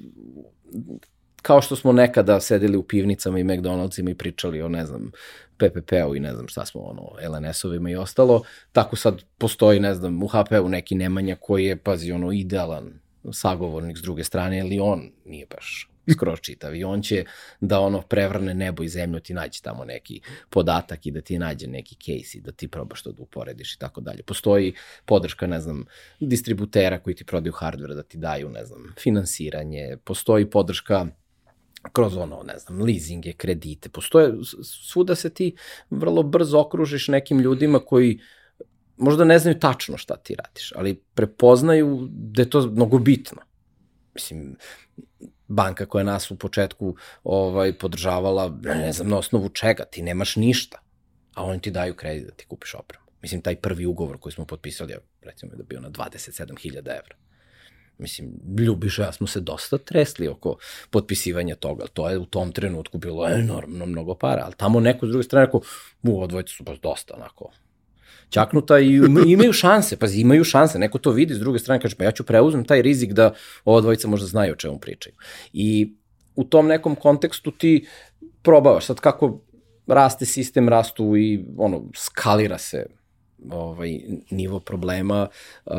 kao 1.41 1.61
što 1.61 1.75
smo 1.75 1.91
nekada 1.91 2.39
sedeli 2.39 2.77
u 2.77 2.83
pivnicama 2.83 3.39
i 3.39 3.43
McDonaldsima 3.43 4.11
i 4.11 4.15
pričali 4.15 4.61
o, 4.61 4.69
ne 4.69 4.85
znam, 4.85 5.11
PPP-u 5.57 6.15
i 6.15 6.19
ne 6.19 6.33
znam 6.33 6.47
šta 6.47 6.65
smo, 6.65 6.81
ono, 6.81 7.11
LNS-ovima 7.29 7.89
i 7.89 7.95
ostalo, 7.95 8.43
tako 8.71 8.95
sad 8.95 9.21
postoji, 9.37 9.79
ne 9.79 9.93
znam, 9.93 10.23
u 10.23 10.27
HP-u 10.27 10.69
neki 10.69 10.95
Nemanja 10.95 11.35
koji 11.35 11.65
je, 11.65 11.75
pazi, 11.75 12.11
ono, 12.11 12.31
idealan 12.31 12.99
sagovornik 13.31 13.97
s 13.97 14.01
druge 14.01 14.23
strane, 14.23 14.61
ali 14.61 14.79
on 14.79 15.11
nije 15.25 15.45
baš 15.45 15.89
skroz 16.13 16.39
čitav 16.41 16.75
i 16.75 16.83
on 16.83 17.01
će 17.01 17.25
da 17.59 17.79
ono 17.79 18.01
prevrne 18.01 18.53
nebo 18.53 18.83
i 18.83 18.89
zemlju, 18.89 19.19
ti 19.19 19.33
nađe 19.33 19.61
tamo 19.61 19.85
neki 19.85 20.21
podatak 20.49 21.05
i 21.05 21.11
da 21.11 21.21
ti 21.21 21.39
nađe 21.39 21.67
neki 21.67 21.95
case 21.95 22.37
i 22.37 22.41
da 22.41 22.51
ti 22.51 22.67
probaš 22.67 23.03
to 23.03 23.11
da 23.11 23.23
uporediš 23.23 23.75
i 23.75 23.79
tako 23.79 24.01
dalje. 24.01 24.23
Postoji 24.23 24.73
podrška, 25.05 25.47
ne 25.47 25.59
znam, 25.59 25.85
distributera 26.19 26.99
koji 26.99 27.15
ti 27.15 27.25
prodaju 27.25 27.53
hardware 27.53 27.95
da 27.95 28.03
ti 28.03 28.17
daju, 28.17 28.49
ne 28.49 28.65
znam, 28.65 28.93
finansiranje, 28.99 29.97
postoji 30.03 30.49
podrška 30.49 31.07
kroz 31.93 32.17
ono, 32.17 32.43
ne 32.43 32.57
znam, 32.57 32.81
leasinge, 32.81 33.33
kredite, 33.33 33.89
postoje, 33.89 34.33
svuda 34.63 35.15
se 35.15 35.29
ti 35.29 35.55
vrlo 35.89 36.23
brzo 36.23 36.59
okružiš 36.59 37.07
nekim 37.07 37.39
ljudima 37.39 37.79
koji 37.79 38.19
možda 38.97 39.25
ne 39.25 39.39
znaju 39.39 39.59
tačno 39.59 39.97
šta 39.97 40.15
ti 40.15 40.35
radiš, 40.35 40.71
ali 40.75 41.01
prepoznaju 41.13 42.07
da 42.11 42.41
je 42.41 42.49
to 42.49 42.61
mnogo 42.67 42.99
bitno. 42.99 43.41
Mislim, 44.13 44.55
banka 45.47 45.85
koja 45.85 46.03
nas 46.03 46.31
u 46.31 46.37
početku 46.37 46.95
ovaj, 47.23 47.77
podržavala, 47.77 48.57
ne 48.63 48.93
znam 48.93 49.09
na 49.09 49.17
osnovu 49.17 49.49
čega, 49.49 49.85
ti 49.85 50.01
nemaš 50.01 50.35
ništa, 50.35 50.77
a 51.33 51.43
oni 51.43 51.61
ti 51.61 51.71
daju 51.71 51.95
kredit 51.95 52.25
da 52.25 52.31
ti 52.31 52.45
kupiš 52.45 52.75
opremu. 52.75 53.05
Mislim, 53.21 53.41
taj 53.41 53.55
prvi 53.55 53.85
ugovor 53.85 54.17
koji 54.17 54.33
smo 54.33 54.45
potpisali, 54.45 54.95
recimo 55.21 55.55
da 55.55 55.63
bio 55.63 55.79
na 55.79 55.89
27.000 55.89 56.77
evra. 56.77 57.15
Mislim, 57.97 58.31
Ljubiša, 58.57 59.03
ja 59.03 59.11
smo 59.11 59.27
se 59.27 59.39
dosta 59.39 59.77
tresli 59.77 60.27
oko 60.27 60.57
potpisivanja 60.89 61.55
toga, 61.55 61.87
to 61.93 62.09
je 62.09 62.17
u 62.17 62.25
tom 62.25 62.51
trenutku 62.51 62.97
bilo 62.97 63.29
enormno 63.29 63.85
mnogo 63.85 64.15
para, 64.15 64.41
ali 64.45 64.53
tamo 64.57 64.79
neko 64.79 65.05
s 65.05 65.09
druge 65.09 65.23
strane 65.23 65.45
rekao, 65.45 65.61
u, 66.03 66.21
odvojite 66.21 66.51
su 66.51 66.63
baš 66.63 66.79
dosta, 66.79 67.15
onako, 67.15 67.51
čaknuta 68.29 68.79
i 68.79 68.99
imaju 69.27 69.53
šanse, 69.53 69.97
pazi, 69.97 70.21
imaju 70.21 70.43
šanse, 70.43 70.79
neko 70.79 70.97
to 70.97 71.11
vidi 71.11 71.33
s 71.33 71.39
druge 71.39 71.59
strane, 71.59 71.81
kaže, 71.81 71.95
pa 71.95 72.03
ja 72.03 72.11
ću 72.11 72.23
preuzem 72.23 72.65
taj 72.65 72.81
rizik 72.81 73.11
da 73.13 73.33
ova 73.65 73.81
dvojica 73.81 74.07
možda 74.07 74.27
znaju 74.27 74.53
o 74.53 74.55
čemu 74.55 74.79
pričaju. 74.79 75.15
I 75.53 75.93
u 76.35 76.43
tom 76.43 76.67
nekom 76.67 76.95
kontekstu 76.95 77.51
ti 77.51 77.87
probavaš, 78.41 78.85
sad 78.85 78.99
kako 78.99 79.41
raste 79.87 80.25
sistem, 80.25 80.69
rastu 80.69 81.17
i 81.17 81.45
ono, 81.57 81.83
skalira 81.95 82.57
se 82.57 82.85
ovaj, 83.49 83.99
nivo 84.31 84.59
problema, 84.59 85.27
uh, 85.65 85.73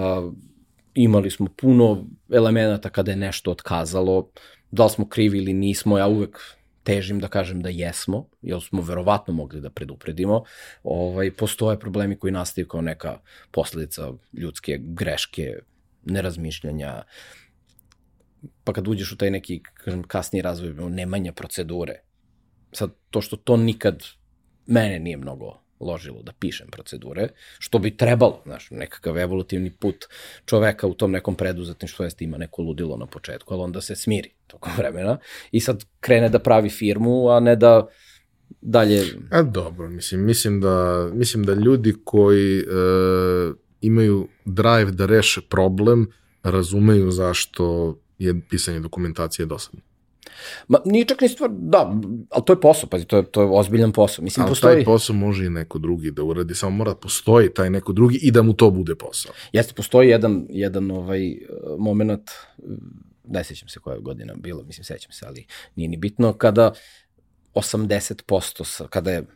imali 0.94 1.30
smo 1.30 1.46
puno 1.56 2.06
elemenata 2.32 2.90
kada 2.90 3.10
je 3.10 3.16
nešto 3.16 3.50
otkazalo, 3.50 4.30
da 4.70 4.84
li 4.84 4.90
smo 4.90 5.08
krivi 5.08 5.38
ili 5.38 5.52
nismo, 5.52 5.98
ja 5.98 6.06
uvek 6.06 6.57
težim 6.88 7.18
da 7.20 7.28
kažem 7.28 7.60
da 7.60 7.68
jesmo, 7.68 8.22
jer 8.42 8.62
smo 8.64 8.82
verovatno 8.82 9.34
mogli 9.34 9.60
da 9.60 9.70
predupredimo, 9.70 10.42
ovaj, 10.82 11.30
postoje 11.36 11.78
problemi 11.80 12.16
koji 12.16 12.32
nastaju 12.32 12.68
kao 12.68 12.80
neka 12.80 13.18
posledica 13.52 14.12
ljudske 14.32 14.78
greške, 14.80 15.58
nerazmišljanja, 16.04 17.02
pa 18.64 18.72
kad 18.72 18.88
uđeš 18.88 19.12
u 19.12 19.18
taj 19.20 19.30
neki, 19.30 19.60
kažem, 19.74 20.02
kasniji 20.02 20.42
razvoj, 20.42 20.72
nemanja 20.90 21.32
procedure, 21.32 22.00
sad 22.72 22.94
to 23.10 23.20
što 23.20 23.36
to 23.36 23.56
nikad 23.56 24.04
mene 24.66 24.98
nije 24.98 25.16
mnogo 25.16 25.58
ložilo 25.80 26.22
da 26.22 26.32
pišem 26.32 26.68
procedure, 26.70 27.28
što 27.58 27.78
bi 27.78 27.96
trebalo, 27.96 28.42
znaš, 28.44 28.70
nekakav 28.70 29.18
evolutivni 29.18 29.70
put 29.70 30.04
čoveka 30.44 30.86
u 30.86 30.94
tom 30.94 31.10
nekom 31.10 31.34
preduzetništvu 31.34 32.04
jeste 32.04 32.24
ima 32.24 32.38
neko 32.38 32.62
ludilo 32.62 32.96
na 32.96 33.06
početku, 33.06 33.54
ali 33.54 33.62
onda 33.62 33.80
se 33.80 33.96
smiri 33.96 34.30
tokom 34.46 34.72
vremena 34.78 35.18
i 35.52 35.60
sad 35.60 35.84
krene 36.00 36.28
da 36.28 36.38
pravi 36.38 36.70
firmu, 36.70 37.28
a 37.28 37.40
ne 37.40 37.56
da 37.56 37.86
dalje... 38.60 39.04
A 39.30 39.42
dobro, 39.42 39.88
mislim, 39.88 40.24
mislim 40.24 40.60
da, 40.60 41.08
mislim 41.14 41.44
da 41.44 41.54
ljudi 41.54 41.94
koji 42.04 42.58
e, 42.58 42.64
imaju 43.80 44.28
drive 44.44 44.90
da 44.90 45.06
reše 45.06 45.40
problem, 45.40 46.06
razumeju 46.42 47.10
zašto 47.10 47.98
je 48.18 48.40
pisanje 48.50 48.80
dokumentacije 48.80 49.46
dosadno. 49.46 49.80
Ma, 50.68 50.78
nije 50.84 51.04
čak 51.04 51.20
ni 51.20 51.28
stvar, 51.28 51.50
da, 51.52 51.94
ali 52.30 52.44
to 52.44 52.52
je 52.52 52.60
posao, 52.60 52.88
pazi, 52.88 53.04
to 53.04 53.16
je, 53.16 53.30
to 53.30 53.42
je 53.42 53.48
ozbiljan 53.50 53.92
posao. 53.92 54.22
Mislim, 54.22 54.44
ali 54.44 54.50
postoji... 54.50 54.74
taj 54.76 54.84
posao 54.84 55.16
može 55.16 55.46
i 55.46 55.50
neko 55.50 55.78
drugi 55.78 56.10
da 56.10 56.22
uradi, 56.22 56.54
samo 56.54 56.76
mora 56.76 56.90
da 56.90 56.96
postoji 56.98 57.54
taj 57.54 57.70
neko 57.70 57.92
drugi 57.92 58.18
i 58.22 58.30
da 58.30 58.42
mu 58.42 58.52
to 58.52 58.70
bude 58.70 58.94
posao. 58.94 59.32
Jeste, 59.52 59.74
postoji 59.74 60.08
jedan, 60.08 60.46
jedan 60.50 60.90
ovaj, 60.90 61.38
moment, 61.78 62.30
ne 63.24 63.44
sećam 63.44 63.68
se 63.68 63.80
koja 63.80 63.98
godina 63.98 64.34
bila, 64.36 64.62
mislim, 64.62 64.84
sećam 64.84 65.12
se, 65.12 65.26
ali 65.26 65.46
nije 65.76 65.88
ni 65.88 65.96
bitno, 65.96 66.32
kada 66.32 66.72
80%, 67.54 68.64
sa, 68.64 68.88
kada 68.88 69.10
je, 69.10 69.26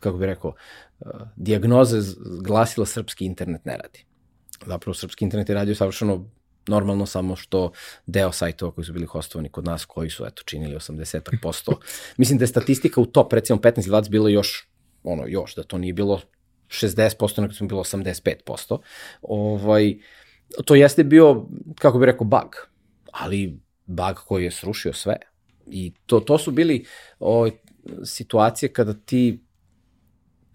kako 0.00 0.18
bih 0.18 0.26
rekao, 0.26 0.54
diagnoze 1.36 2.00
glasila 2.42 2.86
srpski 2.86 3.24
internet 3.24 3.64
ne 3.64 3.76
radi. 3.76 4.04
Zapravo, 4.66 4.94
srpski 4.94 5.24
internet 5.24 5.48
je 5.48 5.54
radio 5.54 5.74
savršeno 5.74 6.30
normalno 6.68 7.06
samo 7.06 7.36
što 7.36 7.72
deo 8.06 8.32
sajtova 8.32 8.72
koji 8.72 8.84
su 8.84 8.92
bili 8.92 9.06
hostovani 9.06 9.48
kod 9.48 9.64
nas, 9.64 9.84
koji 9.84 10.10
su 10.10 10.26
eto 10.26 10.42
činili 10.44 10.74
80%. 10.74 11.74
Mislim 12.16 12.38
da 12.38 12.42
je 12.42 12.48
statistika 12.48 13.00
u 13.00 13.06
top, 13.06 13.32
recimo 13.32 13.58
15 13.58 13.90
20 13.90 14.10
bilo 14.10 14.28
još 14.28 14.68
ono, 15.02 15.24
još, 15.26 15.54
da 15.54 15.62
to 15.62 15.78
nije 15.78 15.92
bilo 15.92 16.20
60%, 16.68 17.40
nego 17.40 17.54
smo 17.54 17.66
bilo 17.66 17.84
85%. 17.84 18.78
Ovaj, 19.22 19.96
to 20.64 20.74
jeste 20.74 21.04
bio, 21.04 21.46
kako 21.78 21.98
bih 21.98 22.06
rekao, 22.06 22.26
bug, 22.26 22.68
ali 23.12 23.60
bug 23.86 24.16
koji 24.26 24.44
je 24.44 24.50
srušio 24.50 24.92
sve. 24.92 25.16
I 25.66 25.92
to, 26.06 26.20
to 26.20 26.38
su 26.38 26.50
bili 26.50 26.84
o, 27.18 27.36
ovaj, 27.36 27.50
situacije 28.04 28.72
kada 28.72 28.94
ti, 28.94 29.44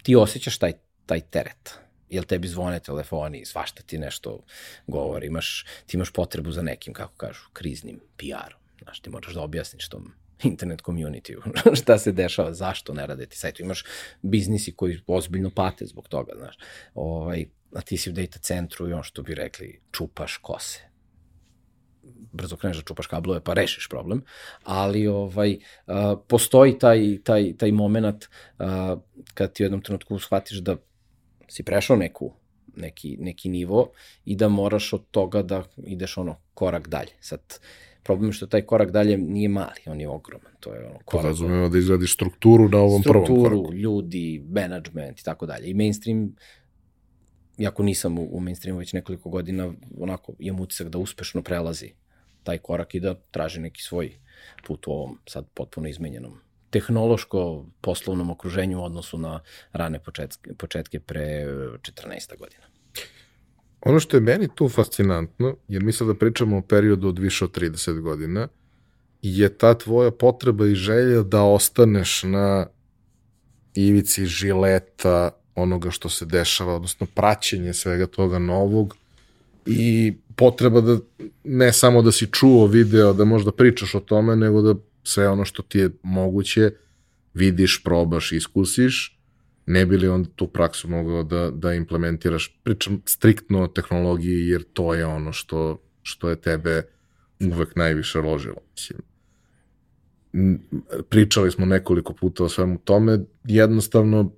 ti 0.02 0.16
osjećaš 0.16 0.58
taj, 0.58 0.72
taj 1.06 1.20
teret 1.20 1.81
jel 2.12 2.24
tebi 2.24 2.48
zvone 2.48 2.80
telefoni, 2.80 3.44
svašta 3.44 3.82
ti 3.82 3.98
nešto 3.98 4.40
govori, 4.86 5.26
imaš, 5.26 5.64
ti 5.86 5.96
imaš 5.96 6.12
potrebu 6.12 6.52
za 6.52 6.62
nekim, 6.62 6.94
kako 6.94 7.14
kažu, 7.16 7.48
kriznim 7.52 8.00
PR-om. 8.16 8.60
Znaš, 8.82 9.00
ti 9.00 9.10
moraš 9.10 9.34
da 9.34 9.42
objasniš 9.42 9.88
tom 9.88 10.12
internet 10.44 10.82
community 10.82 11.36
šta 11.82 11.98
se 11.98 12.12
dešava, 12.12 12.52
zašto 12.52 12.94
ne 12.94 13.06
rade 13.06 13.26
ti 13.26 13.38
sajtu. 13.38 13.62
Imaš 13.62 13.84
biznisi 14.22 14.76
koji 14.76 15.00
ozbiljno 15.06 15.50
pate 15.50 15.86
zbog 15.86 16.08
toga, 16.08 16.32
znaš. 16.36 16.56
Ovaj, 16.94 17.46
a 17.74 17.80
ti 17.80 17.96
si 17.96 18.10
u 18.10 18.12
data 18.12 18.38
centru 18.38 18.88
i 18.88 18.92
on 18.92 19.02
što 19.02 19.22
bi 19.22 19.34
rekli, 19.34 19.80
čupaš 19.92 20.36
kose. 20.36 20.80
Brzo 22.32 22.56
kreneš 22.56 22.76
da 22.76 22.82
čupaš 22.82 23.06
kablove 23.06 23.40
pa 23.44 23.54
rešiš 23.54 23.88
problem, 23.88 24.24
ali 24.62 25.06
ovaj, 25.06 25.58
a, 25.86 26.16
postoji 26.28 26.78
taj, 26.78 27.18
taj, 27.24 27.56
taj 27.56 27.72
moment 27.72 28.28
a, 28.58 28.96
kad 29.34 29.52
ti 29.52 29.62
u 29.62 29.64
jednom 29.64 29.82
trenutku 29.82 30.18
shvatiš 30.18 30.58
da 30.58 30.76
si 31.52 31.62
prešao 31.62 31.96
neku, 31.96 32.32
neki, 32.76 33.16
neki 33.20 33.48
nivo 33.48 33.90
i 34.24 34.36
da 34.36 34.48
moraš 34.48 34.92
od 34.92 35.02
toga 35.10 35.42
da 35.42 35.64
ideš 35.76 36.16
ono 36.18 36.36
korak 36.54 36.88
dalje. 36.88 37.12
Sad, 37.20 37.40
problem 38.02 38.28
je 38.28 38.32
što 38.32 38.46
taj 38.46 38.62
korak 38.62 38.90
dalje 38.90 39.18
nije 39.18 39.48
mali, 39.48 39.80
on 39.86 40.00
je 40.00 40.08
ogroman. 40.08 40.52
To 40.60 40.74
je 40.74 40.80
ono 40.80 40.98
korak. 41.04 41.22
Podrazumeva 41.22 41.68
da 41.68 41.78
izgradiš 41.78 42.14
strukturu 42.14 42.68
na 42.68 42.78
ovom 42.78 43.02
strukturu, 43.02 43.24
prvom 43.24 43.42
koraku. 43.42 43.58
Strukturu, 43.58 43.78
ljudi, 43.78 44.44
management 44.48 45.20
i 45.20 45.24
tako 45.24 45.46
dalje. 45.46 45.70
I 45.70 45.74
mainstream, 45.74 46.34
jako 47.58 47.82
nisam 47.82 48.18
u, 48.18 48.28
u 48.32 48.40
mainstreamu 48.40 48.78
već 48.78 48.92
nekoliko 48.92 49.30
godina, 49.30 49.72
onako 49.98 50.34
imam 50.38 50.60
utisak 50.60 50.88
da 50.88 50.98
uspešno 50.98 51.42
prelazi 51.42 51.92
taj 52.42 52.58
korak 52.58 52.94
i 52.94 53.00
da 53.00 53.14
traži 53.30 53.60
neki 53.60 53.82
svoj 53.82 54.12
put 54.66 54.86
u 54.86 54.90
ovom 54.90 55.18
sad 55.26 55.46
potpuno 55.54 55.88
izmenjenom 55.88 56.38
tehnološko 56.72 57.64
poslovnom 57.80 58.30
okruženju 58.30 58.80
u 58.80 58.84
odnosu 58.84 59.18
na 59.18 59.40
rane 59.72 59.98
početke, 59.98 60.54
početke 60.54 61.00
pre 61.00 61.46
14. 61.82 62.38
godina. 62.38 62.64
Ono 63.80 64.00
što 64.00 64.16
je 64.16 64.20
meni 64.20 64.48
tu 64.54 64.68
fascinantno, 64.68 65.56
jer 65.68 65.82
mi 65.82 65.92
sada 65.92 66.14
pričamo 66.14 66.58
o 66.58 66.62
periodu 66.62 67.08
od 67.08 67.18
više 67.18 67.44
od 67.44 67.58
30 67.58 68.00
godina, 68.00 68.48
je 69.22 69.48
ta 69.58 69.74
tvoja 69.78 70.10
potreba 70.10 70.66
i 70.66 70.74
želja 70.74 71.22
da 71.22 71.42
ostaneš 71.42 72.22
na 72.22 72.66
ivici 73.74 74.26
žileta 74.26 75.30
onoga 75.54 75.90
što 75.90 76.08
se 76.08 76.26
dešava, 76.26 76.74
odnosno 76.74 77.06
praćenje 77.14 77.72
svega 77.72 78.06
toga 78.06 78.38
novog 78.38 78.96
i 79.66 80.14
potreba 80.36 80.80
da 80.80 80.98
ne 81.44 81.72
samo 81.72 82.02
da 82.02 82.12
si 82.12 82.26
čuo 82.32 82.66
video, 82.66 83.12
da 83.12 83.24
možda 83.24 83.52
pričaš 83.52 83.94
o 83.94 84.00
tome, 84.00 84.36
nego 84.36 84.62
da 84.62 84.74
sve 85.02 85.28
ono 85.28 85.44
što 85.44 85.62
ti 85.62 85.78
je 85.78 85.90
moguće 86.02 86.70
vidiš, 87.34 87.82
probaš, 87.84 88.32
iskusiš, 88.32 89.18
ne 89.66 89.86
bi 89.86 89.96
li 89.96 90.08
onda 90.08 90.28
tu 90.36 90.46
praksu 90.46 90.88
mogao 90.88 91.22
da, 91.22 91.50
da 91.50 91.74
implementiraš, 91.74 92.60
pričam 92.62 93.02
striktno 93.06 93.62
o 93.62 93.68
tehnologiji, 93.68 94.48
jer 94.48 94.62
to 94.72 94.94
je 94.94 95.06
ono 95.06 95.32
što, 95.32 95.82
što 96.02 96.30
je 96.30 96.40
tebe 96.40 96.82
uvek 97.40 97.76
najviše 97.76 98.18
ložilo. 98.18 98.56
Mislim, 98.72 99.00
pričali 101.08 101.50
smo 101.50 101.66
nekoliko 101.66 102.12
puta 102.12 102.44
o 102.44 102.48
svemu 102.48 102.78
tome, 102.78 103.18
jednostavno 103.44 104.32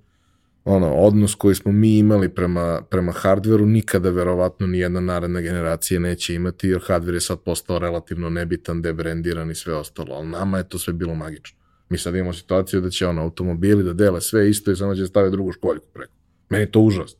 ono, 0.65 0.93
odnos 0.93 1.35
koji 1.35 1.55
smo 1.55 1.71
mi 1.71 1.97
imali 1.97 2.29
prema, 2.29 2.81
prema 2.89 3.11
hardveru 3.11 3.65
nikada 3.65 4.09
verovatno 4.09 4.67
ni 4.67 4.79
jedna 4.79 4.99
naredna 4.99 5.41
generacija 5.41 5.99
neće 5.99 6.35
imati, 6.35 6.67
jer 6.67 6.81
hardver 6.87 7.13
je 7.13 7.21
sad 7.21 7.39
postao 7.39 7.79
relativno 7.79 8.29
nebitan, 8.29 8.81
debrendiran 8.81 9.51
i 9.51 9.55
sve 9.55 9.75
ostalo, 9.75 10.15
ali 10.15 10.27
nama 10.27 10.57
je 10.57 10.69
to 10.69 10.77
sve 10.77 10.93
bilo 10.93 11.15
magično. 11.15 11.57
Mi 11.89 11.97
sad 11.97 12.15
imamo 12.15 12.33
situaciju 12.33 12.81
da 12.81 12.89
će 12.89 13.07
ono, 13.07 13.21
automobili 13.21 13.83
da 13.83 13.93
dele 13.93 14.21
sve 14.21 14.49
isto 14.49 14.71
i 14.71 14.75
samo 14.75 14.95
će 14.95 15.05
staviti 15.05 15.31
drugu 15.31 15.51
školjku 15.51 15.87
preko. 15.93 16.13
Meni 16.49 16.63
je 16.63 16.71
to 16.71 16.79
užasno. 16.79 17.19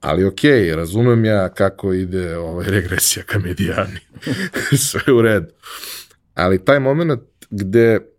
Ali 0.00 0.24
okej, 0.24 0.50
okay, 0.50 0.74
razumem 0.74 1.24
ja 1.24 1.48
kako 1.48 1.92
ide 1.92 2.36
ovaj 2.36 2.66
regresija 2.70 3.22
ka 3.24 3.38
medijani. 3.38 4.00
sve 4.90 5.12
u 5.12 5.22
redu. 5.22 5.46
Ali 6.34 6.64
taj 6.64 6.80
moment 6.80 7.22
gde 7.50 8.13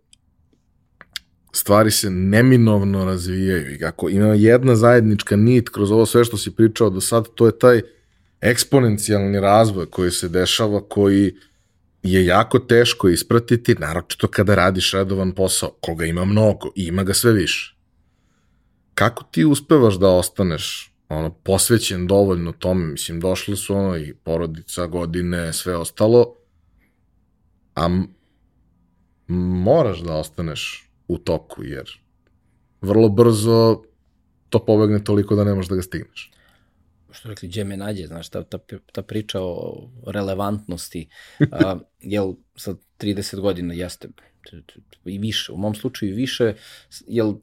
stvari 1.56 1.90
se 1.90 2.10
neminovno 2.10 3.04
razvijaju 3.04 3.74
i 3.74 3.78
kako 3.78 4.08
ima 4.08 4.26
jedna 4.26 4.76
zajednička 4.76 5.36
nit 5.36 5.68
kroz 5.68 5.90
ovo 5.90 6.06
sve 6.06 6.24
što 6.24 6.36
si 6.36 6.56
pričao 6.56 6.90
do 6.90 7.00
sad, 7.00 7.28
to 7.34 7.46
je 7.46 7.58
taj 7.58 7.82
eksponencijalni 8.40 9.40
razvoj 9.40 9.86
koji 9.86 10.10
se 10.10 10.28
dešava, 10.28 10.88
koji 10.88 11.34
je 12.02 12.26
jako 12.26 12.58
teško 12.58 13.08
ispratiti, 13.08 13.74
naročito 13.74 14.28
kada 14.28 14.54
radiš 14.54 14.92
redovan 14.92 15.32
posao, 15.32 15.70
koga 15.80 16.04
ima 16.04 16.24
mnogo 16.24 16.72
i 16.74 16.86
ima 16.86 17.02
ga 17.02 17.14
sve 17.14 17.32
više. 17.32 17.76
Kako 18.94 19.24
ti 19.24 19.44
uspevaš 19.44 19.94
da 19.94 20.08
ostaneš 20.08 20.92
ono, 21.08 21.30
posvećen 21.30 22.06
dovoljno 22.06 22.52
tome, 22.52 22.86
mislim, 22.86 23.20
došli 23.20 23.56
su 23.56 23.74
ono 23.74 23.96
i 23.96 24.14
porodica, 24.14 24.86
godine, 24.86 25.52
sve 25.52 25.76
ostalo, 25.76 26.34
a 27.74 28.02
moraš 29.28 30.00
da 30.00 30.14
ostaneš 30.14 30.85
u 31.08 31.18
toku, 31.18 31.64
jer 31.64 31.90
vrlo 32.80 33.08
brzo 33.08 33.82
to 34.48 34.64
pobegne 34.64 35.04
toliko 35.04 35.34
da 35.34 35.44
ne 35.44 35.54
možeš 35.54 35.68
da 35.68 35.76
ga 35.76 35.82
stigneš. 35.82 36.32
Što 37.10 37.28
rekli, 37.28 37.48
gdje 37.48 37.64
me 37.64 37.76
nađe, 37.76 38.06
znaš, 38.06 38.28
ta, 38.28 38.42
ta, 38.42 38.58
ta 38.92 39.02
priča 39.02 39.40
o 39.42 39.88
relevantnosti, 40.06 41.08
a, 41.50 41.78
jel 42.00 42.34
sa 42.56 42.74
30 42.98 43.40
godina 43.40 43.74
jeste 43.74 44.08
i 45.04 45.18
više, 45.18 45.52
u 45.52 45.56
mom 45.56 45.74
slučaju 45.74 46.16
više, 46.16 46.54
jel 47.06 47.34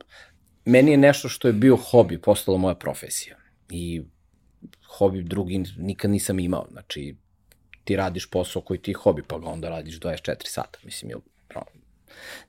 meni 0.66 0.92
je 0.92 0.98
nešto 0.98 1.30
što 1.30 1.48
je 1.48 1.54
bio 1.54 1.76
hobi, 1.76 2.22
postala 2.22 2.58
moja 2.58 2.76
profesija 2.76 3.38
i 3.70 4.02
hobi 4.98 5.24
drugi 5.24 5.64
nikad 5.78 6.12
nisam 6.12 6.40
imao, 6.40 6.68
znači 6.72 7.16
ti 7.84 7.96
radiš 7.96 8.30
posao 8.30 8.62
koji 8.62 8.82
ti 8.82 8.92
je 8.92 8.96
hobi, 8.96 9.24
pa 9.28 9.40
ga 9.40 9.48
onda 9.48 9.70
radiš 9.70 10.00
24 10.00 10.36
sata, 10.46 10.80
mislim, 10.84 11.10
jel, 11.10 11.20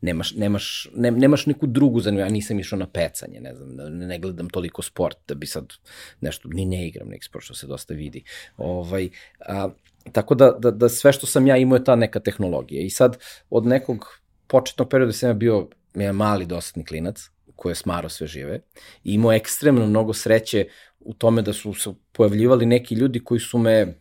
nemaš, 0.01 0.35
nemaš, 0.35 0.89
ne, 0.95 1.11
nemaš 1.11 1.47
neku 1.47 1.67
drugu 1.67 2.01
zanimljivu, 2.01 2.27
ja 2.27 2.33
nisam 2.33 2.59
išao 2.61 2.79
na 2.79 2.87
pecanje, 2.87 3.41
ne 3.41 3.55
znam, 3.55 3.69
ne, 3.69 4.07
ne 4.07 4.19
gledam 4.19 4.49
toliko 4.49 4.83
sport 4.83 5.19
da 5.29 5.35
bi 5.35 5.47
sad 5.47 5.73
nešto, 6.21 6.49
ni 6.49 6.65
ne 6.65 6.89
igram 6.89 7.09
neki 7.09 7.25
sport 7.25 7.45
što 7.45 7.55
se 7.55 7.67
dosta 7.67 7.95
vidi. 7.95 8.25
Ovaj, 8.57 9.09
a, 9.41 9.69
tako 10.13 10.35
da, 10.35 10.51
da, 10.59 10.71
da 10.71 10.89
sve 10.89 11.13
što 11.13 11.27
sam 11.27 11.47
ja 11.47 11.57
imao 11.57 11.77
je 11.77 11.85
ta 11.85 11.97
neka 11.97 12.21
tehnologija 12.21 12.83
i 12.83 12.91
sad 12.91 13.19
od 13.51 13.67
nekog 13.67 14.21
početnog 14.47 14.89
perioda 14.89 15.13
sam 15.13 15.29
ja 15.29 15.35
bio 15.35 15.69
ja 15.95 16.13
mali 16.13 16.47
dosadni 16.47 16.85
klinac 16.85 17.31
koji 17.57 17.71
je 17.71 17.77
smaro 17.77 18.09
sve 18.09 18.27
žive 18.27 18.61
i 19.05 19.15
imao 19.15 19.33
ekstremno 19.33 19.87
mnogo 19.87 20.13
sreće 20.13 20.67
u 21.01 21.15
tome 21.15 21.43
da 21.43 21.53
su 21.53 21.75
se 21.75 21.91
pojavljivali 22.13 22.67
neki 22.67 22.95
ljudi 22.95 23.25
koji 23.25 23.41
su 23.41 23.59
me 23.59 23.95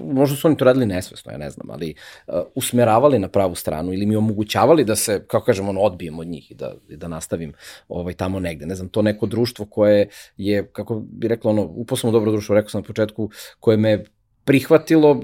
možda 0.00 0.36
su 0.36 0.48
oni 0.48 0.56
to 0.56 0.64
radili 0.64 0.86
nesvesno, 0.86 1.32
ja 1.32 1.38
ne 1.38 1.50
znam, 1.50 1.70
ali 1.70 1.94
uh, 2.26 2.34
usmeravali 2.54 3.18
na 3.18 3.28
pravu 3.28 3.54
stranu 3.54 3.92
ili 3.92 4.06
mi 4.06 4.16
omogućavali 4.16 4.84
da 4.84 4.96
se, 4.96 5.24
kako 5.26 5.44
kažem, 5.44 5.68
ono, 5.68 5.80
odbijem 5.80 6.18
od 6.18 6.26
njih 6.26 6.50
i 6.50 6.54
da, 6.54 6.74
i 6.88 6.96
da 6.96 7.08
nastavim 7.08 7.52
ovaj, 7.88 8.14
tamo 8.14 8.40
negde. 8.40 8.66
Ne 8.66 8.74
znam, 8.74 8.88
to 8.88 9.02
neko 9.02 9.26
društvo 9.26 9.66
koje 9.66 10.08
je, 10.36 10.68
kako 10.72 11.02
bi 11.04 11.28
rekla, 11.28 11.50
ono, 11.50 11.62
uposlovno 11.62 12.18
dobro 12.18 12.32
društvo, 12.32 12.54
rekao 12.54 12.70
sam 12.70 12.80
na 12.80 12.86
početku, 12.86 13.30
koje 13.60 13.76
me 13.76 14.04
prihvatilo 14.44 15.20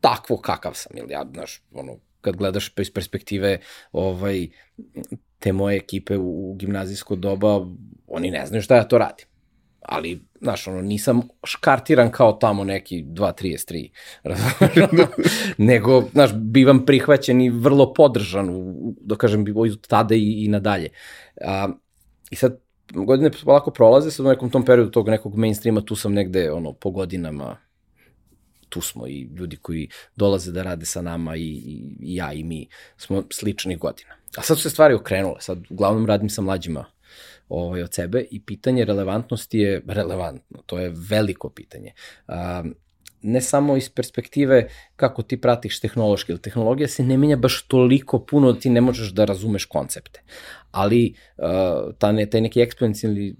takvo 0.00 0.36
kakav 0.36 0.72
sam, 0.74 0.98
ili 0.98 1.12
ja, 1.12 1.26
znaš, 1.34 1.62
ono, 1.72 1.96
kad 2.20 2.36
gledaš 2.36 2.72
iz 2.76 2.90
perspektive 2.90 3.58
ovaj, 3.92 4.48
te 5.38 5.52
moje 5.52 5.76
ekipe 5.76 6.16
u, 6.16 6.50
u 6.50 6.54
gimnazijsko 6.54 7.16
doba, 7.16 7.66
oni 8.06 8.30
ne 8.30 8.46
znaju 8.46 8.62
šta 8.62 8.76
ja 8.76 8.84
to 8.84 8.98
radim 8.98 9.26
ali, 9.88 10.20
znaš, 10.40 10.68
ono, 10.68 10.82
nisam 10.82 11.22
škartiran 11.44 12.10
kao 12.10 12.32
tamo 12.32 12.64
neki 12.64 13.04
2.33, 13.04 15.56
nego, 15.58 16.02
znaš, 16.12 16.30
bivam 16.34 16.86
prihvaćen 16.86 17.40
i 17.40 17.50
vrlo 17.50 17.92
podržan, 17.92 18.50
u, 18.50 18.94
da 19.00 19.16
kažem, 19.16 19.44
od 19.56 19.86
tada 19.86 20.14
i, 20.14 20.44
i 20.44 20.48
nadalje. 20.48 20.88
A, 21.40 21.68
I 22.30 22.36
sad, 22.36 22.58
godine 22.92 23.30
polako 23.44 23.70
prolaze, 23.70 24.10
sad 24.10 24.26
u 24.26 24.28
nekom 24.28 24.50
tom 24.50 24.64
periodu 24.64 24.90
tog 24.90 25.08
nekog 25.08 25.36
mainstreama, 25.36 25.80
tu 25.80 25.96
sam 25.96 26.12
negde, 26.12 26.52
ono, 26.52 26.72
po 26.72 26.90
godinama, 26.90 27.56
tu 28.68 28.80
smo 28.80 29.06
i 29.06 29.28
ljudi 29.36 29.56
koji 29.56 29.88
dolaze 30.16 30.52
da 30.52 30.62
rade 30.62 30.86
sa 30.86 31.02
nama 31.02 31.36
i, 31.36 31.42
i, 31.42 31.96
i 32.00 32.16
ja 32.16 32.32
i 32.32 32.44
mi 32.44 32.68
smo 32.96 33.22
sličnih 33.32 33.78
godina. 33.78 34.10
A 34.36 34.42
sad 34.42 34.56
su 34.56 34.62
se 34.62 34.70
stvari 34.70 34.94
okrenule, 34.94 35.40
sad 35.40 35.58
uglavnom 35.70 36.06
radim 36.06 36.28
sa 36.28 36.42
mlađima 36.42 36.84
ovaj, 37.48 37.82
od 37.82 37.94
sebe 37.94 38.24
i 38.30 38.42
pitanje 38.42 38.84
relevantnosti 38.84 39.58
je 39.58 39.82
relevantno, 39.88 40.62
to 40.66 40.78
je 40.78 40.92
veliko 41.10 41.50
pitanje. 41.50 41.92
A, 42.28 42.62
ne 43.22 43.40
samo 43.40 43.76
iz 43.76 43.88
perspektive 43.90 44.68
kako 44.96 45.22
ti 45.22 45.40
pratiš 45.40 45.80
tehnološki, 45.80 46.32
ili 46.32 46.42
tehnologija 46.42 46.88
se 46.88 47.02
ne 47.02 47.18
menja 47.18 47.36
baš 47.36 47.62
toliko 47.62 48.18
puno 48.24 48.52
da 48.52 48.60
ti 48.60 48.70
ne 48.70 48.80
možeš 48.80 49.08
da 49.12 49.24
razumeš 49.24 49.64
koncepte. 49.64 50.22
Ali 50.70 51.14
uh, 51.36 51.94
ta 51.98 52.12
ne, 52.12 52.26
taj 52.30 52.40
neki 52.40 52.60
eksponencijalni 52.60 53.36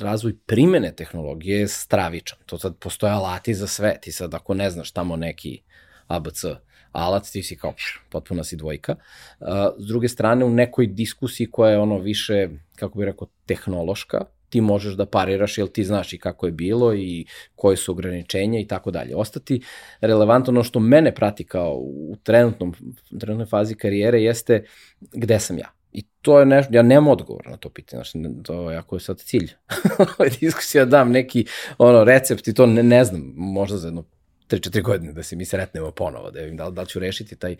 razvoj 0.00 0.36
primene 0.46 0.92
tehnologije 0.96 1.60
je 1.60 1.68
stravičan. 1.68 2.38
To 2.46 2.58
sad 2.58 2.76
postoje 2.78 3.12
alati 3.12 3.54
za 3.54 3.66
sve. 3.66 3.98
Ti 4.00 4.12
sad 4.12 4.34
ako 4.34 4.54
ne 4.54 4.70
znaš 4.70 4.90
tamo 4.90 5.16
neki 5.16 5.62
ABC 6.06 6.44
alat, 6.92 7.30
ti 7.32 7.42
si 7.42 7.56
kao 7.56 7.72
pš, 7.72 8.00
potpuna 8.10 8.44
si 8.44 8.56
dvojka. 8.56 8.96
Uh, 9.40 9.48
s 9.78 9.86
druge 9.86 10.08
strane, 10.08 10.44
u 10.44 10.50
nekoj 10.50 10.86
diskusiji 10.86 11.50
koja 11.50 11.72
je 11.72 11.78
ono 11.78 11.98
više, 11.98 12.48
kako 12.82 12.98
bih 12.98 13.06
rekao, 13.06 13.28
tehnološka, 13.46 14.24
ti 14.48 14.60
možeš 14.60 14.94
da 14.94 15.06
pariraš 15.06 15.58
jer 15.58 15.68
ti 15.68 15.84
znaš 15.84 16.12
i 16.12 16.18
kako 16.18 16.46
je 16.46 16.52
bilo 16.52 16.94
i 16.94 17.26
koje 17.54 17.76
su 17.76 17.92
ograničenja 17.92 18.60
i 18.60 18.66
tako 18.66 18.90
dalje. 18.90 19.16
Ostati 19.16 19.60
relevantno 20.00 20.50
ono 20.50 20.64
što 20.64 20.80
mene 20.80 21.14
prati 21.14 21.44
kao 21.44 21.74
u 21.76 22.16
trenutnom, 22.22 22.74
trenutnoj 23.20 23.46
fazi 23.46 23.74
karijere 23.74 24.22
jeste 24.22 24.64
gde 25.00 25.38
sam 25.40 25.58
ja. 25.58 25.70
I 25.92 26.02
to 26.22 26.40
je 26.40 26.46
nešto, 26.46 26.74
ja 26.74 26.82
nemam 26.82 27.08
odgovor 27.08 27.46
na 27.50 27.56
to 27.56 27.68
pitanje, 27.68 28.02
znači, 28.04 28.42
to 28.42 28.70
je 28.70 28.78
ako 28.78 28.96
je 28.96 29.00
sad 29.00 29.18
cilj 29.18 29.50
diskusija, 30.40 30.84
dam 30.84 31.10
neki 31.10 31.44
ono, 31.78 32.04
recept 32.04 32.48
i 32.48 32.54
to 32.54 32.66
ne, 32.66 32.82
ne 32.82 33.04
znam, 33.04 33.32
možda 33.36 33.78
za 33.78 33.88
jedno 33.88 34.04
3-4 34.48 34.82
godine 34.82 35.12
da 35.12 35.22
se 35.22 35.36
mi 35.36 35.44
sretnemo 35.44 35.90
ponovo, 35.90 36.30
da 36.30 36.40
da, 36.50 36.70
da 36.70 36.84
ću 36.84 36.98
rešiti 36.98 37.36
taj, 37.36 37.56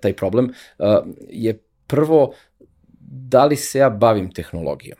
taj 0.00 0.12
problem, 0.12 0.52
je 1.28 1.58
prvo 1.86 2.34
da 3.12 3.44
li 3.44 3.56
se 3.56 3.78
ja 3.78 3.90
bavim 3.90 4.32
tehnologijom 4.32 4.98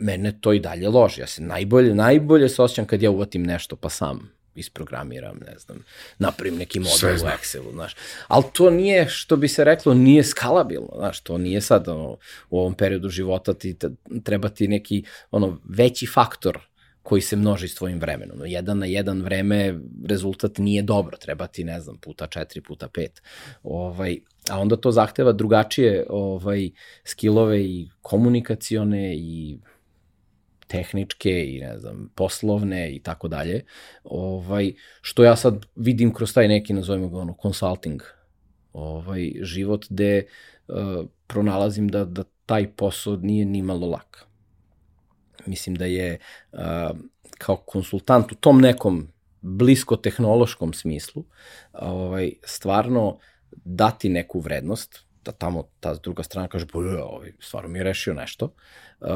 mene 0.00 0.32
to 0.40 0.52
i 0.52 0.60
dalje 0.60 0.88
loži. 0.88 1.20
Ja 1.20 1.26
se 1.26 1.42
najbolje, 1.42 1.94
najbolje 1.94 2.48
se 2.48 2.62
osjećam 2.62 2.86
kad 2.86 3.02
ja 3.02 3.10
uvatim 3.10 3.42
nešto 3.42 3.76
pa 3.76 3.88
sam 3.88 4.32
isprogramiram, 4.54 5.38
ne 5.46 5.58
znam, 5.58 5.84
napravim 6.18 6.58
neki 6.58 6.80
model 6.80 7.14
u 7.14 7.28
Excelu, 7.28 7.72
znaš. 7.72 7.96
Ali 8.28 8.44
to 8.52 8.70
nije, 8.70 9.08
što 9.08 9.36
bi 9.36 9.48
se 9.48 9.64
reklo, 9.64 9.94
nije 9.94 10.24
skalabilno, 10.24 10.92
znaš, 10.96 11.20
to 11.20 11.38
nije 11.38 11.60
sad 11.60 11.88
ono, 11.88 12.18
u 12.50 12.60
ovom 12.60 12.74
periodu 12.74 13.08
života 13.08 13.54
ti 13.54 13.76
treba 14.24 14.48
ti 14.48 14.68
neki 14.68 15.04
ono, 15.30 15.60
veći 15.64 16.06
faktor 16.06 16.58
koji 17.02 17.22
se 17.22 17.36
množi 17.36 17.68
s 17.68 17.74
tvojim 17.74 18.00
vremenom. 18.00 18.46
Jedan 18.46 18.78
na 18.78 18.86
jedan 18.86 19.22
vreme 19.22 19.80
rezultat 20.06 20.58
nije 20.58 20.82
dobro, 20.82 21.16
treba 21.16 21.46
ti, 21.46 21.64
ne 21.64 21.80
znam, 21.80 21.98
puta 21.98 22.26
četiri, 22.26 22.60
puta 22.60 22.88
pet. 22.88 23.22
Ovaj, 23.62 24.18
a 24.50 24.60
onda 24.60 24.76
to 24.76 24.92
zahteva 24.92 25.32
drugačije 25.32 26.06
ovaj, 26.08 26.70
skillove 27.04 27.60
i 27.64 27.88
komunikacione 28.02 29.14
i 29.16 29.58
tehničke 30.66 31.44
i 31.44 31.60
ne 31.60 31.78
znam, 31.78 32.10
poslovne 32.14 32.94
i 32.94 33.02
tako 33.02 33.28
dalje, 33.28 33.64
ovaj, 34.04 34.72
što 35.00 35.24
ja 35.24 35.36
sad 35.36 35.66
vidim 35.76 36.14
kroz 36.14 36.34
taj 36.34 36.48
neki, 36.48 36.72
nazovimo 36.72 37.08
ga 37.08 37.18
ono, 37.18 37.36
consulting 37.42 38.02
ovaj, 38.72 39.32
život, 39.42 39.86
gde 39.90 40.24
uh, 40.68 41.06
pronalazim 41.26 41.88
da, 41.88 42.04
da 42.04 42.22
taj 42.46 42.72
posao 42.72 43.16
nije 43.16 43.44
ni 43.44 43.62
malo 43.62 43.86
lak. 43.86 44.29
Mislim 45.46 45.76
da 45.76 45.84
je 45.84 46.18
uh, 46.52 46.60
kao 47.38 47.56
konsultant 47.56 48.32
u 48.32 48.34
tom 48.34 48.60
nekom 48.60 49.08
blisko 49.40 49.96
tehnološkom 49.96 50.72
smislu, 50.72 51.24
ovaj, 51.72 52.32
stvarno 52.44 53.18
dati 53.64 54.08
neku 54.08 54.40
vrednost, 54.40 55.04
da 55.24 55.32
tamo 55.32 55.68
ta 55.80 55.94
druga 55.94 56.22
strana 56.22 56.48
kaže, 56.48 56.66
bo, 56.72 56.78
ovaj, 56.78 57.32
stvarno 57.40 57.68
mi 57.68 57.78
je 57.78 57.84
rešio 57.84 58.14
nešto, 58.14 58.44
uh, 59.00 59.08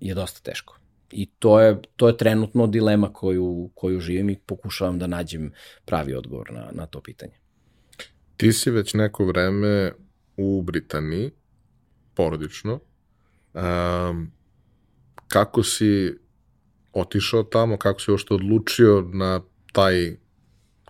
je 0.00 0.14
dosta 0.14 0.40
teško. 0.50 0.76
I 1.10 1.26
to 1.26 1.60
je, 1.60 1.78
to 1.96 2.08
je 2.08 2.16
trenutno 2.16 2.66
dilema 2.66 3.12
koju, 3.12 3.70
koju 3.74 4.00
živim 4.00 4.30
i 4.30 4.38
pokušavam 4.46 4.98
da 4.98 5.06
nađem 5.06 5.52
pravi 5.84 6.14
odgovor 6.14 6.52
na, 6.52 6.68
na 6.72 6.86
to 6.86 7.00
pitanje. 7.00 7.32
Ti 8.36 8.52
si 8.52 8.70
već 8.70 8.94
neko 8.94 9.24
vreme 9.24 9.92
u 10.36 10.62
Britaniji, 10.62 11.30
porodično. 12.14 12.80
Um, 13.54 14.32
kako 15.30 15.62
si 15.62 16.18
otišao 16.92 17.42
tamo, 17.42 17.76
kako 17.76 18.00
si 18.00 18.12
ošto 18.12 18.34
odlučio 18.34 19.08
na 19.12 19.40
taj 19.72 20.16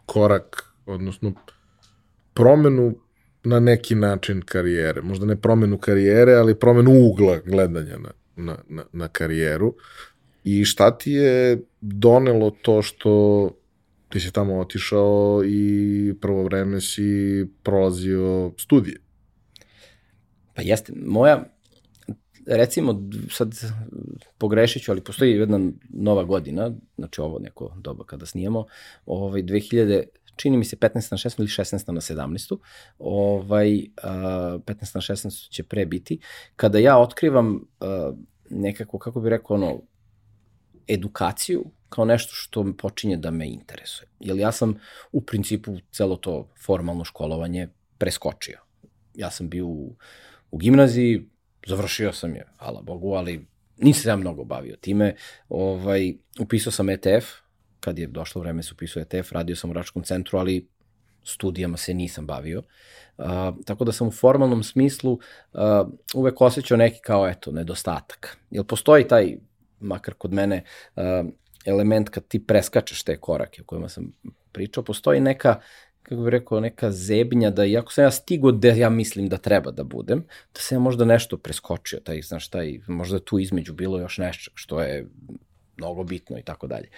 korak, 0.06 0.74
odnosno 0.86 1.32
promenu 2.34 2.94
na 3.44 3.60
neki 3.60 3.94
način 3.94 4.42
karijere. 4.42 5.02
Možda 5.02 5.26
ne 5.26 5.36
promenu 5.36 5.78
karijere, 5.78 6.34
ali 6.34 6.58
promenu 6.58 6.90
ugla 6.90 7.38
gledanja 7.46 7.98
na, 7.98 8.10
na, 8.36 8.58
na, 8.68 8.84
na 8.92 9.08
karijeru. 9.08 9.74
I 10.44 10.64
šta 10.64 10.98
ti 10.98 11.12
je 11.12 11.62
donelo 11.80 12.50
to 12.50 12.82
što 12.82 13.50
ti 14.08 14.20
si 14.20 14.32
tamo 14.32 14.58
otišao 14.58 15.42
i 15.44 16.14
prvo 16.20 16.44
vreme 16.44 16.80
si 16.80 17.46
prolazio 17.62 18.52
studije? 18.58 18.96
Pa 20.54 20.62
jeste, 20.62 20.92
moja, 20.96 21.44
recimo, 22.56 23.02
sad 23.30 23.54
pogrešit 24.38 24.82
ću, 24.82 24.92
ali 24.92 25.04
postoji 25.04 25.30
jedna 25.30 25.60
nova 25.88 26.24
godina, 26.24 26.72
znači 26.98 27.20
ovo 27.20 27.38
neko 27.38 27.74
doba 27.76 28.04
kada 28.04 28.26
snijemo, 28.26 28.66
ovaj, 29.06 29.42
2000, 29.42 30.02
čini 30.36 30.56
mi 30.56 30.64
se 30.64 30.76
15 30.76 30.94
na 30.94 31.18
16 31.18 31.38
ili 31.38 31.48
16 31.48 31.92
na 31.92 32.00
17. 32.00 32.56
Ovaj, 32.98 33.78
uh, 33.78 33.82
15 34.62 34.94
na 34.94 35.00
16 35.00 35.50
će 35.50 35.62
pre 35.62 35.86
biti. 35.86 36.20
Kada 36.56 36.78
ja 36.78 36.98
otkrivam 36.98 37.60
nekako, 38.50 38.98
kako 38.98 39.20
bih 39.20 39.30
rekao, 39.30 39.56
ono, 39.56 39.82
edukaciju 40.88 41.64
kao 41.88 42.04
nešto 42.04 42.32
što 42.34 42.72
počinje 42.78 43.16
da 43.16 43.30
me 43.30 43.48
interesuje. 43.48 44.08
Jer 44.20 44.38
ja 44.38 44.52
sam 44.52 44.74
u 45.12 45.20
principu 45.20 45.76
celo 45.92 46.16
to 46.16 46.52
formalno 46.64 47.04
školovanje 47.04 47.68
preskočio. 47.98 48.58
Ja 49.14 49.30
sam 49.30 49.48
bio 49.48 49.66
u, 49.66 49.96
u 50.50 50.58
gimnaziji, 50.58 51.28
završio 51.66 52.12
sam 52.12 52.34
je, 52.34 52.46
hvala 52.58 52.82
Bogu, 52.82 53.12
ali 53.12 53.46
nisam 53.76 54.10
ja 54.10 54.16
mnogo 54.16 54.44
bavio 54.44 54.76
time. 54.76 55.14
Ovaj, 55.48 56.14
upisao 56.40 56.72
sam 56.72 56.90
ETF, 56.90 57.26
kad 57.80 57.98
je 57.98 58.06
došlo 58.06 58.40
vreme 58.40 58.62
se 58.62 58.74
upisao 58.74 59.02
ETF, 59.02 59.32
radio 59.32 59.56
sam 59.56 59.70
u 59.70 59.72
Račkom 59.72 60.02
centru, 60.02 60.38
ali 60.38 60.68
studijama 61.24 61.76
se 61.76 61.94
nisam 61.94 62.26
bavio. 62.26 62.62
Uh, 63.18 63.26
tako 63.64 63.84
da 63.84 63.92
sam 63.92 64.08
u 64.08 64.10
formalnom 64.10 64.62
smislu 64.62 65.12
uh, 65.12 65.60
uvek 66.14 66.40
osjećao 66.40 66.76
neki 66.76 67.00
kao, 67.00 67.28
eto, 67.28 67.52
nedostatak. 67.52 68.38
Jer 68.50 68.64
postoji 68.64 69.08
taj 69.08 69.36
makar 69.80 70.14
kod 70.14 70.32
mene, 70.32 70.64
uh, 70.96 71.02
element 71.66 72.08
kad 72.08 72.28
ti 72.28 72.46
preskačeš 72.46 73.02
te 73.02 73.16
korake 73.16 73.62
o 73.62 73.64
kojima 73.64 73.88
sam 73.88 74.12
pričao, 74.52 74.84
postoji 74.84 75.20
neka 75.20 75.60
kako 76.02 76.22
bih 76.22 76.30
rekao, 76.30 76.60
neka 76.60 76.90
zebnja 76.90 77.50
da 77.50 77.64
iako 77.64 77.92
sam 77.92 78.04
ja 78.04 78.10
stigo 78.10 78.52
da 78.52 78.68
ja 78.68 78.90
mislim 78.90 79.28
da 79.28 79.36
treba 79.36 79.70
da 79.70 79.84
budem, 79.84 80.24
da 80.54 80.60
sam 80.60 80.76
ja 80.76 80.80
možda 80.80 81.04
nešto 81.04 81.36
preskočio, 81.36 82.00
taj, 82.00 82.22
znaš, 82.22 82.48
taj, 82.48 82.78
možda 82.86 83.18
tu 83.18 83.38
između 83.38 83.74
bilo 83.74 83.98
još 83.98 84.18
nešto 84.18 84.50
što 84.54 84.80
je 84.80 85.06
mnogo 85.80 86.04
bitno 86.04 86.38
i 86.38 86.42
tako 86.42 86.66
dalje. 86.66 86.88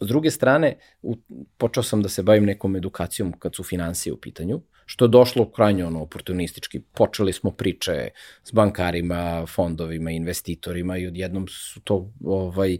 S 0.00 0.06
druge 0.06 0.30
strane, 0.30 0.78
u, 1.02 1.16
počeo 1.56 1.82
sam 1.82 2.02
da 2.02 2.08
se 2.08 2.22
bavim 2.22 2.44
nekom 2.44 2.76
edukacijom 2.76 3.32
kad 3.38 3.54
su 3.54 3.64
financije 3.64 4.12
u 4.12 4.16
pitanju, 4.16 4.60
što 4.90 5.04
je 5.04 5.08
došlo 5.08 5.50
krajnje 5.50 5.84
ono 5.86 6.02
oportunistički. 6.02 6.80
Počeli 6.80 7.32
smo 7.32 7.50
priče 7.50 8.08
s 8.44 8.52
bankarima, 8.52 9.46
fondovima, 9.46 10.10
investitorima 10.10 10.96
i 10.98 11.06
odjednom 11.06 11.46
su 11.48 11.80
to 11.80 12.10
ovaj, 12.24 12.78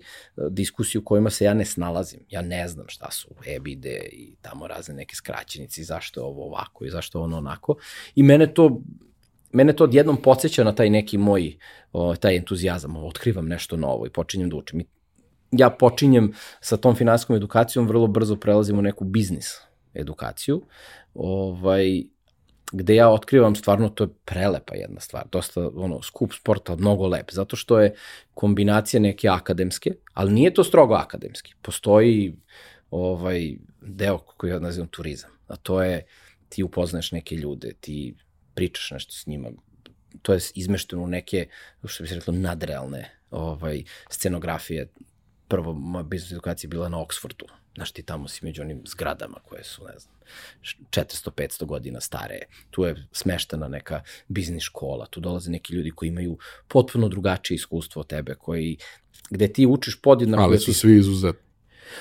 diskusije 0.50 0.98
u 0.98 1.04
kojima 1.04 1.30
se 1.30 1.44
ja 1.44 1.54
ne 1.54 1.64
snalazim. 1.64 2.24
Ja 2.28 2.42
ne 2.42 2.68
znam 2.68 2.88
šta 2.88 3.10
su 3.10 3.28
EBID 3.46 3.86
i 4.12 4.34
tamo 4.42 4.66
razne 4.66 4.94
neke 4.94 5.16
skraćenici, 5.16 5.84
zašto 5.84 6.20
je 6.20 6.24
ovo 6.24 6.46
ovako 6.46 6.84
i 6.84 6.90
zašto 6.90 7.18
je 7.18 7.22
ono 7.22 7.38
onako. 7.38 7.76
I 8.14 8.22
mene 8.22 8.54
to 8.54 8.80
mene 9.52 9.72
to 9.72 9.84
odjednom 9.84 10.16
podsjeća 10.22 10.64
na 10.64 10.74
taj 10.74 10.90
neki 10.90 11.18
moj, 11.18 11.58
o, 11.92 12.16
taj 12.16 12.36
entuzijazam, 12.36 12.96
otkrivam 12.96 13.48
nešto 13.48 13.76
novo 13.76 14.06
i 14.06 14.10
počinjem 14.10 14.50
da 14.50 14.56
učim. 14.56 14.80
I 14.80 14.86
ja 15.50 15.70
počinjem 15.70 16.32
sa 16.60 16.76
tom 16.76 16.96
finansijskom 16.96 17.36
edukacijom, 17.36 17.88
vrlo 17.88 18.06
brzo 18.06 18.36
prelazim 18.36 18.78
u 18.78 18.82
neku 18.82 19.04
biznis 19.04 19.60
edukaciju, 19.94 20.62
ovaj, 21.14 22.02
gde 22.72 22.94
ja 22.94 23.08
otkrivam 23.10 23.54
stvarno 23.54 23.88
to 23.88 24.04
je 24.04 24.08
prelepa 24.24 24.74
jedna 24.74 25.00
stvar, 25.00 25.24
dosta 25.32 25.70
ono 25.74 26.02
skup 26.02 26.32
sporta, 26.32 26.76
mnogo 26.76 27.06
lep, 27.06 27.30
zato 27.32 27.56
što 27.56 27.80
je 27.80 27.94
kombinacija 28.34 29.00
neke 29.00 29.28
akademske, 29.28 29.94
ali 30.14 30.32
nije 30.32 30.54
to 30.54 30.64
strogo 30.64 30.94
akademski. 30.94 31.54
Postoji 31.62 32.36
ovaj 32.90 33.56
deo 33.80 34.18
koji 34.18 34.50
ja 34.50 34.58
nazivam 34.58 34.88
turizam, 34.88 35.30
a 35.48 35.56
to 35.56 35.82
je 35.82 36.06
ti 36.48 36.62
upoznaješ 36.62 37.12
neke 37.12 37.34
ljude, 37.34 37.72
ti 37.80 38.14
pričaš 38.60 38.90
nešto 38.90 39.12
s 39.12 39.26
njima, 39.26 39.50
to 40.22 40.32
je 40.32 40.40
izmešteno 40.54 41.02
u 41.02 41.06
neke, 41.06 41.46
što 41.84 42.04
bi 42.04 42.08
se 42.08 42.14
reklo, 42.14 42.34
nadrealne 42.34 43.10
ovaj, 43.30 43.84
scenografije. 44.10 44.88
Prvo, 45.48 45.72
moja 45.72 46.02
biznis 46.02 46.32
edukacija 46.32 46.68
je 46.68 46.70
bila 46.70 46.88
na 46.88 46.98
Oxfordu, 46.98 47.48
Znaš, 47.74 47.92
ti 47.92 48.02
tamo 48.02 48.28
si 48.28 48.44
među 48.44 48.62
onim 48.62 48.82
zgradama 48.86 49.38
koje 49.48 49.64
su, 49.64 49.84
ne 49.84 49.98
znam, 49.98 50.14
400-500 50.90 51.64
godina 51.64 52.00
stare. 52.00 52.38
Tu 52.70 52.84
je 52.84 53.06
smeštena 53.12 53.68
neka 53.68 54.02
biznis 54.28 54.62
škola, 54.62 55.06
tu 55.06 55.20
dolaze 55.20 55.50
neki 55.50 55.74
ljudi 55.74 55.90
koji 55.90 56.08
imaju 56.08 56.38
potpuno 56.68 57.08
drugačije 57.08 57.54
iskustvo 57.54 58.00
od 58.00 58.06
tebe, 58.06 58.34
koji, 58.34 58.76
gde 59.30 59.52
ti 59.52 59.66
učiš 59.66 60.00
podjednako... 60.02 60.42
Ali 60.42 60.58
su 60.58 60.74
svi 60.74 60.98
izuzetni. 60.98 61.49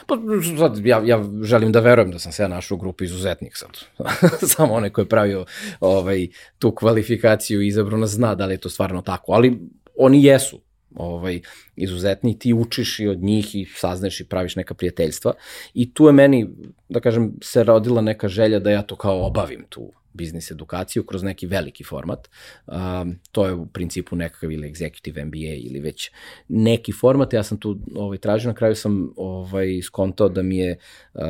Pa 0.08 0.18
sad, 0.58 0.86
ja, 0.86 1.02
ja 1.06 1.24
želim 1.44 1.72
da 1.72 1.80
verujem 1.80 2.12
da 2.12 2.20
sam 2.20 2.32
se 2.32 2.44
ja 2.44 2.48
našao 2.48 2.76
u 2.76 2.80
grupi 2.80 3.06
izuzetnih 3.06 3.58
sad. 3.58 3.70
Samo 4.56 4.74
onaj 4.74 4.90
ko 4.90 5.02
je 5.02 5.10
pravio 5.10 5.46
ovaj, 5.80 6.28
tu 6.60 6.76
kvalifikaciju 6.76 7.62
i 7.62 7.68
izabrao 7.68 8.00
nas 8.00 8.10
zna 8.10 8.36
da 8.36 8.46
li 8.46 8.54
je 8.54 8.58
to 8.58 8.70
stvarno 8.70 9.02
tako. 9.02 9.32
Ali 9.32 9.60
oni 9.98 10.24
jesu 10.24 10.62
ovaj, 10.96 11.42
izuzetni, 11.76 12.40
ti 12.40 12.54
učiš 12.54 13.00
i 13.00 13.08
od 13.08 13.24
njih 13.24 13.56
i 13.56 13.66
sazneš 13.76 14.20
i 14.20 14.28
praviš 14.28 14.56
neka 14.56 14.74
prijateljstva. 14.74 15.34
I 15.74 15.94
tu 15.94 16.08
je 16.08 16.14
meni, 16.14 16.50
da 16.90 17.00
kažem, 17.00 17.34
se 17.42 17.64
rodila 17.64 18.02
neka 18.02 18.28
želja 18.28 18.60
da 18.60 18.72
ja 18.72 18.82
to 18.82 18.96
kao 18.96 19.26
obavim 19.26 19.66
tu 19.70 19.92
biznis 20.14 20.52
edukaciju 20.52 21.04
kroz 21.04 21.24
neki 21.24 21.48
veliki 21.48 21.84
format. 21.84 22.30
Um, 22.68 23.20
to 23.32 23.46
je 23.46 23.54
u 23.54 23.66
principu 23.66 24.16
nekakav 24.16 24.52
ili 24.52 24.72
executive 24.72 25.26
MBA 25.26 25.56
ili 25.70 25.80
već 25.80 26.12
neki 26.48 26.92
format. 26.92 27.34
Ja 27.34 27.44
sam 27.44 27.58
tu 27.58 27.80
ovaj, 27.96 28.18
tražio, 28.18 28.48
na 28.48 28.56
kraju 28.56 28.76
sam 28.76 29.14
ovaj, 29.16 29.82
skontao 29.82 30.30
da 30.30 30.42
mi 30.42 30.58
je 30.58 30.78
uh, 31.14 31.22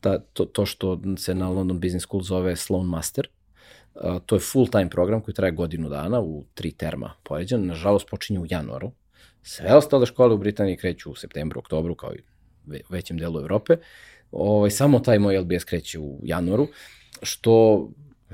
ta, 0.00 0.18
to, 0.18 0.44
to 0.44 0.66
što 0.66 1.00
se 1.18 1.34
na 1.34 1.48
London 1.48 1.80
Business 1.80 2.02
School 2.02 2.22
zove 2.22 2.56
Sloan 2.56 2.86
Master, 2.86 3.28
Uh, 4.04 4.18
to 4.26 4.36
je 4.36 4.40
full-time 4.40 4.90
program 4.90 5.20
koji 5.20 5.34
traje 5.34 5.52
godinu 5.52 5.88
dana 5.88 6.20
u 6.20 6.44
tri 6.54 6.70
terma 6.72 7.14
poređan. 7.22 7.66
Nažalost, 7.66 8.08
počinje 8.10 8.40
u 8.40 8.46
januaru. 8.50 8.92
Sve 9.42 9.74
ostale 9.74 10.06
škole 10.06 10.34
u 10.34 10.38
Britaniji 10.38 10.76
kreću 10.76 11.10
u 11.10 11.14
septembru, 11.14 11.58
oktobru, 11.58 11.94
kao 11.94 12.14
i 12.14 12.22
većem 12.88 13.18
delu 13.18 13.40
Evrope. 13.40 13.76
Ovaj, 14.32 14.70
samo 14.70 15.00
taj 15.00 15.18
moj 15.18 15.38
LBS 15.38 15.64
kreće 15.64 15.98
u 15.98 16.20
januaru, 16.22 16.68
što 17.22 17.88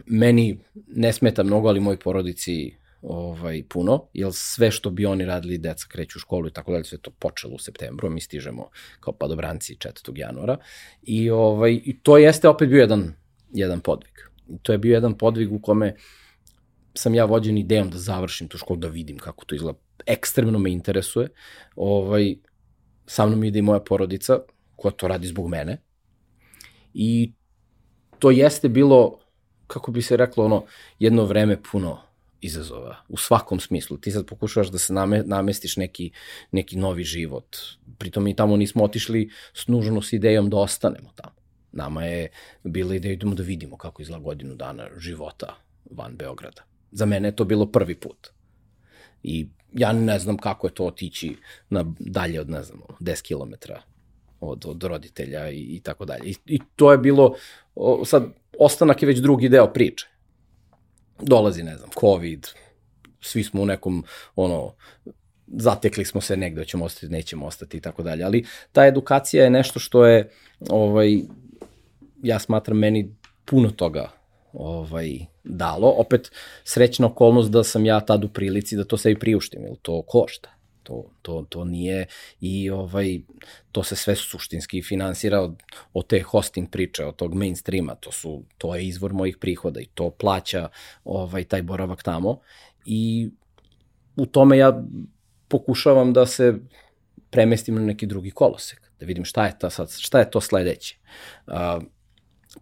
meni 0.06 0.58
ne 0.86 1.12
smeta 1.12 1.42
mnogo, 1.42 1.68
ali 1.68 1.80
moj 1.80 1.98
porodici 1.98 2.74
ovaj, 3.02 3.62
puno, 3.68 4.06
jer 4.12 4.30
sve 4.32 4.70
što 4.70 4.90
bi 4.90 5.06
oni 5.06 5.24
radili, 5.24 5.58
deca 5.58 5.86
kreću 5.88 6.18
u 6.18 6.20
školu 6.20 6.48
i 6.48 6.52
tako 6.52 6.72
dalje, 6.72 6.84
sve 6.84 6.98
to 6.98 7.10
počelo 7.10 7.54
u 7.54 7.58
septembru, 7.58 8.10
mi 8.10 8.20
stižemo 8.20 8.68
kao 9.00 9.12
padobranci 9.12 9.76
4. 9.76 10.18
januara. 10.18 10.56
I, 11.02 11.30
ovaj, 11.30 11.80
I 11.84 11.98
to 12.02 12.18
jeste 12.18 12.48
opet 12.48 12.68
bio 12.68 12.80
jedan, 12.80 13.12
jedan 13.52 13.80
podvig 13.80 14.14
to 14.62 14.72
je 14.72 14.78
bio 14.78 14.94
jedan 14.94 15.18
podvig 15.18 15.52
u 15.52 15.58
kome 15.58 15.94
sam 16.94 17.14
ja 17.14 17.24
vođen 17.24 17.58
idejom 17.58 17.90
da 17.90 17.98
završim 17.98 18.48
tu 18.48 18.58
školu, 18.58 18.78
da 18.78 18.88
vidim 18.88 19.18
kako 19.18 19.44
to 19.44 19.54
izgleda. 19.54 19.78
Ekstremno 20.06 20.58
me 20.58 20.72
interesuje. 20.72 21.28
Ovaj, 21.76 22.36
sa 23.06 23.26
mnom 23.26 23.44
ide 23.44 23.58
i 23.58 23.62
moja 23.62 23.80
porodica, 23.80 24.38
koja 24.76 24.92
to 24.92 25.08
radi 25.08 25.26
zbog 25.26 25.48
mene. 25.48 25.80
I 26.94 27.32
to 28.24 28.30
jeste 28.30 28.68
bilo, 28.68 29.18
kako 29.66 29.92
bi 29.92 30.02
se 30.02 30.16
reklo, 30.16 30.44
ono, 30.44 30.64
jedno 30.98 31.24
vreme 31.24 31.58
puno 31.70 31.98
izazova, 32.40 32.96
u 33.08 33.16
svakom 33.16 33.60
smislu. 33.60 33.96
Ti 33.96 34.10
sad 34.10 34.26
pokušavaš 34.26 34.70
da 34.72 34.78
se 34.78 34.92
name, 34.92 35.22
namestiš 35.26 35.76
neki, 35.76 36.10
neki 36.52 36.76
novi 36.76 37.04
život. 37.04 37.56
Pritom 37.98 38.24
mi 38.24 38.36
tamo 38.36 38.56
nismo 38.56 38.84
otišli 38.84 39.30
s 39.54 39.66
nužno 39.66 40.02
s 40.02 40.12
idejom 40.12 40.48
da 40.50 40.56
ostanemo 40.56 41.12
tamo. 41.14 41.36
Nama 41.72 42.04
je 42.04 42.28
bila 42.62 42.94
ideja 42.94 43.12
idemo 43.12 43.34
da 43.34 43.42
vidimo 43.42 43.76
kako 43.76 44.02
izgleda 44.02 44.24
godinu 44.24 44.54
dana 44.54 44.88
života 44.98 45.56
van 45.90 46.16
Beograda. 46.16 46.64
Za 46.92 47.06
mene 47.06 47.28
je 47.28 47.36
to 47.36 47.44
bilo 47.44 47.66
prvi 47.66 47.94
put. 47.94 48.28
I 49.22 49.48
ja 49.72 49.92
ne 49.92 50.18
znam 50.18 50.36
kako 50.36 50.66
je 50.66 50.74
to 50.74 50.86
otići 50.86 51.36
na 51.70 51.84
dalje 51.98 52.40
od, 52.40 52.50
ne 52.50 52.62
znam, 52.62 52.80
10 53.00 53.28
km 53.28 53.72
od, 54.48 54.64
od 54.66 54.82
roditelja 54.82 55.50
i, 55.50 55.60
i 55.60 55.80
tako 55.80 56.04
dalje. 56.04 56.24
I, 56.24 56.34
I 56.46 56.60
to 56.76 56.92
je 56.92 56.98
bilo, 56.98 57.34
o, 57.74 58.04
sad, 58.04 58.24
ostanak 58.58 59.02
je 59.02 59.06
već 59.06 59.18
drugi 59.18 59.48
deo 59.48 59.72
priče. 59.72 60.06
Dolazi, 61.20 61.62
ne 61.62 61.76
znam, 61.76 61.90
COVID, 62.00 62.46
svi 63.20 63.44
smo 63.44 63.62
u 63.62 63.66
nekom, 63.66 64.04
ono, 64.36 64.74
zatekli 65.46 66.04
smo 66.04 66.20
se 66.20 66.36
negde, 66.36 66.64
ćemo 66.64 66.84
ostati, 66.84 67.12
nećemo 67.12 67.46
ostati 67.46 67.76
i 67.76 67.80
tako 67.80 68.02
dalje. 68.02 68.24
Ali 68.24 68.44
ta 68.72 68.86
edukacija 68.86 69.44
je 69.44 69.50
nešto 69.50 69.80
što 69.80 70.06
je, 70.06 70.30
ovaj, 70.68 71.18
ja 72.22 72.38
smatram 72.38 72.78
meni 72.78 73.14
puno 73.44 73.70
toga 73.70 74.10
ovaj, 74.52 75.18
dalo. 75.44 75.88
Opet, 75.88 76.30
srećna 76.64 77.06
okolnost 77.06 77.50
da 77.50 77.64
sam 77.64 77.86
ja 77.86 78.00
tad 78.00 78.24
u 78.24 78.28
prilici 78.28 78.76
da 78.76 78.84
to 78.84 78.96
sebi 78.96 79.18
priuštim, 79.18 79.62
jer 79.62 79.76
to 79.82 80.02
košta. 80.02 80.53
To, 80.84 81.04
to, 81.22 81.46
to 81.48 81.64
nije 81.64 82.06
i 82.40 82.70
ovaj, 82.70 83.20
to 83.72 83.82
se 83.82 83.96
sve 83.96 84.16
suštinski 84.16 84.82
finansira 84.82 85.40
od, 85.40 85.62
od 85.92 86.06
te 86.06 86.20
hosting 86.20 86.70
priče, 86.70 87.04
od 87.04 87.16
tog 87.16 87.34
mainstreama, 87.34 87.94
to, 87.94 88.12
su, 88.12 88.42
to 88.58 88.74
je 88.74 88.86
izvor 88.86 89.12
mojih 89.12 89.36
prihoda 89.40 89.80
i 89.80 89.88
to 89.94 90.10
plaća 90.10 90.68
ovaj, 91.04 91.44
taj 91.44 91.62
boravak 91.62 92.02
tamo 92.02 92.40
i 92.84 93.30
u 94.16 94.26
tome 94.26 94.58
ja 94.58 94.84
pokušavam 95.48 96.12
da 96.12 96.26
se 96.26 96.54
premestim 97.30 97.74
na 97.74 97.82
neki 97.82 98.06
drugi 98.06 98.30
kolosek, 98.30 98.90
da 99.00 99.06
vidim 99.06 99.24
šta 99.24 99.46
je, 99.46 99.58
ta 99.58 99.70
sad, 99.70 99.90
šta 99.98 100.18
je 100.18 100.30
to 100.30 100.40
sledeće. 100.40 100.96
Uh, 101.46 101.54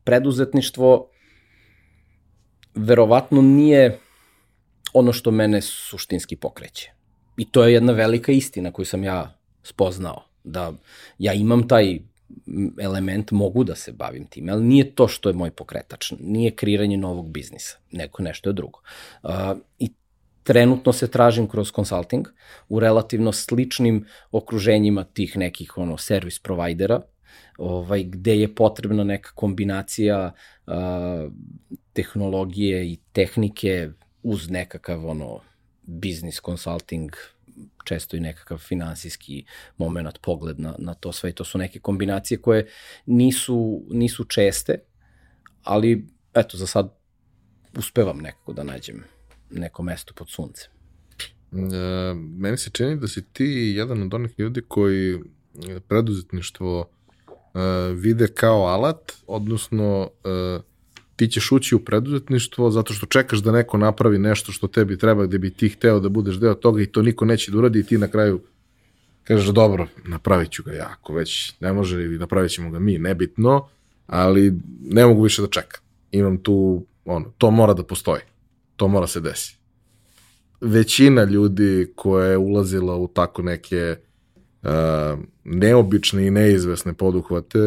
preduzetništvo 0.04 1.10
verovatno 2.74 3.42
nije 3.42 3.98
ono 4.92 5.12
što 5.12 5.30
mene 5.30 5.60
suštinski 5.62 6.36
pokreće. 6.36 6.92
I 7.42 7.44
to 7.44 7.64
je 7.64 7.72
jedna 7.72 7.92
velika 7.92 8.32
istina 8.32 8.70
koju 8.72 8.86
sam 8.86 9.04
ja 9.04 9.38
spoznao, 9.62 10.22
da 10.44 10.72
ja 11.18 11.32
imam 11.32 11.68
taj 11.68 11.98
element, 12.80 13.30
mogu 13.30 13.64
da 13.64 13.74
se 13.74 13.92
bavim 13.92 14.26
tim, 14.26 14.48
ali 14.48 14.64
nije 14.64 14.94
to 14.94 15.08
što 15.08 15.28
je 15.28 15.34
moj 15.34 15.50
pokretač, 15.50 16.12
nije 16.20 16.50
kreiranje 16.50 16.96
novog 16.96 17.30
biznisa, 17.30 17.78
neko 17.90 18.22
nešto 18.22 18.50
je 18.50 18.52
drugo. 18.52 18.78
Uh, 19.22 19.30
I 19.78 19.90
trenutno 20.42 20.92
se 20.92 21.10
tražim 21.10 21.48
kroz 21.48 21.72
consulting 21.72 22.28
u 22.68 22.80
relativno 22.80 23.32
sličnim 23.32 24.06
okruženjima 24.30 25.04
tih 25.04 25.36
nekih 25.36 25.78
ono 25.78 25.98
servis 25.98 26.38
provajdera 26.38 27.00
ovaj, 27.58 28.04
gde 28.04 28.36
je 28.36 28.54
potrebna 28.54 29.04
neka 29.04 29.30
kombinacija 29.34 30.32
a, 30.66 31.28
tehnologije 31.92 32.86
i 32.86 32.98
tehnike 33.12 33.90
uz 34.22 34.50
nekakav 34.50 35.06
ono 35.06 35.40
business 35.82 36.40
consulting 36.40 37.10
često 37.84 38.16
i 38.16 38.20
nekakav 38.20 38.58
finansijski 38.58 39.44
moment, 39.78 40.18
pogled 40.22 40.60
na, 40.60 40.74
na 40.78 40.94
to 40.94 41.12
sve 41.12 41.30
i 41.30 41.32
to 41.32 41.44
su 41.44 41.58
neke 41.58 41.78
kombinacije 41.78 42.38
koje 42.38 42.68
nisu, 43.06 43.82
nisu 43.90 44.24
česte, 44.24 44.78
ali 45.62 46.06
eto, 46.34 46.56
za 46.56 46.66
sad 46.66 46.94
uspevam 47.78 48.18
nekako 48.18 48.52
da 48.52 48.62
nađem 48.62 49.04
neko 49.50 49.82
mesto 49.82 50.14
pod 50.14 50.30
suncem. 50.30 50.70
E, 51.52 52.14
meni 52.14 52.56
se 52.56 52.70
čini 52.70 52.96
da 52.96 53.08
si 53.08 53.24
ti 53.32 53.72
jedan 53.76 54.02
od 54.02 54.14
onih 54.14 54.34
ljudi 54.38 54.62
koji 54.68 55.18
preduzetništvo 55.88 56.80
uh, 56.80 56.88
vide 57.96 58.28
kao 58.34 58.66
alat, 58.66 59.12
odnosno 59.26 60.00
uh, 60.02 60.62
ti 61.16 61.28
ćeš 61.28 61.52
ući 61.52 61.74
u 61.74 61.78
preduzetništvo 61.78 62.70
zato 62.70 62.94
što 62.94 63.06
čekaš 63.06 63.38
da 63.38 63.52
neko 63.52 63.78
napravi 63.78 64.18
nešto 64.18 64.52
što 64.52 64.68
tebi 64.68 64.98
treba 64.98 65.26
gde 65.26 65.38
bi 65.38 65.50
ti 65.50 65.68
hteo 65.68 66.00
da 66.00 66.08
budeš 66.08 66.36
deo 66.36 66.54
toga 66.54 66.82
i 66.82 66.86
to 66.86 67.02
niko 67.02 67.24
neće 67.24 67.50
da 67.50 67.58
uradi 67.58 67.78
i 67.78 67.82
ti 67.82 67.98
na 67.98 68.08
kraju 68.08 68.40
kažeš 69.24 69.48
dobro, 69.48 69.86
napravit 70.04 70.50
ću 70.50 70.62
ga 70.62 70.72
ja, 70.72 70.88
ako 70.92 71.14
već 71.14 71.54
ne 71.60 71.72
može 71.72 72.02
ili 72.04 72.18
napravit 72.18 72.50
ćemo 72.50 72.70
ga 72.70 72.78
mi, 72.78 72.98
nebitno, 72.98 73.68
ali 74.06 74.54
ne 74.80 75.06
mogu 75.06 75.22
više 75.22 75.42
da 75.42 75.48
čekam. 75.48 75.80
Imam 76.10 76.38
tu, 76.38 76.86
ono, 77.04 77.32
to 77.38 77.50
mora 77.50 77.74
da 77.74 77.82
postoji. 77.82 78.22
To 78.76 78.88
mora 78.88 79.06
se 79.06 79.20
desi. 79.20 79.56
Većina 80.60 81.24
ljudi 81.24 81.92
koja 81.94 82.26
je 82.26 82.36
ulazila 82.36 82.96
u 82.96 83.08
tako 83.08 83.42
neke 83.42 83.96
uh, 84.62 84.70
neobične 85.44 86.26
i 86.26 86.30
neizvesne 86.30 86.92
poduhvate 86.94 87.58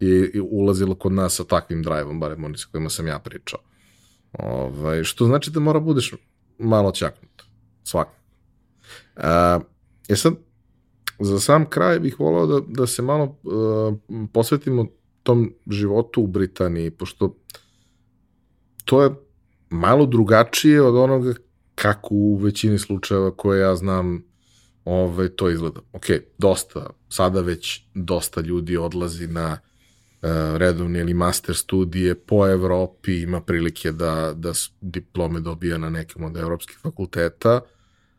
i, 0.00 0.40
ulazilo 0.50 0.94
kod 0.94 1.12
nas 1.12 1.34
sa 1.34 1.44
takvim 1.44 1.82
drive-om, 1.82 2.20
barem 2.20 2.44
oni 2.44 2.58
sa 2.58 2.66
kojima 2.72 2.90
sam 2.90 3.06
ja 3.06 3.18
pričao. 3.18 3.60
Ovaj, 4.32 5.04
što 5.04 5.24
znači 5.24 5.50
da 5.50 5.60
mora 5.60 5.80
budeš 5.80 6.14
malo 6.58 6.90
ćaknut. 6.90 7.42
Svak. 7.84 8.08
Uh, 9.16 9.22
e 10.08 10.16
sad, 10.16 10.34
za 11.18 11.40
sam 11.40 11.70
kraj 11.70 12.00
bih 12.00 12.20
volao 12.20 12.46
da, 12.46 12.60
da 12.68 12.86
se 12.86 13.02
malo 13.02 13.24
uh, 13.42 13.98
posvetimo 14.32 14.86
tom 15.22 15.52
životu 15.70 16.22
u 16.22 16.26
Britaniji, 16.26 16.90
pošto 16.90 17.36
to 18.84 19.02
je 19.02 19.10
malo 19.70 20.06
drugačije 20.06 20.82
od 20.82 20.96
onoga 20.96 21.34
kako 21.74 22.08
u 22.10 22.36
većini 22.36 22.78
slučajeva 22.78 23.30
koje 23.30 23.60
ja 23.60 23.76
znam 23.76 24.24
ove, 24.84 25.36
to 25.36 25.50
izgleda. 25.50 25.80
Ok, 25.92 26.04
dosta, 26.38 26.90
sada 27.08 27.40
već 27.40 27.82
dosta 27.94 28.40
ljudi 28.40 28.76
odlazi 28.76 29.26
na 29.26 29.58
redovne 30.56 31.00
ili 31.00 31.14
master 31.14 31.56
studije 31.56 32.14
po 32.14 32.48
Evropi, 32.48 33.22
ima 33.22 33.40
prilike 33.40 33.92
da, 33.92 34.32
da 34.36 34.52
diplome 34.80 35.40
dobija 35.40 35.78
na 35.78 35.90
nekim 35.90 36.24
od 36.24 36.36
evropskih 36.36 36.78
fakulteta, 36.82 37.60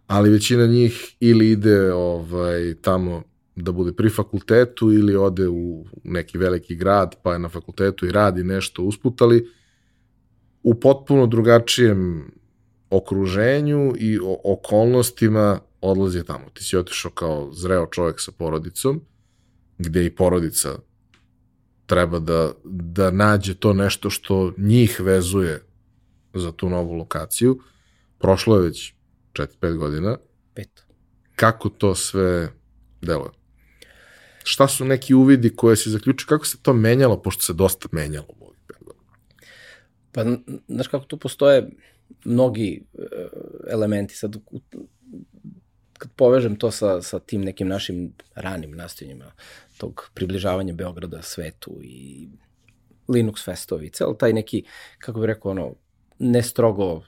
ali 0.08 0.30
većina 0.30 0.66
njih 0.66 1.16
ili 1.20 1.52
ide 1.52 1.94
ovaj, 1.94 2.76
tamo 2.82 3.24
da 3.56 3.72
bude 3.72 3.94
pri 3.94 4.10
fakultetu 4.10 4.94
ili 4.94 5.16
ode 5.16 5.48
u 5.48 5.86
neki 6.04 6.38
veliki 6.38 6.76
grad 6.76 7.16
pa 7.24 7.34
je 7.34 7.40
na 7.40 7.50
fakultetu 7.50 8.06
i 8.06 8.12
radi 8.12 8.44
nešto 8.44 8.84
usput, 8.84 9.22
ali 9.22 9.50
u 10.64 10.80
potpuno 10.80 11.28
drugačijem 11.28 12.32
okruženju 12.90 13.94
i 13.98 14.20
okolnostima 14.44 15.60
odlazi 15.82 16.24
tamo. 16.24 16.50
Ti 16.54 16.64
si 16.64 16.78
otišao 16.78 17.12
kao 17.12 17.54
zreo 17.54 17.88
čovjek 17.92 18.22
sa 18.22 18.32
porodicom 18.32 19.02
gde 19.78 20.06
i 20.06 20.16
porodica 20.16 20.80
treba 21.90 22.20
da, 22.20 22.52
da 22.64 23.12
nađe 23.12 23.56
to 23.56 23.74
nešto 23.74 24.10
što 24.10 24.54
njih 24.58 25.00
vezuje 25.00 25.64
za 26.34 26.52
tu 26.52 26.70
novu 26.70 26.94
lokaciju. 26.94 27.60
Prošlo 28.20 28.56
je 28.56 28.62
već 28.62 28.94
4-5 29.34 29.78
godina. 29.78 30.18
Pet. 30.54 30.86
Kako 31.36 31.70
to 31.70 31.96
sve 31.96 32.52
deluje? 33.02 33.30
Šta 34.44 34.68
su 34.68 34.86
neki 34.86 35.14
uvidi 35.14 35.56
koje 35.56 35.76
si 35.76 35.90
zaključio? 35.90 36.28
Kako 36.28 36.46
se 36.46 36.58
to 36.62 36.74
menjalo, 36.74 37.22
pošto 37.22 37.42
se 37.42 37.54
dosta 37.54 37.88
menjalo 37.92 38.28
u 38.40 38.46
ovih 38.46 38.60
5 38.68 38.84
godina? 38.86 39.06
Pa, 40.12 40.26
znaš 40.68 40.88
kako 40.88 41.06
tu 41.06 41.18
postoje 41.18 41.70
mnogi 42.26 42.82
uh, 42.94 43.04
elementi. 43.70 44.16
Sad, 44.16 44.36
kad 46.00 46.12
povežem 46.16 46.56
to 46.56 46.72
sa, 46.72 47.02
sa 47.02 47.20
tim 47.20 47.44
nekim 47.46 47.68
našim 47.68 48.14
ranim 48.36 48.72
nastojanjima 48.72 49.32
tog 49.78 50.10
približavanja 50.14 50.74
Beograda 50.74 51.22
svetu 51.22 51.80
i 51.84 52.28
Linux 53.08 53.44
festovi, 53.46 53.90
cel 53.90 54.16
taj 54.18 54.34
neki, 54.34 54.64
kako 55.00 55.20
bih 55.20 55.28
rekao, 55.28 55.52
ono, 55.52 55.74
ne 56.20 56.44
strogo 56.44 57.02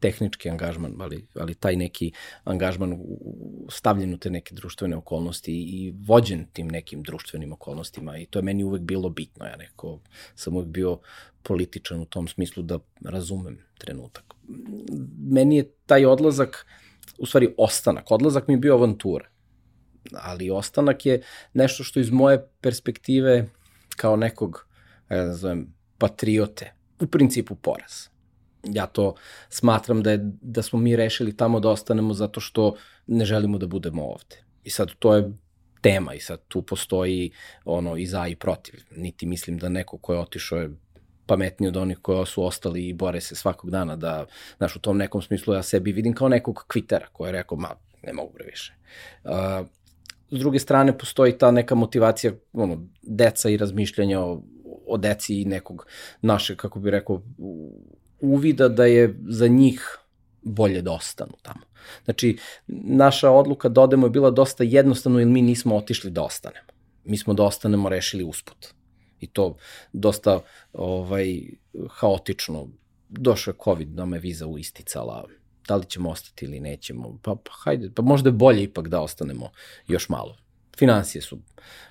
tehnički 0.00 0.50
angažman, 0.50 0.94
ali, 1.00 1.26
ali 1.34 1.54
taj 1.54 1.76
neki 1.76 2.12
angažman 2.44 2.92
u 2.92 3.66
stavljen 3.70 4.18
te 4.18 4.30
neke 4.30 4.54
društvene 4.54 4.96
okolnosti 4.96 5.52
i 5.52 5.94
vođen 6.06 6.46
tim 6.52 6.68
nekim 6.68 7.02
društvenim 7.02 7.52
okolnostima 7.52 8.18
i 8.18 8.26
to 8.26 8.38
je 8.38 8.42
meni 8.42 8.64
uvek 8.64 8.82
bilo 8.82 9.08
bitno. 9.08 9.46
Ja 9.46 9.56
neko 9.56 9.98
sam 10.34 10.56
uvek 10.56 10.68
bio 10.68 10.98
političan 11.42 12.00
u 12.00 12.04
tom 12.04 12.28
smislu 12.28 12.62
da 12.62 12.78
razumem 13.04 13.58
trenutak. 13.78 14.34
Meni 15.30 15.56
je 15.56 15.70
taj 15.86 16.06
odlazak, 16.06 16.66
u 17.18 17.26
stvari 17.26 17.54
ostanak, 17.58 18.10
odlazak 18.10 18.48
mi 18.48 18.54
je 18.54 18.58
bio 18.58 18.74
avantura, 18.74 19.28
ali 20.12 20.50
ostanak 20.50 21.06
je 21.06 21.22
nešto 21.52 21.84
što 21.84 22.00
iz 22.00 22.10
moje 22.10 22.48
perspektive 22.60 23.48
kao 23.96 24.16
nekog, 24.16 24.66
ja 25.10 25.24
da 25.24 25.34
zovem, 25.34 25.74
patriote, 25.98 26.72
u 27.00 27.06
principu 27.06 27.54
poraz 27.54 28.08
ja 28.72 28.86
to 28.86 29.14
smatram 29.48 30.02
da, 30.02 30.10
je, 30.10 30.18
da 30.40 30.62
smo 30.62 30.78
mi 30.78 30.96
rešili 30.96 31.36
tamo 31.36 31.60
da 31.60 31.68
ostanemo 31.68 32.14
zato 32.14 32.40
što 32.40 32.76
ne 33.06 33.24
želimo 33.24 33.58
da 33.58 33.66
budemo 33.66 34.04
ovde. 34.04 34.44
I 34.64 34.70
sad 34.70 34.88
to 34.98 35.14
je 35.14 35.32
tema 35.80 36.14
i 36.14 36.20
sad 36.20 36.40
tu 36.48 36.62
postoji 36.62 37.30
ono 37.64 37.96
i 37.96 38.06
za 38.06 38.26
i 38.26 38.36
protiv. 38.36 38.80
Niti 38.90 39.26
mislim 39.26 39.58
da 39.58 39.68
neko 39.68 39.98
ko 39.98 40.12
je 40.12 40.20
otišao 40.20 40.58
je 40.58 40.70
pametniji 41.26 41.68
od 41.68 41.76
onih 41.76 41.98
koji 42.02 42.26
su 42.26 42.44
ostali 42.44 42.88
i 42.88 42.92
bore 42.92 43.20
se 43.20 43.34
svakog 43.34 43.70
dana 43.70 43.96
da, 43.96 44.26
znaš, 44.56 44.76
u 44.76 44.78
tom 44.78 44.98
nekom 44.98 45.22
smislu 45.22 45.54
ja 45.54 45.62
sebi 45.62 45.92
vidim 45.92 46.14
kao 46.14 46.28
nekog 46.28 46.64
kvitera 46.68 47.06
koji 47.12 47.28
je 47.28 47.32
rekao, 47.32 47.58
ma, 47.58 47.68
ne 48.02 48.12
mogu 48.12 48.32
previše. 48.32 48.74
Uh, 49.24 49.66
s 50.30 50.38
druge 50.38 50.58
strane, 50.58 50.98
postoji 50.98 51.38
ta 51.38 51.50
neka 51.50 51.74
motivacija, 51.74 52.32
ono, 52.52 52.82
deca 53.02 53.50
i 53.50 53.56
razmišljanja 53.56 54.20
o, 54.20 54.42
o 54.86 54.96
deci 54.96 55.40
i 55.40 55.44
nekog 55.44 55.86
naše, 56.22 56.56
kako 56.56 56.80
bi 56.80 56.90
rekao, 56.90 57.22
uvida 58.20 58.68
da 58.68 58.86
je 58.86 59.14
za 59.28 59.48
njih 59.48 59.98
bolje 60.42 60.82
da 60.82 60.92
ostanu 60.92 61.32
tamo. 61.42 61.60
Znači, 62.04 62.38
naša 62.66 63.30
odluka 63.30 63.68
da 63.68 63.80
odemo 63.80 64.06
je 64.06 64.10
bila 64.10 64.30
dosta 64.30 64.64
jednostavna 64.64 65.20
jer 65.20 65.28
mi 65.28 65.42
nismo 65.42 65.76
otišli 65.76 66.10
da 66.10 66.22
ostanemo. 66.22 66.66
Mi 67.04 67.18
smo 67.18 67.34
da 67.34 67.42
ostanemo 67.42 67.88
rešili 67.88 68.24
usput. 68.24 68.75
I 69.20 69.26
to 69.26 69.56
dosta 69.92 70.40
ovaj, 70.72 71.42
haotično. 71.90 72.68
Došao 73.08 73.52
je 73.52 73.58
COVID, 73.64 73.88
da 73.88 74.04
me 74.04 74.18
viza 74.18 74.46
uisticala, 74.46 75.24
da 75.68 75.76
li 75.76 75.84
ćemo 75.86 76.10
ostati 76.10 76.44
ili 76.44 76.60
nećemo. 76.60 77.18
Pa, 77.22 77.34
pa 77.34 77.50
hajde, 77.64 77.90
pa 77.94 78.02
možda 78.02 78.28
je 78.28 78.32
bolje 78.32 78.62
ipak 78.62 78.88
da 78.88 79.00
ostanemo 79.00 79.50
još 79.88 80.08
malo. 80.08 80.36
Financije 80.76 81.22
su 81.22 81.38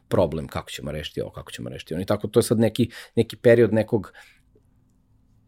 problem, 0.08 0.48
kako 0.48 0.70
ćemo 0.70 0.92
rešiti 0.92 1.22
ovo, 1.22 1.32
kako 1.32 1.52
ćemo 1.52 1.70
rešiti 1.70 1.94
ono. 1.94 2.04
I 2.04 2.06
tako, 2.06 2.28
to 2.28 2.40
je 2.40 2.44
sad 2.44 2.60
neki, 2.60 2.90
neki 3.16 3.36
period 3.36 3.74
nekog 3.74 4.14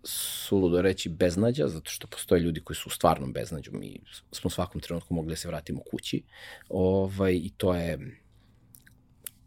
suludo 0.04 0.82
reći 0.82 1.10
beznađa, 1.10 1.68
zato 1.68 1.92
što 1.92 2.08
postoje 2.08 2.42
ljudi 2.42 2.62
koji 2.62 2.78
su 2.78 2.84
u 2.88 2.92
stvarnom 2.92 3.34
beznađu. 3.34 3.72
Mi 3.74 4.00
smo 4.32 4.48
u 4.48 4.52
svakom 4.52 4.82
trenutku 4.82 5.14
mogli 5.14 5.30
da 5.30 5.36
se 5.36 5.48
vratimo 5.48 5.82
kući. 5.92 6.24
Ovaj, 6.70 7.34
I 7.34 7.52
to 7.58 7.74
je, 7.74 8.00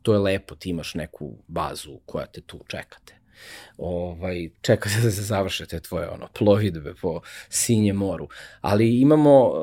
to 0.02 0.12
je 0.12 0.18
lepo, 0.18 0.54
ti 0.54 0.70
imaš 0.70 0.94
neku 0.94 1.34
bazu 1.48 1.98
koja 2.06 2.26
te 2.26 2.40
tu 2.40 2.60
čekate. 2.66 3.14
Ovaj, 3.78 4.50
čekate 4.60 5.00
da 5.04 5.10
se 5.10 5.22
završe 5.22 5.66
te 5.66 5.80
tvoje 5.80 6.08
ono, 6.08 6.28
plovidbe 6.38 6.94
po 7.02 7.20
sinje 7.48 7.92
moru. 7.92 8.28
Ali 8.60 9.00
imamo 9.00 9.48
uh, 9.48 9.58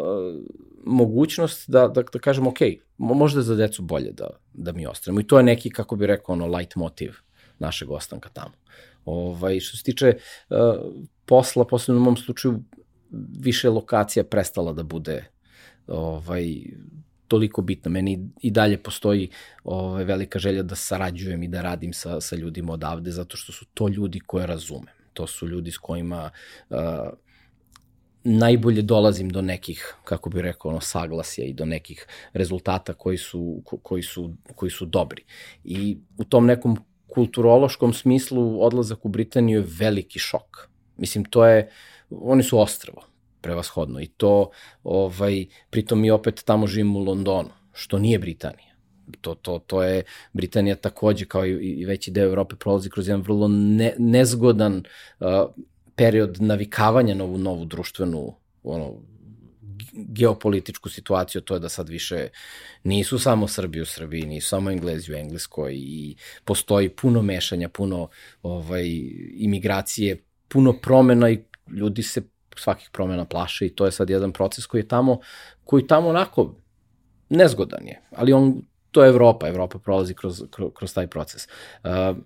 mogućnost 0.85 1.69
da, 1.69 1.87
da, 1.87 2.03
da 2.13 2.19
kažemo, 2.19 2.49
ok, 2.49 2.57
možda 2.97 3.41
za 3.41 3.55
decu 3.55 3.81
bolje 3.81 4.11
da, 4.11 4.29
da 4.53 4.71
mi 4.71 4.87
ostanemo. 4.87 5.19
I 5.19 5.27
to 5.27 5.37
je 5.37 5.43
neki, 5.43 5.69
kako 5.69 5.95
bi 5.95 6.07
rekao, 6.07 6.33
ono, 6.33 6.47
light 6.47 6.75
motiv 6.75 7.15
našeg 7.59 7.91
ostanka 7.91 8.29
tamo. 8.29 8.53
Ovaj, 9.05 9.59
što 9.59 9.77
se 9.77 9.83
tiče 9.83 10.13
uh, 10.49 10.57
posla, 11.25 11.65
posebno 11.65 12.01
u 12.01 12.03
mom 12.03 12.17
slučaju, 12.17 12.59
više 13.39 13.69
lokacija 13.69 14.23
prestala 14.23 14.73
da 14.73 14.83
bude 14.83 15.25
ovaj, 15.87 16.55
toliko 17.27 17.61
bitna. 17.61 17.91
Meni 17.91 18.29
i 18.41 18.51
dalje 18.51 18.77
postoji 18.77 19.29
ovaj, 19.63 20.03
velika 20.03 20.39
želja 20.39 20.63
da 20.63 20.75
sarađujem 20.75 21.43
i 21.43 21.47
da 21.47 21.61
radim 21.61 21.93
sa, 21.93 22.21
sa 22.21 22.35
ljudima 22.35 22.73
odavde, 22.73 23.11
zato 23.11 23.37
što 23.37 23.51
su 23.51 23.65
to 23.73 23.87
ljudi 23.87 24.19
koje 24.19 24.47
razumem. 24.47 24.93
To 25.13 25.27
su 25.27 25.47
ljudi 25.47 25.71
s 25.71 25.77
kojima 25.77 26.29
uh, 26.69 26.77
najbolje 28.23 28.81
dolazim 28.81 29.29
do 29.29 29.41
nekih, 29.41 29.95
kako 30.03 30.29
bih 30.29 30.41
rekao, 30.41 30.71
ono, 30.71 30.81
saglasja 30.81 31.45
i 31.45 31.53
do 31.53 31.65
nekih 31.65 32.05
rezultata 32.33 32.93
koji 32.93 33.17
su, 33.17 33.61
koji 33.83 34.03
su, 34.03 34.33
koji 34.55 34.69
su 34.69 34.85
dobri. 34.85 35.23
I 35.63 35.97
u 36.17 36.23
tom 36.23 36.45
nekom 36.45 36.77
kulturološkom 37.07 37.93
smislu 37.93 38.63
odlazak 38.65 39.05
u 39.05 39.09
Britaniju 39.09 39.59
je 39.59 39.67
veliki 39.79 40.19
šok. 40.19 40.67
Mislim, 40.97 41.25
to 41.25 41.45
je, 41.45 41.69
oni 42.09 42.43
su 42.43 42.59
ostravo, 42.59 43.06
prevashodno, 43.41 44.01
i 44.01 44.07
to, 44.07 44.49
ovaj, 44.83 45.45
pritom 45.69 46.01
mi 46.01 46.11
opet 46.11 46.43
tamo 46.45 46.67
živim 46.67 46.95
u 46.95 46.99
Londonu, 46.99 47.49
što 47.73 47.99
nije 47.99 48.19
Britanija. 48.19 48.67
To, 49.21 49.35
to, 49.35 49.59
to 49.59 49.83
je, 49.83 50.03
Britanija 50.33 50.75
takođe, 50.75 51.25
kao 51.25 51.45
i, 51.45 51.51
i 51.51 51.85
veći 51.85 52.11
deo 52.11 52.25
Evrope, 52.25 52.55
prolazi 52.55 52.89
kroz 52.89 53.07
jedan 53.07 53.21
vrlo 53.21 53.47
ne, 53.47 53.93
nezgodan 53.97 54.83
uh, 55.19 55.27
period 55.95 56.41
navikavanja 56.41 57.15
na 57.15 57.23
ovu 57.23 57.37
novu 57.37 57.65
društvenu 57.65 58.35
ono, 58.63 58.93
geopolitičku 59.93 60.89
situaciju, 60.89 61.41
to 61.41 61.53
je 61.53 61.59
da 61.59 61.69
sad 61.69 61.89
više 61.89 62.27
nisu 62.83 63.19
samo 63.19 63.47
Srbi 63.47 63.81
u 63.81 63.85
Srbiji, 63.85 64.25
nisu 64.25 64.47
samo 64.47 64.71
Englezi 64.71 65.13
u 65.13 65.15
Engleskoj 65.15 65.73
i 65.75 66.15
postoji 66.45 66.89
puno 66.89 67.21
mešanja, 67.21 67.69
puno 67.69 68.09
ovaj, 68.41 68.83
imigracije, 69.37 70.23
puno 70.47 70.73
promena 70.73 71.29
i 71.29 71.43
ljudi 71.67 72.03
se 72.03 72.21
svakih 72.59 72.89
promena 72.93 73.25
plaše 73.25 73.65
i 73.65 73.75
to 73.75 73.85
je 73.85 73.91
sad 73.91 74.09
jedan 74.09 74.31
proces 74.31 74.65
koji 74.65 74.81
je 74.81 74.87
tamo, 74.87 75.19
koji 75.63 75.87
tamo 75.87 76.09
onako 76.09 76.55
nezgodan 77.29 77.87
je, 77.87 78.01
ali 78.15 78.33
on, 78.33 78.61
to 78.91 79.03
je 79.03 79.09
Evropa, 79.09 79.47
Evropa 79.47 79.79
prolazi 79.79 80.13
kroz, 80.13 80.43
kroz, 80.51 80.71
kroz 80.73 80.93
taj 80.93 81.07
proces. 81.07 81.47
Uh, 81.83 82.17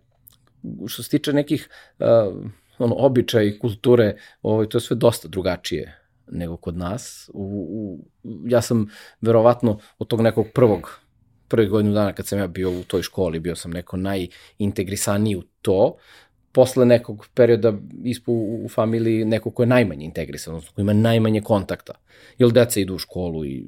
što 0.87 1.03
se 1.03 1.09
tiče 1.09 1.33
nekih 1.33 1.69
uh, 1.99 2.05
ono, 2.79 2.95
običaja 2.97 3.43
i 3.43 3.59
kulture, 3.59 4.15
ovaj, 4.41 4.69
to 4.69 4.77
je 4.77 4.81
sve 4.81 4.95
dosta 4.95 5.27
drugačije 5.27 5.97
nego 6.31 6.57
kod 6.57 6.77
nas. 6.77 7.29
U, 7.33 7.67
u, 7.69 8.05
ja 8.45 8.61
sam 8.61 8.89
verovatno 9.21 9.79
od 9.99 10.07
tog 10.07 10.21
nekog 10.21 10.47
prvog 10.53 10.99
prvih 11.47 11.69
godinu 11.69 11.93
dana 11.93 12.13
kad 12.13 12.27
sam 12.27 12.39
ja 12.39 12.47
bio 12.47 12.71
u 12.71 12.83
toj 12.83 13.01
školi, 13.01 13.39
bio 13.39 13.55
sam 13.55 13.71
neko 13.71 13.97
najintegrisaniji 13.97 15.35
u 15.35 15.43
to, 15.61 15.97
posle 16.51 16.85
nekog 16.85 17.27
perioda 17.33 17.73
ispu 18.03 18.33
u 18.65 18.69
familiji 18.69 19.25
neko 19.25 19.51
ko 19.51 19.63
je 19.63 19.67
najmanje 19.67 20.05
integrisan, 20.05 20.53
odnosno 20.53 20.75
ko 20.75 20.81
ima 20.81 20.93
najmanje 20.93 21.41
kontakta. 21.41 21.93
Jer 22.37 22.51
deca 22.51 22.79
idu 22.79 22.95
u 22.95 22.99
školu 22.99 23.45
i 23.45 23.65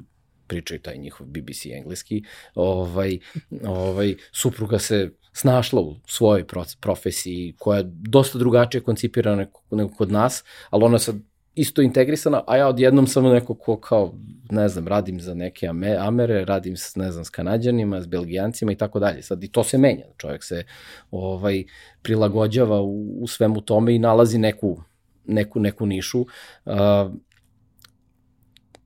pričaju 0.48 0.80
taj 0.80 0.98
njihov 0.98 1.28
BBC 1.28 1.66
engleski, 1.66 2.24
ovaj, 2.56 3.20
ovaj, 3.66 4.16
supruga 4.32 4.80
se 4.80 5.12
snašla 5.34 5.82
u 5.82 5.96
svojoj 6.08 6.46
profesiji 6.80 7.56
koja 7.60 7.78
je 7.78 7.84
dosta 7.88 8.38
drugačije 8.38 8.82
koncipirana 8.82 9.46
nego 9.72 9.90
kod 9.90 10.12
nas, 10.12 10.44
ali 10.70 10.84
ona 10.84 11.00
sad 11.00 11.16
isto 11.56 11.82
integrisana, 11.82 12.44
a 12.48 12.58
ja 12.58 12.68
odjednom 12.68 13.08
sam 13.08 13.24
neko 13.24 13.54
ko 13.54 13.78
kao, 13.78 14.14
ne 14.52 14.70
znam, 14.70 14.88
radim 14.88 15.20
za 15.20 15.34
neke 15.34 15.70
Amere, 16.00 16.46
radim 16.46 16.78
s, 16.78 16.96
ne 16.96 17.12
znam, 17.12 17.26
s 17.26 17.30
Kanadjanima, 17.30 18.02
s 18.02 18.08
Belgijancima 18.08 18.72
i 18.72 18.76
tako 18.76 19.00
dalje. 19.00 19.22
Sad 19.22 19.44
i 19.44 19.48
to 19.48 19.64
se 19.64 19.78
menja, 19.78 20.06
čovjek 20.18 20.44
se 20.44 20.64
ovaj 21.12 21.64
prilagođava 22.02 22.82
u, 22.82 23.24
u 23.24 23.28
svemu 23.28 23.62
tome 23.62 23.96
i 23.96 24.00
nalazi 24.00 24.38
neku, 24.38 24.82
neku, 25.26 25.60
neku 25.60 25.86
nišu. 25.86 26.26
Uh, 26.66 26.74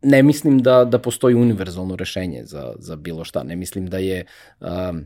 ne 0.02 0.24
mislim 0.24 0.60
da, 0.60 0.86
da 0.86 1.00
postoji 1.00 1.36
univerzalno 1.36 1.96
rešenje 1.96 2.46
za, 2.46 2.74
za 2.80 2.96
bilo 2.96 3.24
šta. 3.24 3.44
Ne 3.44 3.56
mislim 3.56 3.88
da 3.88 3.98
je 3.98 4.26
um, 4.60 5.06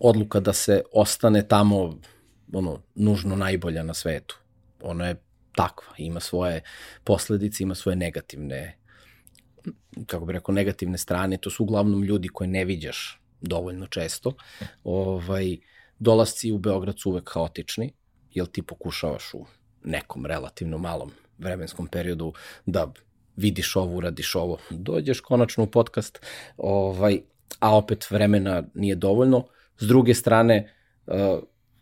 odluka 0.00 0.40
da 0.40 0.52
se 0.52 0.82
ostane 0.92 1.48
tamo 1.48 1.98
ono, 2.52 2.82
nužno 2.94 3.36
najbolja 3.36 3.82
na 3.82 3.94
svetu. 3.94 4.38
Ono 4.82 5.06
je 5.06 5.16
takva, 5.60 5.94
ima 5.98 6.20
svoje 6.20 6.62
posledice, 7.04 7.62
ima 7.62 7.74
svoje 7.74 7.96
negativne 7.96 8.76
kako 10.06 10.24
bih 10.26 10.34
rekao, 10.34 10.54
negativne 10.54 10.98
strane, 10.98 11.36
to 11.36 11.50
su 11.50 11.62
uglavnom 11.62 12.02
ljudi 12.02 12.28
koje 12.28 12.48
ne 12.48 12.64
viđaš 12.64 13.20
dovoljno 13.40 13.86
često. 13.86 14.32
Ovaj, 14.84 15.56
dolasci 15.98 16.52
u 16.52 16.58
Beograd 16.58 17.00
su 17.00 17.10
uvek 17.10 17.30
haotični, 17.34 17.92
jer 18.30 18.46
ti 18.46 18.62
pokušavaš 18.62 19.34
u 19.34 19.46
nekom 19.84 20.26
relativno 20.26 20.78
malom 20.78 21.10
vremenskom 21.38 21.86
periodu 21.86 22.32
da 22.66 22.92
vidiš 23.36 23.76
ovo, 23.76 23.96
uradiš 23.96 24.34
ovo, 24.34 24.58
dođeš 24.70 25.20
konačno 25.20 25.64
u 25.64 25.70
podcast, 25.70 26.18
ovaj, 26.56 27.20
a 27.58 27.76
opet 27.76 28.10
vremena 28.10 28.62
nije 28.74 28.94
dovoljno. 28.94 29.44
S 29.78 29.86
druge 29.86 30.14
strane, 30.14 30.74
uh, 31.06 31.14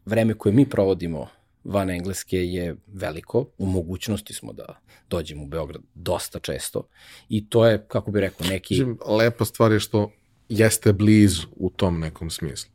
vreme 0.07 0.35
koje 0.35 0.53
mi 0.53 0.69
provodimo 0.71 1.29
van 1.69 1.91
Engleske 1.91 2.37
je 2.37 2.77
veliko, 2.87 3.47
u 3.59 3.67
mogućnosti 3.67 4.35
smo 4.35 4.53
da 4.53 4.81
dođemo 5.11 5.43
u 5.43 5.47
Beograd 5.47 5.83
dosta 5.95 6.39
često. 6.39 6.89
I 7.29 7.49
to 7.49 7.67
je, 7.67 7.85
kako 7.89 8.11
bi 8.11 8.21
rekao, 8.21 8.47
neki... 8.47 8.85
Lepa 9.07 9.45
stvar 9.45 9.73
je 9.73 9.81
što 9.81 10.11
jeste 10.49 10.93
blizu 10.93 11.47
u 11.57 11.71
tom 11.71 12.01
nekom 12.01 12.31
smislu, 12.31 12.71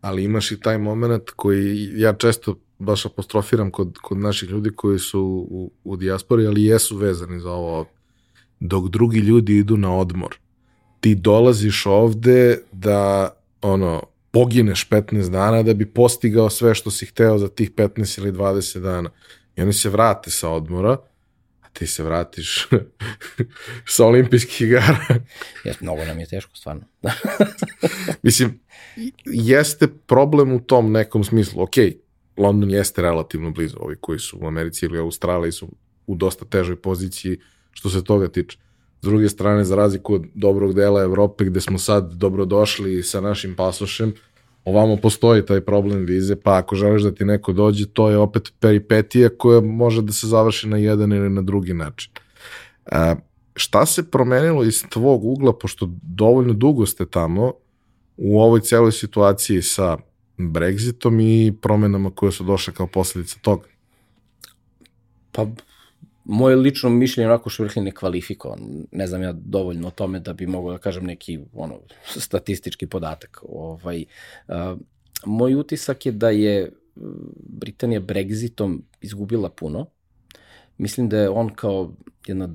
ali 0.00 0.24
imaš 0.24 0.52
i 0.52 0.60
taj 0.60 0.78
moment 0.78 1.30
koji 1.36 1.90
ja 1.94 2.12
često 2.12 2.56
baš 2.78 3.06
apostrofiram 3.06 3.70
kod, 3.70 3.98
kod 4.02 4.18
naših 4.18 4.48
ljudi 4.48 4.70
koji 4.76 4.98
su 4.98 5.46
u, 5.50 5.72
u 5.84 5.96
dijaspori, 5.96 6.46
ali 6.46 6.64
jesu 6.64 6.96
vezani 6.96 7.40
za 7.40 7.50
ovo. 7.50 7.86
Dok 8.60 8.88
drugi 8.88 9.18
ljudi 9.18 9.56
idu 9.56 9.76
na 9.76 9.96
odmor. 9.96 10.36
Ti 11.00 11.14
dolaziš 11.14 11.86
ovde 11.86 12.58
da 12.72 13.30
ono, 13.62 14.02
pogineš 14.30 14.88
15 14.88 15.30
dana 15.30 15.62
da 15.62 15.74
bi 15.74 15.86
postigao 15.86 16.50
sve 16.50 16.74
što 16.74 16.90
si 16.90 17.06
hteo 17.06 17.38
za 17.38 17.48
tih 17.48 17.72
15 17.72 18.18
ili 18.18 18.32
20 18.32 18.80
dana. 18.80 19.10
I 19.56 19.62
oni 19.62 19.72
se 19.72 19.88
vrate 19.88 20.30
sa 20.30 20.48
odmora, 20.48 20.96
a 21.60 21.68
ti 21.72 21.86
se 21.86 22.02
vratiš 22.02 22.68
sa 23.94 24.06
olimpijskih 24.06 24.60
igara. 24.60 24.98
Jes, 25.64 25.80
mnogo 25.80 26.04
nam 26.04 26.18
je 26.18 26.26
teško, 26.26 26.56
stvarno. 26.56 26.82
Mislim, 28.22 28.60
jeste 29.24 29.88
problem 30.06 30.52
u 30.52 30.60
tom 30.60 30.92
nekom 30.92 31.24
smislu. 31.24 31.62
Ok, 31.62 31.74
London 32.36 32.70
jeste 32.70 33.02
relativno 33.02 33.50
blizu, 33.50 33.76
ovi 33.80 33.96
koji 34.00 34.18
su 34.18 34.38
u 34.42 34.46
Americi 34.46 34.86
ili 34.86 34.98
Australiji 34.98 35.52
su 35.52 35.68
u 36.06 36.14
dosta 36.14 36.44
težoj 36.44 36.76
poziciji 36.76 37.38
što 37.72 37.90
se 37.90 38.04
toga 38.04 38.28
tiče. 38.28 38.58
S 39.02 39.06
druge 39.06 39.28
strane, 39.28 39.64
za 39.64 39.76
razliku 39.76 40.14
od 40.14 40.24
dobrog 40.34 40.74
dela 40.74 41.02
Evrope 41.02 41.44
gde 41.44 41.60
smo 41.60 41.78
sad 41.78 42.12
dobrodošli 42.12 43.02
sa 43.02 43.20
našim 43.20 43.56
pasošem, 43.56 44.12
ovamo 44.64 44.96
postoji 44.96 45.46
taj 45.46 45.60
problem 45.60 46.04
vize, 46.04 46.36
pa 46.36 46.56
ako 46.56 46.76
želiš 46.76 47.02
da 47.02 47.14
ti 47.14 47.24
neko 47.24 47.52
dođe, 47.52 47.86
to 47.86 48.10
je 48.10 48.18
opet 48.18 48.52
peripetija 48.60 49.28
koja 49.38 49.60
može 49.60 50.02
da 50.02 50.12
se 50.12 50.26
završi 50.26 50.68
na 50.68 50.76
jedan 50.76 51.12
ili 51.12 51.30
na 51.30 51.42
drugi 51.42 51.74
način. 51.74 52.12
A, 52.86 53.14
šta 53.54 53.86
se 53.86 54.10
promenilo 54.10 54.64
iz 54.64 54.84
tvog 54.88 55.24
ugla, 55.24 55.58
pošto 55.58 55.88
dovoljno 56.02 56.52
dugo 56.52 56.86
ste 56.86 57.06
tamo, 57.06 57.52
u 58.16 58.40
ovoj 58.40 58.60
celoj 58.60 58.92
situaciji 58.92 59.62
sa 59.62 59.96
Brexitom 60.38 61.20
i 61.22 61.52
promenama 61.52 62.10
koje 62.10 62.32
su 62.32 62.44
došle 62.44 62.74
kao 62.74 62.86
posledica 62.86 63.38
toga? 63.42 63.68
Pa 65.32 65.46
moje 66.30 66.56
lično 66.56 66.90
mišljenje 66.90 67.28
onako 67.28 67.50
švrhli 67.50 67.82
nekvalifikovan. 67.82 68.60
Ne 68.92 69.06
znam 69.06 69.22
ja 69.22 69.32
dovoljno 69.32 69.88
o 69.88 69.90
tome 69.90 70.20
da 70.20 70.32
bi 70.32 70.46
mogao 70.46 70.72
da 70.72 70.78
kažem 70.78 71.04
neki 71.04 71.38
ono, 71.52 71.80
statistički 72.06 72.86
podatak. 72.86 73.42
Ovaj, 73.48 74.04
uh, 74.48 74.78
moj 75.26 75.54
utisak 75.54 76.06
je 76.06 76.12
da 76.12 76.30
je 76.30 76.72
Britanija 77.36 78.00
Brexitom 78.00 78.78
izgubila 79.00 79.50
puno. 79.50 79.86
Mislim 80.78 81.08
da 81.08 81.18
je 81.18 81.28
on 81.28 81.54
kao 81.54 81.92
jedna 82.26 82.48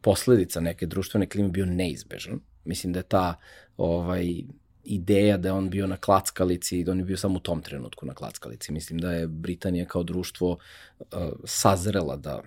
posledica 0.00 0.60
neke 0.60 0.86
društvene 0.86 1.26
klime 1.26 1.48
bio 1.48 1.66
neizbežan. 1.66 2.40
Mislim 2.64 2.92
da 2.92 2.98
je 2.98 3.08
ta 3.08 3.34
ovaj, 3.76 4.42
ideja 4.84 5.36
da 5.36 5.48
je 5.48 5.52
on 5.52 5.70
bio 5.70 5.86
na 5.86 5.96
klackalici 5.96 6.78
i 6.78 6.84
da 6.84 6.92
on 6.92 6.98
je 6.98 7.04
bio 7.04 7.16
samo 7.16 7.36
u 7.36 7.40
tom 7.40 7.62
trenutku 7.62 8.06
na 8.06 8.14
klackalici. 8.14 8.72
Mislim 8.72 8.98
da 8.98 9.12
je 9.12 9.26
Britanija 9.26 9.84
kao 9.84 10.02
društvo 10.02 10.50
uh, 10.50 11.06
sazrela 11.44 12.16
da 12.16 12.42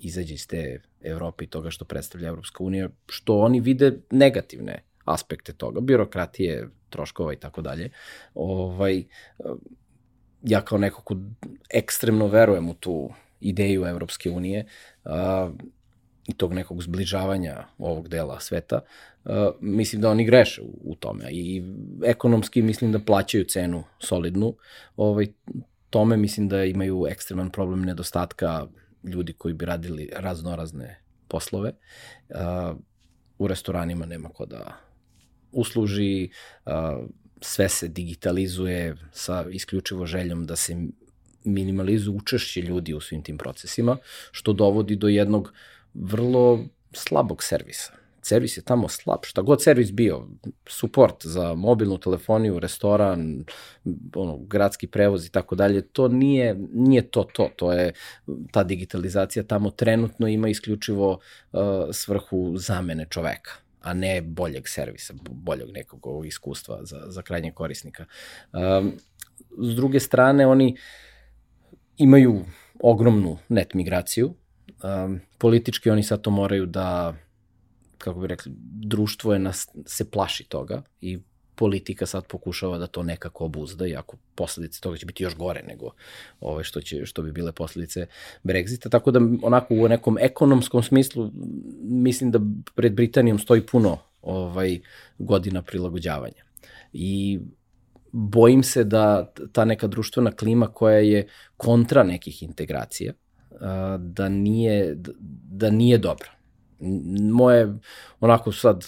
izađe 0.00 0.34
iz 0.34 0.46
te 0.46 0.80
Evrope 1.00 1.44
i 1.44 1.46
toga 1.46 1.70
što 1.70 1.84
predstavlja 1.84 2.28
Evropska 2.28 2.64
unija, 2.64 2.88
što 3.06 3.38
oni 3.38 3.60
vide 3.60 4.00
negativne 4.10 4.82
aspekte 5.04 5.52
toga, 5.52 5.80
birokratije, 5.80 6.68
troškova 6.88 7.32
i 7.32 7.36
tako 7.36 7.62
dalje. 7.62 7.90
Ovaj, 8.34 9.04
ja 10.42 10.60
kao 10.60 10.78
neko 10.78 11.02
ko 11.02 11.16
ekstremno 11.70 12.26
verujem 12.26 12.68
u 12.68 12.74
tu 12.74 13.10
ideju 13.40 13.84
Evropske 13.84 14.30
unije 14.30 14.66
a, 15.04 15.50
i 16.26 16.32
tog 16.32 16.52
nekog 16.52 16.82
zbližavanja 16.82 17.64
ovog 17.78 18.08
dela 18.08 18.40
sveta, 18.40 18.80
a, 19.24 19.50
mislim 19.60 20.02
da 20.02 20.10
oni 20.10 20.24
greše 20.24 20.62
u, 20.62 20.78
u 20.84 20.94
tome 20.94 21.24
i 21.30 21.62
ekonomski 22.04 22.62
mislim 22.62 22.92
da 22.92 22.98
plaćaju 22.98 23.44
cenu 23.44 23.84
solidnu. 23.98 24.56
Ovaj, 24.96 25.26
tome 25.90 26.16
mislim 26.16 26.48
da 26.48 26.64
imaju 26.64 27.06
ekstreman 27.10 27.50
problem 27.50 27.82
nedostatka 27.82 28.66
ljudi 29.04 29.32
koji 29.32 29.54
bi 29.54 29.64
radili 29.64 30.10
raznorazne 30.16 31.02
poslove. 31.28 31.72
Uh, 32.28 32.76
u 33.38 33.48
restoranima 33.48 34.06
nema 34.06 34.28
ko 34.28 34.46
da 34.46 34.76
usluži, 35.52 36.30
uh, 36.66 36.72
sve 37.40 37.68
se 37.68 37.88
digitalizuje 37.88 38.96
sa 39.12 39.44
isključivo 39.50 40.06
željom 40.06 40.46
da 40.46 40.56
se 40.56 40.76
minimalizuje 41.44 42.16
učešće 42.16 42.62
ljudi 42.62 42.94
u 42.94 43.00
svim 43.00 43.22
tim 43.22 43.38
procesima, 43.38 43.96
što 44.30 44.52
dovodi 44.52 44.96
do 44.96 45.08
jednog 45.08 45.52
vrlo 45.94 46.64
slabog 46.92 47.42
servisa 47.42 47.99
servis 48.22 48.56
je 48.56 48.62
tamo 48.62 48.88
slab, 48.88 49.18
šta 49.22 49.42
god 49.42 49.62
servis 49.62 49.92
bio, 49.92 50.28
support 50.66 51.26
za 51.26 51.54
mobilnu 51.54 51.98
telefoniju, 51.98 52.58
restoran, 52.58 53.44
ono, 54.14 54.36
gradski 54.38 54.86
prevoz 54.86 55.26
i 55.26 55.30
tako 55.30 55.54
dalje, 55.54 55.82
to 55.82 56.08
nije, 56.08 56.56
nije 56.72 57.10
to 57.10 57.24
to, 57.24 57.50
to 57.56 57.72
je 57.72 57.92
ta 58.52 58.64
digitalizacija 58.64 59.42
tamo 59.42 59.70
trenutno 59.70 60.28
ima 60.28 60.48
isključivo 60.48 61.10
uh, 61.52 61.60
svrhu 61.92 62.56
zamene 62.56 63.06
čoveka 63.10 63.50
a 63.80 63.94
ne 63.94 64.22
boljeg 64.22 64.68
servisa, 64.68 65.14
boljeg 65.30 65.68
nekog 65.72 66.26
iskustva 66.26 66.78
za, 66.84 67.02
za 67.06 67.22
krajnje 67.22 67.52
korisnika. 67.52 68.04
Um, 68.52 68.92
s 69.58 69.76
druge 69.76 70.00
strane, 70.00 70.46
oni 70.46 70.76
imaju 71.96 72.44
ogromnu 72.80 73.38
net 73.48 73.74
migraciju, 73.74 74.34
um, 74.82 75.20
politički 75.38 75.90
oni 75.90 76.02
sad 76.02 76.20
to 76.20 76.30
moraju 76.30 76.66
da 76.66 77.14
kako 78.00 78.20
bi 78.20 78.26
rekli, 78.26 78.52
društvo 78.72 79.32
je 79.32 79.38
nas, 79.38 79.68
se 79.86 80.10
plaši 80.10 80.44
toga 80.44 80.82
i 81.00 81.18
politika 81.60 82.06
sad 82.06 82.26
pokušava 82.26 82.78
da 82.78 82.86
to 82.86 83.02
nekako 83.02 83.44
obuzda, 83.44 83.86
iako 83.86 84.16
posledice 84.34 84.80
toga 84.80 84.96
će 84.96 85.06
biti 85.06 85.22
još 85.22 85.36
gore 85.36 85.62
nego 85.68 85.90
ove 86.40 86.64
što, 86.64 86.80
će, 86.80 87.06
što 87.06 87.22
bi 87.22 87.32
bile 87.32 87.52
posledice 87.52 88.06
Brexita. 88.44 88.90
Tako 88.90 89.10
da 89.10 89.20
onako 89.42 89.74
u 89.74 89.88
nekom 89.88 90.18
ekonomskom 90.18 90.82
smislu 90.82 91.30
mislim 91.82 92.30
da 92.30 92.40
pred 92.74 92.94
Britanijom 92.94 93.38
stoji 93.38 93.66
puno 93.66 93.98
ovaj 94.22 94.80
godina 95.18 95.62
prilagođavanja. 95.62 96.44
I 96.92 97.40
bojim 98.12 98.62
se 98.62 98.84
da 98.84 99.32
ta 99.52 99.64
neka 99.64 99.86
društvena 99.86 100.32
klima 100.32 100.66
koja 100.66 100.98
je 100.98 101.26
kontra 101.56 102.02
nekih 102.02 102.42
integracija, 102.42 103.12
da 103.98 104.28
nije, 104.28 104.96
da 105.50 105.70
nije 105.70 105.98
dobra 105.98 106.39
moje, 107.32 107.78
onako 108.20 108.52
sad, 108.52 108.84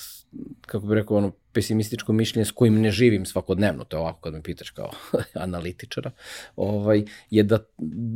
kako 0.60 0.86
bih 0.86 0.94
rekao, 0.94 1.16
ono, 1.16 1.32
pesimističko 1.52 2.12
mišljenje 2.12 2.44
s 2.44 2.50
kojim 2.50 2.80
ne 2.80 2.90
živim 2.90 3.26
svakodnevno, 3.26 3.84
to 3.84 3.96
je 3.96 4.00
ovako 4.00 4.20
kad 4.20 4.32
me 4.32 4.42
pitaš 4.42 4.70
kao 4.70 4.90
analitičara, 5.34 6.10
ovaj, 6.56 7.04
je 7.30 7.42
da, 7.42 7.58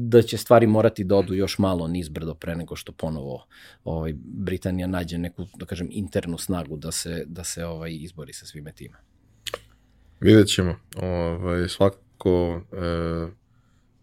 da 0.09 0.23
će 0.23 0.37
stvari 0.37 0.67
morati 0.67 1.05
da 1.05 1.17
odu 1.17 1.35
još 1.35 1.59
malo 1.59 1.89
nizbrdo 1.89 2.35
pre 2.35 2.57
nego 2.57 2.77
što 2.77 2.93
ponovo 2.93 3.47
ovaj, 3.85 4.15
Britanija 4.17 4.87
nađe 4.87 5.19
neku, 5.19 5.47
da 5.57 5.67
kažem, 5.67 5.89
internu 5.91 6.39
snagu 6.39 6.77
da 6.77 6.93
se, 6.93 7.25
da 7.27 7.45
se 7.45 7.65
ovaj, 7.65 7.93
izbori 7.95 8.33
sa 8.33 8.47
svime 8.47 8.73
time. 8.73 8.97
Vidjet 10.21 10.49
ćemo. 10.49 10.77
Ovaj, 11.03 11.69
svakako, 11.69 12.63
e, 12.73 13.27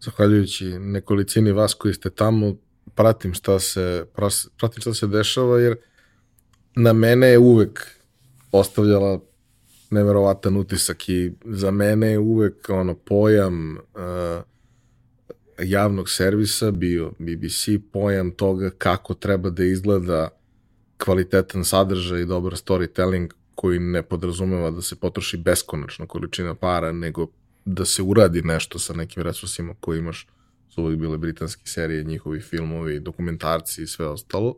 zahvaljujući 0.00 0.78
nekolicini 0.78 1.52
vas 1.52 1.74
koji 1.74 1.94
ste 1.94 2.10
tamo, 2.10 2.56
pratim 2.94 3.34
šta 3.34 3.58
se, 3.58 4.06
pratim 4.58 4.80
šta 4.80 4.94
se 4.94 5.06
dešava, 5.06 5.60
jer 5.60 5.76
na 6.76 6.92
mene 6.92 7.26
je 7.26 7.38
uvek 7.38 7.86
ostavljala 8.52 9.20
neverovatan 9.90 10.56
utisak 10.56 11.08
i 11.08 11.32
za 11.44 11.70
mene 11.70 12.10
je 12.10 12.18
uvek 12.18 12.68
ono 12.68 12.94
pojam 12.94 13.76
uh, 13.76 14.42
javnog 15.58 16.10
servisa 16.10 16.70
bio 16.70 17.12
BBC, 17.18 17.68
pojam 17.92 18.30
toga 18.30 18.70
kako 18.70 19.14
treba 19.14 19.50
da 19.50 19.64
izgleda 19.64 20.28
kvalitetan 20.98 21.64
sadržaj 21.64 22.22
i 22.22 22.26
dobar 22.26 22.52
storytelling 22.52 23.30
koji 23.54 23.78
ne 23.78 24.02
podrazumeva 24.02 24.70
da 24.70 24.82
se 24.82 24.96
potroši 24.96 25.36
beskonačna 25.36 26.06
količina 26.06 26.54
para, 26.54 26.92
nego 26.92 27.26
da 27.64 27.84
se 27.84 28.02
uradi 28.02 28.42
nešto 28.42 28.78
sa 28.78 28.92
nekim 28.92 29.22
resursima 29.22 29.74
koje 29.80 29.98
imaš 29.98 30.26
su 30.74 30.82
uvijek 30.82 31.00
bile 31.00 31.18
britanske 31.18 31.62
serije, 31.66 32.04
njihovi 32.04 32.40
filmovi, 32.40 33.00
dokumentarci 33.00 33.82
i 33.82 33.86
sve 33.86 34.06
ostalo. 34.06 34.54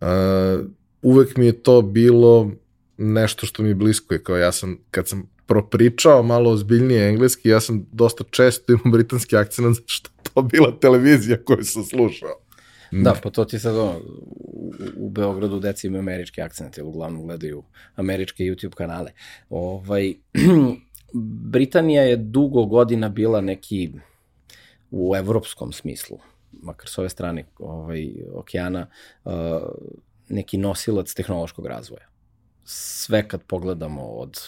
Uh, 0.00 0.06
uvek 1.02 1.36
mi 1.36 1.46
je 1.46 1.62
to 1.62 1.82
bilo 1.82 2.50
nešto 2.96 3.46
što 3.46 3.62
mi 3.62 3.68
je 3.68 3.74
blisko 3.74 4.14
je 4.14 4.22
kao 4.22 4.36
ja 4.36 4.52
sam, 4.52 4.78
kad 4.90 5.08
sam 5.08 5.30
propričao 5.46 6.22
malo 6.22 6.50
ozbiljnije 6.50 7.08
engleski, 7.08 7.48
ja 7.48 7.60
sam 7.60 7.86
dosta 7.92 8.24
često 8.30 8.72
imao 8.72 8.92
britanski 8.92 9.36
akcent, 9.36 9.74
zato 9.76 9.88
što 9.88 10.10
to 10.22 10.42
bila 10.42 10.78
televizija 10.80 11.44
koju 11.44 11.64
sam 11.64 11.84
slušao. 11.84 12.36
Da, 12.90 13.14
pa 13.22 13.30
to 13.30 13.44
ti 13.44 13.58
sad 13.58 13.76
ono, 13.76 14.00
u, 14.36 14.72
u 14.96 15.10
Beogradu 15.10 15.60
deca 15.60 15.86
imaju 15.86 16.00
američki 16.00 16.42
akcent, 16.42 16.76
jer 16.76 16.86
uglavnom 16.86 17.26
gledaju 17.26 17.62
američke 17.96 18.44
YouTube 18.44 18.74
kanale. 18.74 19.10
Ovaj, 19.50 20.14
Britanija 21.52 22.02
je 22.02 22.16
dugo 22.16 22.64
godina 22.64 23.08
bila 23.08 23.40
neki 23.40 23.92
u 24.94 25.16
evropskom 25.16 25.72
smislu, 25.72 26.18
makar 26.52 26.88
s 26.88 26.98
ove 26.98 27.08
strane 27.08 27.44
ovaj, 27.58 28.14
okeana, 28.34 28.86
uh, 29.24 29.32
neki 30.28 30.58
nosilac 30.58 31.14
tehnološkog 31.14 31.66
razvoja. 31.66 32.06
Sve 32.64 33.28
kad 33.28 33.42
pogledamo 33.42 34.02
od 34.02 34.40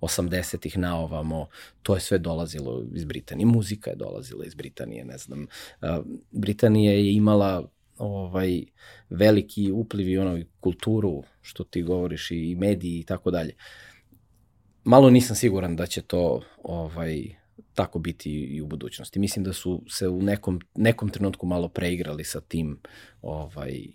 80-ih 0.00 0.78
na 0.78 0.98
ovamo, 0.98 1.46
to 1.82 1.94
je 1.94 2.00
sve 2.00 2.18
dolazilo 2.18 2.84
iz 2.94 3.04
Britanije. 3.04 3.46
Muzika 3.46 3.90
je 3.90 3.96
dolazila 3.96 4.44
iz 4.44 4.54
Britanije, 4.54 5.04
ne 5.04 5.18
znam. 5.18 5.46
Uh, 5.82 5.88
Britanija 6.30 6.92
je 6.92 7.14
imala 7.14 7.68
ovaj 7.98 8.64
veliki 9.10 9.72
upliv 9.72 10.08
i 10.08 10.18
ono 10.18 10.44
kulturu 10.60 11.22
što 11.42 11.64
ti 11.64 11.82
govoriš 11.82 12.30
i 12.30 12.54
mediji 12.54 12.98
i 12.98 13.04
tako 13.04 13.30
dalje. 13.30 13.54
Malo 14.84 15.10
nisam 15.10 15.36
siguran 15.36 15.76
da 15.76 15.86
će 15.86 16.02
to 16.02 16.42
ovaj 16.62 17.43
tako 17.74 17.98
biti 17.98 18.30
i 18.30 18.60
u 18.60 18.66
budućnosti. 18.66 19.18
Mislim 19.18 19.44
da 19.44 19.52
su 19.52 19.82
se 19.88 20.08
u 20.08 20.22
nekom, 20.22 20.60
nekom 20.74 21.08
trenutku 21.08 21.46
malo 21.46 21.68
preigrali 21.68 22.24
sa 22.24 22.40
tim 22.40 22.78
ovaj, 23.22 23.86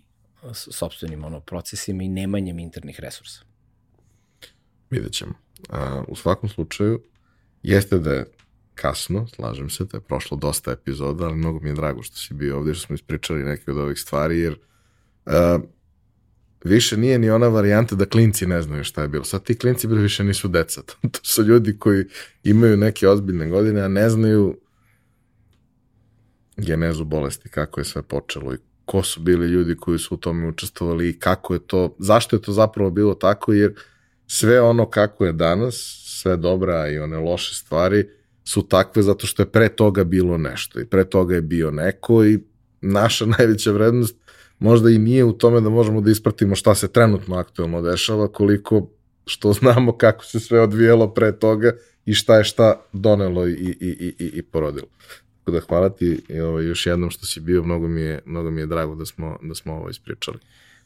sobstvenim 0.52 1.24
ono, 1.24 1.40
procesima 1.40 2.02
i 2.02 2.08
nemanjem 2.08 2.58
internih 2.58 3.00
resursa. 3.00 3.42
Vidjet 4.90 5.12
ćemo. 5.12 5.32
A, 5.68 6.04
u 6.08 6.16
svakom 6.16 6.48
slučaju, 6.48 7.02
jeste 7.62 7.98
da 7.98 8.12
je 8.12 8.30
kasno, 8.74 9.26
slažem 9.26 9.70
se, 9.70 9.84
da 9.84 9.96
je 9.96 10.00
prošlo 10.00 10.36
dosta 10.36 10.72
epizoda, 10.72 11.24
ali 11.24 11.36
mnogo 11.36 11.60
mi 11.60 11.68
je 11.68 11.74
drago 11.74 12.02
što 12.02 12.16
si 12.16 12.34
bio 12.34 12.58
ovdje, 12.58 12.74
što 12.74 12.86
smo 12.86 12.94
ispričali 12.94 13.44
neke 13.44 13.70
od 13.70 13.76
ovih 13.76 13.98
stvari, 13.98 14.38
jer 14.38 14.52
uh, 15.26 15.32
više 16.64 16.96
nije 16.96 17.18
ni 17.18 17.30
ona 17.30 17.48
varijanta 17.48 17.94
da 17.94 18.06
klinci 18.06 18.46
ne 18.46 18.62
znaju 18.62 18.84
šta 18.84 19.02
je 19.02 19.08
bilo. 19.08 19.24
Sad 19.24 19.44
ti 19.44 19.58
klinci 19.58 19.86
bre 19.86 20.00
više 20.00 20.24
nisu 20.24 20.48
deca. 20.48 20.82
to 21.12 21.20
su 21.22 21.42
ljudi 21.42 21.78
koji 21.78 22.04
imaju 22.42 22.76
neke 22.76 23.08
ozbiljne 23.08 23.48
godine, 23.48 23.80
a 23.80 23.88
ne 23.88 24.10
znaju 24.10 24.58
genezu 26.56 27.04
bolesti, 27.04 27.48
kako 27.48 27.80
je 27.80 27.84
sve 27.84 28.02
počelo 28.02 28.54
i 28.54 28.58
ko 28.84 29.02
su 29.02 29.20
bili 29.20 29.46
ljudi 29.46 29.76
koji 29.76 29.98
su 29.98 30.14
u 30.14 30.18
tome 30.18 30.48
učestvovali 30.48 31.08
i 31.08 31.18
kako 31.18 31.54
je 31.54 31.60
to, 31.66 31.96
zašto 31.98 32.36
je 32.36 32.42
to 32.42 32.52
zapravo 32.52 32.90
bilo 32.90 33.14
tako, 33.14 33.52
jer 33.52 33.74
sve 34.26 34.60
ono 34.60 34.90
kako 34.90 35.26
je 35.26 35.32
danas, 35.32 35.74
sve 36.06 36.36
dobra 36.36 36.88
i 36.88 36.98
one 36.98 37.18
loše 37.18 37.54
stvari, 37.54 38.08
su 38.44 38.68
takve 38.68 39.02
zato 39.02 39.26
što 39.26 39.42
je 39.42 39.50
pre 39.50 39.68
toga 39.68 40.04
bilo 40.04 40.38
nešto 40.38 40.80
i 40.80 40.86
pre 40.86 41.04
toga 41.04 41.34
je 41.34 41.42
bio 41.42 41.70
neko 41.70 42.24
i 42.24 42.38
naša 42.80 43.26
najveća 43.38 43.72
vrednost 43.72 44.16
možda 44.60 44.90
i 44.90 44.98
nije 44.98 45.24
u 45.24 45.32
tome 45.32 45.60
da 45.60 45.68
možemo 45.68 46.00
da 46.00 46.10
ispratimo 46.10 46.54
šta 46.54 46.74
se 46.74 46.92
trenutno 46.92 47.36
aktualno 47.36 47.82
dešava, 47.82 48.28
koliko 48.28 48.88
što 49.26 49.52
znamo 49.52 49.96
kako 49.96 50.24
se 50.24 50.40
sve 50.40 50.60
odvijelo 50.60 51.14
pre 51.14 51.38
toga 51.38 51.72
i 52.04 52.14
šta 52.14 52.36
je 52.36 52.44
šta 52.44 52.80
donelo 52.92 53.48
i, 53.48 53.52
i, 53.52 53.76
i, 53.80 54.14
i, 54.18 54.30
i 54.34 54.42
porodilo. 54.42 54.88
Tako 55.38 55.50
da 55.50 55.60
hvala 55.60 55.90
ti 55.90 56.20
i 56.28 56.40
ovaj, 56.40 56.64
još 56.64 56.86
jednom 56.86 57.10
što 57.10 57.26
si 57.26 57.40
bio, 57.40 57.62
mnogo 57.62 57.88
mi 57.88 58.00
je, 58.00 58.20
mnogo 58.24 58.50
mi 58.50 58.60
je 58.60 58.66
drago 58.66 58.94
da 58.94 59.06
smo, 59.06 59.38
da 59.42 59.54
smo 59.54 59.74
ovo 59.74 59.90
ispričali. 59.90 60.38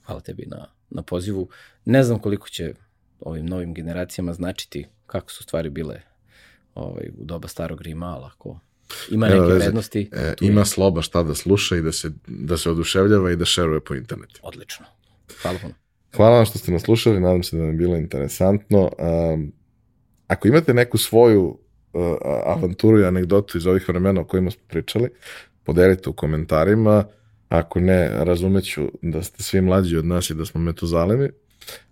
Hvala 0.05 0.21
tebi 0.21 0.47
na, 0.47 0.67
na 0.91 1.03
pozivu. 1.03 1.49
Ne 1.85 2.03
znam 2.03 2.19
koliko 2.19 2.49
će 2.49 2.75
ovim 3.21 3.47
novim 3.47 3.75
generacijama 3.75 4.33
značiti 4.33 4.87
kako 5.07 5.31
su 5.31 5.43
stvari 5.43 5.71
bile 5.71 6.01
ovaj, 6.75 7.11
u 7.19 7.25
doba 7.25 7.49
starog 7.49 7.83
Rima, 7.83 8.07
ali 8.07 8.25
ako 8.25 8.59
ima 9.11 9.29
neke 9.29 9.41
veze. 9.41 9.55
vrednosti. 9.55 10.11
E, 10.13 10.35
ima 10.41 10.61
je... 10.61 10.67
sloba 10.67 11.03
šta 11.03 11.23
da 11.23 11.35
sluša 11.35 11.77
i 11.77 11.83
da 11.83 11.93
se, 11.93 12.11
da 12.27 12.57
se 12.57 12.71
oduševljava 12.71 13.33
i 13.33 13.37
da 13.37 13.45
šeruje 13.45 13.81
po 13.81 13.95
internetu. 13.95 14.41
Odlično. 14.43 14.87
Hvala 15.43 15.59
puno. 15.63 15.75
Hvala 16.17 16.37
vam 16.37 16.47
što 16.47 16.59
ste 16.59 16.73
nas 16.73 16.83
slušali, 16.83 17.21
nadam 17.21 17.43
se 17.43 17.57
da 17.57 17.63
vam 17.63 17.71
je 17.71 17.77
bilo 17.77 17.97
interesantno. 17.97 18.91
Um, 19.33 19.53
ako 20.27 20.49
imate 20.49 20.75
neku 20.75 20.99
svoju 20.99 21.59
uh, 21.93 22.03
avanturu 22.47 23.01
i 23.01 23.05
anegdotu 23.05 23.59
iz 23.59 23.67
ovih 23.67 23.89
vremena 23.89 24.21
o 24.21 24.25
kojima 24.25 24.51
smo 24.51 24.63
pričali, 24.69 25.09
podelite 25.65 26.11
u 26.11 26.13
komentarima. 26.13 27.05
Ako 27.49 27.81
ne, 27.81 28.25
razumeću 28.25 28.91
da 29.03 29.23
ste 29.23 29.43
svi 29.43 29.61
mlađi 29.61 29.97
od 29.97 30.05
nas 30.05 30.31
i 30.31 30.35
da 30.35 30.45
smo 30.45 30.61
metozalemi. 30.61 31.29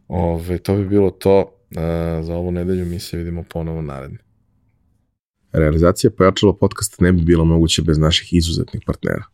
Ove, 0.09 0.59
to 0.59 0.77
bi 0.77 0.89
bilo 0.89 1.11
to 1.11 1.39
uh, 1.41 1.77
za 2.25 2.35
ovu 2.35 2.51
nedelju. 2.51 2.87
Mi 2.87 3.01
se 3.01 3.17
vidimo 3.17 3.45
ponovo 3.49 3.83
naredni. 3.83 4.19
Realizacija 5.53 6.11
pojačalo 6.11 6.57
podcasta 6.57 7.05
ne 7.05 7.13
bi 7.13 7.23
bila 7.23 7.45
moguća 7.45 7.83
bez 7.83 7.99
naših 7.99 8.33
izuzetnih 8.33 8.83
partnera. 8.87 9.25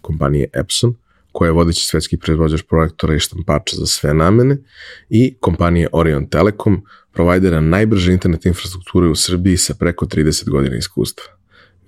Kompanije 0.00 0.48
Epson, 0.52 0.94
koja 1.32 1.48
je 1.48 1.52
vodeći 1.52 1.84
svetski 1.84 2.16
proizvođač 2.16 2.62
projektora 2.62 3.14
i 3.14 3.18
štampača 3.18 3.76
za 3.76 3.86
sve 3.86 4.14
namene, 4.14 4.58
i 5.08 5.34
kompanije 5.40 5.88
Orion 5.92 6.28
Telekom, 6.28 6.82
provajdera 7.12 7.60
najbrže 7.60 8.12
internet 8.12 8.46
infrastrukture 8.46 9.08
u 9.08 9.14
Srbiji 9.14 9.56
sa 9.56 9.74
preko 9.74 10.06
30 10.06 10.50
godina 10.50 10.76
iskustva. 10.76 11.24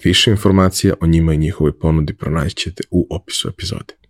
Više 0.04 0.30
informacija 0.30 0.94
o 1.00 1.06
njima 1.06 1.34
i 1.34 1.38
njihovoj 1.38 1.78
ponudi 1.78 2.14
pronaćete 2.14 2.82
u 2.90 3.06
opisu 3.10 3.48
epizode. 3.48 4.05